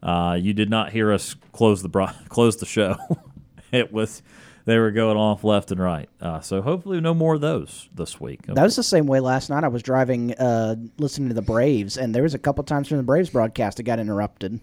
uh, 0.00 0.38
you 0.40 0.52
did 0.52 0.70
not 0.70 0.92
hear 0.92 1.12
us 1.12 1.34
close 1.50 1.82
the 1.82 1.88
bro- 1.88 2.06
close 2.28 2.58
the 2.58 2.66
show. 2.66 2.96
it 3.72 3.92
was 3.92 4.22
they 4.64 4.78
were 4.78 4.90
going 4.90 5.16
off 5.16 5.44
left 5.44 5.70
and 5.70 5.80
right. 5.80 6.08
Uh, 6.20 6.40
so 6.40 6.62
hopefully, 6.62 7.00
no 7.00 7.14
more 7.14 7.34
of 7.34 7.40
those 7.40 7.88
this 7.94 8.20
week. 8.20 8.46
That 8.46 8.62
was 8.62 8.76
the 8.76 8.82
same 8.82 9.06
way 9.06 9.20
last 9.20 9.50
night. 9.50 9.64
I 9.64 9.68
was 9.68 9.82
driving, 9.82 10.34
uh, 10.34 10.76
listening 10.98 11.28
to 11.28 11.34
the 11.34 11.42
Braves, 11.42 11.96
and 11.96 12.14
there 12.14 12.22
was 12.22 12.34
a 12.34 12.38
couple 12.38 12.62
times 12.64 12.88
from 12.88 12.96
the 12.98 13.02
Braves 13.02 13.30
broadcast 13.30 13.80
it 13.80 13.84
got 13.84 13.98
interrupted. 13.98 14.60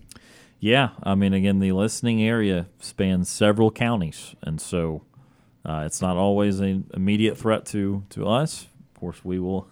Yeah, 0.59 0.89
I 1.03 1.15
mean, 1.15 1.33
again, 1.33 1.59
the 1.59 1.71
listening 1.71 2.21
area 2.21 2.67
spans 2.79 3.29
several 3.29 3.71
counties, 3.71 4.35
and 4.41 4.59
so 4.59 5.03
uh, 5.65 5.83
it's 5.85 6.01
not 6.01 6.17
always 6.17 6.59
an 6.59 6.89
immediate 6.93 7.37
threat 7.37 7.65
to 7.67 8.03
to 8.09 8.27
us. 8.27 8.67
Of 8.93 8.99
course, 8.99 9.23
we 9.23 9.39
will 9.39 9.69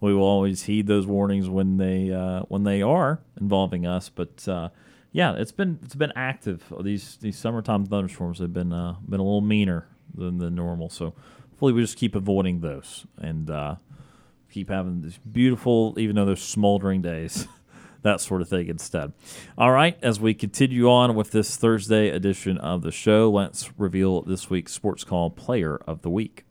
we 0.00 0.14
will 0.14 0.24
always 0.24 0.64
heed 0.64 0.86
those 0.86 1.06
warnings 1.06 1.48
when 1.48 1.76
they 1.76 2.12
uh, 2.12 2.42
when 2.42 2.64
they 2.64 2.82
are 2.82 3.20
involving 3.40 3.86
us, 3.86 4.08
but 4.08 4.46
uh, 4.48 4.68
yeah, 5.12 5.34
it's 5.36 5.52
been 5.52 5.78
it's 5.82 5.94
been 5.94 6.12
active. 6.16 6.64
These 6.80 7.18
these 7.18 7.38
summertime 7.38 7.86
thunderstorms 7.86 8.38
have 8.38 8.52
been 8.52 8.72
uh, 8.72 8.96
been 9.06 9.20
a 9.20 9.24
little 9.24 9.42
meaner 9.42 9.86
than 10.14 10.38
the 10.38 10.50
normal. 10.50 10.88
So 10.88 11.14
hopefully 11.50 11.74
we 11.74 11.82
just 11.82 11.98
keep 11.98 12.14
avoiding 12.14 12.60
those 12.60 13.06
and 13.18 13.50
uh, 13.50 13.76
keep 14.50 14.70
having 14.70 15.02
these 15.02 15.18
beautiful, 15.18 15.94
even 15.98 16.16
though 16.16 16.24
there's 16.24 16.42
smoldering 16.42 17.02
days, 17.02 17.46
that 18.02 18.20
sort 18.20 18.40
of 18.40 18.48
thing 18.48 18.68
instead. 18.68 19.12
All 19.58 19.70
right, 19.70 19.98
as 20.02 20.18
we 20.18 20.32
continue 20.34 20.90
on 20.90 21.14
with 21.14 21.30
this 21.30 21.56
Thursday 21.56 22.08
edition 22.08 22.56
of 22.58 22.82
the 22.82 22.90
show, 22.90 23.30
let's 23.30 23.70
reveal 23.78 24.22
this 24.22 24.48
week's 24.48 24.72
Sports 24.72 25.04
Call 25.04 25.30
Player 25.30 25.76
of 25.86 26.02
the 26.02 26.10
Week. 26.10 26.44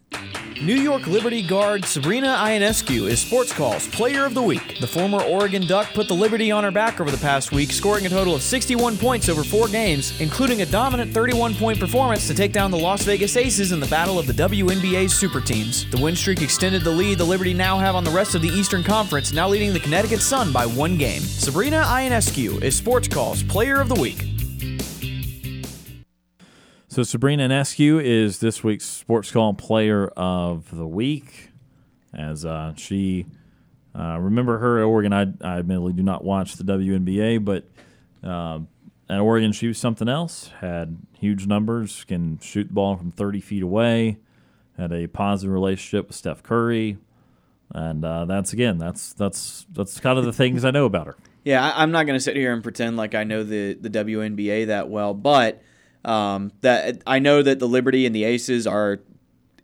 New 0.61 0.75
York 0.75 1.07
Liberty 1.07 1.41
guard 1.41 1.83
Sabrina 1.85 2.35
Ionescu 2.37 3.09
is 3.09 3.19
Sports 3.19 3.51
Call's 3.51 3.87
Player 3.87 4.25
of 4.25 4.35
the 4.35 4.41
Week. 4.43 4.77
The 4.79 4.85
former 4.85 5.19
Oregon 5.23 5.65
Duck 5.65 5.87
put 5.91 6.07
the 6.07 6.13
Liberty 6.13 6.51
on 6.51 6.63
her 6.63 6.69
back 6.69 7.01
over 7.01 7.09
the 7.09 7.17
past 7.17 7.51
week, 7.51 7.71
scoring 7.71 8.05
a 8.05 8.09
total 8.09 8.35
of 8.35 8.43
61 8.43 8.95
points 8.97 9.27
over 9.27 9.43
four 9.43 9.67
games, 9.69 10.21
including 10.21 10.61
a 10.61 10.67
dominant 10.67 11.11
31 11.13 11.55
point 11.55 11.79
performance 11.79 12.27
to 12.27 12.35
take 12.35 12.51
down 12.51 12.69
the 12.69 12.77
Las 12.77 13.01
Vegas 13.01 13.37
Aces 13.37 13.71
in 13.71 13.79
the 13.79 13.87
battle 13.87 14.19
of 14.19 14.27
the 14.27 14.33
WNBA's 14.33 15.15
super 15.15 15.41
teams. 15.41 15.89
The 15.89 15.99
win 15.99 16.15
streak 16.15 16.43
extended 16.43 16.83
the 16.83 16.91
lead 16.91 17.17
the 17.17 17.23
Liberty 17.23 17.55
now 17.55 17.79
have 17.79 17.95
on 17.95 18.03
the 18.03 18.11
rest 18.11 18.35
of 18.35 18.43
the 18.43 18.49
Eastern 18.49 18.83
Conference, 18.83 19.33
now 19.33 19.47
leading 19.49 19.73
the 19.73 19.79
Connecticut 19.79 20.21
Sun 20.21 20.53
by 20.53 20.67
one 20.67 20.95
game. 20.95 21.21
Sabrina 21.21 21.81
Ionescu 21.87 22.61
is 22.61 22.75
Sports 22.75 23.07
Call's 23.07 23.41
Player 23.41 23.81
of 23.81 23.89
the 23.89 23.99
Week. 23.99 24.25
So 26.91 27.03
Sabrina 27.03 27.47
Ionescu 27.47 28.03
is 28.03 28.39
this 28.39 28.65
week's 28.65 28.83
Sports 28.83 29.31
Call 29.31 29.53
Player 29.53 30.09
of 30.09 30.75
the 30.75 30.85
Week, 30.85 31.51
as 32.13 32.43
uh, 32.43 32.73
she 32.75 33.27
uh, 33.97 34.17
remember 34.19 34.57
her 34.57 34.79
at 34.79 34.83
Oregon. 34.83 35.13
I, 35.13 35.27
I 35.39 35.59
admittedly 35.59 35.93
do 35.93 36.03
not 36.03 36.25
watch 36.25 36.55
the 36.57 36.65
WNBA, 36.65 37.45
but 37.45 37.63
uh, 38.29 38.59
at 39.09 39.21
Oregon 39.21 39.53
she 39.53 39.69
was 39.69 39.77
something 39.77 40.09
else. 40.09 40.49
Had 40.59 40.97
huge 41.17 41.47
numbers, 41.47 42.03
can 42.03 42.39
shoot 42.39 42.67
the 42.67 42.73
ball 42.73 42.97
from 42.97 43.13
30 43.13 43.39
feet 43.39 43.63
away. 43.63 44.17
Had 44.77 44.91
a 44.91 45.07
positive 45.07 45.53
relationship 45.53 46.09
with 46.09 46.17
Steph 46.17 46.43
Curry, 46.43 46.97
and 47.73 48.03
uh, 48.03 48.25
that's 48.25 48.51
again 48.51 48.79
that's 48.79 49.13
that's 49.13 49.65
that's 49.71 49.97
kind 50.01 50.19
of 50.19 50.25
the 50.25 50.33
things 50.33 50.65
I 50.65 50.71
know 50.71 50.83
about 50.83 51.07
her. 51.07 51.15
Yeah, 51.45 51.63
I, 51.63 51.83
I'm 51.83 51.91
not 51.91 52.05
going 52.05 52.17
to 52.17 52.21
sit 52.21 52.35
here 52.35 52.51
and 52.51 52.61
pretend 52.61 52.97
like 52.97 53.15
I 53.15 53.23
know 53.23 53.45
the 53.45 53.75
the 53.75 53.89
WNBA 53.89 54.67
that 54.67 54.89
well, 54.89 55.13
but 55.13 55.63
um, 56.05 56.51
that 56.61 57.01
I 57.05 57.19
know 57.19 57.41
that 57.41 57.59
the 57.59 57.67
Liberty 57.67 58.05
and 58.05 58.15
the 58.15 58.23
Aces 58.23 58.67
are 58.67 58.99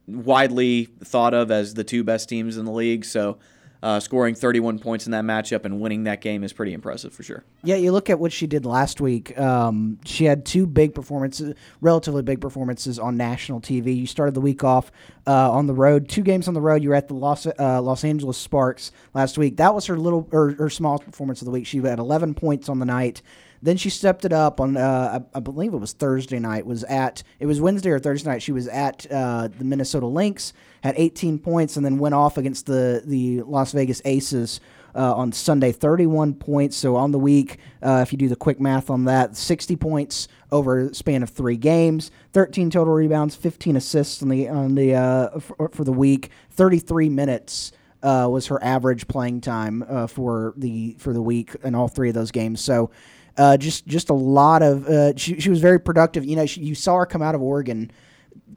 widely 0.07 0.85
thought 1.03 1.33
of 1.33 1.51
as 1.51 1.73
the 1.73 1.83
two 1.83 2.03
best 2.03 2.29
teams 2.29 2.57
in 2.57 2.65
the 2.65 2.71
league. 2.71 3.05
So, 3.05 3.37
uh, 3.83 3.99
scoring 3.99 4.33
31 4.33 4.79
points 4.79 5.05
in 5.05 5.11
that 5.11 5.23
matchup 5.23 5.63
and 5.63 5.79
winning 5.79 6.05
that 6.05 6.19
game 6.19 6.43
is 6.43 6.51
pretty 6.51 6.73
impressive 6.73 7.13
for 7.13 7.21
sure. 7.21 7.43
Yeah, 7.63 7.75
you 7.75 7.91
look 7.91 8.09
at 8.09 8.19
what 8.19 8.31
she 8.31 8.47
did 8.47 8.65
last 8.65 8.99
week. 8.99 9.37
Um, 9.37 9.99
she 10.03 10.25
had 10.25 10.45
two 10.45 10.65
big 10.65 10.95
performances, 10.95 11.53
relatively 11.79 12.23
big 12.23 12.41
performances 12.41 12.97
on 12.97 13.17
national 13.17 13.61
TV. 13.61 13.95
You 13.95 14.07
started 14.07 14.33
the 14.33 14.41
week 14.41 14.63
off 14.63 14.91
uh, 15.27 15.51
on 15.51 15.67
the 15.67 15.75
road, 15.75 16.09
two 16.09 16.23
games 16.23 16.47
on 16.47 16.55
the 16.55 16.61
road. 16.61 16.81
You 16.81 16.89
were 16.89 16.95
at 16.95 17.07
the 17.07 17.13
Los 17.13 17.45
uh, 17.45 17.81
Los 17.81 18.03
Angeles 18.03 18.37
Sparks 18.37 18.91
last 19.13 19.37
week. 19.37 19.57
That 19.57 19.75
was 19.75 19.85
her 19.85 19.97
little 19.97 20.27
or 20.31 20.51
her 20.53 20.69
small 20.69 20.97
performance 20.97 21.41
of 21.41 21.45
the 21.45 21.51
week. 21.51 21.67
She 21.67 21.77
had 21.77 21.99
11 21.99 22.33
points 22.33 22.69
on 22.69 22.79
the 22.79 22.85
night. 22.85 23.21
Then 23.61 23.77
she 23.77 23.89
stepped 23.89 24.25
it 24.25 24.33
up 24.33 24.59
on, 24.59 24.77
uh, 24.77 25.19
I, 25.33 25.37
I, 25.37 25.39
believe 25.39 25.73
it 25.73 25.77
was 25.77 25.93
Thursday 25.93 26.39
night. 26.39 26.65
Was 26.65 26.83
at 26.85 27.23
it 27.39 27.45
was 27.45 27.59
Wednesday 27.59 27.89
or 27.89 27.99
Thursday 27.99 28.29
night. 28.29 28.41
She 28.41 28.51
was 28.51 28.67
at 28.67 29.05
uh, 29.11 29.47
the 29.47 29.63
Minnesota 29.63 30.05
Lynx, 30.05 30.53
had 30.83 30.95
18 30.97 31.39
points, 31.39 31.75
and 31.75 31.85
then 31.85 31.97
went 31.97 32.15
off 32.15 32.37
against 32.37 32.65
the 32.65 33.01
the 33.05 33.41
Las 33.43 33.71
Vegas 33.71 34.01
Aces. 34.05 34.59
Uh, 34.95 35.13
on 35.13 35.31
Sunday, 35.31 35.71
31 35.71 36.33
points. 36.33 36.75
So 36.75 36.95
on 36.95 37.11
the 37.11 37.19
week, 37.19 37.59
uh, 37.83 37.99
if 38.01 38.11
you 38.11 38.17
do 38.17 38.27
the 38.27 38.35
quick 38.35 38.59
math 38.59 38.89
on 38.89 39.05
that, 39.05 39.35
60 39.35 39.75
points 39.75 40.27
over 40.51 40.91
span 40.91 41.21
of 41.21 41.29
three 41.29 41.57
games, 41.57 42.09
13 42.33 42.71
total 42.71 42.95
rebounds, 42.95 43.35
15 43.35 43.75
assists 43.75 44.23
on 44.23 44.29
the 44.29 44.47
on 44.49 44.73
the 44.73 44.95
uh, 44.95 45.39
for, 45.39 45.69
for 45.69 45.83
the 45.83 45.91
week, 45.91 46.31
33 46.51 47.09
minutes. 47.09 47.73
Uh, 48.01 48.27
was 48.29 48.47
her 48.47 48.63
average 48.63 49.07
playing 49.07 49.41
time 49.41 49.83
uh, 49.89 50.05
for 50.05 50.53
the 50.55 50.95
for 50.99 51.13
the 51.13 51.21
week 51.21 51.55
in 51.63 51.73
all 51.73 51.87
three 51.87 52.09
of 52.09 52.15
those 52.15 52.29
games. 52.31 52.61
So 52.61 52.91
uh, 53.37 53.57
just 53.57 53.85
just 53.87 54.09
a 54.09 54.13
lot 54.13 54.63
of 54.63 54.87
uh, 54.87 55.15
she, 55.15 55.39
she 55.39 55.49
was 55.49 55.61
very 55.61 55.79
productive. 55.79 56.25
You 56.25 56.35
know, 56.35 56.45
she, 56.45 56.61
you 56.61 56.75
saw 56.75 56.97
her 56.97 57.05
come 57.05 57.21
out 57.21 57.35
of 57.35 57.41
Oregon. 57.41 57.91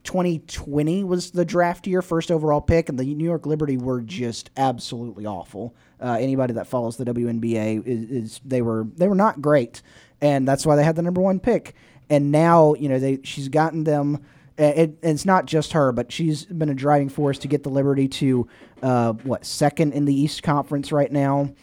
2020 0.05 1.05
was 1.05 1.31
the 1.33 1.45
draft 1.45 1.87
year, 1.87 2.01
first 2.01 2.31
overall 2.31 2.61
pick, 2.61 2.89
and 2.89 2.99
the 2.99 3.05
New 3.15 3.25
York 3.25 3.45
Liberty 3.45 3.77
were 3.77 4.01
just 4.01 4.51
absolutely 4.57 5.27
awful. 5.27 5.75
Uh, 6.01 6.17
anybody 6.19 6.55
that 6.55 6.67
follows 6.67 6.97
the 6.97 7.05
WNBA 7.05 7.87
is, 7.87 8.11
is, 8.11 8.41
they 8.45 8.63
were 8.63 8.87
they 8.97 9.09
were 9.09 9.15
not 9.15 9.43
great, 9.43 9.83
and 10.21 10.49
that's 10.49 10.65
why 10.65 10.77
they 10.77 10.85
had 10.85 10.97
the 10.97 11.03
number 11.03 11.21
one 11.21 11.39
pick. 11.39 11.75
And 12.09 12.33
now 12.33 12.75
you 12.75 12.89
know 12.89 12.99
they 12.99 13.21
she's 13.23 13.49
gotten 13.49 13.85
them. 13.85 14.25
It, 14.57 14.99
it's 15.03 15.25
not 15.25 15.47
just 15.47 15.73
her, 15.73 15.91
but 15.91 16.13
she's 16.13 16.45
been 16.45 16.69
a 16.69 16.75
driving 16.75 17.09
force 17.09 17.39
to 17.39 17.49
get 17.49 17.63
the 17.63 17.71
Liberty 17.71 18.09
to 18.09 18.47
uh, 18.83 19.13
what 19.13 19.47
second 19.47 19.95
in 19.95 20.05
the 20.05 20.15
East 20.15 20.43
Conference 20.43 20.93
right 20.93 21.11
now. 21.11 21.55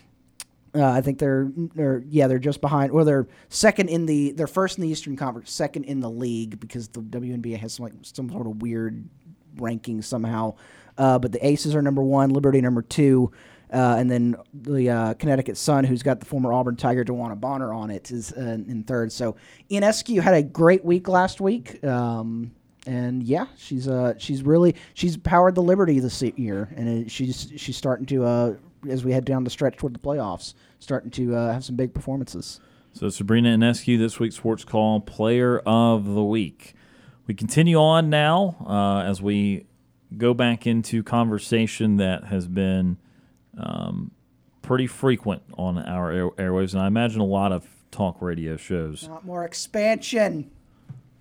Uh, 0.77 0.91
I 0.91 1.01
think 1.01 1.17
they're, 1.17 1.49
they're 1.75 2.03
yeah 2.07 2.27
they're 2.27 2.39
just 2.39 2.61
behind 2.61 2.91
or 2.91 3.03
they're 3.03 3.27
second 3.49 3.89
in 3.89 4.05
the 4.05 4.31
they're 4.33 4.47
first 4.47 4.77
in 4.77 4.83
the 4.83 4.89
Eastern 4.89 5.15
Conference, 5.15 5.51
second 5.51 5.85
in 5.85 5.99
the 6.01 6.09
league 6.09 6.59
because 6.59 6.87
the 6.89 7.01
WNBA 7.01 7.57
has 7.57 7.73
some, 7.73 7.85
like 7.85 7.93
some 8.03 8.29
sort 8.29 8.47
of 8.47 8.61
weird 8.61 9.09
ranking 9.55 10.01
somehow. 10.01 10.55
Uh, 10.97 11.17
but 11.17 11.31
the 11.31 11.45
Aces 11.45 11.75
are 11.75 11.81
number 11.81 12.01
one, 12.01 12.29
Liberty 12.29 12.59
number 12.59 12.81
two, 12.81 13.31
uh, 13.71 13.95
and 13.97 14.09
then 14.09 14.35
the 14.53 14.89
uh, 14.89 15.13
Connecticut 15.15 15.57
Sun, 15.57 15.83
who's 15.83 16.03
got 16.03 16.19
the 16.19 16.25
former 16.25 16.53
Auburn 16.53 16.75
Tiger 16.75 17.03
DeWanna 17.03 17.39
Bonner 17.39 17.73
on 17.73 17.91
it, 17.91 18.11
is 18.11 18.31
uh, 18.33 18.57
in 18.67 18.83
third. 18.83 19.11
So 19.11 19.35
Ionescu 19.69 20.21
had 20.21 20.33
a 20.33 20.43
great 20.43 20.83
week 20.83 21.07
last 21.07 21.41
week. 21.41 21.83
Um, 21.83 22.51
and 22.87 23.21
yeah, 23.23 23.47
she's 23.57 23.87
uh 23.87 24.13
she's 24.17 24.43
really 24.43 24.75
she's 24.93 25.17
powered 25.17 25.55
the 25.55 25.61
Liberty 25.61 25.99
this 25.99 26.21
year, 26.21 26.73
and 26.75 26.87
it, 26.87 27.11
she's 27.11 27.51
she's 27.57 27.75
starting 27.75 28.05
to 28.05 28.23
uh 28.23 28.53
as 28.89 29.03
we 29.03 29.11
head 29.11 29.25
down 29.25 29.43
the 29.43 29.49
stretch 29.49 29.75
toward 29.75 29.93
the 29.93 29.99
playoffs, 29.99 30.53
starting 30.79 31.11
to 31.11 31.35
uh, 31.35 31.53
have 31.53 31.63
some 31.63 31.75
big 31.75 31.93
performances. 31.93 32.59
So 32.93 33.09
Sabrina 33.09 33.49
Ionescu, 33.57 33.97
this 33.97 34.19
week's 34.19 34.35
Sports 34.35 34.63
Call 34.63 34.99
Player 35.01 35.59
of 35.65 36.05
the 36.05 36.23
Week. 36.23 36.73
We 37.27 37.33
continue 37.33 37.77
on 37.77 38.09
now 38.09 38.55
uh, 38.67 39.07
as 39.07 39.21
we 39.21 39.65
go 40.17 40.33
back 40.33 40.65
into 40.65 41.03
conversation 41.03 41.97
that 41.97 42.25
has 42.25 42.47
been 42.47 42.97
um, 43.57 44.11
pretty 44.61 44.87
frequent 44.87 45.43
on 45.57 45.77
our 45.77 46.11
air- 46.11 46.29
airwaves, 46.31 46.73
and 46.73 46.81
I 46.81 46.87
imagine 46.87 47.19
a 47.21 47.25
lot 47.25 47.51
of 47.51 47.67
talk 47.91 48.21
radio 48.21 48.57
shows. 48.57 49.07
Not 49.07 49.25
more 49.25 49.43
expansion. 49.45 50.49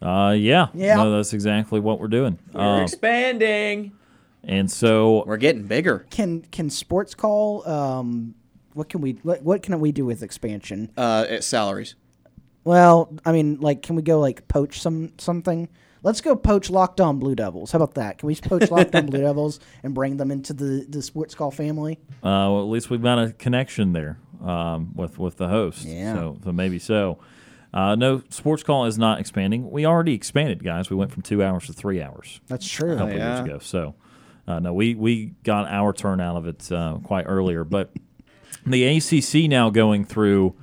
Uh, 0.01 0.35
yeah, 0.39 0.69
Yeah. 0.75 0.97
no, 0.97 1.17
that's 1.17 1.33
exactly 1.33 1.81
what 1.81 1.99
we're 2.01 2.09
doing. 2.09 2.39
We're 2.53 2.61
Uh, 2.61 2.83
expanding. 2.83 3.93
and 4.45 4.71
so 4.71 5.25
We're 5.27 5.37
getting 5.39 5.65
bigger. 5.65 6.07
Can 6.11 6.43
can 6.53 6.71
sports 6.71 7.15
call? 7.15 7.67
Um, 7.69 8.35
what 8.77 8.89
can 8.89 9.01
we 9.01 9.13
what, 9.23 9.43
what 9.43 9.63
can 9.63 9.79
we 9.81 9.91
do 9.93 10.05
with 10.05 10.23
expansion? 10.23 10.91
Uh, 10.97 11.25
it's 11.29 11.47
salaries. 11.47 11.95
Well, 12.65 13.13
I 13.25 13.33
mean, 13.33 13.61
like, 13.61 13.83
can 13.83 13.97
we 13.97 14.03
go 14.03 14.21
like 14.21 14.49
poach 14.49 14.81
some 14.81 15.13
something? 15.19 15.69
Let's 16.03 16.21
go 16.21 16.37
poach 16.37 16.69
Locked 16.69 17.01
On 17.01 17.19
Blue 17.19 17.35
Devils. 17.35 17.73
How 17.73 17.79
about 17.79 17.95
that? 17.95 18.19
Can 18.19 18.27
we 18.27 18.37
poach 18.37 18.71
Locked 18.71 18.95
On 18.95 19.07
Blue 19.07 19.21
Devils 19.23 19.61
and 19.83 19.95
bring 19.95 20.19
them 20.19 20.31
into 20.31 20.53
the 20.53 20.85
the 20.89 21.01
sports 21.01 21.35
call 21.35 21.51
family? 21.51 21.99
Uh, 22.23 22.51
well, 22.51 22.61
at 22.61 22.69
least 22.69 22.91
we've 22.91 23.03
got 23.03 23.19
a 23.19 23.33
connection 23.33 23.93
there 23.93 24.19
um, 24.45 24.93
with 24.95 25.19
with 25.19 25.37
the 25.37 25.49
host. 25.49 25.85
Yeah. 25.85 26.15
So, 26.15 26.39
so 26.45 26.53
maybe 26.53 26.79
so. 26.79 27.19
Uh, 27.73 27.95
no, 27.95 28.23
sports 28.31 28.63
call 28.63 28.87
is 28.87 28.97
not 28.97 29.21
expanding. 29.21 29.71
We 29.71 29.85
already 29.85 30.15
expanded, 30.15 30.65
guys. 30.65 30.89
We 30.89 30.97
went 30.97 31.13
from 31.13 31.23
two 31.23 31.43
hours 31.43 31.67
to 31.67 31.73
three 31.73 32.01
hours 32.01 32.41
That's 32.47 32.67
true. 32.67 32.93
a 32.93 32.97
true. 32.97 32.99
couple 32.99 33.17
yeah. 33.17 33.35
years 33.35 33.47
ago. 33.47 33.59
So, 33.59 33.95
uh, 34.49 34.61
no, 34.61 34.73
we 34.73 34.95
we 34.95 35.35
got 35.45 35.69
our 35.69 35.93
turn 35.93 36.21
out 36.21 36.37
of 36.37 36.47
it 36.47 36.73
uh, 36.73 36.99
quite 37.05 37.25
earlier. 37.25 37.65
But 37.65 37.91
the 38.67 38.85
ACC 38.85 39.49
now 39.49 39.71
going 39.71 40.05
through 40.05 40.55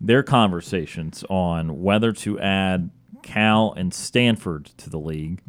their 0.00 0.22
conversations 0.22 1.24
on 1.28 1.82
whether 1.82 2.12
to 2.12 2.38
add 2.38 2.90
Cal 3.22 3.72
and 3.72 3.92
Stanford 3.92 4.66
to 4.76 4.90
the 4.90 4.98
league. 4.98 5.42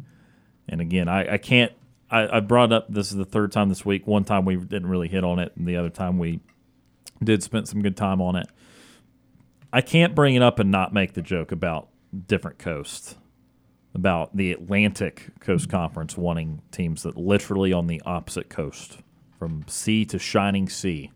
And 0.68 0.80
again, 0.80 1.08
I, 1.08 1.34
I 1.34 1.38
can't. 1.38 1.72
I, 2.10 2.36
I 2.36 2.40
brought 2.40 2.72
up 2.72 2.86
this 2.88 3.10
is 3.10 3.16
the 3.16 3.24
third 3.24 3.52
time 3.52 3.68
this 3.68 3.84
week. 3.84 4.06
One 4.06 4.24
time 4.24 4.44
we 4.44 4.56
didn't 4.56 4.88
really 4.88 5.08
hit 5.08 5.24
on 5.24 5.38
it, 5.38 5.52
and 5.56 5.66
the 5.66 5.76
other 5.76 5.90
time 5.90 6.18
we 6.18 6.40
did 7.22 7.42
spend 7.42 7.68
some 7.68 7.82
good 7.82 7.96
time 7.96 8.20
on 8.20 8.36
it. 8.36 8.48
I 9.72 9.80
can't 9.80 10.14
bring 10.14 10.34
it 10.34 10.42
up 10.42 10.58
and 10.58 10.70
not 10.70 10.94
make 10.94 11.14
the 11.14 11.22
joke 11.22 11.52
about 11.52 11.88
different 12.26 12.58
coasts, 12.58 13.16
about 13.94 14.36
the 14.36 14.52
Atlantic 14.52 15.28
Coast 15.40 15.68
Conference 15.68 16.16
wanting 16.16 16.62
teams 16.70 17.02
that 17.02 17.16
literally 17.16 17.72
on 17.72 17.86
the 17.86 18.00
opposite 18.06 18.48
coast, 18.48 18.98
from 19.38 19.64
sea 19.68 20.04
to 20.06 20.18
shining 20.18 20.68
sea. 20.68 21.10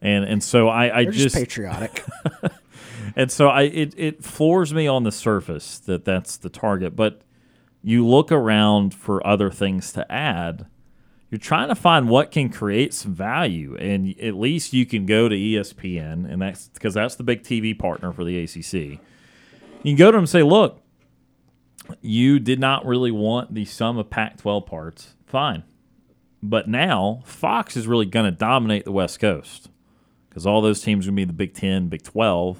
And 0.00 0.24
and 0.24 0.42
so 0.42 0.68
I, 0.68 0.98
I 0.98 1.02
They're 1.04 1.12
just, 1.12 1.34
patriotic. 1.34 2.04
and 3.16 3.30
so 3.30 3.48
I 3.48 3.62
it, 3.62 3.94
it 3.96 4.24
floors 4.24 4.74
me 4.74 4.86
on 4.86 5.04
the 5.04 5.12
surface 5.12 5.78
that 5.80 6.04
that's 6.04 6.36
the 6.36 6.48
target, 6.48 6.94
but 6.96 7.22
you 7.82 8.06
look 8.06 8.32
around 8.32 8.94
for 8.94 9.24
other 9.26 9.50
things 9.50 9.92
to 9.92 10.10
add. 10.10 10.66
You're 11.30 11.38
trying 11.38 11.68
to 11.68 11.74
find 11.74 12.08
what 12.08 12.30
can 12.30 12.50
create 12.50 12.94
some 12.94 13.12
value, 13.12 13.76
and 13.76 14.18
at 14.20 14.34
least 14.34 14.72
you 14.72 14.86
can 14.86 15.06
go 15.06 15.28
to 15.28 15.34
ESPN, 15.34 16.30
and 16.30 16.40
that's 16.40 16.68
because 16.68 16.94
that's 16.94 17.16
the 17.16 17.24
big 17.24 17.42
TV 17.42 17.76
partner 17.76 18.12
for 18.12 18.22
the 18.22 18.38
ACC. 18.38 19.00
You 19.82 19.92
can 19.92 19.96
go 19.96 20.06
to 20.06 20.12
them 20.12 20.20
and 20.20 20.28
say, 20.28 20.44
"Look, 20.44 20.82
you 22.00 22.38
did 22.38 22.60
not 22.60 22.86
really 22.86 23.10
want 23.10 23.54
the 23.54 23.64
sum 23.64 23.98
of 23.98 24.10
Pac-12 24.10 24.66
parts. 24.66 25.14
Fine, 25.26 25.64
but 26.42 26.68
now 26.68 27.22
Fox 27.24 27.76
is 27.76 27.86
really 27.86 28.06
going 28.06 28.26
to 28.26 28.36
dominate 28.36 28.84
the 28.84 28.92
West 28.92 29.20
Coast 29.20 29.68
because 30.36 30.46
all 30.46 30.60
those 30.60 30.82
teams 30.82 31.06
are 31.06 31.08
going 31.08 31.16
to 31.16 31.20
be 31.22 31.24
the 31.24 31.32
Big 31.32 31.54
Ten, 31.54 31.88
Big 31.88 32.02
Twelve, 32.02 32.58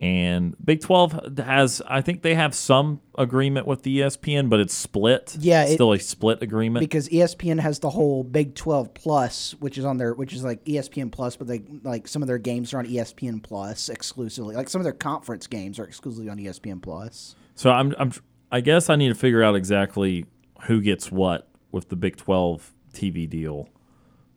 And 0.00 0.56
Big 0.64 0.80
12 0.80 1.38
has, 1.38 1.80
I 1.86 2.00
think 2.00 2.22
they 2.22 2.34
have 2.34 2.56
some 2.56 3.00
agreement 3.16 3.68
with 3.68 3.84
the 3.84 4.00
ESPN, 4.00 4.48
but 4.50 4.58
it's 4.58 4.74
split. 4.74 5.36
Yeah, 5.38 5.62
It's 5.62 5.70
it- 5.70 5.74
still 5.74 5.92
a 5.92 6.00
split 6.00 6.42
agreement. 6.42 6.82
because 6.82 7.08
ESPN 7.08 7.60
has 7.60 7.78
the 7.78 7.90
whole 7.90 8.24
Big 8.24 8.56
12 8.56 8.94
Plus, 8.94 9.54
which 9.60 9.78
is 9.78 9.84
on 9.84 9.98
their, 9.98 10.12
which 10.12 10.32
is 10.32 10.42
like 10.42 10.64
ESPN 10.64 11.12
Plus, 11.12 11.36
but 11.36 11.46
they 11.46 11.62
like 11.84 12.08
some 12.08 12.20
of 12.20 12.26
their 12.26 12.38
games 12.38 12.74
are 12.74 12.78
on 12.80 12.86
ESPN 12.86 13.40
Plus 13.44 13.88
exclusively. 13.88 14.56
Like 14.56 14.68
some 14.68 14.80
of 14.80 14.84
their 14.84 14.92
conference 14.92 15.46
games 15.46 15.78
are 15.78 15.84
exclusively 15.84 16.28
on 16.28 16.38
ESPN 16.38 16.82
Plus. 16.82 17.36
So 17.54 17.70
I'm, 17.70 17.94
I'm, 17.96 18.10
I 18.50 18.60
guess 18.60 18.90
I 18.90 18.96
need 18.96 19.10
to 19.10 19.14
figure 19.14 19.44
out 19.44 19.54
exactly 19.54 20.26
who 20.62 20.80
gets 20.80 21.12
what 21.12 21.46
with 21.70 21.90
the 21.90 21.96
Big 21.96 22.16
12 22.16 22.72
TV 22.92 23.30
deal. 23.30 23.68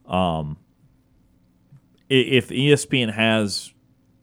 Um, 0.06 0.58
if 2.10 2.50
ESPN 2.50 3.14
has 3.14 3.74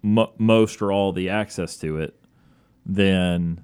mo- 0.03 0.33
most 0.39 0.83
or 0.83 0.93
all 0.93 1.13
the 1.13 1.29
access 1.29 1.77
to 1.79 1.99
it, 1.99 2.15
then 2.85 3.61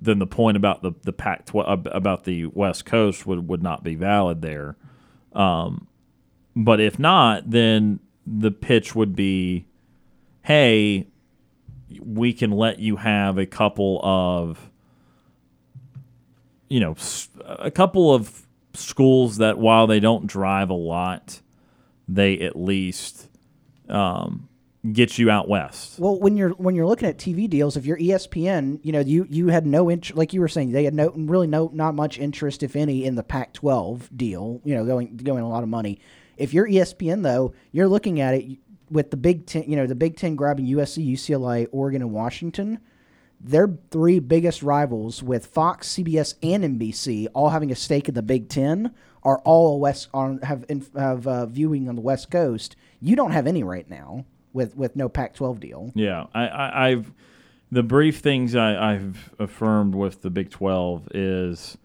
then 0.00 0.18
the 0.18 0.26
point 0.26 0.56
about 0.56 0.82
the 0.82 0.92
the 1.02 1.12
Pac 1.12 1.46
12 1.46 1.88
about 1.90 2.24
the 2.24 2.46
West 2.46 2.84
Coast 2.84 3.26
would 3.26 3.48
would 3.48 3.62
not 3.62 3.82
be 3.82 3.94
valid 3.94 4.42
there. 4.42 4.76
Um, 5.32 5.88
but 6.54 6.80
if 6.80 6.98
not, 6.98 7.50
then 7.50 8.00
the 8.26 8.50
pitch 8.50 8.94
would 8.94 9.16
be, 9.16 9.66
hey, 10.42 11.08
we 12.00 12.32
can 12.32 12.50
let 12.50 12.78
you 12.78 12.96
have 12.96 13.38
a 13.38 13.46
couple 13.46 14.00
of 14.02 14.70
you 16.68 16.80
know 16.80 16.96
a 17.46 17.70
couple 17.70 18.14
of 18.14 18.46
schools 18.74 19.36
that 19.38 19.58
while 19.58 19.86
they 19.86 20.00
don't 20.00 20.26
drive 20.26 20.70
a 20.70 20.74
lot 20.74 21.40
they 22.08 22.40
at 22.40 22.56
least 22.56 23.28
um, 23.88 24.48
get 24.92 25.18
you 25.18 25.30
out 25.30 25.48
west 25.48 25.98
Well, 25.98 26.18
when 26.18 26.36
you're 26.36 26.50
when 26.50 26.74
you're 26.74 26.86
looking 26.86 27.08
at 27.08 27.18
TV 27.18 27.48
deals, 27.48 27.76
if 27.76 27.86
you're 27.86 27.98
ESPN, 27.98 28.80
you 28.82 28.92
know 28.92 29.00
you 29.00 29.26
you 29.30 29.48
had 29.48 29.66
no 29.66 29.90
interest, 29.90 30.16
like 30.16 30.32
you 30.32 30.40
were 30.40 30.48
saying, 30.48 30.72
they 30.72 30.84
had 30.84 30.94
no 30.94 31.10
really 31.10 31.46
no 31.46 31.70
not 31.72 31.94
much 31.94 32.18
interest, 32.18 32.62
if 32.62 32.76
any, 32.76 33.04
in 33.04 33.14
the 33.14 33.22
Pac-12 33.22 34.16
deal. 34.16 34.60
You 34.64 34.74
know, 34.74 34.84
going 34.84 35.16
going 35.16 35.42
a 35.42 35.48
lot 35.48 35.62
of 35.62 35.68
money. 35.68 36.00
If 36.36 36.52
you're 36.52 36.68
ESPN 36.68 37.22
though, 37.22 37.54
you're 37.72 37.88
looking 37.88 38.20
at 38.20 38.34
it 38.34 38.58
with 38.90 39.10
the 39.10 39.16
Big 39.16 39.46
Ten. 39.46 39.64
You 39.64 39.76
know, 39.76 39.86
the 39.86 39.94
Big 39.94 40.16
Ten 40.16 40.36
grabbing 40.36 40.66
USC, 40.66 41.06
UCLA, 41.12 41.68
Oregon, 41.72 42.02
and 42.02 42.12
Washington. 42.12 42.80
Their 43.40 43.76
three 43.90 44.20
biggest 44.20 44.62
rivals, 44.62 45.22
with 45.22 45.46
Fox, 45.46 45.88
CBS, 45.88 46.34
and 46.42 46.64
NBC, 46.80 47.26
all 47.34 47.50
having 47.50 47.70
a 47.70 47.74
stake 47.74 48.08
in 48.08 48.14
the 48.14 48.22
Big 48.22 48.48
Ten, 48.48 48.94
are 49.24 49.38
all 49.44 49.80
west 49.80 50.08
on 50.12 50.38
have 50.38 50.64
have 50.96 51.26
uh, 51.26 51.46
viewing 51.46 51.88
on 51.88 51.94
the 51.94 52.00
West 52.00 52.30
Coast. 52.30 52.76
You 53.00 53.16
don't 53.16 53.32
have 53.32 53.46
any 53.46 53.62
right 53.62 53.88
now 53.88 54.24
with 54.52 54.76
with 54.76 54.96
no 54.96 55.08
Pac-12 55.08 55.60
deal. 55.60 55.92
yeah 55.94 56.26
I, 56.34 56.46
I, 56.46 56.88
i've 56.88 57.12
the 57.72 57.82
brief 57.82 58.18
things 58.18 58.54
I, 58.54 58.94
i've 58.94 59.34
affirmed 59.38 59.94
with 59.94 60.22
the 60.22 60.30
big 60.30 60.50
12 60.50 61.08
is 61.12 61.76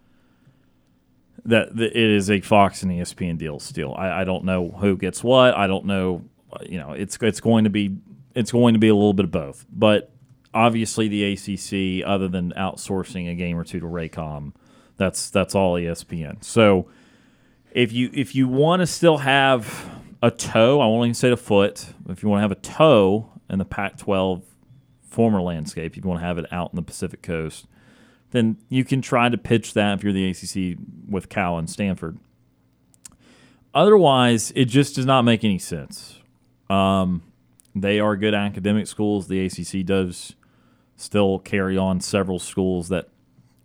that 1.45 1.69
it 1.79 1.95
is 1.95 2.29
a 2.29 2.41
fox 2.41 2.83
and 2.83 2.91
espn 2.91 3.39
deal 3.39 3.59
still 3.59 3.95
I, 3.95 4.21
I 4.21 4.23
don't 4.23 4.43
know 4.43 4.69
who 4.69 4.97
gets 4.97 5.23
what 5.23 5.57
i 5.57 5.65
don't 5.65 5.85
know 5.85 6.23
you 6.61 6.77
know 6.77 6.91
it's 6.91 7.17
it's 7.21 7.39
going 7.39 7.63
to 7.63 7.71
be 7.71 7.97
it's 8.35 8.51
going 8.51 8.75
to 8.75 8.79
be 8.79 8.89
a 8.89 8.93
little 8.93 9.13
bit 9.13 9.25
of 9.25 9.31
both 9.31 9.65
but 9.71 10.11
obviously 10.53 11.07
the 11.07 11.33
ACC, 11.33 12.07
other 12.07 12.27
than 12.27 12.51
outsourcing 12.53 13.29
a 13.29 13.35
game 13.35 13.57
or 13.57 13.63
two 13.63 13.79
to 13.79 13.85
Raycom, 13.85 14.53
that's 14.97 15.29
that's 15.29 15.55
all 15.55 15.75
ESPN. 15.75 16.43
So 16.43 16.87
if 17.71 17.91
you 17.91 18.09
if 18.13 18.35
you 18.35 18.47
want 18.47 18.81
to 18.81 18.87
still 18.87 19.17
have 19.17 19.89
a 20.21 20.31
toe, 20.31 20.81
I 20.81 20.85
won't 20.85 21.07
even 21.07 21.13
say 21.13 21.31
a 21.31 21.37
foot. 21.37 21.87
If 22.07 22.23
you 22.23 22.29
want 22.29 22.39
to 22.39 22.41
have 22.41 22.51
a 22.51 22.55
toe 22.55 23.31
in 23.49 23.59
the 23.59 23.65
Pac-12 23.65 24.43
former 25.03 25.41
landscape, 25.41 25.93
if 25.93 26.03
you 26.03 26.09
want 26.09 26.21
to 26.21 26.25
have 26.25 26.37
it 26.37 26.45
out 26.51 26.71
in 26.71 26.75
the 26.75 26.81
Pacific 26.81 27.21
Coast, 27.21 27.65
then 28.31 28.57
you 28.69 28.83
can 28.83 29.01
try 29.01 29.29
to 29.29 29.37
pitch 29.37 29.73
that 29.73 29.97
if 29.97 30.03
you're 30.03 30.13
the 30.13 30.29
ACC 30.29 30.77
with 31.07 31.29
Cal 31.29 31.57
and 31.57 31.69
Stanford. 31.69 32.19
Otherwise, 33.73 34.51
it 34.55 34.65
just 34.65 34.95
does 34.95 35.05
not 35.05 35.23
make 35.23 35.43
any 35.43 35.59
sense. 35.59 36.19
Um, 36.69 37.23
they 37.75 37.99
are 37.99 38.15
good 38.15 38.33
academic 38.33 38.87
schools. 38.87 39.27
The 39.27 39.45
ACC 39.45 39.85
does 39.85 40.35
still 40.95 41.39
carry 41.39 41.77
on 41.77 42.01
several 42.01 42.39
schools 42.39 42.89
that 42.89 43.09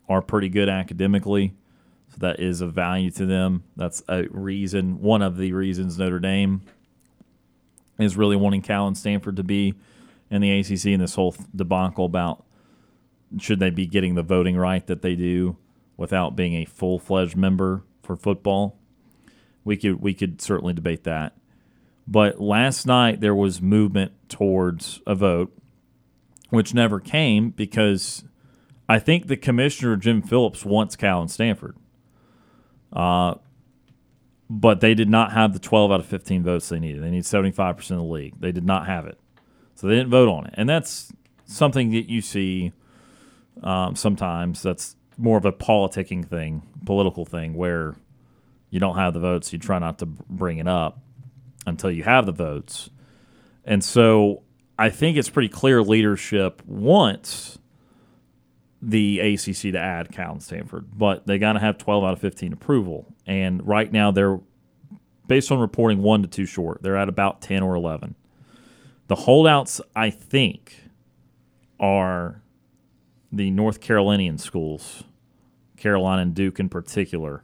are 0.09 0.23
pretty 0.23 0.49
good 0.49 0.69
academically. 0.69 1.55
So 2.15 2.27
that 2.27 2.39
is 2.39 2.61
of 2.61 2.73
value 2.73 3.11
to 3.13 3.27
them. 3.27 3.65
That's 3.77 4.03
a 4.09 4.25
reason, 4.31 5.01
one 5.01 5.21
of 5.21 5.37
the 5.37 5.53
reasons 5.53 5.99
Notre 5.99 6.21
Dame 6.21 6.63
is 7.99 8.17
really 8.17 8.37
wanting 8.37 8.63
Cal 8.63 8.87
and 8.87 8.97
Stanford 8.97 9.37
to 9.37 9.43
be 9.43 9.75
in 10.31 10.41
the 10.41 10.61
ACC 10.61 10.87
and 10.87 11.01
this 11.01 11.17
whole 11.17 11.35
debacle 11.55 12.05
about 12.05 12.45
should 13.39 13.59
they 13.59 13.71
be 13.71 13.87
getting 13.87 14.15
the 14.15 14.23
voting 14.23 14.57
right 14.57 14.87
that 14.87 15.03
they 15.03 15.17
do 15.17 15.57
without 15.97 16.37
being 16.37 16.55
a 16.55 16.65
full 16.65 16.99
fledged 17.01 17.37
member 17.37 17.83
for 18.03 18.15
football. 18.15 18.77
We 19.65 19.77
could 19.77 20.01
we 20.01 20.15
could 20.15 20.41
certainly 20.41 20.73
debate 20.73 21.05
that. 21.05 21.35
But 22.07 22.41
last 22.41 22.87
night 22.87 23.21
there 23.21 23.35
was 23.35 23.61
movement 23.61 24.13
towards 24.29 25.01
a 25.07 25.17
vote, 25.17 25.53
which 26.51 26.75
never 26.75 27.01
came 27.01 27.51
because 27.51 28.25
I 28.89 28.99
think 29.01 29.27
the 29.27 29.37
commissioner 29.37 29.97
Jim 29.97 30.23
Phillips 30.23 30.65
wants 30.65 30.95
Cal 30.95 31.21
and 31.21 31.31
Stanford. 31.31 31.77
Uh, 32.95 33.35
but 34.49 34.81
they 34.81 34.95
did 34.95 35.09
not 35.09 35.33
have 35.33 35.53
the 35.53 35.59
12 35.59 35.91
out 35.91 36.01
of 36.01 36.07
15 36.07 36.43
votes 36.43 36.69
they 36.69 36.79
needed. 36.79 37.03
They 37.03 37.11
need 37.11 37.25
75% 37.25 37.79
of 37.79 37.87
the 37.87 38.03
league. 38.03 38.41
They 38.41 38.53
did 38.53 38.65
not 38.65 38.87
have 38.87 39.07
it. 39.07 39.19
So 39.75 39.89
they 39.89 39.97
didn't 39.97 40.11
vote 40.11 40.29
on 40.29 40.47
it. 40.47 40.55
And 40.57 40.69
that's 40.69 41.13
something 41.47 41.91
that 41.91 42.09
you 42.09 42.21
see 42.21 42.73
um, 43.63 43.97
sometimes. 43.97 44.63
That's 44.63 44.97
more 45.17 45.39
of 45.39 45.45
a 45.45 45.53
politicking 45.53 46.27
thing, 46.27 46.63
political 46.85 47.25
thing, 47.25 47.55
where 47.55 47.97
you 48.71 48.81
don't 48.81 48.97
have 48.97 49.15
the 49.15 49.21
votes, 49.21 49.53
you 49.53 49.59
try 49.59 49.79
not 49.79 49.99
to 50.01 50.07
bring 50.07 50.59
it 50.59 50.69
up 50.69 51.01
until 51.67 51.91
you 51.91 52.03
have 52.03 52.27
the 52.27 52.33
votes. 52.33 52.91
And 53.65 53.83
so 53.83 54.43
I 54.79 54.91
think 54.91 55.17
it's 55.17 55.31
pretty 55.31 55.49
clear 55.49 55.83
leadership 55.83 56.63
wants 56.67 57.59
the 58.87 59.21
ACC 59.21 59.73
to 59.73 59.79
add 59.79 60.13
Cal 60.13 60.33
and 60.33 60.43
Stanford, 60.43 60.87
but 60.97 61.27
they 61.27 61.39
got 61.39 61.55
to 61.55 61.61
have 61.61 61.79
12 61.79 62.05
out 62.05 62.13
of 62.13 62.21
15 62.21 62.53
approval. 62.53 63.07
And 63.27 63.67
right 63.67 63.91
now 63.91 64.11
they're, 64.11 64.41
based 65.27 65.51
on 65.51 65.59
reporting, 65.59 66.03
one 66.03 66.23
to 66.23 66.29
two 66.29 66.45
short. 66.45 66.83
They're 66.83 66.97
at 66.97 67.09
about 67.09 67.41
10 67.41 67.63
or 67.63 67.75
11. 67.75 68.15
The 69.07 69.15
holdouts, 69.15 69.81
I 69.97 70.11
think, 70.11 70.83
are 71.81 72.43
the 73.33 73.51
North 73.51 73.81
Carolinian 73.81 74.39
schools, 74.39 75.05
Carolina 75.77 76.23
and 76.23 76.35
Duke 76.35 76.61
in 76.61 76.69
particular, 76.69 77.43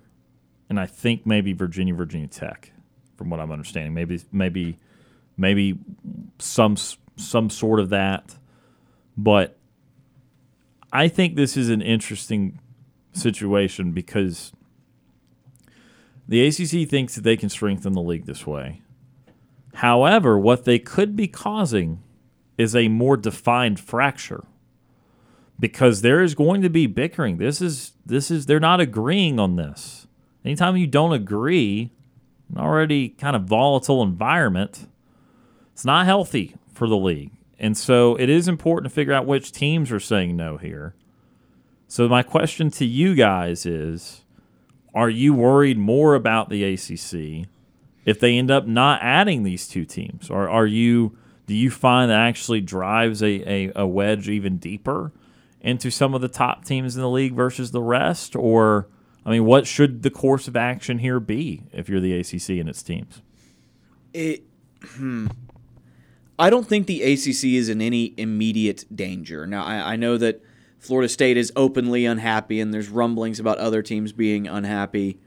and 0.69 0.79
I 0.79 0.87
think 0.87 1.27
maybe 1.27 1.53
Virginia, 1.53 1.95
Virginia 1.95 2.29
Tech, 2.29 2.73
from 3.17 3.29
what 3.31 3.41
I'm 3.41 3.51
understanding. 3.51 3.93
Maybe, 3.93 4.21
maybe, 4.31 4.79
maybe 5.37 5.79
some 6.39 6.77
some 7.17 7.51
sort 7.51 7.81
of 7.81 7.91
that, 7.91 8.37
but 9.17 9.59
I 10.93 11.09
think 11.09 11.37
this 11.37 11.57
is 11.57 11.69
an 11.69 11.83
interesting 11.83 12.59
situation 13.13 13.93
because 13.93 14.53
the 16.27 16.47
ACC 16.47 16.89
thinks 16.89 17.15
that 17.15 17.25
they 17.25 17.37
can 17.37 17.49
strengthen 17.49 17.93
the 17.93 18.03
league 18.03 18.27
this 18.27 18.47
way. 18.47 18.83
However, 19.75 20.39
what 20.39 20.65
they 20.65 20.79
could 20.79 21.17
be 21.17 21.29
causing 21.29 22.03
is 22.59 22.75
a 22.75 22.89
more 22.89 23.17
defined 23.17 23.81
fracture 23.81 24.45
because 25.59 26.03
there 26.03 26.23
is 26.23 26.35
going 26.35 26.63
to 26.63 26.71
be 26.71 26.87
bickering. 26.87 27.37
This 27.37 27.61
is 27.61 27.93
this 28.05 28.31
is 28.31 28.47
they're 28.47 28.61
not 28.61 28.81
agreeing 28.81 29.39
on 29.39 29.57
this. 29.57 30.07
Anytime 30.45 30.77
you 30.77 30.87
don't 30.87 31.13
agree, 31.13 31.91
an 32.51 32.61
already 32.61 33.11
kind 33.11 33.37
of 33.37 33.45
volatile 33.45 34.03
environment, 34.03 34.87
it's 35.73 35.85
not 35.85 36.07
healthy 36.07 36.55
for 36.73 36.89
the 36.89 36.97
league. 36.97 37.33
And 37.61 37.77
so 37.77 38.17
it 38.17 38.31
is 38.31 38.49
important 38.49 38.91
to 38.91 38.95
figure 38.95 39.13
out 39.13 39.27
which 39.27 39.53
teams 39.53 39.93
are 39.93 40.01
saying 40.01 40.35
no 40.35 40.57
here. 40.57 40.95
So 41.87 42.09
my 42.09 42.23
question 42.23 42.71
to 42.73 42.87
you 42.87 43.15
guys 43.15 43.67
is 43.67 44.25
are 44.95 45.11
you 45.11 45.35
worried 45.35 45.79
more 45.79 46.15
about 46.15 46.49
the 46.49 46.65
ACC 46.65 47.47
if 48.05 48.19
they 48.19 48.39
end 48.39 48.51
up 48.51 48.67
not 48.67 49.03
adding 49.03 49.43
these 49.43 49.69
two 49.69 49.85
teams? 49.85 50.31
Or 50.31 50.49
are 50.49 50.67
you 50.67 51.17
do 51.47 51.55
you 51.55 51.71
find 51.71 52.11
that 52.11 52.19
actually 52.19 52.61
drives 52.61 53.23
a, 53.23 53.27
a, 53.27 53.73
a 53.77 53.87
wedge 53.87 54.29
even 54.29 54.57
deeper 54.57 55.13
into 55.61 55.91
some 55.91 56.15
of 56.15 56.21
the 56.21 56.29
top 56.29 56.65
teams 56.65 56.97
in 56.97 57.03
the 57.03 57.11
league 57.11 57.35
versus 57.35 57.73
the 57.73 57.83
rest? 57.83 58.35
Or 58.35 58.89
I 59.27 59.31
mean, 59.31 59.45
what 59.45 59.67
should 59.67 60.03
the 60.03 60.11
course 60.11 60.49
of 60.49 60.57
action 60.57 60.99
here 60.99 61.21
be 61.21 61.65
if 61.73 61.89
you're 61.89 62.01
the 62.01 62.19
ACC 62.19 62.51
and 62.51 62.69
its 62.69 62.83
teams? 62.83 63.21
It, 64.15 64.45
hmm. 64.83 65.27
I 66.41 66.51
don't 66.51 66.67
think 66.67 66.87
the 66.87 67.03
ACC 67.03 67.45
is 67.45 67.69
in 67.69 67.81
any 67.81 68.15
immediate 68.17 68.85
danger. 68.95 69.47
Now, 69.47 69.63
I, 69.63 69.93
I 69.93 69.97
know 69.97 70.17
that 70.17 70.43
Florida 70.79 71.09
State 71.09 71.37
is 71.37 71.53
openly 71.55 72.07
unhappy, 72.07 72.61
and 72.61 72.73
there's 72.73 72.89
rumblings 72.89 73.39
about 73.39 73.59
other 73.59 73.83
teams 73.83 74.13
being 74.13 74.49
unhappy, 74.49 75.21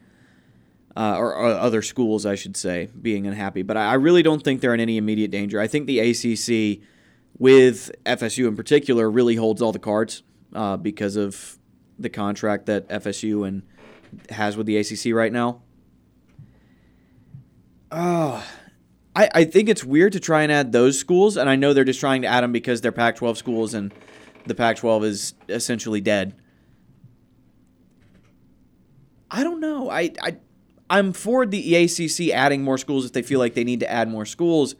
uh, 0.97 1.15
or, 1.17 1.35
or 1.35 1.45
other 1.45 1.81
schools, 1.81 2.25
I 2.25 2.35
should 2.35 2.57
say, 2.57 2.89
being 2.99 3.27
unhappy. 3.27 3.61
But 3.61 3.77
I, 3.77 3.91
I 3.91 3.93
really 3.93 4.23
don't 4.23 4.43
think 4.43 4.61
they're 4.61 4.73
in 4.73 4.79
any 4.79 4.97
immediate 4.97 5.31
danger. 5.31 5.61
I 5.61 5.67
think 5.67 5.85
the 5.85 5.99
ACC 5.99 6.81
with 7.37 7.91
FSU 8.05 8.47
in 8.47 8.55
particular, 8.55 9.09
really 9.09 9.35
holds 9.35 9.61
all 9.61 9.71
the 9.71 9.79
cards 9.79 10.23
uh, 10.53 10.77
because 10.77 11.15
of 11.15 11.57
the 11.97 12.09
contract 12.09 12.65
that 12.67 12.87
FSU 12.89 13.47
and 13.47 13.63
has 14.29 14.55
with 14.55 14.67
the 14.67 14.77
ACC 14.77 15.13
right 15.13 15.31
now. 15.31 15.61
Uh, 17.91 18.41
I, 19.15 19.29
I 19.33 19.43
think 19.45 19.69
it's 19.69 19.83
weird 19.83 20.13
to 20.13 20.19
try 20.19 20.43
and 20.43 20.51
add 20.51 20.71
those 20.71 20.97
schools, 20.97 21.37
and 21.37 21.49
I 21.49 21.55
know 21.55 21.73
they're 21.73 21.83
just 21.83 21.99
trying 21.99 22.23
to 22.23 22.27
add 22.27 22.43
them 22.43 22.51
because 22.51 22.81
they're 22.81 22.91
Pac 22.91 23.15
12 23.15 23.37
schools 23.37 23.73
and 23.73 23.93
the 24.45 24.55
Pac 24.55 24.77
12 24.77 25.03
is 25.03 25.33
essentially 25.49 26.01
dead. 26.01 26.35
I 29.29 29.43
don't 29.43 29.59
know. 29.59 29.89
I, 29.89 30.11
I, 30.21 30.37
I'm 30.89 31.13
for 31.13 31.45
the 31.45 31.75
ACC 31.75 32.33
adding 32.33 32.63
more 32.63 32.77
schools 32.77 33.05
if 33.05 33.13
they 33.13 33.21
feel 33.21 33.39
like 33.39 33.53
they 33.53 33.63
need 33.63 33.79
to 33.81 33.91
add 33.91 34.09
more 34.09 34.25
schools, 34.25 34.75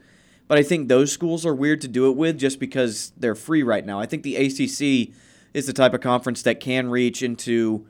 but 0.48 0.58
I 0.58 0.62
think 0.62 0.88
those 0.88 1.12
schools 1.12 1.46
are 1.46 1.54
weird 1.54 1.80
to 1.82 1.88
do 1.88 2.10
it 2.10 2.16
with 2.16 2.38
just 2.38 2.60
because 2.60 3.12
they're 3.16 3.34
free 3.34 3.62
right 3.62 3.84
now. 3.84 4.00
I 4.00 4.06
think 4.06 4.22
the 4.22 4.36
ACC 4.36 5.14
is 5.54 5.66
the 5.66 5.72
type 5.72 5.94
of 5.94 6.00
conference 6.00 6.42
that 6.42 6.60
can 6.60 6.90
reach 6.90 7.22
into, 7.22 7.86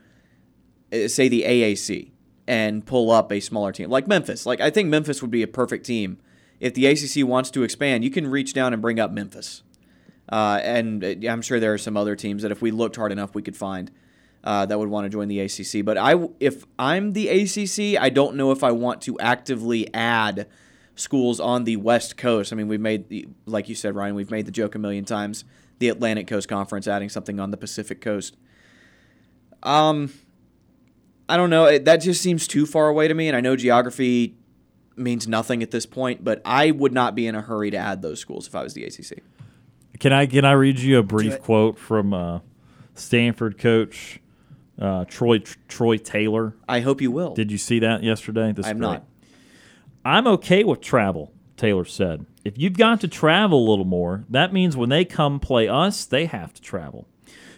uh, 0.93 1.07
say, 1.07 1.27
the 1.27 1.43
AAC 1.43 2.11
and 2.47 2.85
pull 2.85 3.11
up 3.11 3.31
a 3.31 3.39
smaller 3.39 3.71
team 3.71 3.89
like 3.89 4.07
Memphis. 4.07 4.45
Like 4.45 4.61
I 4.61 4.69
think 4.69 4.89
Memphis 4.89 5.21
would 5.21 5.31
be 5.31 5.41
a 5.41 5.47
perfect 5.47 5.85
team 5.85 6.19
if 6.59 6.73
the 6.73 6.85
ACC 6.85 7.27
wants 7.27 7.51
to 7.51 7.63
expand. 7.63 8.03
You 8.03 8.09
can 8.09 8.27
reach 8.27 8.53
down 8.53 8.73
and 8.73 8.81
bring 8.81 8.99
up 8.99 9.11
Memphis, 9.11 9.63
uh, 10.29 10.59
and 10.63 11.03
uh, 11.03 11.29
I'm 11.29 11.41
sure 11.41 11.59
there 11.59 11.73
are 11.73 11.77
some 11.77 11.97
other 11.97 12.15
teams 12.15 12.41
that 12.43 12.51
if 12.51 12.61
we 12.61 12.71
looked 12.71 12.95
hard 12.95 13.11
enough, 13.11 13.35
we 13.35 13.41
could 13.41 13.57
find. 13.57 13.91
Uh, 14.43 14.63
that 14.63 14.77
would 14.77 14.89
want 14.89 15.05
to 15.05 15.09
join 15.09 15.27
the 15.27 15.39
ACC, 15.39 15.83
but 15.83 15.97
I, 15.97 16.13
if 16.39 16.65
I'm 16.77 17.13
the 17.13 17.29
ACC, 17.29 17.99
I 17.99 18.09
don't 18.09 18.35
know 18.35 18.51
if 18.51 18.63
I 18.63 18.73
want 18.73 19.01
to 19.01 19.19
actively 19.19 19.91
add 19.91 20.47
schools 20.95 21.39
on 21.39 21.63
the 21.63 21.77
West 21.77 22.15
Coast. 22.15 22.53
I 22.53 22.55
mean, 22.55 22.67
we've 22.67 22.79
made, 22.79 23.33
like 23.45 23.69
you 23.69 23.75
said, 23.75 23.95
Ryan, 23.95 24.13
we've 24.13 24.29
made 24.29 24.45
the 24.45 24.51
joke 24.51 24.75
a 24.75 24.79
million 24.79 25.03
times. 25.03 25.45
The 25.79 25.89
Atlantic 25.89 26.27
Coast 26.27 26.47
Conference 26.47 26.87
adding 26.87 27.09
something 27.09 27.39
on 27.39 27.51
the 27.51 27.57
Pacific 27.57 28.01
Coast. 28.01 28.37
Um, 29.63 30.13
I 31.27 31.37
don't 31.37 31.49
know. 31.49 31.65
It, 31.65 31.85
that 31.85 31.97
just 31.97 32.21
seems 32.21 32.47
too 32.47 32.65
far 32.65 32.87
away 32.87 33.07
to 33.07 33.13
me, 33.13 33.27
and 33.27 33.35
I 33.35 33.41
know 33.41 33.55
geography 33.55 34.35
means 34.97 35.27
nothing 35.27 35.61
at 35.63 35.71
this 35.71 35.85
point, 35.85 36.23
but 36.23 36.41
I 36.45 36.71
would 36.71 36.93
not 36.93 37.15
be 37.15 37.27
in 37.27 37.35
a 37.35 37.41
hurry 37.41 37.71
to 37.71 37.77
add 37.77 38.01
those 38.01 38.19
schools 38.19 38.47
if 38.47 38.55
I 38.55 38.63
was 38.63 38.73
the 38.73 38.83
ACC. 38.85 39.19
Can 39.99 40.11
I 40.13 40.25
can 40.25 40.45
I 40.45 40.51
read 40.51 40.79
you 40.79 40.99
a 40.99 41.03
brief 41.03 41.41
quote 41.41 41.77
from 41.77 42.13
uh, 42.13 42.39
Stanford 42.95 43.57
coach 43.57 44.19
uh, 44.79 45.05
Troy 45.05 45.39
Troy 45.67 45.97
Taylor? 45.97 46.55
I 46.67 46.81
hope 46.81 47.01
you 47.01 47.11
will. 47.11 47.33
Did 47.33 47.51
you 47.51 47.57
see 47.57 47.79
that 47.79 48.03
yesterday? 48.03 48.51
This 48.51 48.65
I'm 48.65 48.77
great. 48.77 48.87
not. 48.87 49.05
I'm 50.03 50.27
okay 50.27 50.63
with 50.63 50.81
travel, 50.81 51.31
Taylor 51.57 51.85
said. 51.85 52.25
If 52.43 52.59
you've 52.59 52.77
got 52.77 53.01
to 53.01 53.07
travel 53.07 53.67
a 53.67 53.69
little 53.69 53.85
more, 53.85 54.25
that 54.29 54.53
means 54.53 54.77
when 54.77 54.89
they 54.89 55.03
come 55.03 55.39
play 55.39 55.67
us, 55.67 56.05
they 56.05 56.25
have 56.25 56.53
to 56.53 56.61
travel. 56.61 57.07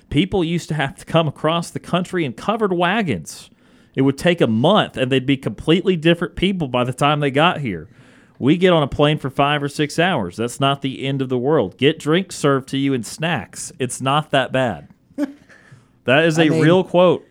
People 0.10 0.44
used 0.44 0.70
to 0.70 0.76
have 0.76 0.96
to 0.96 1.06
come 1.06 1.28
across 1.28 1.70
the 1.70 1.80
country 1.80 2.24
in 2.24 2.34
covered 2.34 2.72
wagons. 2.72 3.50
It 3.98 4.04
would 4.04 4.18
take 4.18 4.42
a 4.42 4.48
month 4.48 4.96
and 4.96 5.12
they'd 5.12 5.26
be 5.26 5.38
completely 5.38 5.96
different 5.96 6.36
people 6.36 6.68
by 6.68 6.84
the 6.84 6.94
time 6.94 7.20
they 7.20 7.32
got 7.32 7.62
here. 7.62 7.90
We 8.38 8.56
get 8.56 8.72
on 8.72 8.84
a 8.84 8.88
plane 8.88 9.18
for 9.18 9.32
five 9.32 9.64
or 9.64 9.68
six 9.70 9.98
hours. 9.98 10.38
That's 10.38 10.60
not 10.60 10.84
the 10.84 11.04
end 11.04 11.20
of 11.20 11.30
the 11.30 11.38
world. 11.40 11.78
Get 11.80 11.98
drinks 11.98 12.36
served 12.36 12.70
to 12.70 12.78
you 12.78 12.94
and 12.94 13.04
snacks. 13.04 13.72
It's 13.80 14.00
not 14.00 14.30
that 14.30 14.52
bad. 14.52 14.90
that 16.04 16.26
is 16.26 16.38
a 16.38 16.44
I 16.44 16.50
mean- 16.50 16.62
real 16.62 16.84
quote. 16.84 17.26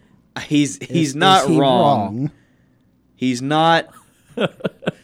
He's 0.49 0.77
he's 0.85 1.11
Is- 1.11 1.15
not 1.15 1.45
is 1.45 1.51
he 1.51 1.59
wrong. 1.61 2.17
wrong? 2.23 2.31
He's 3.15 3.41
not 3.41 3.89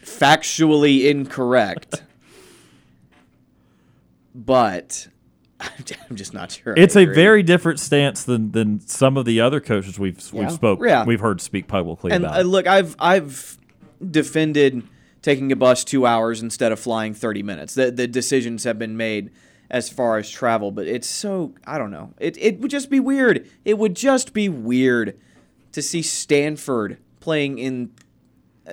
factually 0.03 1.05
incorrect. 1.05 2.03
But 4.35 5.07
I'm 6.09 6.15
just 6.15 6.33
not 6.33 6.51
sure. 6.51 6.73
It's 6.75 6.95
a 6.95 7.05
very 7.05 7.43
different 7.43 7.79
stance 7.79 8.23
than 8.23 8.51
than 8.51 8.79
some 8.81 9.17
of 9.17 9.25
the 9.25 9.41
other 9.41 9.59
coaches 9.59 9.97
we've 9.99 10.19
Yeah. 10.33 10.41
we've 10.41 10.51
spoke 10.51 10.79
Yeah. 10.83 11.05
we've 11.05 11.19
heard 11.19 11.41
speak 11.41 11.67
publicly 11.67 12.11
and 12.11 12.23
about. 12.25 12.39
uh, 12.39 12.43
look, 12.43 12.67
I've 12.67 12.95
I've 12.99 13.57
defended 14.09 14.83
taking 15.21 15.51
a 15.51 15.55
bus 15.55 15.83
two 15.83 16.05
hours 16.05 16.41
instead 16.41 16.71
of 16.71 16.79
flying 16.79 17.13
30 17.13 17.43
minutes. 17.43 17.73
The 17.75 17.91
the 17.91 18.07
decisions 18.07 18.63
have 18.65 18.77
been 18.77 18.97
made 18.97 19.31
as 19.69 19.89
far 19.89 20.17
as 20.17 20.29
travel, 20.29 20.71
but 20.71 20.87
it's 20.87 21.07
so 21.07 21.53
I 21.65 21.77
don't 21.77 21.91
know. 21.91 22.13
It 22.19 22.37
it 22.37 22.59
would 22.59 22.71
just 22.71 22.89
be 22.89 22.99
weird. 22.99 23.47
It 23.65 23.77
would 23.77 23.95
just 23.95 24.33
be 24.33 24.49
weird 24.49 25.17
to 25.71 25.81
see 25.81 26.01
Stanford 26.01 26.97
playing 27.19 27.57
in 27.57 27.91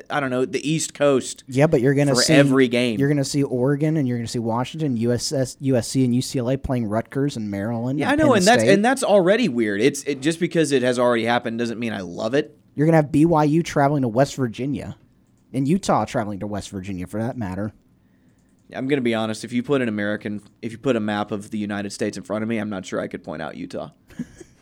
I 0.08 0.20
don't 0.20 0.30
know 0.30 0.44
the 0.44 0.68
East 0.68 0.94
Coast. 0.94 1.42
Yeah, 1.48 1.66
but 1.66 1.80
you're 1.80 1.94
gonna 1.94 2.14
For 2.14 2.22
see 2.22 2.34
every 2.34 2.68
game. 2.68 3.00
You're 3.00 3.08
gonna 3.08 3.24
see 3.24 3.42
Oregon 3.42 3.96
and 3.96 4.06
you're 4.06 4.18
gonna 4.18 4.28
see 4.28 4.38
Washington, 4.38 4.96
USS, 4.96 5.56
USC, 5.60 6.04
and 6.04 6.14
UCLA 6.14 6.62
playing 6.62 6.86
Rutgers 6.86 7.36
and 7.36 7.50
Maryland. 7.50 7.98
Yeah, 7.98 8.10
I 8.10 8.14
know, 8.14 8.28
Penn 8.28 8.38
and 8.38 8.46
that's 8.46 8.62
State. 8.62 8.72
and 8.74 8.84
that's 8.84 9.02
already 9.02 9.48
weird. 9.48 9.80
It's 9.80 10.04
it, 10.04 10.20
just 10.20 10.38
because 10.38 10.70
it 10.70 10.82
has 10.82 10.98
already 10.98 11.24
happened 11.24 11.58
doesn't 11.58 11.78
mean 11.78 11.92
I 11.92 12.02
love 12.02 12.34
it. 12.34 12.56
you're 12.76 12.86
gonna 12.86 12.98
have 12.98 13.10
BYU 13.10 13.64
traveling 13.64 14.02
to 14.02 14.08
West 14.08 14.36
Virginia, 14.36 14.96
and 15.52 15.66
Utah 15.66 16.04
traveling 16.04 16.38
to 16.40 16.46
West 16.46 16.70
Virginia 16.70 17.08
for 17.08 17.20
that 17.20 17.36
matter. 17.36 17.72
I'm 18.72 18.86
gonna 18.86 19.00
be 19.00 19.14
honest. 19.16 19.42
If 19.42 19.52
you 19.52 19.64
put 19.64 19.82
an 19.82 19.88
American, 19.88 20.40
if 20.62 20.70
you 20.70 20.78
put 20.78 20.94
a 20.94 21.00
map 21.00 21.32
of 21.32 21.50
the 21.50 21.58
United 21.58 21.90
States 21.90 22.16
in 22.16 22.22
front 22.22 22.44
of 22.44 22.48
me, 22.48 22.58
I'm 22.58 22.70
not 22.70 22.86
sure 22.86 23.00
I 23.00 23.08
could 23.08 23.24
point 23.24 23.42
out 23.42 23.56
Utah. 23.56 23.90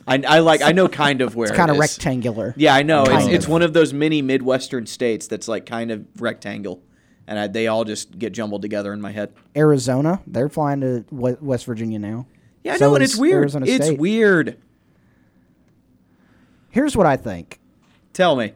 I, 0.09 0.23
I 0.27 0.39
like 0.41 0.63
I 0.63 0.73
know 0.73 0.89
kind 0.89 1.21
of 1.21 1.37
where 1.37 1.49
It's 1.49 1.57
kind 1.57 1.71
it 1.71 1.77
of 1.77 1.83
is. 1.85 1.97
rectangular. 1.97 2.55
Yeah, 2.57 2.75
I 2.75 2.83
know. 2.83 3.03
It's, 3.03 3.11
Kind 3.11 3.33
it's 3.33 3.45
of. 3.45 3.51
one 3.51 3.63
of 3.63 3.73
those 3.73 3.93
many 3.93 4.23
Midwestern 4.23 4.87
states 4.87 5.27
that's 5.27 5.49
like 5.49 5.67
kind 5.67 5.91
of 5.91 6.07
rectangle, 6.19 6.83
and 7.27 7.39
I, 7.39 7.47
they 7.47 7.67
all 7.67 7.85
just 7.85 8.19
get 8.19 8.33
jumbled 8.33 8.63
together 8.63 8.93
in 8.93 9.01
my 9.01 9.13
head. 9.13 9.33
Arizona, 9.57 10.21
they're 10.27 10.49
flying 10.49 10.81
to 10.81 11.05
we- 11.11 11.37
West 11.41 11.67
Virginia 11.67 11.99
now. 11.99 12.27
Yeah, 12.65 12.75
I 12.75 12.77
So 12.79 12.89
know, 12.89 12.95
and 12.97 13.05
it's 13.05 13.17
weird. 13.17 13.35
Arizona 13.43 13.67
It's 13.67 13.87
State. 13.87 13.99
weird. 13.99 14.57
Here's 16.71 16.97
what 16.97 17.07
I 17.07 17.17
think. 17.17 17.61
Tell 18.13 18.37
me. 18.37 18.53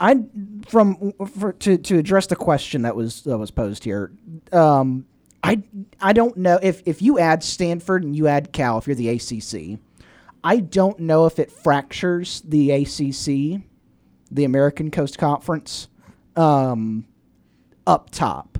I 0.00 0.24
from 0.66 1.12
for, 1.38 1.52
to 1.52 1.78
to 1.78 1.98
address 1.98 2.26
the 2.26 2.36
question 2.36 2.82
that 2.82 2.96
was 2.96 3.22
that 3.22 3.38
was 3.38 3.50
posed 3.52 3.84
here. 3.84 4.10
Um, 4.50 5.06
I 5.44 5.62
I 6.00 6.12
don't 6.12 6.36
know 6.36 6.58
if 6.60 6.82
if 6.86 7.00
you 7.02 7.18
add 7.20 7.44
Stanford 7.44 8.02
and 8.02 8.16
you 8.16 8.26
add 8.26 8.52
Cal 8.52 8.78
if 8.78 8.86
you're 8.88 8.96
the 8.96 9.10
ACC. 9.10 9.78
I 10.44 10.58
don't 10.58 10.98
know 10.98 11.26
if 11.26 11.38
it 11.38 11.50
fractures 11.50 12.42
the 12.42 12.70
ACC, 12.72 13.62
the 14.30 14.44
American 14.44 14.90
Coast 14.90 15.18
Conference, 15.18 15.88
um, 16.36 17.06
up 17.86 18.10
top. 18.10 18.58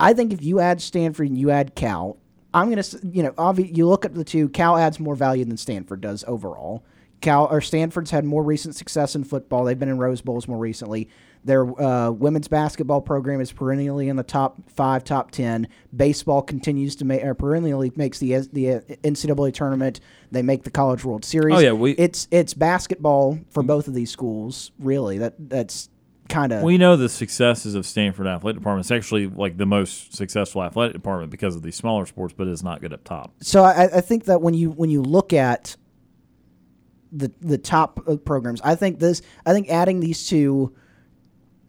I 0.00 0.14
think 0.14 0.32
if 0.32 0.42
you 0.42 0.58
add 0.58 0.82
Stanford 0.82 1.28
and 1.28 1.38
you 1.38 1.50
add 1.50 1.74
Cal, 1.74 2.16
I'm 2.52 2.68
gonna 2.68 2.84
you 3.04 3.22
know 3.22 3.32
obvi- 3.32 3.74
you 3.76 3.86
look 3.86 4.04
at 4.04 4.14
the 4.14 4.24
two. 4.24 4.48
Cal 4.48 4.76
adds 4.76 4.98
more 4.98 5.14
value 5.14 5.44
than 5.44 5.56
Stanford 5.56 6.00
does 6.00 6.24
overall. 6.26 6.84
Cal 7.20 7.46
or 7.46 7.60
Stanford's 7.60 8.10
had 8.10 8.24
more 8.24 8.42
recent 8.42 8.74
success 8.74 9.14
in 9.14 9.24
football. 9.24 9.64
They've 9.64 9.78
been 9.78 9.88
in 9.88 9.98
Rose 9.98 10.20
Bowls 10.20 10.48
more 10.48 10.58
recently. 10.58 11.08
Their 11.44 11.64
uh, 11.82 12.10
women's 12.12 12.46
basketball 12.46 13.00
program 13.00 13.40
is 13.40 13.50
perennially 13.50 14.08
in 14.08 14.14
the 14.16 14.22
top 14.22 14.58
five, 14.70 15.02
top 15.02 15.32
ten. 15.32 15.66
Baseball 15.94 16.40
continues 16.42 16.94
to 16.96 17.04
make 17.04 17.24
or 17.24 17.34
perennially 17.34 17.90
makes 17.96 18.18
the 18.20 18.36
the 18.52 18.74
uh, 18.74 18.80
NCAA 19.02 19.52
tournament. 19.52 19.98
They 20.30 20.42
make 20.42 20.62
the 20.62 20.70
College 20.70 21.04
World 21.04 21.24
Series. 21.24 21.56
Oh, 21.56 21.58
yeah, 21.58 21.72
we- 21.72 21.92
it's 21.92 22.28
it's 22.30 22.54
basketball 22.54 23.40
for 23.50 23.62
both 23.64 23.88
of 23.88 23.94
these 23.94 24.10
schools. 24.10 24.70
Really, 24.78 25.18
that 25.18 25.34
that's 25.50 25.88
kind 26.28 26.52
of 26.52 26.62
we 26.62 26.78
know 26.78 26.96
the 26.96 27.08
successes 27.08 27.74
of 27.74 27.84
Stanford 27.84 28.28
athletic 28.28 28.60
department. 28.60 28.84
It's 28.86 28.92
actually 28.92 29.26
like 29.26 29.56
the 29.56 29.66
most 29.66 30.14
successful 30.14 30.62
athletic 30.62 30.92
department 30.94 31.32
because 31.32 31.56
of 31.56 31.62
these 31.62 31.74
smaller 31.74 32.06
sports, 32.06 32.32
but 32.36 32.46
it's 32.46 32.62
not 32.62 32.80
good 32.80 32.92
up 32.92 33.02
top. 33.02 33.32
so 33.40 33.64
I, 33.64 33.96
I 33.96 34.00
think 34.00 34.26
that 34.26 34.40
when 34.42 34.54
you 34.54 34.70
when 34.70 34.90
you 34.90 35.02
look 35.02 35.32
at 35.32 35.76
the 37.10 37.32
the 37.40 37.58
top 37.58 38.00
uh, 38.06 38.16
programs, 38.16 38.60
I 38.62 38.74
think 38.74 38.98
this 39.00 39.22
I 39.44 39.52
think 39.52 39.68
adding 39.68 39.98
these 40.00 40.26
two 40.26 40.74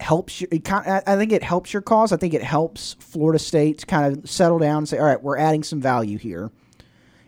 helps 0.04 0.42
you. 0.42 0.48
It 0.52 0.64
kind, 0.64 0.86
I 0.86 1.02
I 1.14 1.16
think 1.18 1.32
it 1.32 1.42
helps 1.42 1.74
your 1.74 1.82
cause. 1.82 2.12
I 2.12 2.18
think 2.18 2.34
it 2.34 2.44
helps 2.44 2.96
Florida 3.00 3.40
State 3.40 3.80
to 3.80 3.86
kind 3.86 4.18
of 4.18 4.30
settle 4.30 4.60
down 4.60 4.80
and 4.80 4.90
say, 4.90 5.00
all 5.00 5.06
right, 5.06 5.22
we're 5.22 5.38
adding 5.38 5.64
some 5.64 5.82
value 5.82 6.18
here. 6.18 6.52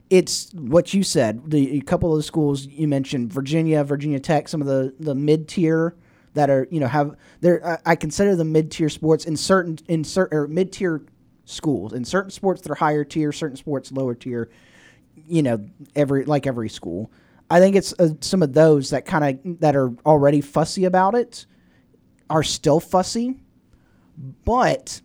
It's 0.09 0.53
what 0.53 0.93
you 0.93 1.01
said. 1.01 1.49
The 1.49 1.79
a 1.79 1.81
couple 1.81 2.11
of 2.11 2.17
the 2.17 2.23
schools 2.23 2.67
you 2.67 2.87
mentioned, 2.87 3.33
Virginia, 3.33 3.83
Virginia 3.83 4.19
Tech, 4.19 4.47
some 4.47 4.61
of 4.61 4.67
the 4.67 4.93
the 4.99 5.15
mid 5.15 5.47
tier 5.47 5.95
that 6.35 6.49
are 6.49 6.67
you 6.69 6.79
know 6.79 6.87
have 6.87 7.15
they're 7.41 7.81
I- 7.85 7.95
consider 7.95 8.35
them 8.35 8.51
mid 8.51 8.69
tier 8.69 8.89
sports 8.89 9.25
in 9.25 9.35
certain 9.35 9.79
in 9.87 10.03
certain 10.03 10.53
mid 10.53 10.71
tier 10.71 11.01
schools 11.45 11.93
in 11.93 12.05
certain 12.05 12.31
sports 12.31 12.61
that 12.61 12.71
are 12.71 12.75
higher 12.75 13.03
tier, 13.03 13.31
certain 13.31 13.57
sports 13.57 13.91
lower 13.91 14.13
tier. 14.13 14.49
You 15.27 15.41
know, 15.41 15.65
every 15.95 16.25
like 16.25 16.45
every 16.45 16.69
school. 16.69 17.09
I 17.49 17.59
think 17.59 17.75
it's 17.75 17.93
uh, 17.99 18.09
some 18.21 18.43
of 18.43 18.53
those 18.53 18.89
that 18.89 19.05
kind 19.05 19.39
of 19.45 19.59
that 19.61 19.75
are 19.75 19.91
already 20.05 20.41
fussy 20.41 20.85
about 20.85 21.15
it 21.15 21.45
are 22.29 22.43
still 22.43 22.79
fussy, 22.79 23.39
but 24.43 25.01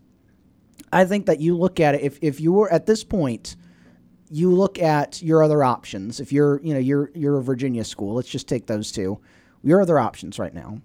I 0.93 1.05
think 1.05 1.27
that 1.27 1.41
you 1.41 1.57
look 1.57 1.81
at 1.81 1.95
it 1.95 2.03
if 2.03 2.19
if 2.23 2.41
you 2.41 2.53
were 2.53 2.73
at 2.73 2.87
this 2.87 3.05
point 3.05 3.57
you 4.31 4.53
look 4.53 4.79
at 4.79 5.21
your 5.23 5.43
other 5.43 5.65
options. 5.65 6.21
If 6.21 6.33
you're, 6.33 6.61
you 6.63 6.73
know, 6.73 6.79
you're 6.79 7.11
you're 7.15 7.39
a 7.39 7.43
Virginia 7.43 7.85
school, 7.85 8.15
let's 8.15 8.29
just 8.29 8.49
take 8.49 8.67
those 8.67 8.93
two. 8.93 9.21
Your 9.63 9.83
other 9.83 9.99
options 9.99 10.39
right 10.39 10.55
now. 10.55 10.81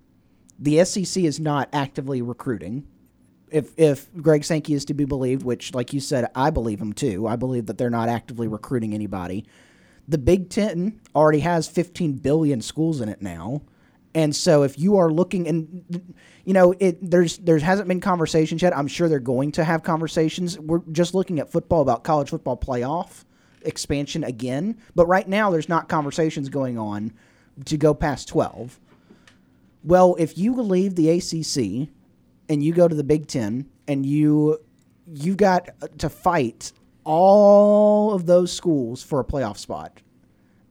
The 0.58 0.84
SEC 0.84 1.24
is 1.24 1.40
not 1.40 1.70
actively 1.72 2.22
recruiting 2.22 2.88
if 3.52 3.72
if 3.78 4.12
Greg 4.16 4.44
Sankey 4.44 4.74
is 4.74 4.84
to 4.86 4.94
be 4.94 5.06
believed, 5.06 5.44
which, 5.44 5.74
like 5.74 5.94
you 5.94 6.00
said, 6.00 6.30
I 6.34 6.50
believe 6.50 6.82
him 6.82 6.92
too. 6.92 7.28
I 7.28 7.36
believe 7.36 7.68
that 7.68 7.78
they're 7.78 7.90
not 7.90 8.10
actively 8.10 8.48
recruiting 8.48 8.94
anybody. 8.94 9.46
The 10.08 10.18
Big 10.18 10.50
Ten 10.50 11.00
already 11.16 11.40
has 11.40 11.68
15 11.68 12.14
billion 12.18 12.62
schools 12.62 13.02
in 13.02 13.10
it 13.10 13.22
now, 13.22 13.62
and 14.16 14.34
so 14.34 14.64
if 14.64 14.80
you 14.80 14.98
are 14.98 15.12
looking 15.12 15.48
and 15.48 16.14
you 16.46 16.54
know 16.54 16.74
it, 16.80 16.98
there's 17.02 17.38
there 17.40 17.60
hasn't 17.60 17.88
been 17.88 18.00
conversations 18.00 18.62
yet. 18.62 18.76
I'm 18.76 18.88
sure 18.88 19.10
they're 19.10 19.20
going 19.20 19.52
to 19.52 19.64
have 19.64 19.84
conversations. 19.84 20.58
We're 20.58 20.82
just 20.92 21.14
looking 21.14 21.40
at 21.40 21.52
football 21.52 21.82
about 21.82 22.04
college 22.04 22.30
football 22.30 22.58
playoff 22.58 23.26
expansion 23.62 24.24
again, 24.24 24.78
but 24.96 25.06
right 25.08 25.28
now 25.28 25.52
there's 25.52 25.68
not 25.68 25.90
conversations 25.90 26.50
going 26.50 26.78
on 26.78 27.12
to 27.66 27.78
go 27.78 27.94
past 27.94 28.28
12. 28.30 28.80
Well, 29.84 30.16
if 30.18 30.38
you 30.38 30.54
leave 30.56 30.96
the 30.96 31.10
ACC 31.10 31.90
and 32.50 32.64
you 32.64 32.74
go 32.74 32.88
to 32.88 32.96
the 32.96 33.04
Big 33.04 33.28
Ten 33.28 33.70
and 33.88 34.06
you 34.06 34.60
you've 35.12 35.38
got 35.38 35.70
to 36.00 36.10
fight 36.10 36.72
all 37.04 38.14
of 38.14 38.26
those 38.26 38.52
schools 38.52 39.04
for 39.04 39.20
a 39.20 39.26
playoff 39.26 39.58
spot, 39.58 40.02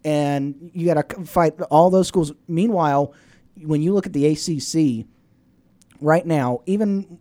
and 0.02 0.70
you 0.72 0.86
got 0.86 1.10
to 1.10 1.24
fight 1.26 1.60
all 1.70 1.90
those 1.90 2.08
schools. 2.08 2.32
Meanwhile, 2.48 3.12
when 3.62 3.82
you 3.82 3.92
look 3.94 4.06
at 4.06 4.12
the 4.12 4.26
ACC 4.26 5.06
right 6.00 6.26
now, 6.26 6.60
even 6.66 7.18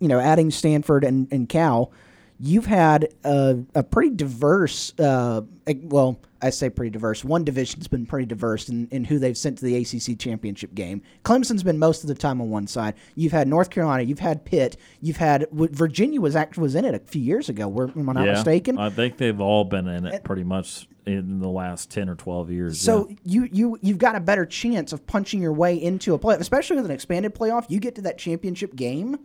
you 0.00 0.08
know 0.08 0.18
adding 0.18 0.50
Stanford 0.50 1.04
and, 1.04 1.28
and 1.30 1.48
Cal, 1.48 1.92
you've 2.38 2.66
had 2.66 3.08
a, 3.24 3.58
a 3.74 3.82
pretty 3.82 4.10
diverse. 4.10 4.92
Uh, 4.98 5.42
well, 5.66 6.18
I 6.42 6.50
say 6.50 6.68
pretty 6.68 6.90
diverse. 6.90 7.24
One 7.24 7.42
division's 7.44 7.88
been 7.88 8.04
pretty 8.04 8.26
diverse 8.26 8.68
in, 8.68 8.86
in 8.90 9.04
who 9.04 9.18
they've 9.18 9.36
sent 9.36 9.58
to 9.58 9.64
the 9.64 9.76
ACC 9.76 10.18
championship 10.18 10.74
game. 10.74 11.00
Clemson's 11.24 11.62
been 11.62 11.78
most 11.78 12.02
of 12.04 12.08
the 12.08 12.14
time 12.14 12.40
on 12.40 12.50
one 12.50 12.66
side. 12.66 12.94
You've 13.14 13.32
had 13.32 13.48
North 13.48 13.70
Carolina. 13.70 14.02
You've 14.02 14.18
had 14.18 14.44
Pitt. 14.44 14.76
You've 15.00 15.16
had 15.16 15.46
Virginia 15.52 16.20
was 16.20 16.36
actually 16.36 16.62
was 16.62 16.74
in 16.74 16.84
it 16.84 16.94
a 16.94 16.98
few 16.98 17.22
years 17.22 17.48
ago. 17.48 17.66
Were, 17.66 17.90
am 17.96 18.10
I 18.10 18.12
not 18.12 18.26
yeah, 18.26 18.32
mistaken? 18.32 18.78
I 18.78 18.90
think 18.90 19.16
they've 19.16 19.40
all 19.40 19.64
been 19.64 19.88
in 19.88 20.04
it 20.04 20.22
pretty 20.22 20.44
much 20.44 20.86
in 21.06 21.40
the 21.40 21.48
last 21.48 21.90
ten 21.90 22.08
or 22.08 22.14
twelve 22.14 22.50
years. 22.50 22.80
So 22.80 23.08
yeah. 23.08 23.16
you 23.24 23.48
you 23.52 23.78
you've 23.82 23.98
got 23.98 24.16
a 24.16 24.20
better 24.20 24.46
chance 24.46 24.92
of 24.92 25.06
punching 25.06 25.40
your 25.40 25.52
way 25.52 25.80
into 25.80 26.14
a 26.14 26.18
playoff, 26.18 26.40
especially 26.40 26.76
with 26.76 26.86
an 26.86 26.90
expanded 26.90 27.34
playoff. 27.34 27.66
You 27.68 27.80
get 27.80 27.94
to 27.96 28.02
that 28.02 28.18
championship 28.18 28.74
game 28.74 29.18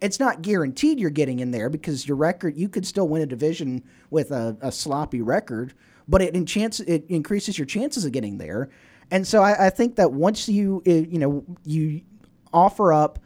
it's 0.00 0.18
not 0.18 0.42
guaranteed 0.42 0.98
you're 0.98 1.10
getting 1.10 1.40
in 1.40 1.50
there 1.50 1.68
because 1.68 2.06
your 2.06 2.16
record 2.16 2.56
you 2.56 2.68
could 2.68 2.86
still 2.86 3.08
win 3.08 3.22
a 3.22 3.26
division 3.26 3.82
with 4.10 4.30
a, 4.30 4.56
a 4.60 4.72
sloppy 4.72 5.20
record, 5.20 5.74
but 6.08 6.22
it 6.22 6.34
in 6.34 6.46
chance 6.46 6.80
it 6.80 7.04
increases 7.08 7.58
your 7.58 7.66
chances 7.66 8.04
of 8.04 8.12
getting 8.12 8.38
there. 8.38 8.70
And 9.10 9.26
so 9.26 9.42
I, 9.42 9.66
I 9.66 9.70
think 9.70 9.96
that 9.96 10.12
once 10.12 10.48
you 10.48 10.82
you 10.86 11.18
know 11.18 11.44
you 11.64 12.02
offer 12.52 12.92
up 12.92 13.18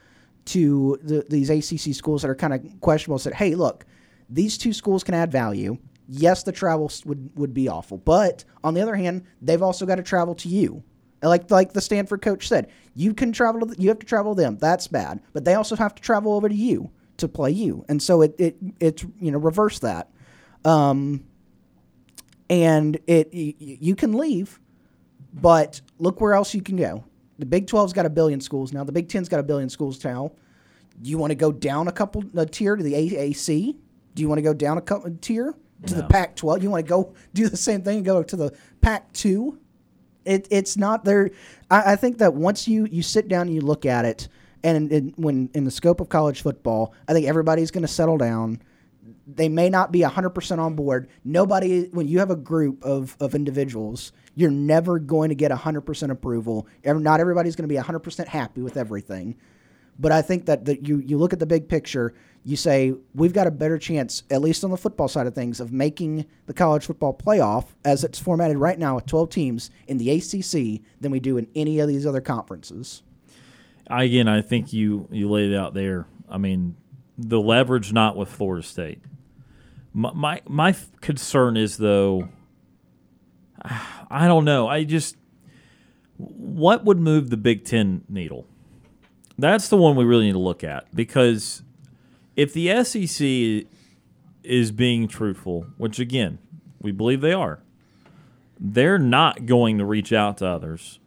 to 0.47 0.98
the, 1.02 1.24
these 1.31 1.48
ACC 1.48 1.94
schools 1.94 2.22
that 2.22 2.28
are 2.28 2.35
kind 2.35 2.52
of 2.52 2.81
questionable, 2.81 3.18
said, 3.18 3.32
hey, 3.32 3.55
look, 3.55 3.86
these 4.28 4.59
two 4.59 4.74
schools 4.74 5.02
can 5.02 5.14
add 5.14 5.32
value. 5.32 5.78
Yes, 6.06 6.43
the 6.43 6.52
travel 6.52 6.90
would 7.06 7.31
would 7.36 7.55
be 7.55 7.68
awful, 7.68 7.98
but 7.98 8.44
on 8.62 8.74
the 8.74 8.82
other 8.82 8.94
hand, 8.94 9.24
they've 9.40 9.62
also 9.62 9.86
got 9.86 9.97
to 9.97 10.02
travel 10.02 10.35
to 10.36 10.48
you. 10.48 10.82
Like 11.22 11.51
like 11.51 11.72
the 11.72 11.81
Stanford 11.81 12.20
coach 12.20 12.47
said, 12.47 12.70
you 12.94 13.14
can 13.14 13.32
travel 13.32 13.66
to 13.66 13.81
you 13.81 13.89
have 13.89 13.98
to 14.01 14.06
travel 14.06 14.35
to 14.35 14.43
them. 14.43 14.59
That's 14.59 14.86
bad, 14.86 15.20
but 15.32 15.44
they 15.44 15.55
also 15.55 15.76
have 15.76 15.94
to 15.94 16.02
travel 16.02 16.35
over 16.35 16.48
to 16.48 16.55
you 16.55 16.90
to 17.16 17.28
play 17.28 17.51
you, 17.51 17.85
and 17.89 18.02
so 18.02 18.20
it 18.20 18.35
it 18.39 18.56
it's 18.81 19.05
you 19.18 19.31
know 19.31 19.39
reverse 19.39 19.78
that, 19.78 20.10
um, 20.66 21.24
and 22.51 22.98
it 23.06 23.32
you 23.32 23.97
can 23.97 24.12
leave, 24.12 24.60
but 25.32 25.81
look 25.98 26.20
where 26.20 26.35
else 26.35 26.55
you 26.55 26.60
can 26.60 26.76
go. 26.76 27.05
The 27.39 27.47
Big 27.47 27.66
12's 27.66 27.93
got 27.93 28.06
a 28.06 28.10
billion 28.10 28.40
schools 28.40 28.72
now. 28.72 28.85
The 28.85 28.93
Big 28.93 29.09
10's 29.09 29.28
got 29.28 29.40
a 29.40 29.43
billion 29.43 29.68
schools 29.68 30.02
now. 30.05 30.32
Do 31.02 31.10
you 31.10 31.18
want 31.18 31.32
to 31.32 31.35
go 31.35 31.51
down 31.51 31.89
a 31.89 31.93
couple 31.93 32.22
a 32.36 32.47
tier 32.47 32.76
to 32.76 32.82
the 32.82 32.93
AAC? 32.93 33.74
Do 34.14 34.22
you 34.22 34.28
want 34.28 34.39
to 34.39 34.43
go 34.43 34.55
down 34.55 34.78
a 34.78 34.81
couple 34.81 35.09
a 35.09 35.10
tier 35.10 35.55
to 35.89 35.94
No. 35.94 36.01
the 36.02 36.06
Pac-12? 36.09 36.62
You 36.62 36.70
want 36.70 36.85
to 36.85 36.89
go 36.89 37.12
do 37.32 37.48
the 37.48 37.56
same 37.56 37.82
thing 37.82 37.98
and 37.98 38.06
go 38.06 38.23
to 38.23 38.36
the 38.36 38.52
Pac-2? 38.81 39.59
It, 40.24 40.48
it's 40.51 40.77
not 40.77 41.05
there. 41.05 41.31
I, 41.70 41.93
I 41.93 41.97
think 41.97 42.19
that 42.19 42.35
once 42.35 42.66
you, 42.66 42.86
you 42.86 43.02
sit 43.02 43.28
down 43.28 43.43
and 43.48 43.55
you 43.55 43.61
look 43.61 43.85
at 43.85 44.05
it, 44.05 44.28
and, 44.62 44.90
and 44.90 45.12
when 45.16 45.51
in 45.55 45.65
the 45.65 45.70
scope 45.70 46.01
of 46.01 46.09
college 46.09 46.40
football, 46.40 46.94
I 47.06 47.12
think 47.12 47.27
everybody's 47.27 47.70
going 47.70 47.82
to 47.82 47.89
settle 47.89 48.16
down. 48.16 48.62
They 49.27 49.51
may 49.51 49.69
not 49.69 49.93
be 49.93 50.01
100% 50.01 50.59
on 50.59 50.74
board. 50.74 51.09
Nobody, 51.24 51.89
when 51.89 52.09
you 52.09 52.19
have 52.20 52.31
a 52.31 52.36
group 52.36 52.82
of, 52.82 53.16
of 53.20 53.35
individuals, 53.35 54.12
you're 54.35 54.51
never 54.51 54.98
going 54.98 55.28
to 55.28 55.35
get 55.35 55.51
100% 55.51 56.11
approval. 56.11 56.66
Not 56.85 57.20
everybody's 57.20 57.55
going 57.56 57.69
to 57.69 57.74
be 57.74 57.78
100% 57.78 58.27
happy 58.27 58.62
with 58.62 58.78
everything. 58.78 59.36
But 59.98 60.12
I 60.12 60.23
think 60.23 60.47
that, 60.47 60.65
that 60.65 60.89
you, 60.89 60.98
you 60.98 61.19
look 61.19 61.32
at 61.32 61.39
the 61.39 61.47
big 61.47 61.69
picture, 61.69 62.15
you 62.45 62.57
say, 62.57 62.93
we've 63.15 63.33
got 63.33 63.47
a 63.47 63.51
better 63.51 63.79
chance, 63.79 64.23
at 64.31 64.43
least 64.43 64.65
on 64.65 64.71
the 64.71 64.77
football 64.77 65.09
side 65.09 65.27
of 65.27 65.35
things, 65.35 65.61
of 65.61 65.73
making 65.73 66.27
the 66.45 66.53
college 66.53 66.85
football 66.85 67.15
playoff 67.15 67.69
as 67.85 68.05
it's 68.05 68.19
formatted 68.19 68.59
right 68.59 68.79
now 68.79 68.97
with 68.97 69.07
12 69.07 69.31
teams 69.31 69.71
in 69.89 69.97
the 69.97 70.11
ACC 70.11 70.83
than 71.01 71.11
we 71.11 71.21
do 71.21 71.39
in 71.39 71.49
any 71.55 71.79
of 71.79 71.89
these 71.89 72.07
other 72.07 72.21
conferences. 72.21 73.03
Again, 73.87 74.29
I 74.29 74.43
think 74.43 74.73
you 74.73 75.09
you 75.11 75.31
laid 75.31 75.53
it 75.53 75.57
out 75.57 75.75
there. 75.75 76.07
I 76.29 76.39
mean, 76.39 76.77
the 77.19 77.41
leverage 77.41 77.93
not 77.93 78.16
with 78.16 78.29
Florida 78.29 78.66
State. 78.66 79.01
My 79.93 80.12
my, 80.12 80.43
my 80.47 80.77
concern 81.01 81.57
is 81.57 81.79
though. 81.79 82.29
I 84.11 84.27
don't 84.27 84.45
know. 84.45 84.69
I 84.69 84.85
just 84.85 85.16
what 86.16 86.85
would 86.85 86.99
move 86.99 87.31
the 87.31 87.37
Big 87.37 87.65
Ten 87.65 88.05
needle? 88.09 88.47
That's 89.39 89.69
the 89.69 89.77
one 89.77 89.97
we 89.97 90.05
really 90.05 90.27
need 90.27 90.33
to 90.33 90.39
look 90.39 90.62
at 90.62 90.95
because 90.95 91.62
if 92.36 92.52
the 92.52 92.85
SEC 92.85 93.69
is 94.43 94.70
being 94.73 95.09
truthful, 95.09 95.66
which 95.77 95.98
again 95.98 96.39
we 96.81 96.93
believe 96.93 97.20
they 97.20 97.32
are, 97.32 97.61
they're 98.61 98.98
not 98.98 99.47
going 99.47 99.78
to 99.78 99.85
reach 99.85 100.12
out 100.12 100.39
to 100.39 100.47
others. 100.47 100.98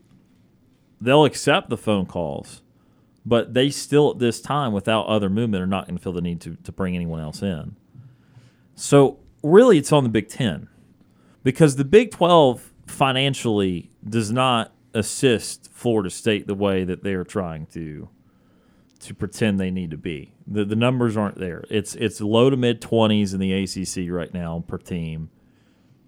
They'll 0.99 1.25
accept 1.25 1.69
the 1.69 1.77
phone 1.77 2.05
calls, 2.05 2.61
but 3.25 3.53
they 3.53 3.69
still 3.69 4.11
at 4.11 4.19
this 4.19 4.41
time, 4.41 4.73
without 4.73 5.05
other 5.05 5.29
movement, 5.29 5.63
are 5.63 5.67
not 5.67 5.85
going 5.85 5.97
to 5.97 6.03
feel 6.03 6.13
the 6.13 6.21
need 6.21 6.41
to, 6.41 6.55
to 6.55 6.71
bring 6.71 6.95
anyone 6.95 7.19
else 7.19 7.41
in. 7.41 7.75
So 8.75 9.19
really, 9.43 9.77
it's 9.77 9.91
on 9.91 10.03
the 10.03 10.09
Big 10.09 10.29
Ten 10.29 10.67
because 11.43 11.75
the 11.75 11.85
Big 11.85 12.11
Twelve 12.11 12.73
financially 12.87 13.91
does 14.07 14.31
not 14.31 14.73
assist 14.93 15.69
Florida 15.71 16.09
State 16.09 16.47
the 16.47 16.55
way 16.55 16.83
that 16.83 17.03
they 17.03 17.13
are 17.13 17.23
trying 17.23 17.67
to 17.67 18.09
to 19.07 19.13
pretend 19.13 19.59
they 19.59 19.71
need 19.71 19.91
to 19.91 19.97
be. 19.97 20.33
The 20.45 20.65
the 20.65 20.75
numbers 20.75 21.17
aren't 21.17 21.37
there. 21.37 21.63
It's 21.69 21.95
it's 21.95 22.21
low 22.21 22.49
to 22.49 22.57
mid 22.57 22.81
twenties 22.81 23.33
in 23.33 23.39
the 23.39 23.53
ACC 23.53 24.11
right 24.11 24.33
now 24.33 24.63
per 24.67 24.77
team, 24.77 25.29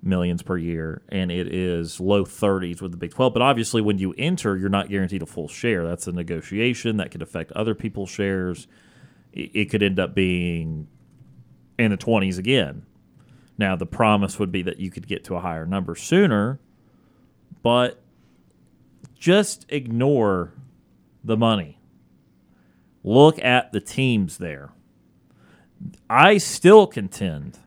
millions 0.04 0.44
per 0.44 0.58
year, 0.58 1.02
and 1.10 1.32
it 1.32 1.54
is 1.54 2.00
low 2.00 2.26
thirties 2.26 2.82
with 2.82 2.92
the 2.92 2.98
Big 2.98 3.14
Twelve. 3.14 3.34
But 3.34 3.42
obviously, 3.42 3.82
when 3.82 3.98
you 3.98 4.14
enter, 4.18 4.58
you're 4.58 4.70
not 4.70 4.90
guaranteed 4.90 5.22
a 5.22 5.26
full 5.26 5.48
share. 5.48 5.88
That's 5.88 6.08
a 6.08 6.12
negotiation 6.12 6.98
that 6.98 7.12
could 7.12 7.22
affect 7.22 7.52
other 7.54 7.74
people's 7.74 8.10
shares. 8.10 8.68
It, 9.34 9.52
it 9.54 9.66
could 9.70 9.82
end 9.82 10.00
up 10.00 10.14
being 10.14 10.88
in 11.78 11.92
the 11.92 11.98
twenties 11.98 12.38
again. 12.38 12.86
Now 13.58 13.76
the 13.76 13.86
promise 13.86 14.40
would 14.40 14.52
be 14.52 14.62
that 14.64 14.80
you 14.80 14.92
could 14.92 15.08
get 15.08 15.24
to 15.26 15.36
a 15.36 15.40
higher 15.40 15.66
number 15.66 15.96
sooner, 15.96 16.60
but 17.64 18.02
just 19.18 19.66
ignore 19.70 20.54
the 21.24 21.36
money 21.36 21.79
look 23.04 23.40
at 23.44 23.72
the 23.72 23.82
teams 23.82 24.38
there. 24.38 24.72
I 26.10 26.38
still 26.38 26.88
contend, 26.88 27.60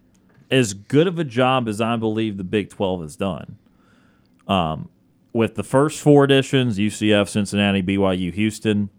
as 0.51 0.75
good 0.75 1.07
of 1.07 1.19
a 1.19 1.25
job 1.25 1.69
as 1.69 1.81
I 1.81 1.97
believe 1.97 2.37
the 2.37 2.45
Big 2.45 2.71
12 2.71 3.03
has 3.03 3.17
done, 3.17 3.59
um, 4.47 4.89
with 5.33 5.55
the 5.55 5.63
first 5.63 6.01
four 6.01 6.25
additions 6.25 6.79
UCF, 6.79 7.29
Cincinnati, 7.29 7.83
BYU, 7.83 8.33
Houston, 8.35 8.91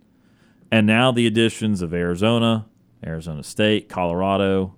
and 0.71 0.87
now 0.87 1.11
the 1.11 1.27
additions 1.27 1.81
of 1.81 1.93
Arizona, 1.93 2.65
Arizona 3.05 3.43
State, 3.43 3.89
Colorado, 3.89 4.75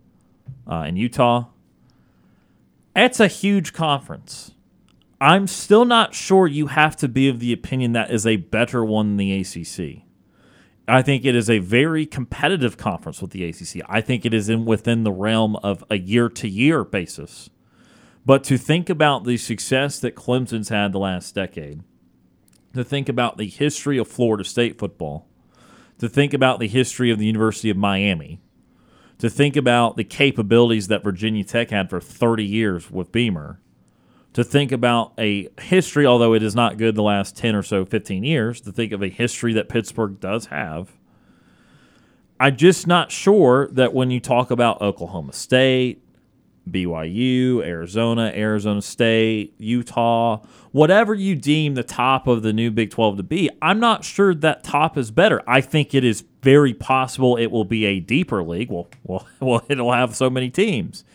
uh, 0.67 0.81
and 0.81 0.97
Utah. 0.97 1.45
It's 2.95 3.19
a 3.19 3.27
huge 3.27 3.71
conference. 3.71 4.51
I'm 5.21 5.47
still 5.47 5.85
not 5.85 6.13
sure 6.13 6.47
you 6.47 6.67
have 6.67 6.95
to 6.97 7.07
be 7.07 7.29
of 7.29 7.39
the 7.39 7.53
opinion 7.53 7.93
that 7.93 8.11
is 8.11 8.27
a 8.27 8.35
better 8.35 8.83
one 8.83 9.15
than 9.15 9.17
the 9.17 9.39
ACC. 9.39 10.04
I 10.87 11.01
think 11.01 11.25
it 11.25 11.35
is 11.35 11.49
a 11.49 11.59
very 11.59 12.05
competitive 12.05 12.77
conference 12.77 13.21
with 13.21 13.31
the 13.31 13.43
ACC. 13.45 13.83
I 13.89 14.01
think 14.01 14.25
it 14.25 14.33
is 14.33 14.49
in 14.49 14.65
within 14.65 15.03
the 15.03 15.11
realm 15.11 15.55
of 15.57 15.83
a 15.89 15.97
year 15.97 16.29
to 16.29 16.47
year 16.47 16.83
basis. 16.83 17.49
But 18.25 18.43
to 18.45 18.57
think 18.57 18.89
about 18.89 19.23
the 19.23 19.37
success 19.37 19.99
that 19.99 20.15
Clemson's 20.15 20.69
had 20.69 20.91
the 20.91 20.99
last 20.99 21.33
decade, 21.33 21.83
to 22.73 22.83
think 22.83 23.09
about 23.09 23.37
the 23.37 23.47
history 23.47 23.97
of 23.97 24.07
Florida 24.07 24.43
State 24.43 24.77
football, 24.77 25.27
to 25.99 26.09
think 26.09 26.33
about 26.33 26.59
the 26.59 26.67
history 26.67 27.09
of 27.09 27.17
the 27.17 27.25
University 27.25 27.69
of 27.69 27.77
Miami, 27.77 28.41
to 29.17 29.29
think 29.29 29.55
about 29.55 29.95
the 29.95 30.03
capabilities 30.03 30.87
that 30.87 31.03
Virginia 31.03 31.43
Tech 31.43 31.69
had 31.69 31.89
for 31.89 32.01
30 32.01 32.43
years 32.43 32.91
with 32.91 33.11
Beamer, 33.11 33.59
to 34.35 34.43
think 34.43 34.73
about 34.73 35.13
a 35.17 35.47
history, 35.61 36.05
although 36.05 36.33
it 36.33 36.43
is 36.43 36.53
not 36.53 36.77
good 36.77 36.93
the 36.93 37.01
last 37.01 37.37
10 37.37 37.55
or 37.55 37.63
so, 37.63 37.85
15 37.85 38.25
years, 38.25 38.59
to 38.59 38.71
think 38.73 38.91
of 38.91 39.01
a 39.01 39.07
history 39.07 39.53
that 39.53 39.69
Pittsburgh 39.69 40.19
does 40.19 40.47
have. 40.47 40.91
I'm 42.37 42.57
just 42.57 42.85
not 42.85 43.13
sure 43.13 43.69
that 43.71 43.93
when 43.93 44.11
you 44.11 44.19
talk 44.19 44.51
about 44.51 44.81
Oklahoma 44.81 45.31
State, 45.31 46.03
BYU, 46.69 47.63
Arizona, 47.63 48.33
Arizona 48.35 48.81
State, 48.81 49.53
Utah, 49.57 50.41
whatever 50.73 51.13
you 51.13 51.35
deem 51.35 51.75
the 51.75 51.83
top 51.83 52.27
of 52.27 52.43
the 52.43 52.51
new 52.51 52.71
Big 52.71 52.89
12 52.89 53.15
to 53.15 53.23
be, 53.23 53.49
I'm 53.61 53.79
not 53.79 54.03
sure 54.03 54.35
that 54.35 54.65
top 54.65 54.97
is 54.97 55.11
better. 55.11 55.41
I 55.47 55.61
think 55.61 55.95
it 55.95 56.03
is 56.03 56.25
very 56.41 56.73
possible 56.73 57.37
it 57.37 57.51
will 57.51 57.63
be 57.63 57.85
a 57.85 58.01
deeper 58.01 58.43
league. 58.43 58.69
Well, 58.69 58.89
well, 59.05 59.25
well 59.39 59.65
it'll 59.69 59.93
have 59.93 60.13
so 60.13 60.29
many 60.29 60.49
teams. 60.49 61.05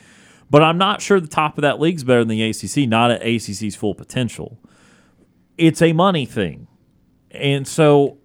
But 0.51 0.63
I'm 0.63 0.79
not 0.79 1.01
sure 1.01 1.21
the 1.21 1.29
top 1.29 1.57
of 1.57 1.63
that 1.63 1.81
league's 1.81 2.03
better 2.03 2.25
than 2.25 2.37
the 2.37 2.43
ACC, 2.43 2.89
not 2.89 3.13
at 3.13 3.23
ACC's 3.23 3.77
full 3.77 3.95
potential. 3.95 4.59
It's 5.57 5.81
a 5.81 5.93
money 5.93 6.27
thing. 6.27 6.67
And 7.31 7.67
so 7.69 8.19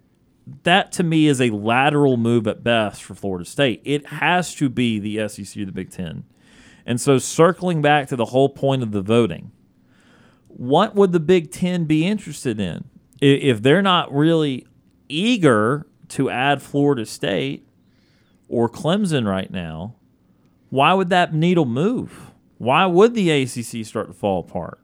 that 0.62 0.92
to 0.92 1.02
me 1.02 1.26
is 1.26 1.40
a 1.40 1.50
lateral 1.50 2.16
move 2.16 2.46
at 2.46 2.62
best 2.62 3.02
for 3.02 3.14
Florida 3.14 3.44
State. 3.44 3.82
It 3.84 4.06
has 4.06 4.54
to 4.56 4.68
be 4.68 4.98
the 4.98 5.28
SEC 5.28 5.60
or 5.62 5.66
the 5.66 5.72
Big 5.72 5.90
Ten. 5.90 6.24
And 6.84 7.00
so, 7.00 7.18
circling 7.18 7.82
back 7.82 8.06
to 8.08 8.16
the 8.16 8.26
whole 8.26 8.48
point 8.48 8.82
of 8.82 8.92
the 8.92 9.02
voting, 9.02 9.50
what 10.46 10.94
would 10.94 11.10
the 11.10 11.20
Big 11.20 11.50
Ten 11.50 11.84
be 11.84 12.06
interested 12.06 12.60
in? 12.60 12.84
If 13.20 13.60
they're 13.62 13.82
not 13.82 14.12
really 14.14 14.66
eager 15.08 15.86
to 16.10 16.30
add 16.30 16.62
Florida 16.62 17.04
State 17.04 17.66
or 18.48 18.68
Clemson 18.68 19.26
right 19.26 19.50
now, 19.50 19.96
why 20.76 20.92
would 20.92 21.08
that 21.08 21.32
needle 21.32 21.64
move? 21.64 22.32
Why 22.58 22.84
would 22.84 23.14
the 23.14 23.30
ACC 23.30 23.86
start 23.86 24.08
to 24.08 24.12
fall 24.12 24.40
apart? 24.40 24.78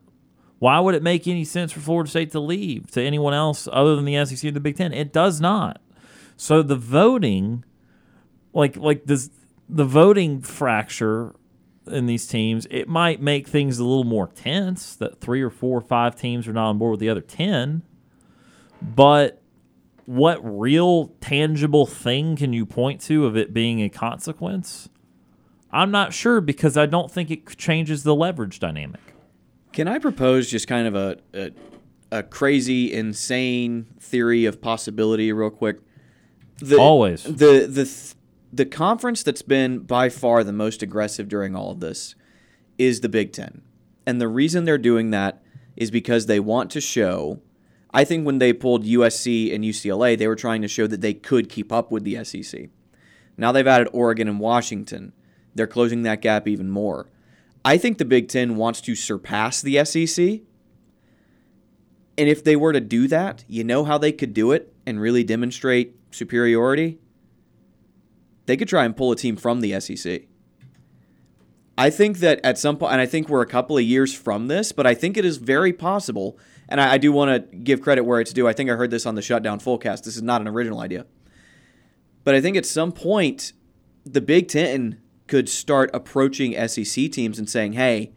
Why 0.58 0.80
would 0.80 0.94
it 0.94 1.02
make 1.02 1.28
any 1.28 1.44
sense 1.44 1.70
for 1.70 1.80
Florida 1.80 2.08
State 2.08 2.30
to 2.30 2.40
leave 2.40 2.90
to 2.92 3.02
anyone 3.02 3.34
else 3.34 3.68
other 3.70 3.94
than 3.94 4.06
the 4.06 4.24
SEC 4.24 4.42
or 4.48 4.52
the 4.52 4.60
Big 4.60 4.78
Ten? 4.78 4.94
It 4.94 5.12
does 5.12 5.38
not. 5.38 5.82
So 6.34 6.62
the 6.62 6.76
voting, 6.76 7.66
like 8.54 8.78
like 8.78 9.04
this, 9.04 9.28
the 9.68 9.84
voting 9.84 10.40
fracture 10.40 11.34
in 11.86 12.06
these 12.06 12.26
teams, 12.26 12.66
it 12.70 12.88
might 12.88 13.20
make 13.20 13.46
things 13.46 13.78
a 13.78 13.84
little 13.84 14.04
more 14.04 14.28
tense 14.28 14.96
that 14.96 15.20
three 15.20 15.42
or 15.42 15.50
four 15.50 15.76
or 15.76 15.82
five 15.82 16.16
teams 16.16 16.48
are 16.48 16.54
not 16.54 16.70
on 16.70 16.78
board 16.78 16.92
with 16.92 17.00
the 17.00 17.10
other 17.10 17.20
10. 17.20 17.82
But 18.80 19.42
what 20.06 20.40
real 20.42 21.08
tangible 21.20 21.84
thing 21.84 22.34
can 22.34 22.54
you 22.54 22.64
point 22.64 23.02
to 23.02 23.26
of 23.26 23.36
it 23.36 23.52
being 23.52 23.82
a 23.82 23.90
consequence? 23.90 24.88
I'm 25.72 25.90
not 25.90 26.12
sure 26.12 26.40
because 26.40 26.76
I 26.76 26.86
don't 26.86 27.10
think 27.10 27.30
it 27.30 27.56
changes 27.56 28.02
the 28.02 28.14
leverage 28.14 28.60
dynamic. 28.60 29.00
Can 29.72 29.88
I 29.88 29.98
propose 29.98 30.50
just 30.50 30.68
kind 30.68 30.86
of 30.86 30.94
a, 30.94 31.18
a, 31.32 31.50
a 32.18 32.22
crazy, 32.22 32.92
insane 32.92 33.86
theory 33.98 34.44
of 34.44 34.60
possibility, 34.60 35.32
real 35.32 35.50
quick? 35.50 35.78
The, 36.58 36.76
Always. 36.76 37.22
The 37.24 37.66
the 37.66 37.84
th- 37.84 38.14
the 38.52 38.66
conference 38.66 39.22
that's 39.22 39.42
been 39.42 39.78
by 39.78 40.10
far 40.10 40.44
the 40.44 40.52
most 40.52 40.82
aggressive 40.82 41.26
during 41.28 41.56
all 41.56 41.70
of 41.70 41.80
this 41.80 42.14
is 42.76 43.00
the 43.00 43.08
Big 43.08 43.32
Ten. 43.32 43.62
And 44.06 44.20
the 44.20 44.28
reason 44.28 44.64
they're 44.64 44.76
doing 44.78 45.10
that 45.10 45.42
is 45.74 45.90
because 45.90 46.26
they 46.26 46.38
want 46.38 46.70
to 46.72 46.80
show. 46.80 47.40
I 47.94 48.04
think 48.04 48.26
when 48.26 48.38
they 48.38 48.52
pulled 48.52 48.84
USC 48.84 49.54
and 49.54 49.64
UCLA, 49.64 50.18
they 50.18 50.26
were 50.26 50.36
trying 50.36 50.60
to 50.62 50.68
show 50.68 50.86
that 50.86 51.00
they 51.00 51.14
could 51.14 51.48
keep 51.48 51.72
up 51.72 51.90
with 51.90 52.04
the 52.04 52.22
SEC. 52.24 52.68
Now 53.36 53.52
they've 53.52 53.66
added 53.66 53.88
Oregon 53.92 54.28
and 54.28 54.38
Washington. 54.38 55.12
They're 55.54 55.66
closing 55.66 56.02
that 56.02 56.22
gap 56.22 56.48
even 56.48 56.70
more. 56.70 57.08
I 57.64 57.78
think 57.78 57.98
the 57.98 58.04
Big 58.04 58.28
Ten 58.28 58.56
wants 58.56 58.80
to 58.82 58.94
surpass 58.94 59.62
the 59.62 59.84
SEC. 59.84 60.40
And 62.18 62.28
if 62.28 62.42
they 62.42 62.56
were 62.56 62.72
to 62.72 62.80
do 62.80 63.06
that, 63.08 63.44
you 63.48 63.64
know 63.64 63.84
how 63.84 63.98
they 63.98 64.12
could 64.12 64.34
do 64.34 64.52
it 64.52 64.74
and 64.84 65.00
really 65.00 65.24
demonstrate 65.24 65.96
superiority? 66.10 66.98
they 68.46 68.56
could 68.56 68.68
try 68.68 68.84
and 68.84 68.96
pull 68.96 69.12
a 69.12 69.16
team 69.16 69.36
from 69.36 69.60
the 69.60 69.78
SEC. 69.80 70.22
I 71.78 71.90
think 71.90 72.18
that 72.18 72.40
at 72.44 72.58
some 72.58 72.76
point, 72.76 72.92
and 72.92 73.00
I 73.00 73.06
think 73.06 73.28
we're 73.28 73.42
a 73.42 73.46
couple 73.46 73.78
of 73.78 73.82
years 73.82 74.14
from 74.14 74.48
this, 74.48 74.72
but 74.72 74.86
I 74.86 74.94
think 74.94 75.16
it 75.16 75.24
is 75.24 75.38
very 75.38 75.72
possible. 75.72 76.38
And 76.68 76.80
I, 76.80 76.94
I 76.94 76.98
do 76.98 77.12
want 77.12 77.50
to 77.50 77.56
give 77.56 77.80
credit 77.80 78.04
where 78.04 78.20
it's 78.20 78.32
due. 78.32 78.46
I 78.46 78.52
think 78.52 78.68
I 78.68 78.74
heard 78.74 78.90
this 78.90 79.06
on 79.06 79.14
the 79.14 79.22
Shutdown 79.22 79.58
Fullcast. 79.58 80.04
This 80.04 80.16
is 80.16 80.22
not 80.22 80.40
an 80.40 80.48
original 80.48 80.80
idea. 80.80 81.06
But 82.24 82.34
I 82.34 82.40
think 82.40 82.56
at 82.56 82.66
some 82.66 82.92
point, 82.92 83.52
the 84.04 84.20
Big 84.20 84.48
Ten 84.48 85.00
could 85.32 85.48
start 85.48 85.88
approaching 85.94 86.52
SEC 86.68 87.10
teams 87.10 87.38
and 87.38 87.48
saying, 87.48 87.72
hey, 87.72 88.12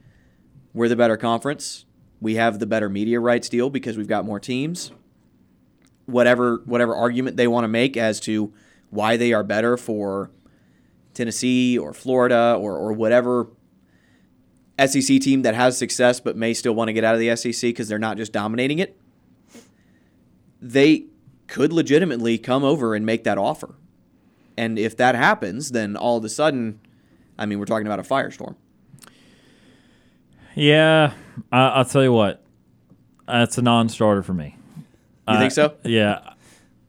we're 0.74 0.90
the 0.90 0.98
better 0.98 1.16
conference. 1.16 1.86
We 2.20 2.36
have 2.36 2.60
the 2.60 2.66
better 2.66 2.90
media 2.90 3.22
rights 3.22 3.48
deal 3.48 3.70
because 3.70 3.96
we've 3.96 4.06
got 4.06 4.26
more 4.26 4.38
teams. 4.38 4.92
Whatever 6.08 6.62
whatever 6.66 6.94
argument 6.94 7.38
they 7.38 7.48
want 7.48 7.64
to 7.64 7.70
make 7.70 7.96
as 7.96 8.20
to 8.22 8.54
why 8.90 9.16
they 9.16 9.32
are 9.32 9.46
better 9.46 9.78
for 9.78 10.30
Tennessee 11.14 11.78
or 11.78 11.94
Florida 11.94 12.58
or, 12.60 12.76
or 12.76 12.92
whatever 12.92 13.48
SEC 14.78 15.22
team 15.22 15.44
that 15.44 15.56
has 15.56 15.78
success 15.78 16.20
but 16.20 16.36
may 16.36 16.54
still 16.54 16.76
want 16.76 16.90
to 16.90 16.94
get 16.94 17.06
out 17.06 17.14
of 17.16 17.22
the 17.22 17.34
SEC 17.38 17.70
because 17.70 17.88
they're 17.88 17.98
not 17.98 18.18
just 18.18 18.34
dominating 18.34 18.80
it, 18.80 19.00
they 20.62 21.06
could 21.48 21.72
legitimately 21.72 22.38
come 22.38 22.66
over 22.66 22.94
and 22.94 23.06
make 23.06 23.24
that 23.24 23.38
offer. 23.38 23.76
And 24.58 24.78
if 24.78 24.98
that 24.98 25.16
happens, 25.16 25.72
then 25.72 25.96
all 25.96 26.18
of 26.18 26.26
a 26.26 26.30
sudden, 26.30 26.82
I 27.38 27.46
mean, 27.46 27.60
we're 27.60 27.66
talking 27.66 27.88
about 27.88 28.00
a 28.00 28.04
firestorm. 28.04 28.56
Yeah, 30.56 31.14
I, 31.52 31.78
will 31.78 31.86
tell 31.86 32.04
you 32.04 32.14
what, 32.14 32.44
that's 33.28 33.58
a 33.58 33.62
non-starter 33.62 34.24
for 34.24 34.34
me. 34.34 34.58
You 35.28 35.34
uh, 35.36 35.40
think 35.40 35.52
so? 35.52 35.76
Yeah, 35.84 36.34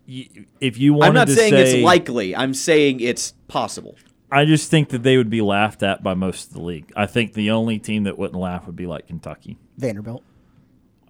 if 0.07 0.79
you 0.79 0.95
wanted 0.95 1.09
I'm 1.09 1.15
not 1.15 1.29
saying 1.29 1.53
say, 1.53 1.79
it's 1.79 1.85
likely. 1.85 2.37
I'm 2.37 2.55
saying 2.55 3.01
it's 3.01 3.33
possible. 3.49 3.97
I 4.31 4.45
just 4.45 4.71
think 4.71 4.91
that 4.91 5.03
they 5.03 5.17
would 5.17 5.31
be 5.31 5.41
laughed 5.41 5.83
at 5.83 6.03
by 6.03 6.15
most 6.15 6.49
of 6.49 6.55
the 6.55 6.63
league. 6.63 6.93
I 6.97 7.07
think 7.07 7.33
the 7.33 7.51
only 7.51 7.79
team 7.79 8.05
that 8.05 8.19
wouldn't 8.19 8.39
laugh 8.39 8.67
would 8.67 8.77
be 8.77 8.87
like 8.87 9.07
Kentucky. 9.07 9.57
Vanderbilt. 9.79 10.23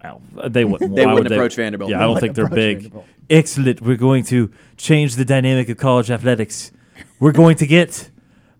Well, 0.03 0.21
they 0.49 0.65
wouldn't. 0.65 0.95
they 0.95 1.05
wouldn't 1.05 1.23
would 1.23 1.31
approach 1.31 1.55
they? 1.55 1.63
Vanderbilt. 1.63 1.91
Yeah, 1.91 1.97
I 1.97 2.01
don't 2.01 2.19
think 2.19 2.35
they're 2.35 2.49
big. 2.49 2.77
Vanderbilt. 2.77 3.05
Excellent. 3.29 3.81
We're 3.81 3.97
going 3.97 4.23
to 4.25 4.51
change 4.77 5.15
the 5.15 5.25
dynamic 5.25 5.69
of 5.69 5.77
college 5.77 6.09
athletics. 6.11 6.71
We're 7.19 7.31
going 7.31 7.57
to 7.57 7.67
get 7.67 8.09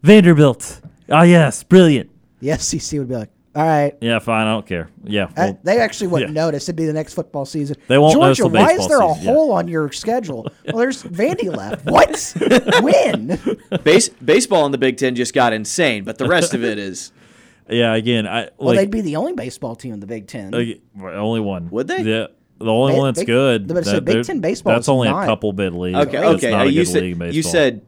Vanderbilt. 0.02 0.82
Ah, 1.10 1.24
yes, 1.24 1.64
brilliant. 1.64 2.10
The 2.40 2.58
SEC 2.58 3.00
would 3.00 3.08
be 3.08 3.16
like, 3.16 3.30
all 3.58 3.64
right. 3.64 3.98
Yeah, 4.02 4.20
fine. 4.20 4.46
I 4.46 4.52
don't 4.52 4.68
care. 4.68 4.90
Yeah, 5.04 5.32
well, 5.36 5.60
they 5.64 5.80
actually 5.80 6.08
wouldn't 6.08 6.30
yeah. 6.30 6.42
notice. 6.42 6.66
It'd 6.66 6.76
be 6.76 6.86
the 6.86 6.94
next 6.94 7.16
football 7.16 7.44
season. 7.44 7.76
They 7.88 7.98
won't 7.98 8.14
Georgia, 8.14 8.44
notice 8.44 8.54
the 8.54 8.60
why 8.60 8.72
is 8.74 8.88
there 8.88 9.02
a 9.02 9.16
season, 9.16 9.34
hole 9.34 9.48
yeah. 9.48 9.54
on 9.56 9.68
your 9.68 9.92
schedule? 9.92 10.48
well, 10.68 10.78
there's 10.78 11.04
Vandy 11.04 11.56
left. 11.56 11.86
What? 11.86 12.36
when? 12.84 13.40
Base, 13.84 14.10
baseball 14.10 14.68
in 14.68 14.72
the 14.72 14.78
Big 14.78 14.98
Ten 14.98 15.16
just 15.16 15.34
got 15.34 15.54
insane, 15.54 16.04
but 16.04 16.20
the 16.20 16.28
rest 16.28 16.54
of 16.54 16.64
it 16.64 16.78
is. 16.78 17.12
Yeah, 17.70 17.96
again, 17.96 18.26
I. 18.26 18.44
Like, 18.44 18.54
well, 18.58 18.76
they'd 18.76 18.90
be 18.90 19.02
the 19.02 19.18
only 19.18 19.34
baseball 19.34 19.76
team 19.76 19.94
in 19.94 20.00
the 20.00 20.06
Big 20.06 20.28
Ten. 20.28 20.56
Uh, 20.56 20.62
only 21.02 21.42
one. 21.42 21.70
Would 21.72 21.90
they? 21.90 21.98
Yeah. 21.98 22.28
The 22.60 22.66
only 22.66 22.94
ba- 22.94 22.98
one 22.98 23.08
that's 23.10 23.20
big, 23.20 23.28
good. 23.28 23.68
But 23.68 23.84
that, 23.84 24.06
Big 24.06 24.24
Ten 24.24 24.40
baseball. 24.40 24.72
That's 24.72 24.88
only 24.88 25.10
not. 25.10 25.24
a 25.24 25.26
couple 25.26 25.52
bid 25.52 25.74
league. 25.74 25.96
Okay, 25.96 26.18
okay. 26.18 26.54
Uh, 26.54 26.64
you, 26.64 26.86
said, 26.86 27.04
you 27.34 27.44
said 27.44 27.82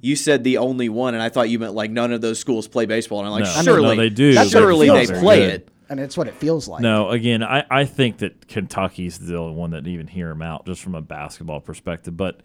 you 0.00 0.16
said 0.16 0.44
the 0.44 0.58
only 0.58 0.88
one, 0.88 1.14
and 1.14 1.22
I 1.22 1.28
thought 1.28 1.50
you 1.50 1.58
meant 1.58 1.74
like 1.74 1.90
none 1.90 2.12
of 2.12 2.20
those 2.20 2.38
schools 2.38 2.68
play 2.68 2.86
baseball. 2.86 3.18
And 3.20 3.28
I'm 3.28 3.32
like, 3.32 3.44
no. 3.44 3.62
surely 3.62 3.96
no, 3.96 4.02
they 4.02 4.08
do. 4.08 4.32
Surely 4.48 4.88
they 4.88 5.06
play 5.06 5.44
it. 5.44 5.68
And 5.88 5.98
it's 5.98 6.16
what 6.16 6.28
it 6.28 6.34
feels 6.34 6.68
like. 6.68 6.82
No, 6.82 7.10
again, 7.10 7.42
I, 7.42 7.64
I 7.68 7.84
think 7.84 8.18
that 8.18 8.46
Kentucky's 8.46 9.18
the 9.18 9.36
only 9.36 9.56
one 9.56 9.72
that 9.72 9.86
even 9.88 10.06
hear 10.06 10.30
him 10.30 10.40
out 10.40 10.64
just 10.64 10.82
from 10.82 10.94
a 10.94 11.02
basketball 11.02 11.60
perspective. 11.60 12.16
But 12.16 12.40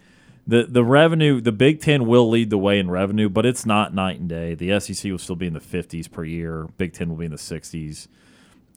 the 0.47 0.63
the 0.63 0.83
revenue, 0.83 1.39
the 1.41 1.51
Big 1.51 1.79
Ten 1.79 2.07
will 2.07 2.27
lead 2.27 2.49
the 2.49 2.57
way 2.57 2.79
in 2.79 2.89
revenue, 2.89 3.29
but 3.29 3.45
it's 3.45 3.65
not 3.65 3.93
night 3.93 4.19
and 4.19 4.27
day. 4.27 4.55
The 4.55 4.79
SEC 4.79 5.11
will 5.11 5.19
still 5.19 5.35
be 5.35 5.47
in 5.47 5.53
the 5.53 5.59
50s 5.59 6.11
per 6.11 6.23
year. 6.23 6.67
Big 6.77 6.93
Ten 6.93 7.09
will 7.09 7.17
be 7.17 7.25
in 7.25 7.31
the 7.31 7.37
60s. 7.37 8.07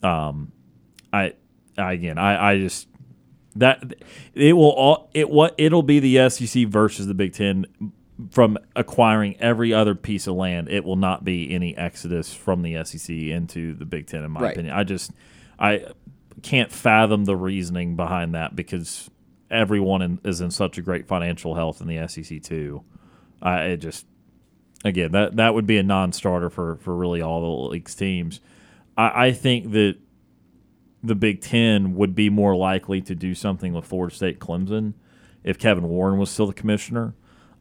Um, 0.02 0.52
I, 1.12 1.32
I 1.76 1.92
again, 1.94 2.18
I, 2.18 2.52
I 2.52 2.58
just 2.58 2.88
that 3.56 3.94
it 4.34 4.52
will 4.52 4.70
all 4.70 5.10
it 5.14 5.28
what 5.30 5.54
it'll 5.58 5.82
be 5.82 5.98
the 5.98 6.28
SEC 6.28 6.66
versus 6.66 7.06
the 7.06 7.14
Big 7.14 7.32
Ten 7.32 7.66
from 8.30 8.58
acquiring 8.74 9.36
every 9.40 9.72
other 9.72 9.94
piece 9.94 10.26
of 10.26 10.34
land, 10.34 10.68
it 10.68 10.84
will 10.84 10.96
not 10.96 11.24
be 11.24 11.50
any 11.52 11.76
exodus 11.76 12.34
from 12.34 12.62
the 12.62 12.82
SEC 12.84 13.10
into 13.10 13.74
the 13.74 13.84
Big 13.84 14.06
Ten, 14.06 14.24
in 14.24 14.32
my 14.32 14.40
right. 14.40 14.52
opinion. 14.52 14.74
I 14.74 14.84
just 14.84 15.12
I 15.58 15.86
can't 16.42 16.72
fathom 16.72 17.24
the 17.24 17.36
reasoning 17.36 17.96
behind 17.96 18.34
that 18.34 18.56
because 18.56 19.10
everyone 19.50 20.02
in, 20.02 20.20
is 20.24 20.40
in 20.40 20.50
such 20.50 20.78
a 20.78 20.82
great 20.82 21.06
financial 21.06 21.54
health 21.54 21.80
in 21.80 21.86
the 21.86 22.06
SEC 22.08 22.42
too. 22.42 22.82
I 23.40 23.62
it 23.62 23.76
just 23.78 24.06
again 24.84 25.12
that 25.12 25.36
that 25.36 25.54
would 25.54 25.66
be 25.66 25.78
a 25.78 25.82
non-starter 25.82 26.50
for 26.50 26.76
for 26.76 26.94
really 26.94 27.22
all 27.22 27.40
the 27.40 27.70
league's 27.70 27.94
teams. 27.94 28.40
I, 28.96 29.28
I 29.28 29.32
think 29.32 29.70
that 29.72 29.96
the 31.04 31.14
Big 31.14 31.40
Ten 31.40 31.94
would 31.94 32.16
be 32.16 32.28
more 32.28 32.56
likely 32.56 33.00
to 33.02 33.14
do 33.14 33.32
something 33.32 33.72
with 33.72 33.84
Florida 33.84 34.14
State, 34.14 34.40
Clemson, 34.40 34.94
if 35.44 35.56
Kevin 35.56 35.88
Warren 35.88 36.18
was 36.18 36.30
still 36.30 36.48
the 36.48 36.52
commissioner 36.52 37.14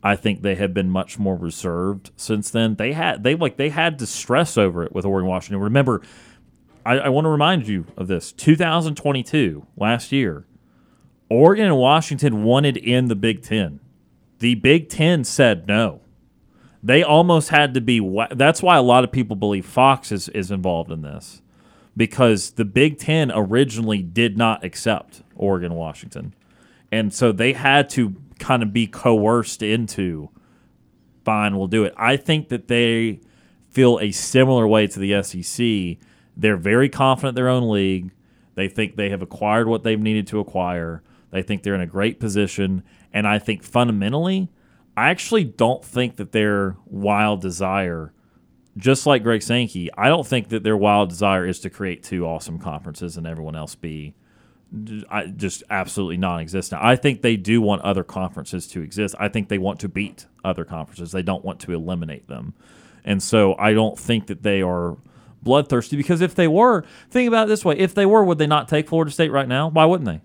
I 0.04 0.16
think 0.16 0.42
they 0.42 0.56
have 0.56 0.74
been 0.74 0.90
much 0.90 1.18
more 1.18 1.36
reserved 1.36 2.12
since 2.16 2.50
then. 2.50 2.76
They 2.76 2.94
had 2.94 3.24
they 3.24 3.36
like 3.36 3.58
they 3.58 3.70
had 3.70 4.00
to 4.00 4.06
stress 4.06 4.58
over 4.58 4.84
it 4.84 4.94
with 4.94 5.06
Oregon 5.06 5.28
Washington. 5.28 5.62
Remember, 5.62 6.02
I, 6.86 7.00
I 7.00 7.10
want 7.10 7.26
to 7.26 7.30
remind 7.30 7.68
you 7.68 7.86
of 7.98 8.08
this. 8.08 8.32
2022, 8.32 9.66
last 9.76 10.12
year, 10.12 10.46
Oregon 11.30 11.66
and 11.66 11.78
Washington 11.78 12.44
wanted 12.44 12.78
in 12.78 13.08
the 13.08 13.16
Big 13.16 13.42
Ten. 13.42 13.80
the 14.40 14.56
Big 14.56 14.90
Ten 14.90 15.24
said 15.24 15.68
no. 15.68 16.02
They 16.84 17.04
almost 17.04 17.50
had 17.50 17.74
to 17.74 17.82
be. 17.82 18.00
That's 18.32 18.62
why 18.62 18.78
a 18.78 18.82
lot 18.82 19.04
of 19.04 19.12
people 19.12 19.36
believe 19.36 19.66
Fox 19.66 20.12
is, 20.12 20.30
is 20.30 20.52
involved 20.52 20.92
in 20.92 21.02
this 21.02 21.42
because 21.98 22.52
the 22.52 22.64
Big 22.64 23.00
Ten 23.00 23.32
originally 23.34 24.04
did 24.04 24.38
not 24.38 24.64
accept 24.64 25.24
Oregon 25.36 25.74
Washington. 25.74 26.34
And 26.92 27.14
so 27.14 27.32
they 27.32 27.54
had 27.54 27.90
to 27.92 28.16
kind 28.38 28.64
of 28.64 28.74
be 28.74 28.88
coerced 28.88 29.62
into, 29.62 30.30
fine, 31.26 31.58
we'll 31.58 31.68
do 31.68 31.84
it. 31.84 31.94
I 31.98 32.18
think 32.18 32.50
that 32.50 32.68
they 32.68 33.22
feel 33.70 34.00
a 34.00 34.12
similar 34.12 34.68
way 34.68 34.88
to 34.88 35.00
the 35.00 35.22
SEC. 35.22 36.08
They're 36.36 36.58
very 36.58 36.90
confident 36.90 37.36
their 37.36 37.50
own 37.50 37.70
league. 37.70 38.12
They 38.56 38.68
think 38.68 38.96
they 38.96 39.10
have 39.10 39.22
acquired 39.22 39.68
what 39.68 39.84
they've 39.84 40.00
needed 40.00 40.28
to 40.28 40.40
acquire. 40.40 41.04
They 41.32 41.44
think 41.44 41.64
they're 41.64 41.76
in 41.76 41.82
a 41.82 41.88
great 41.88 42.20
position. 42.20 42.84
And 43.14 43.28
I 43.28 43.40
think 43.40 43.64
fundamentally, 43.64 44.50
I 44.96 45.10
actually 45.10 45.44
don't 45.44 45.84
think 45.86 46.16
that 46.16 46.32
their 46.32 46.78
wild 46.86 47.42
desire, 47.42 48.14
just 48.78 49.06
like 49.06 49.24
Greg 49.24 49.44
Sankey, 49.44 49.90
I 49.96 50.10
don't 50.10 50.26
think 50.26 50.50
that 50.50 50.64
their 50.64 50.78
wild 50.78 51.10
desire 51.10 51.46
is 51.46 51.60
to 51.60 51.70
create 51.70 52.04
two 52.04 52.26
awesome 52.26 52.58
conferences 52.58 53.18
and 53.18 53.28
everyone 53.28 53.56
else 53.56 53.76
be 53.76 54.16
just 55.38 55.64
absolutely 55.70 56.18
non-existent. 56.18 56.82
I 56.84 56.96
think 56.96 57.22
they 57.22 57.38
do 57.38 57.62
want 57.62 57.82
other 57.84 58.04
conferences 58.04 58.68
to 58.68 58.82
exist. 58.82 59.16
I 59.20 59.30
think 59.30 59.48
they 59.48 59.58
want 59.58 59.80
to 59.82 59.90
beat 59.90 60.26
other 60.44 60.66
conferences. 60.66 61.12
They 61.12 61.22
don't 61.22 61.44
want 61.44 61.60
to 61.62 61.74
eliminate 61.74 62.28
them. 62.28 62.54
And 63.06 63.24
so 63.24 63.56
I 63.58 63.74
don't 63.74 63.98
think 63.98 64.28
that 64.28 64.44
they 64.44 64.62
are 64.62 64.98
bloodthirsty 65.42 65.96
because 65.96 66.20
if 66.20 66.36
they 66.36 66.48
were, 66.48 66.84
think 67.10 67.28
about 67.28 67.48
it 67.48 67.50
this 67.50 67.64
way: 67.64 67.78
if 67.78 67.94
they 67.94 68.06
were, 68.06 68.24
would 68.24 68.38
they 68.38 68.48
not 68.48 68.68
take 68.68 68.90
Florida 68.90 69.12
State 69.12 69.32
right 69.32 69.48
now? 69.48 69.70
Why 69.70 69.86
wouldn't 69.86 70.08
they? 70.08 70.22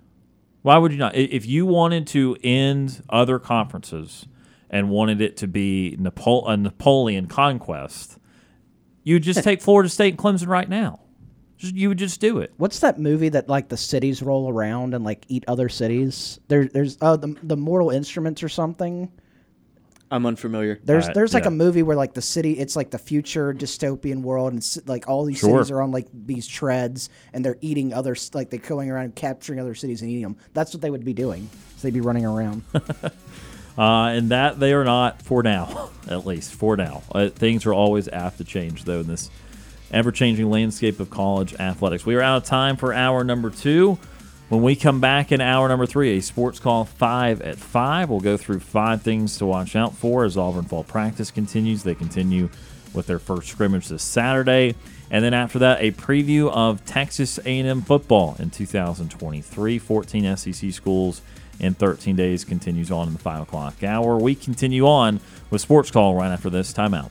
Why 0.62 0.78
would 0.78 0.90
you 0.92 0.98
not? 0.98 1.14
If 1.14 1.46
you 1.46 1.66
wanted 1.66 2.06
to 2.08 2.36
end 2.42 3.02
other 3.08 3.38
conferences 3.38 4.26
and 4.68 4.90
wanted 4.90 5.20
it 5.20 5.36
to 5.38 5.46
be 5.46 5.96
Napo- 5.98 6.46
a 6.46 6.56
Napoleon 6.56 7.26
conquest, 7.26 8.18
you 9.04 9.16
would 9.16 9.22
just 9.22 9.44
take 9.44 9.60
Florida 9.62 9.88
State 9.88 10.14
and 10.14 10.18
Clemson 10.18 10.48
right 10.48 10.68
now. 10.68 11.01
Just, 11.62 11.74
you 11.76 11.88
would 11.88 11.98
just 11.98 12.20
do 12.20 12.38
it. 12.38 12.52
What's 12.56 12.80
that 12.80 12.98
movie 12.98 13.28
that 13.30 13.48
like 13.48 13.68
the 13.68 13.76
cities 13.76 14.20
roll 14.22 14.48
around 14.48 14.94
and 14.94 15.04
like 15.04 15.24
eat 15.28 15.44
other 15.46 15.68
cities? 15.68 16.40
There, 16.48 16.66
there's 16.66 16.98
oh 17.00 17.16
the 17.16 17.36
the 17.42 17.56
Mortal 17.56 17.90
Instruments 17.90 18.42
or 18.42 18.48
something. 18.48 19.10
I'm 20.10 20.26
unfamiliar. 20.26 20.78
There's 20.84 21.08
Uh, 21.08 21.12
there's 21.14 21.32
like 21.32 21.44
yeah. 21.44 21.48
a 21.48 21.52
movie 21.52 21.82
where 21.82 21.96
like 21.96 22.12
the 22.14 22.20
city 22.20 22.52
it's 22.58 22.76
like 22.76 22.90
the 22.90 22.98
future 22.98 23.54
dystopian 23.54 24.20
world 24.22 24.50
and 24.52 24.58
it's, 24.58 24.78
like 24.86 25.08
all 25.08 25.24
these 25.24 25.38
Sure. 25.38 25.58
cities 25.60 25.70
are 25.70 25.80
on 25.80 25.90
like 25.92 26.08
these 26.12 26.46
treads 26.46 27.08
and 27.32 27.42
they're 27.44 27.56
eating 27.62 27.94
other 27.94 28.12
s- 28.12 28.30
like 28.34 28.50
they're 28.50 28.58
going 28.60 28.90
around 28.90 29.04
and 29.04 29.14
capturing 29.14 29.58
other 29.60 29.74
cities 29.74 30.02
and 30.02 30.10
eating 30.10 30.24
them. 30.24 30.36
That's 30.52 30.74
what 30.74 30.82
they 30.82 30.90
would 30.90 31.04
be 31.04 31.14
doing. 31.14 31.48
So 31.76 31.82
they'd 31.86 31.94
be 31.94 32.00
running 32.02 32.26
around. 32.26 32.62
Uh, 33.76 34.08
and 34.08 34.28
that 34.30 34.60
they 34.60 34.74
are 34.74 34.84
not 34.84 35.22
for 35.22 35.42
now, 35.42 35.88
at 36.06 36.26
least 36.26 36.52
for 36.54 36.76
now. 36.76 37.02
Uh, 37.14 37.30
things 37.30 37.64
are 37.64 37.72
always 37.72 38.06
apt 38.08 38.36
to 38.36 38.44
change, 38.44 38.84
though, 38.84 39.00
in 39.00 39.06
this 39.06 39.30
ever 39.92 40.10
changing 40.12 40.50
landscape 40.50 41.00
of 41.00 41.10
college 41.10 41.54
athletics. 41.54 42.06
We 42.06 42.14
are 42.14 42.22
out 42.22 42.38
of 42.38 42.44
time 42.44 42.76
for 42.76 42.92
hour 42.92 43.24
number 43.24 43.50
two. 43.50 43.98
When 44.48 44.62
we 44.62 44.76
come 44.76 45.00
back 45.00 45.32
in 45.32 45.40
hour 45.40 45.68
number 45.68 45.86
three, 45.86 46.18
a 46.18 46.20
sports 46.20 46.58
call 46.58 46.84
five 46.84 47.40
at 47.40 47.56
five, 47.56 48.10
we'll 48.10 48.20
go 48.20 48.36
through 48.36 48.60
five 48.60 49.00
things 49.02 49.38
to 49.38 49.46
watch 49.46 49.74
out 49.74 49.94
for 49.94 50.24
as 50.24 50.36
Auburn 50.36 50.64
fall 50.64 50.84
practice 50.84 51.30
continues. 51.30 51.82
They 51.82 51.94
continue 51.94 52.50
with 52.92 53.06
their 53.06 53.18
first 53.18 53.48
scrimmage 53.48 53.88
this 53.88 54.02
Saturday, 54.02 54.74
and 55.10 55.24
then 55.24 55.32
after 55.32 55.58
that, 55.60 55.80
a 55.80 55.92
preview 55.92 56.50
of 56.50 56.84
Texas 56.84 57.38
A&M 57.38 57.80
football 57.80 58.36
in 58.38 58.50
2023. 58.50 59.78
14 59.78 60.36
SEC 60.36 60.72
schools 60.72 61.22
in 61.58 61.72
13 61.72 62.16
days 62.16 62.44
continues 62.44 62.90
on 62.90 63.06
in 63.06 63.14
the 63.14 63.18
five 63.18 63.42
o'clock 63.42 63.82
hour. 63.82 64.18
We 64.18 64.34
continue 64.34 64.86
on 64.86 65.20
with 65.50 65.62
sports 65.62 65.90
call 65.90 66.14
right 66.14 66.30
after 66.30 66.50
this 66.50 66.74
timeout. 66.74 67.10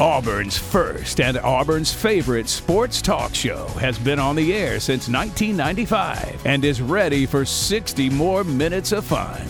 Auburn's 0.00 0.58
first 0.58 1.20
and 1.20 1.38
Auburn's 1.38 1.92
favorite 1.92 2.48
sports 2.48 3.00
talk 3.00 3.32
show 3.32 3.68
has 3.78 3.96
been 3.96 4.18
on 4.18 4.34
the 4.34 4.52
air 4.52 4.80
since 4.80 5.08
1995 5.08 6.44
and 6.44 6.64
is 6.64 6.82
ready 6.82 7.26
for 7.26 7.44
60 7.44 8.10
more 8.10 8.42
minutes 8.42 8.90
of 8.90 9.04
fun. 9.04 9.40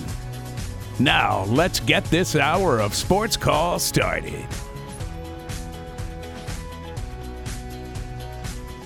Now, 0.98 1.44
let's 1.44 1.80
get 1.80 2.04
this 2.04 2.36
hour 2.36 2.78
of 2.78 2.94
sports 2.94 3.38
call 3.38 3.78
started. 3.78 4.46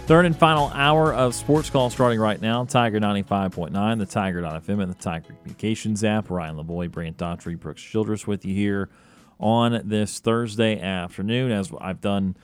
Third 0.07 0.27
and 0.27 0.39
final 0.39 0.71
hour 0.75 1.13
of 1.13 1.35
Sports 1.35 1.69
Call 1.69 1.91
starting 1.91 2.19
right 2.19 2.41
now. 2.41 2.65
Tiger 2.65 2.99
95.9, 2.99 3.99
the 3.99 4.07
Tiger.fm, 4.07 4.83
and 4.83 4.91
the 4.91 4.95
Tiger 4.95 5.35
Communications 5.35 6.03
app. 6.03 6.31
Ryan 6.31 6.57
Lavoie, 6.57 6.91
Brant 6.91 7.19
Daughtry, 7.19 7.61
Brooks 7.61 7.83
Childress 7.83 8.27
with 8.27 8.47
you 8.47 8.55
here 8.55 8.89
on 9.39 9.83
this 9.85 10.19
Thursday 10.19 10.81
afternoon. 10.81 11.51
As 11.53 11.73
I've 11.81 12.01
done 12.01 12.37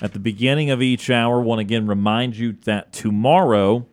at 0.00 0.12
the 0.12 0.18
beginning 0.18 0.70
of 0.70 0.82
each 0.82 1.10
hour, 1.10 1.40
want 1.40 1.58
to 1.58 1.62
again 1.62 1.86
remind 1.86 2.36
you 2.36 2.52
that 2.64 2.92
tomorrow 2.92 3.86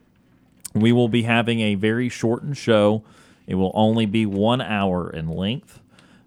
we 0.74 0.92
will 0.92 1.08
be 1.08 1.22
having 1.22 1.60
a 1.60 1.74
very 1.74 2.08
shortened 2.08 2.56
show. 2.56 3.02
It 3.46 3.54
will 3.54 3.72
only 3.74 4.06
be 4.06 4.26
one 4.26 4.60
hour 4.60 5.10
in 5.10 5.28
length 5.28 5.80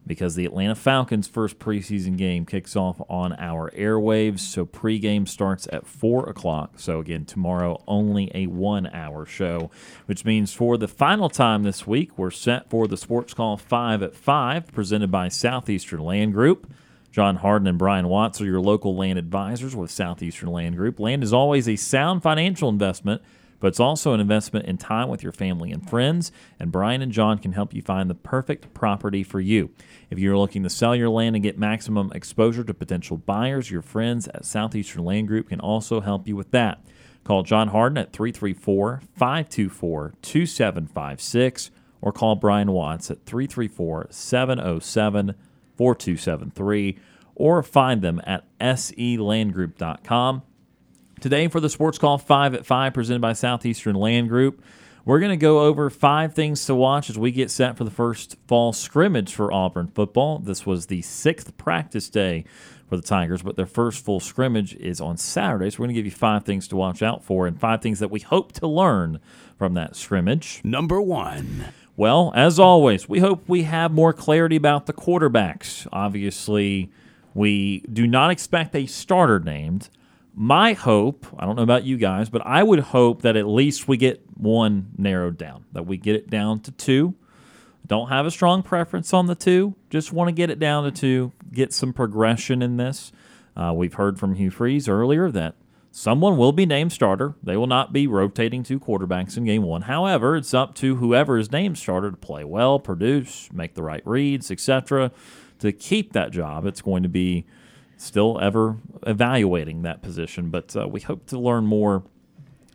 because 0.09 0.33
the 0.33 0.43
Atlanta 0.43 0.73
Falcons' 0.73 1.27
first 1.27 1.59
preseason 1.59 2.17
game 2.17 2.43
kicks 2.43 2.75
off 2.75 2.99
on 3.09 3.31
our 3.33 3.69
airwaves. 3.77 4.39
So 4.39 4.65
pregame 4.65 5.27
starts 5.27 5.67
at 5.71 5.85
4 5.85 6.27
o'clock. 6.27 6.79
So 6.79 6.99
again, 6.99 7.25
tomorrow, 7.25 7.83
only 7.87 8.31
a 8.33 8.47
one 8.47 8.87
hour 8.87 9.27
show, 9.27 9.69
which 10.07 10.25
means 10.25 10.51
for 10.51 10.79
the 10.79 10.87
final 10.87 11.29
time 11.29 11.61
this 11.61 11.85
week, 11.85 12.17
we're 12.17 12.31
set 12.31 12.71
for 12.71 12.87
the 12.87 12.97
Sports 12.97 13.35
Call 13.35 13.55
5 13.55 14.01
at 14.01 14.15
5, 14.15 14.71
presented 14.73 15.11
by 15.11 15.27
Southeastern 15.27 15.99
Land 15.99 16.33
Group. 16.33 16.73
John 17.11 17.35
Harden 17.35 17.67
and 17.67 17.77
Brian 17.77 18.07
Watts 18.07 18.41
are 18.41 18.45
your 18.45 18.61
local 18.61 18.95
land 18.95 19.19
advisors 19.19 19.75
with 19.75 19.91
Southeastern 19.91 20.49
Land 20.49 20.75
Group. 20.75 20.99
Land 20.99 21.23
is 21.23 21.33
always 21.33 21.69
a 21.69 21.75
sound 21.75 22.23
financial 22.23 22.67
investment 22.67 23.21
but 23.59 23.67
it's 23.67 23.79
also 23.79 24.13
an 24.13 24.19
investment 24.19 24.65
in 24.65 24.77
time 24.77 25.09
with 25.09 25.23
your 25.23 25.31
family 25.31 25.71
and 25.71 25.89
friends. 25.89 26.31
And 26.59 26.71
Brian 26.71 27.01
and 27.01 27.11
John 27.11 27.37
can 27.37 27.53
help 27.53 27.73
you 27.73 27.81
find 27.81 28.09
the 28.09 28.15
perfect 28.15 28.73
property 28.73 29.23
for 29.23 29.39
you. 29.39 29.71
If 30.09 30.19
you're 30.19 30.37
looking 30.37 30.63
to 30.63 30.69
sell 30.69 30.95
your 30.95 31.09
land 31.09 31.35
and 31.35 31.43
get 31.43 31.57
maximum 31.57 32.11
exposure 32.13 32.63
to 32.63 32.73
potential 32.73 33.17
buyers, 33.17 33.71
your 33.71 33.81
friends 33.81 34.27
at 34.29 34.45
Southeastern 34.45 35.03
Land 35.03 35.27
Group 35.27 35.49
can 35.49 35.59
also 35.59 36.01
help 36.01 36.27
you 36.27 36.35
with 36.35 36.51
that. 36.51 36.83
Call 37.23 37.43
John 37.43 37.69
Harden 37.69 37.97
at 37.97 38.13
334 38.13 39.01
524 39.15 40.13
2756 40.21 41.71
or 42.01 42.11
call 42.11 42.35
Brian 42.35 42.71
Watts 42.71 43.11
at 43.11 43.25
334 43.25 44.07
707 44.09 45.35
4273 45.75 46.99
or 47.35 47.63
find 47.63 48.01
them 48.01 48.21
at 48.25 48.45
selandgroup.com. 48.59 50.41
Today 51.19 51.49
for 51.49 51.59
the 51.59 51.69
Sports 51.69 51.97
Call 51.97 52.17
5 52.17 52.53
at 52.53 52.65
5 52.65 52.93
presented 52.93 53.19
by 53.19 53.33
Southeastern 53.33 53.95
Land 53.95 54.29
Group, 54.29 54.63
we're 55.03 55.19
going 55.19 55.31
to 55.31 55.37
go 55.37 55.59
over 55.59 55.89
five 55.89 56.33
things 56.33 56.65
to 56.65 56.75
watch 56.75 57.09
as 57.09 57.17
we 57.17 57.31
get 57.31 57.51
set 57.51 57.75
for 57.75 57.83
the 57.83 57.91
first 57.91 58.37
fall 58.47 58.71
scrimmage 58.71 59.33
for 59.33 59.51
Auburn 59.51 59.87
football. 59.87 60.39
This 60.39 60.65
was 60.65 60.85
the 60.85 61.01
sixth 61.01 61.57
practice 61.57 62.09
day 62.09 62.45
for 62.87 62.95
the 62.95 63.01
Tigers, 63.01 63.41
but 63.41 63.57
their 63.57 63.65
first 63.65 64.05
full 64.05 64.21
scrimmage 64.21 64.75
is 64.75 65.01
on 65.01 65.17
Saturday. 65.17 65.69
So 65.69 65.79
we're 65.79 65.87
going 65.87 65.95
to 65.95 65.99
give 65.99 66.05
you 66.05 66.11
five 66.11 66.45
things 66.45 66.69
to 66.69 66.77
watch 66.77 67.03
out 67.03 67.21
for 67.21 67.47
and 67.47 67.59
five 67.59 67.81
things 67.81 67.99
that 67.99 68.11
we 68.11 68.21
hope 68.21 68.53
to 68.53 68.67
learn 68.67 69.19
from 69.57 69.73
that 69.73 69.97
scrimmage. 69.97 70.61
Number 70.63 71.01
one. 71.01 71.65
Well, 71.97 72.31
as 72.33 72.59
always, 72.59 73.09
we 73.09 73.19
hope 73.19 73.43
we 73.45 73.63
have 73.63 73.91
more 73.91 74.13
clarity 74.13 74.55
about 74.55 74.85
the 74.85 74.93
quarterbacks. 74.93 75.85
Obviously, 75.91 76.89
we 77.33 77.79
do 77.91 78.07
not 78.07 78.31
expect 78.31 78.73
a 78.73 78.85
starter 78.85 79.41
named. 79.41 79.89
My 80.41 80.71
hope, 80.71 81.27
I 81.37 81.45
don't 81.45 81.57
know 81.57 81.63
about 81.63 81.83
you 81.83 81.97
guys, 81.97 82.29
but 82.29 82.41
I 82.45 82.63
would 82.63 82.79
hope 82.79 83.23
that 83.23 83.35
at 83.35 83.45
least 83.45 83.89
we 83.89 83.97
get 83.97 84.23
one 84.37 84.91
narrowed 84.97 85.37
down, 85.37 85.65
that 85.73 85.85
we 85.85 85.97
get 85.97 86.15
it 86.15 86.29
down 86.29 86.61
to 86.61 86.71
two. 86.71 87.15
Don't 87.85 88.07
have 88.07 88.25
a 88.25 88.31
strong 88.31 88.63
preference 88.63 89.13
on 89.13 89.25
the 89.25 89.35
two, 89.35 89.75
just 89.89 90.13
want 90.13 90.29
to 90.29 90.31
get 90.31 90.49
it 90.49 90.57
down 90.57 90.85
to 90.85 90.91
two, 90.91 91.33
get 91.51 91.73
some 91.73 91.91
progression 91.91 92.61
in 92.61 92.77
this. 92.77 93.11
Uh, 93.57 93.73
we've 93.75 93.95
heard 93.95 94.17
from 94.17 94.35
Hugh 94.35 94.49
Freeze 94.49 94.87
earlier 94.87 95.29
that 95.29 95.55
someone 95.91 96.37
will 96.37 96.53
be 96.53 96.65
named 96.65 96.93
starter. 96.93 97.35
They 97.43 97.57
will 97.57 97.67
not 97.67 97.91
be 97.91 98.07
rotating 98.07 98.63
two 98.63 98.79
quarterbacks 98.79 99.35
in 99.35 99.43
game 99.43 99.63
one. 99.63 99.81
However, 99.81 100.37
it's 100.37 100.53
up 100.53 100.73
to 100.75 100.95
whoever 100.95 101.37
is 101.37 101.51
named 101.51 101.77
starter 101.77 102.11
to 102.11 102.17
play 102.17 102.45
well, 102.45 102.79
produce, 102.79 103.51
make 103.51 103.73
the 103.73 103.83
right 103.83 104.07
reads, 104.07 104.51
etc. 104.51 105.11
To 105.59 105.73
keep 105.73 106.13
that 106.13 106.31
job, 106.31 106.65
it's 106.65 106.81
going 106.81 107.03
to 107.03 107.09
be 107.09 107.45
still 107.99 108.39
ever 108.41 108.77
evaluating 109.05 109.81
that 109.83 110.01
position. 110.01 110.49
But 110.49 110.75
uh, 110.75 110.87
we 110.87 111.01
hope 111.01 111.25
to 111.27 111.39
learn 111.39 111.65
more 111.65 112.03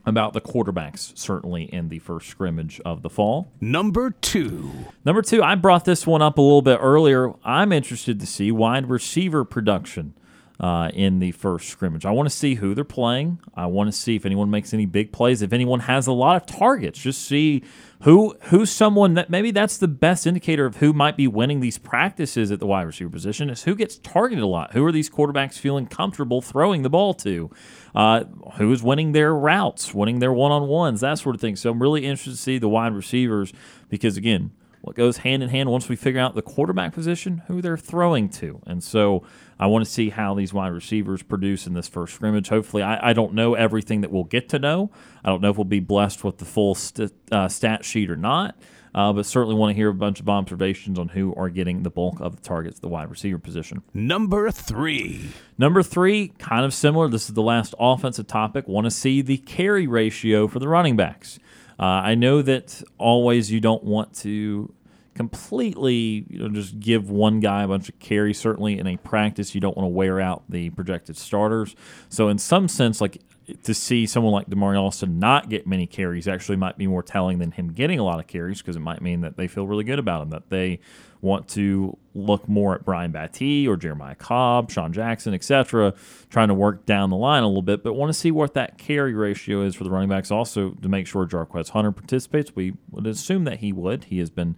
about 0.06 0.34
the 0.34 0.40
quarterbacks, 0.40 1.16
certainly 1.16 1.64
in 1.64 1.88
the 1.88 1.98
first 1.98 2.28
scrimmage 2.28 2.80
of 2.84 3.02
the 3.02 3.08
fall. 3.08 3.50
Number 3.60 4.10
two. 4.10 4.70
Number 5.04 5.22
two, 5.22 5.42
I 5.42 5.54
brought 5.54 5.86
this 5.86 6.06
one 6.06 6.20
up 6.20 6.36
a 6.36 6.42
little 6.42 6.62
bit 6.62 6.78
earlier. 6.80 7.32
I'm 7.42 7.72
interested 7.72 8.20
to 8.20 8.26
see 8.26 8.52
wide 8.52 8.90
receiver 8.90 9.44
production 9.44 10.14
uh, 10.60 10.88
in 10.94 11.18
the 11.18 11.32
first 11.32 11.68
scrimmage. 11.68 12.06
I 12.06 12.12
want 12.12 12.28
to 12.28 12.34
see 12.34 12.54
who 12.54 12.74
they're 12.74 12.84
playing. 12.84 13.40
I 13.54 13.66
want 13.66 13.88
to 13.88 13.92
see 13.92 14.14
if 14.14 14.24
anyone 14.24 14.50
makes 14.50 14.72
any 14.72 14.86
big 14.86 15.12
plays. 15.12 15.42
If 15.42 15.52
anyone 15.52 15.80
has 15.80 16.06
a 16.06 16.12
lot 16.12 16.36
of 16.36 16.46
targets, 16.46 17.00
just 17.00 17.22
see 17.22 17.62
who 18.02 18.36
who's 18.44 18.70
someone 18.70 19.14
that 19.14 19.30
maybe 19.30 19.50
that's 19.50 19.78
the 19.78 19.88
best 19.88 20.26
indicator 20.26 20.66
of 20.66 20.76
who 20.76 20.92
might 20.92 21.16
be 21.16 21.26
winning 21.26 21.60
these 21.60 21.78
practices 21.78 22.52
at 22.52 22.60
the 22.60 22.66
wide 22.66 22.82
receiver 22.82 23.10
position 23.10 23.50
is 23.50 23.64
who 23.64 23.74
gets 23.74 23.98
targeted 23.98 24.44
a 24.44 24.46
lot. 24.46 24.72
Who 24.74 24.84
are 24.84 24.92
these 24.92 25.10
quarterbacks 25.10 25.58
feeling 25.58 25.86
comfortable 25.86 26.40
throwing 26.40 26.82
the 26.82 26.90
ball 26.90 27.14
to? 27.14 27.50
Uh, 27.94 28.24
who 28.56 28.72
is 28.72 28.82
winning 28.82 29.12
their 29.12 29.34
routes, 29.34 29.94
winning 29.94 30.18
their 30.18 30.32
one 30.32 30.52
on 30.52 30.68
ones, 30.68 31.00
that 31.00 31.18
sort 31.18 31.34
of 31.34 31.40
thing. 31.40 31.56
So 31.56 31.70
I'm 31.70 31.82
really 31.82 32.04
interested 32.04 32.32
to 32.32 32.36
see 32.36 32.58
the 32.58 32.68
wide 32.68 32.92
receivers 32.92 33.52
because 33.88 34.16
again 34.16 34.52
what 34.84 34.96
goes 34.96 35.18
hand 35.18 35.42
in 35.42 35.48
hand 35.48 35.70
once 35.70 35.88
we 35.88 35.96
figure 35.96 36.20
out 36.20 36.34
the 36.34 36.42
quarterback 36.42 36.92
position, 36.92 37.42
who 37.46 37.62
they're 37.62 37.78
throwing 37.78 38.28
to. 38.28 38.60
And 38.66 38.84
so 38.84 39.22
I 39.64 39.66
want 39.66 39.82
to 39.82 39.90
see 39.90 40.10
how 40.10 40.34
these 40.34 40.52
wide 40.52 40.74
receivers 40.74 41.22
produce 41.22 41.66
in 41.66 41.72
this 41.72 41.88
first 41.88 42.12
scrimmage. 42.12 42.50
Hopefully, 42.50 42.82
I, 42.82 43.08
I 43.08 43.12
don't 43.14 43.32
know 43.32 43.54
everything 43.54 44.02
that 44.02 44.10
we'll 44.10 44.24
get 44.24 44.50
to 44.50 44.58
know. 44.58 44.90
I 45.24 45.30
don't 45.30 45.40
know 45.40 45.48
if 45.48 45.56
we'll 45.56 45.64
be 45.64 45.80
blessed 45.80 46.22
with 46.22 46.36
the 46.36 46.44
full 46.44 46.74
st- 46.74 47.14
uh, 47.32 47.48
stat 47.48 47.82
sheet 47.82 48.10
or 48.10 48.16
not. 48.16 48.58
Uh, 48.94 49.10
but 49.14 49.24
certainly 49.24 49.54
want 49.54 49.70
to 49.70 49.74
hear 49.74 49.88
a 49.88 49.94
bunch 49.94 50.20
of 50.20 50.28
observations 50.28 50.98
on 50.98 51.08
who 51.08 51.34
are 51.34 51.48
getting 51.48 51.82
the 51.82 51.88
bulk 51.88 52.20
of 52.20 52.36
the 52.36 52.42
targets, 52.42 52.78
the 52.80 52.88
wide 52.88 53.08
receiver 53.08 53.38
position. 53.38 53.82
Number 53.94 54.50
three. 54.50 55.30
Number 55.56 55.82
three, 55.82 56.28
kind 56.38 56.66
of 56.66 56.74
similar. 56.74 57.08
This 57.08 57.30
is 57.30 57.34
the 57.34 57.40
last 57.40 57.74
offensive 57.80 58.26
topic. 58.26 58.68
Want 58.68 58.84
to 58.84 58.90
see 58.90 59.22
the 59.22 59.38
carry 59.38 59.86
ratio 59.86 60.46
for 60.46 60.58
the 60.58 60.68
running 60.68 60.94
backs. 60.94 61.38
Uh, 61.80 61.84
I 61.84 62.14
know 62.14 62.42
that 62.42 62.82
always 62.98 63.50
you 63.50 63.60
don't 63.60 63.82
want 63.82 64.14
to 64.16 64.74
completely 65.14 66.26
you 66.28 66.38
know 66.38 66.48
just 66.48 66.78
give 66.80 67.10
one 67.10 67.40
guy 67.40 67.62
a 67.62 67.68
bunch 67.68 67.88
of 67.88 67.98
carries 67.98 68.38
certainly 68.38 68.78
in 68.78 68.86
a 68.86 68.96
practice 68.98 69.54
you 69.54 69.60
don't 69.60 69.76
want 69.76 69.84
to 69.84 69.92
wear 69.92 70.20
out 70.20 70.42
the 70.48 70.70
projected 70.70 71.16
starters 71.16 71.76
so 72.08 72.28
in 72.28 72.38
some 72.38 72.66
sense 72.68 73.00
like 73.00 73.22
to 73.62 73.74
see 73.74 74.06
someone 74.06 74.32
like 74.32 74.48
Damari 74.48 74.78
Alston 74.78 75.18
not 75.18 75.48
get 75.48 75.66
many 75.66 75.86
carries 75.86 76.26
actually 76.26 76.56
might 76.56 76.78
be 76.78 76.86
more 76.86 77.02
telling 77.02 77.38
than 77.38 77.50
him 77.50 77.72
getting 77.72 77.98
a 77.98 78.04
lot 78.04 78.18
of 78.18 78.26
carries 78.26 78.62
because 78.62 78.76
it 78.76 78.80
might 78.80 79.02
mean 79.02 79.20
that 79.20 79.36
they 79.36 79.46
feel 79.46 79.66
really 79.66 79.84
good 79.84 79.98
about 79.98 80.22
him 80.22 80.30
that 80.30 80.48
they 80.48 80.80
want 81.24 81.48
to 81.48 81.96
look 82.14 82.46
more 82.48 82.74
at 82.74 82.84
Brian 82.84 83.10
Battie 83.10 83.66
or 83.66 83.76
Jeremiah 83.76 84.14
Cobb, 84.14 84.70
Sean 84.70 84.92
Jackson, 84.92 85.32
etc., 85.32 85.94
trying 86.28 86.48
to 86.48 86.54
work 86.54 86.84
down 86.84 87.08
the 87.08 87.16
line 87.16 87.42
a 87.42 87.46
little 87.46 87.62
bit, 87.62 87.82
but 87.82 87.94
want 87.94 88.10
to 88.10 88.18
see 88.18 88.30
what 88.30 88.52
that 88.54 88.76
carry 88.76 89.14
ratio 89.14 89.62
is 89.62 89.74
for 89.74 89.84
the 89.84 89.90
running 89.90 90.10
backs. 90.10 90.30
Also, 90.30 90.70
to 90.70 90.88
make 90.88 91.06
sure 91.06 91.26
Jarquez 91.26 91.70
Hunter 91.70 91.92
participates, 91.92 92.54
we 92.54 92.74
would 92.90 93.06
assume 93.06 93.44
that 93.44 93.60
he 93.60 93.72
would. 93.72 94.04
He 94.04 94.18
has 94.18 94.28
been 94.28 94.54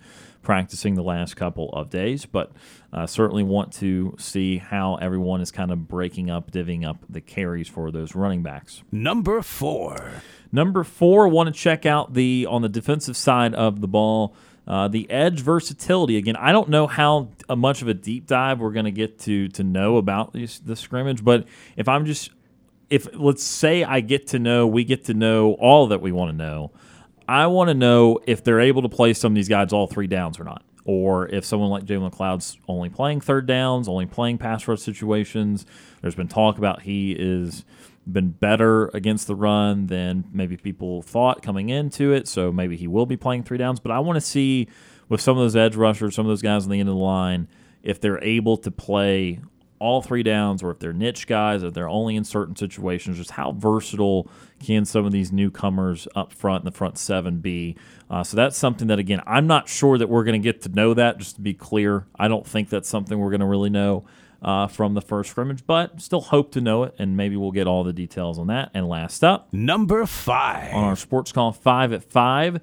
practicing 0.46 0.94
the 0.94 1.02
last 1.02 1.34
couple 1.34 1.68
of 1.70 1.90
days, 1.90 2.24
but 2.24 2.52
uh, 2.92 3.04
certainly 3.04 3.42
want 3.42 3.72
to 3.72 4.14
see 4.16 4.58
how 4.58 4.94
everyone 4.94 5.40
is 5.40 5.50
kind 5.50 5.72
of 5.72 5.88
breaking 5.88 6.30
up, 6.30 6.52
divvying 6.52 6.86
up 6.86 6.98
the 7.10 7.20
carries 7.20 7.66
for 7.66 7.90
those 7.90 8.14
running 8.14 8.44
backs. 8.44 8.84
Number 8.92 9.42
four. 9.42 10.22
Number 10.52 10.84
four, 10.84 11.26
want 11.26 11.52
to 11.52 11.52
check 11.52 11.84
out 11.84 12.14
the 12.14 12.46
on 12.48 12.62
the 12.62 12.68
defensive 12.68 13.16
side 13.16 13.56
of 13.56 13.80
the 13.80 13.88
ball. 13.88 14.36
Uh, 14.68 14.86
the 14.86 15.10
edge 15.10 15.40
versatility 15.40 16.16
again. 16.16 16.36
I 16.36 16.52
don't 16.52 16.68
know 16.68 16.86
how 16.86 17.30
much 17.48 17.82
of 17.82 17.88
a 17.88 17.94
deep 17.94 18.28
dive 18.28 18.60
we're 18.60 18.70
going 18.70 18.84
to 18.84 18.92
get 18.92 19.18
to 19.22 19.48
to 19.48 19.64
know 19.64 19.96
about 19.96 20.32
this, 20.32 20.60
the 20.60 20.76
scrimmage, 20.76 21.24
but 21.24 21.44
if 21.76 21.88
I'm 21.88 22.06
just 22.06 22.30
if 22.88 23.08
let's 23.14 23.42
say 23.42 23.82
I 23.82 23.98
get 23.98 24.28
to 24.28 24.38
know, 24.38 24.64
we 24.68 24.84
get 24.84 25.06
to 25.06 25.14
know 25.14 25.54
all 25.54 25.88
that 25.88 26.00
we 26.00 26.12
want 26.12 26.30
to 26.30 26.36
know. 26.36 26.70
I 27.28 27.46
want 27.48 27.68
to 27.68 27.74
know 27.74 28.20
if 28.26 28.44
they're 28.44 28.60
able 28.60 28.82
to 28.82 28.88
play 28.88 29.12
some 29.14 29.32
of 29.32 29.34
these 29.34 29.48
guys 29.48 29.72
all 29.72 29.86
three 29.86 30.06
downs 30.06 30.38
or 30.38 30.44
not, 30.44 30.62
or 30.84 31.28
if 31.28 31.44
someone 31.44 31.70
like 31.70 31.84
Jalen 31.84 32.10
McLeod's 32.10 32.56
only 32.68 32.88
playing 32.88 33.20
third 33.20 33.46
downs, 33.46 33.88
only 33.88 34.06
playing 34.06 34.38
pass 34.38 34.66
rush 34.68 34.80
situations. 34.80 35.66
There's 36.02 36.14
been 36.14 36.28
talk 36.28 36.58
about 36.58 36.82
he 36.82 37.12
is 37.12 37.64
been 38.10 38.30
better 38.30 38.88
against 38.94 39.26
the 39.26 39.34
run 39.34 39.88
than 39.88 40.24
maybe 40.32 40.56
people 40.56 41.02
thought 41.02 41.42
coming 41.42 41.70
into 41.70 42.12
it. 42.12 42.28
So 42.28 42.52
maybe 42.52 42.76
he 42.76 42.86
will 42.86 43.06
be 43.06 43.16
playing 43.16 43.42
three 43.42 43.58
downs. 43.58 43.80
But 43.80 43.90
I 43.90 43.98
want 43.98 44.16
to 44.16 44.20
see 44.20 44.68
with 45.08 45.20
some 45.20 45.36
of 45.36 45.42
those 45.42 45.56
edge 45.56 45.74
rushers, 45.74 46.14
some 46.14 46.24
of 46.24 46.30
those 46.30 46.42
guys 46.42 46.64
on 46.64 46.70
the 46.70 46.80
end 46.80 46.88
of 46.88 46.94
the 46.94 47.00
line, 47.00 47.48
if 47.82 48.00
they're 48.00 48.22
able 48.22 48.56
to 48.58 48.70
play 48.70 49.40
all 49.78 50.02
three 50.02 50.22
downs 50.22 50.62
or 50.62 50.70
if 50.70 50.78
they're 50.78 50.92
niche 50.92 51.26
guys, 51.26 51.62
if 51.62 51.74
they're 51.74 51.88
only 51.88 52.16
in 52.16 52.24
certain 52.24 52.56
situations, 52.56 53.16
just 53.16 53.32
how 53.32 53.52
versatile 53.52 54.28
can 54.58 54.84
some 54.84 55.04
of 55.04 55.12
these 55.12 55.32
newcomers 55.32 56.08
up 56.14 56.32
front 56.32 56.62
in 56.62 56.64
the 56.64 56.70
front 56.70 56.98
seven 56.98 57.38
be? 57.38 57.76
Uh, 58.10 58.24
so 58.24 58.36
that's 58.36 58.56
something 58.56 58.88
that, 58.88 58.98
again, 58.98 59.20
I'm 59.26 59.46
not 59.46 59.68
sure 59.68 59.98
that 59.98 60.08
we're 60.08 60.24
going 60.24 60.40
to 60.40 60.44
get 60.44 60.62
to 60.62 60.68
know 60.68 60.94
that, 60.94 61.18
just 61.18 61.36
to 61.36 61.40
be 61.40 61.54
clear. 61.54 62.06
I 62.18 62.28
don't 62.28 62.46
think 62.46 62.68
that's 62.68 62.88
something 62.88 63.18
we're 63.18 63.30
going 63.30 63.40
to 63.40 63.46
really 63.46 63.70
know 63.70 64.04
uh, 64.42 64.66
from 64.66 64.94
the 64.94 65.02
first 65.02 65.30
scrimmage, 65.30 65.66
but 65.66 66.00
still 66.00 66.20
hope 66.20 66.52
to 66.52 66.60
know 66.60 66.84
it, 66.84 66.94
and 66.98 67.16
maybe 67.16 67.36
we'll 67.36 67.52
get 67.52 67.66
all 67.66 67.84
the 67.84 67.92
details 67.92 68.38
on 68.38 68.46
that. 68.46 68.70
And 68.74 68.88
last 68.88 69.24
up, 69.24 69.52
number 69.52 70.06
five 70.06 70.72
on 70.74 70.84
our 70.84 70.96
sports 70.96 71.32
call 71.32 71.52
five 71.52 71.92
at 71.92 72.04
five. 72.04 72.60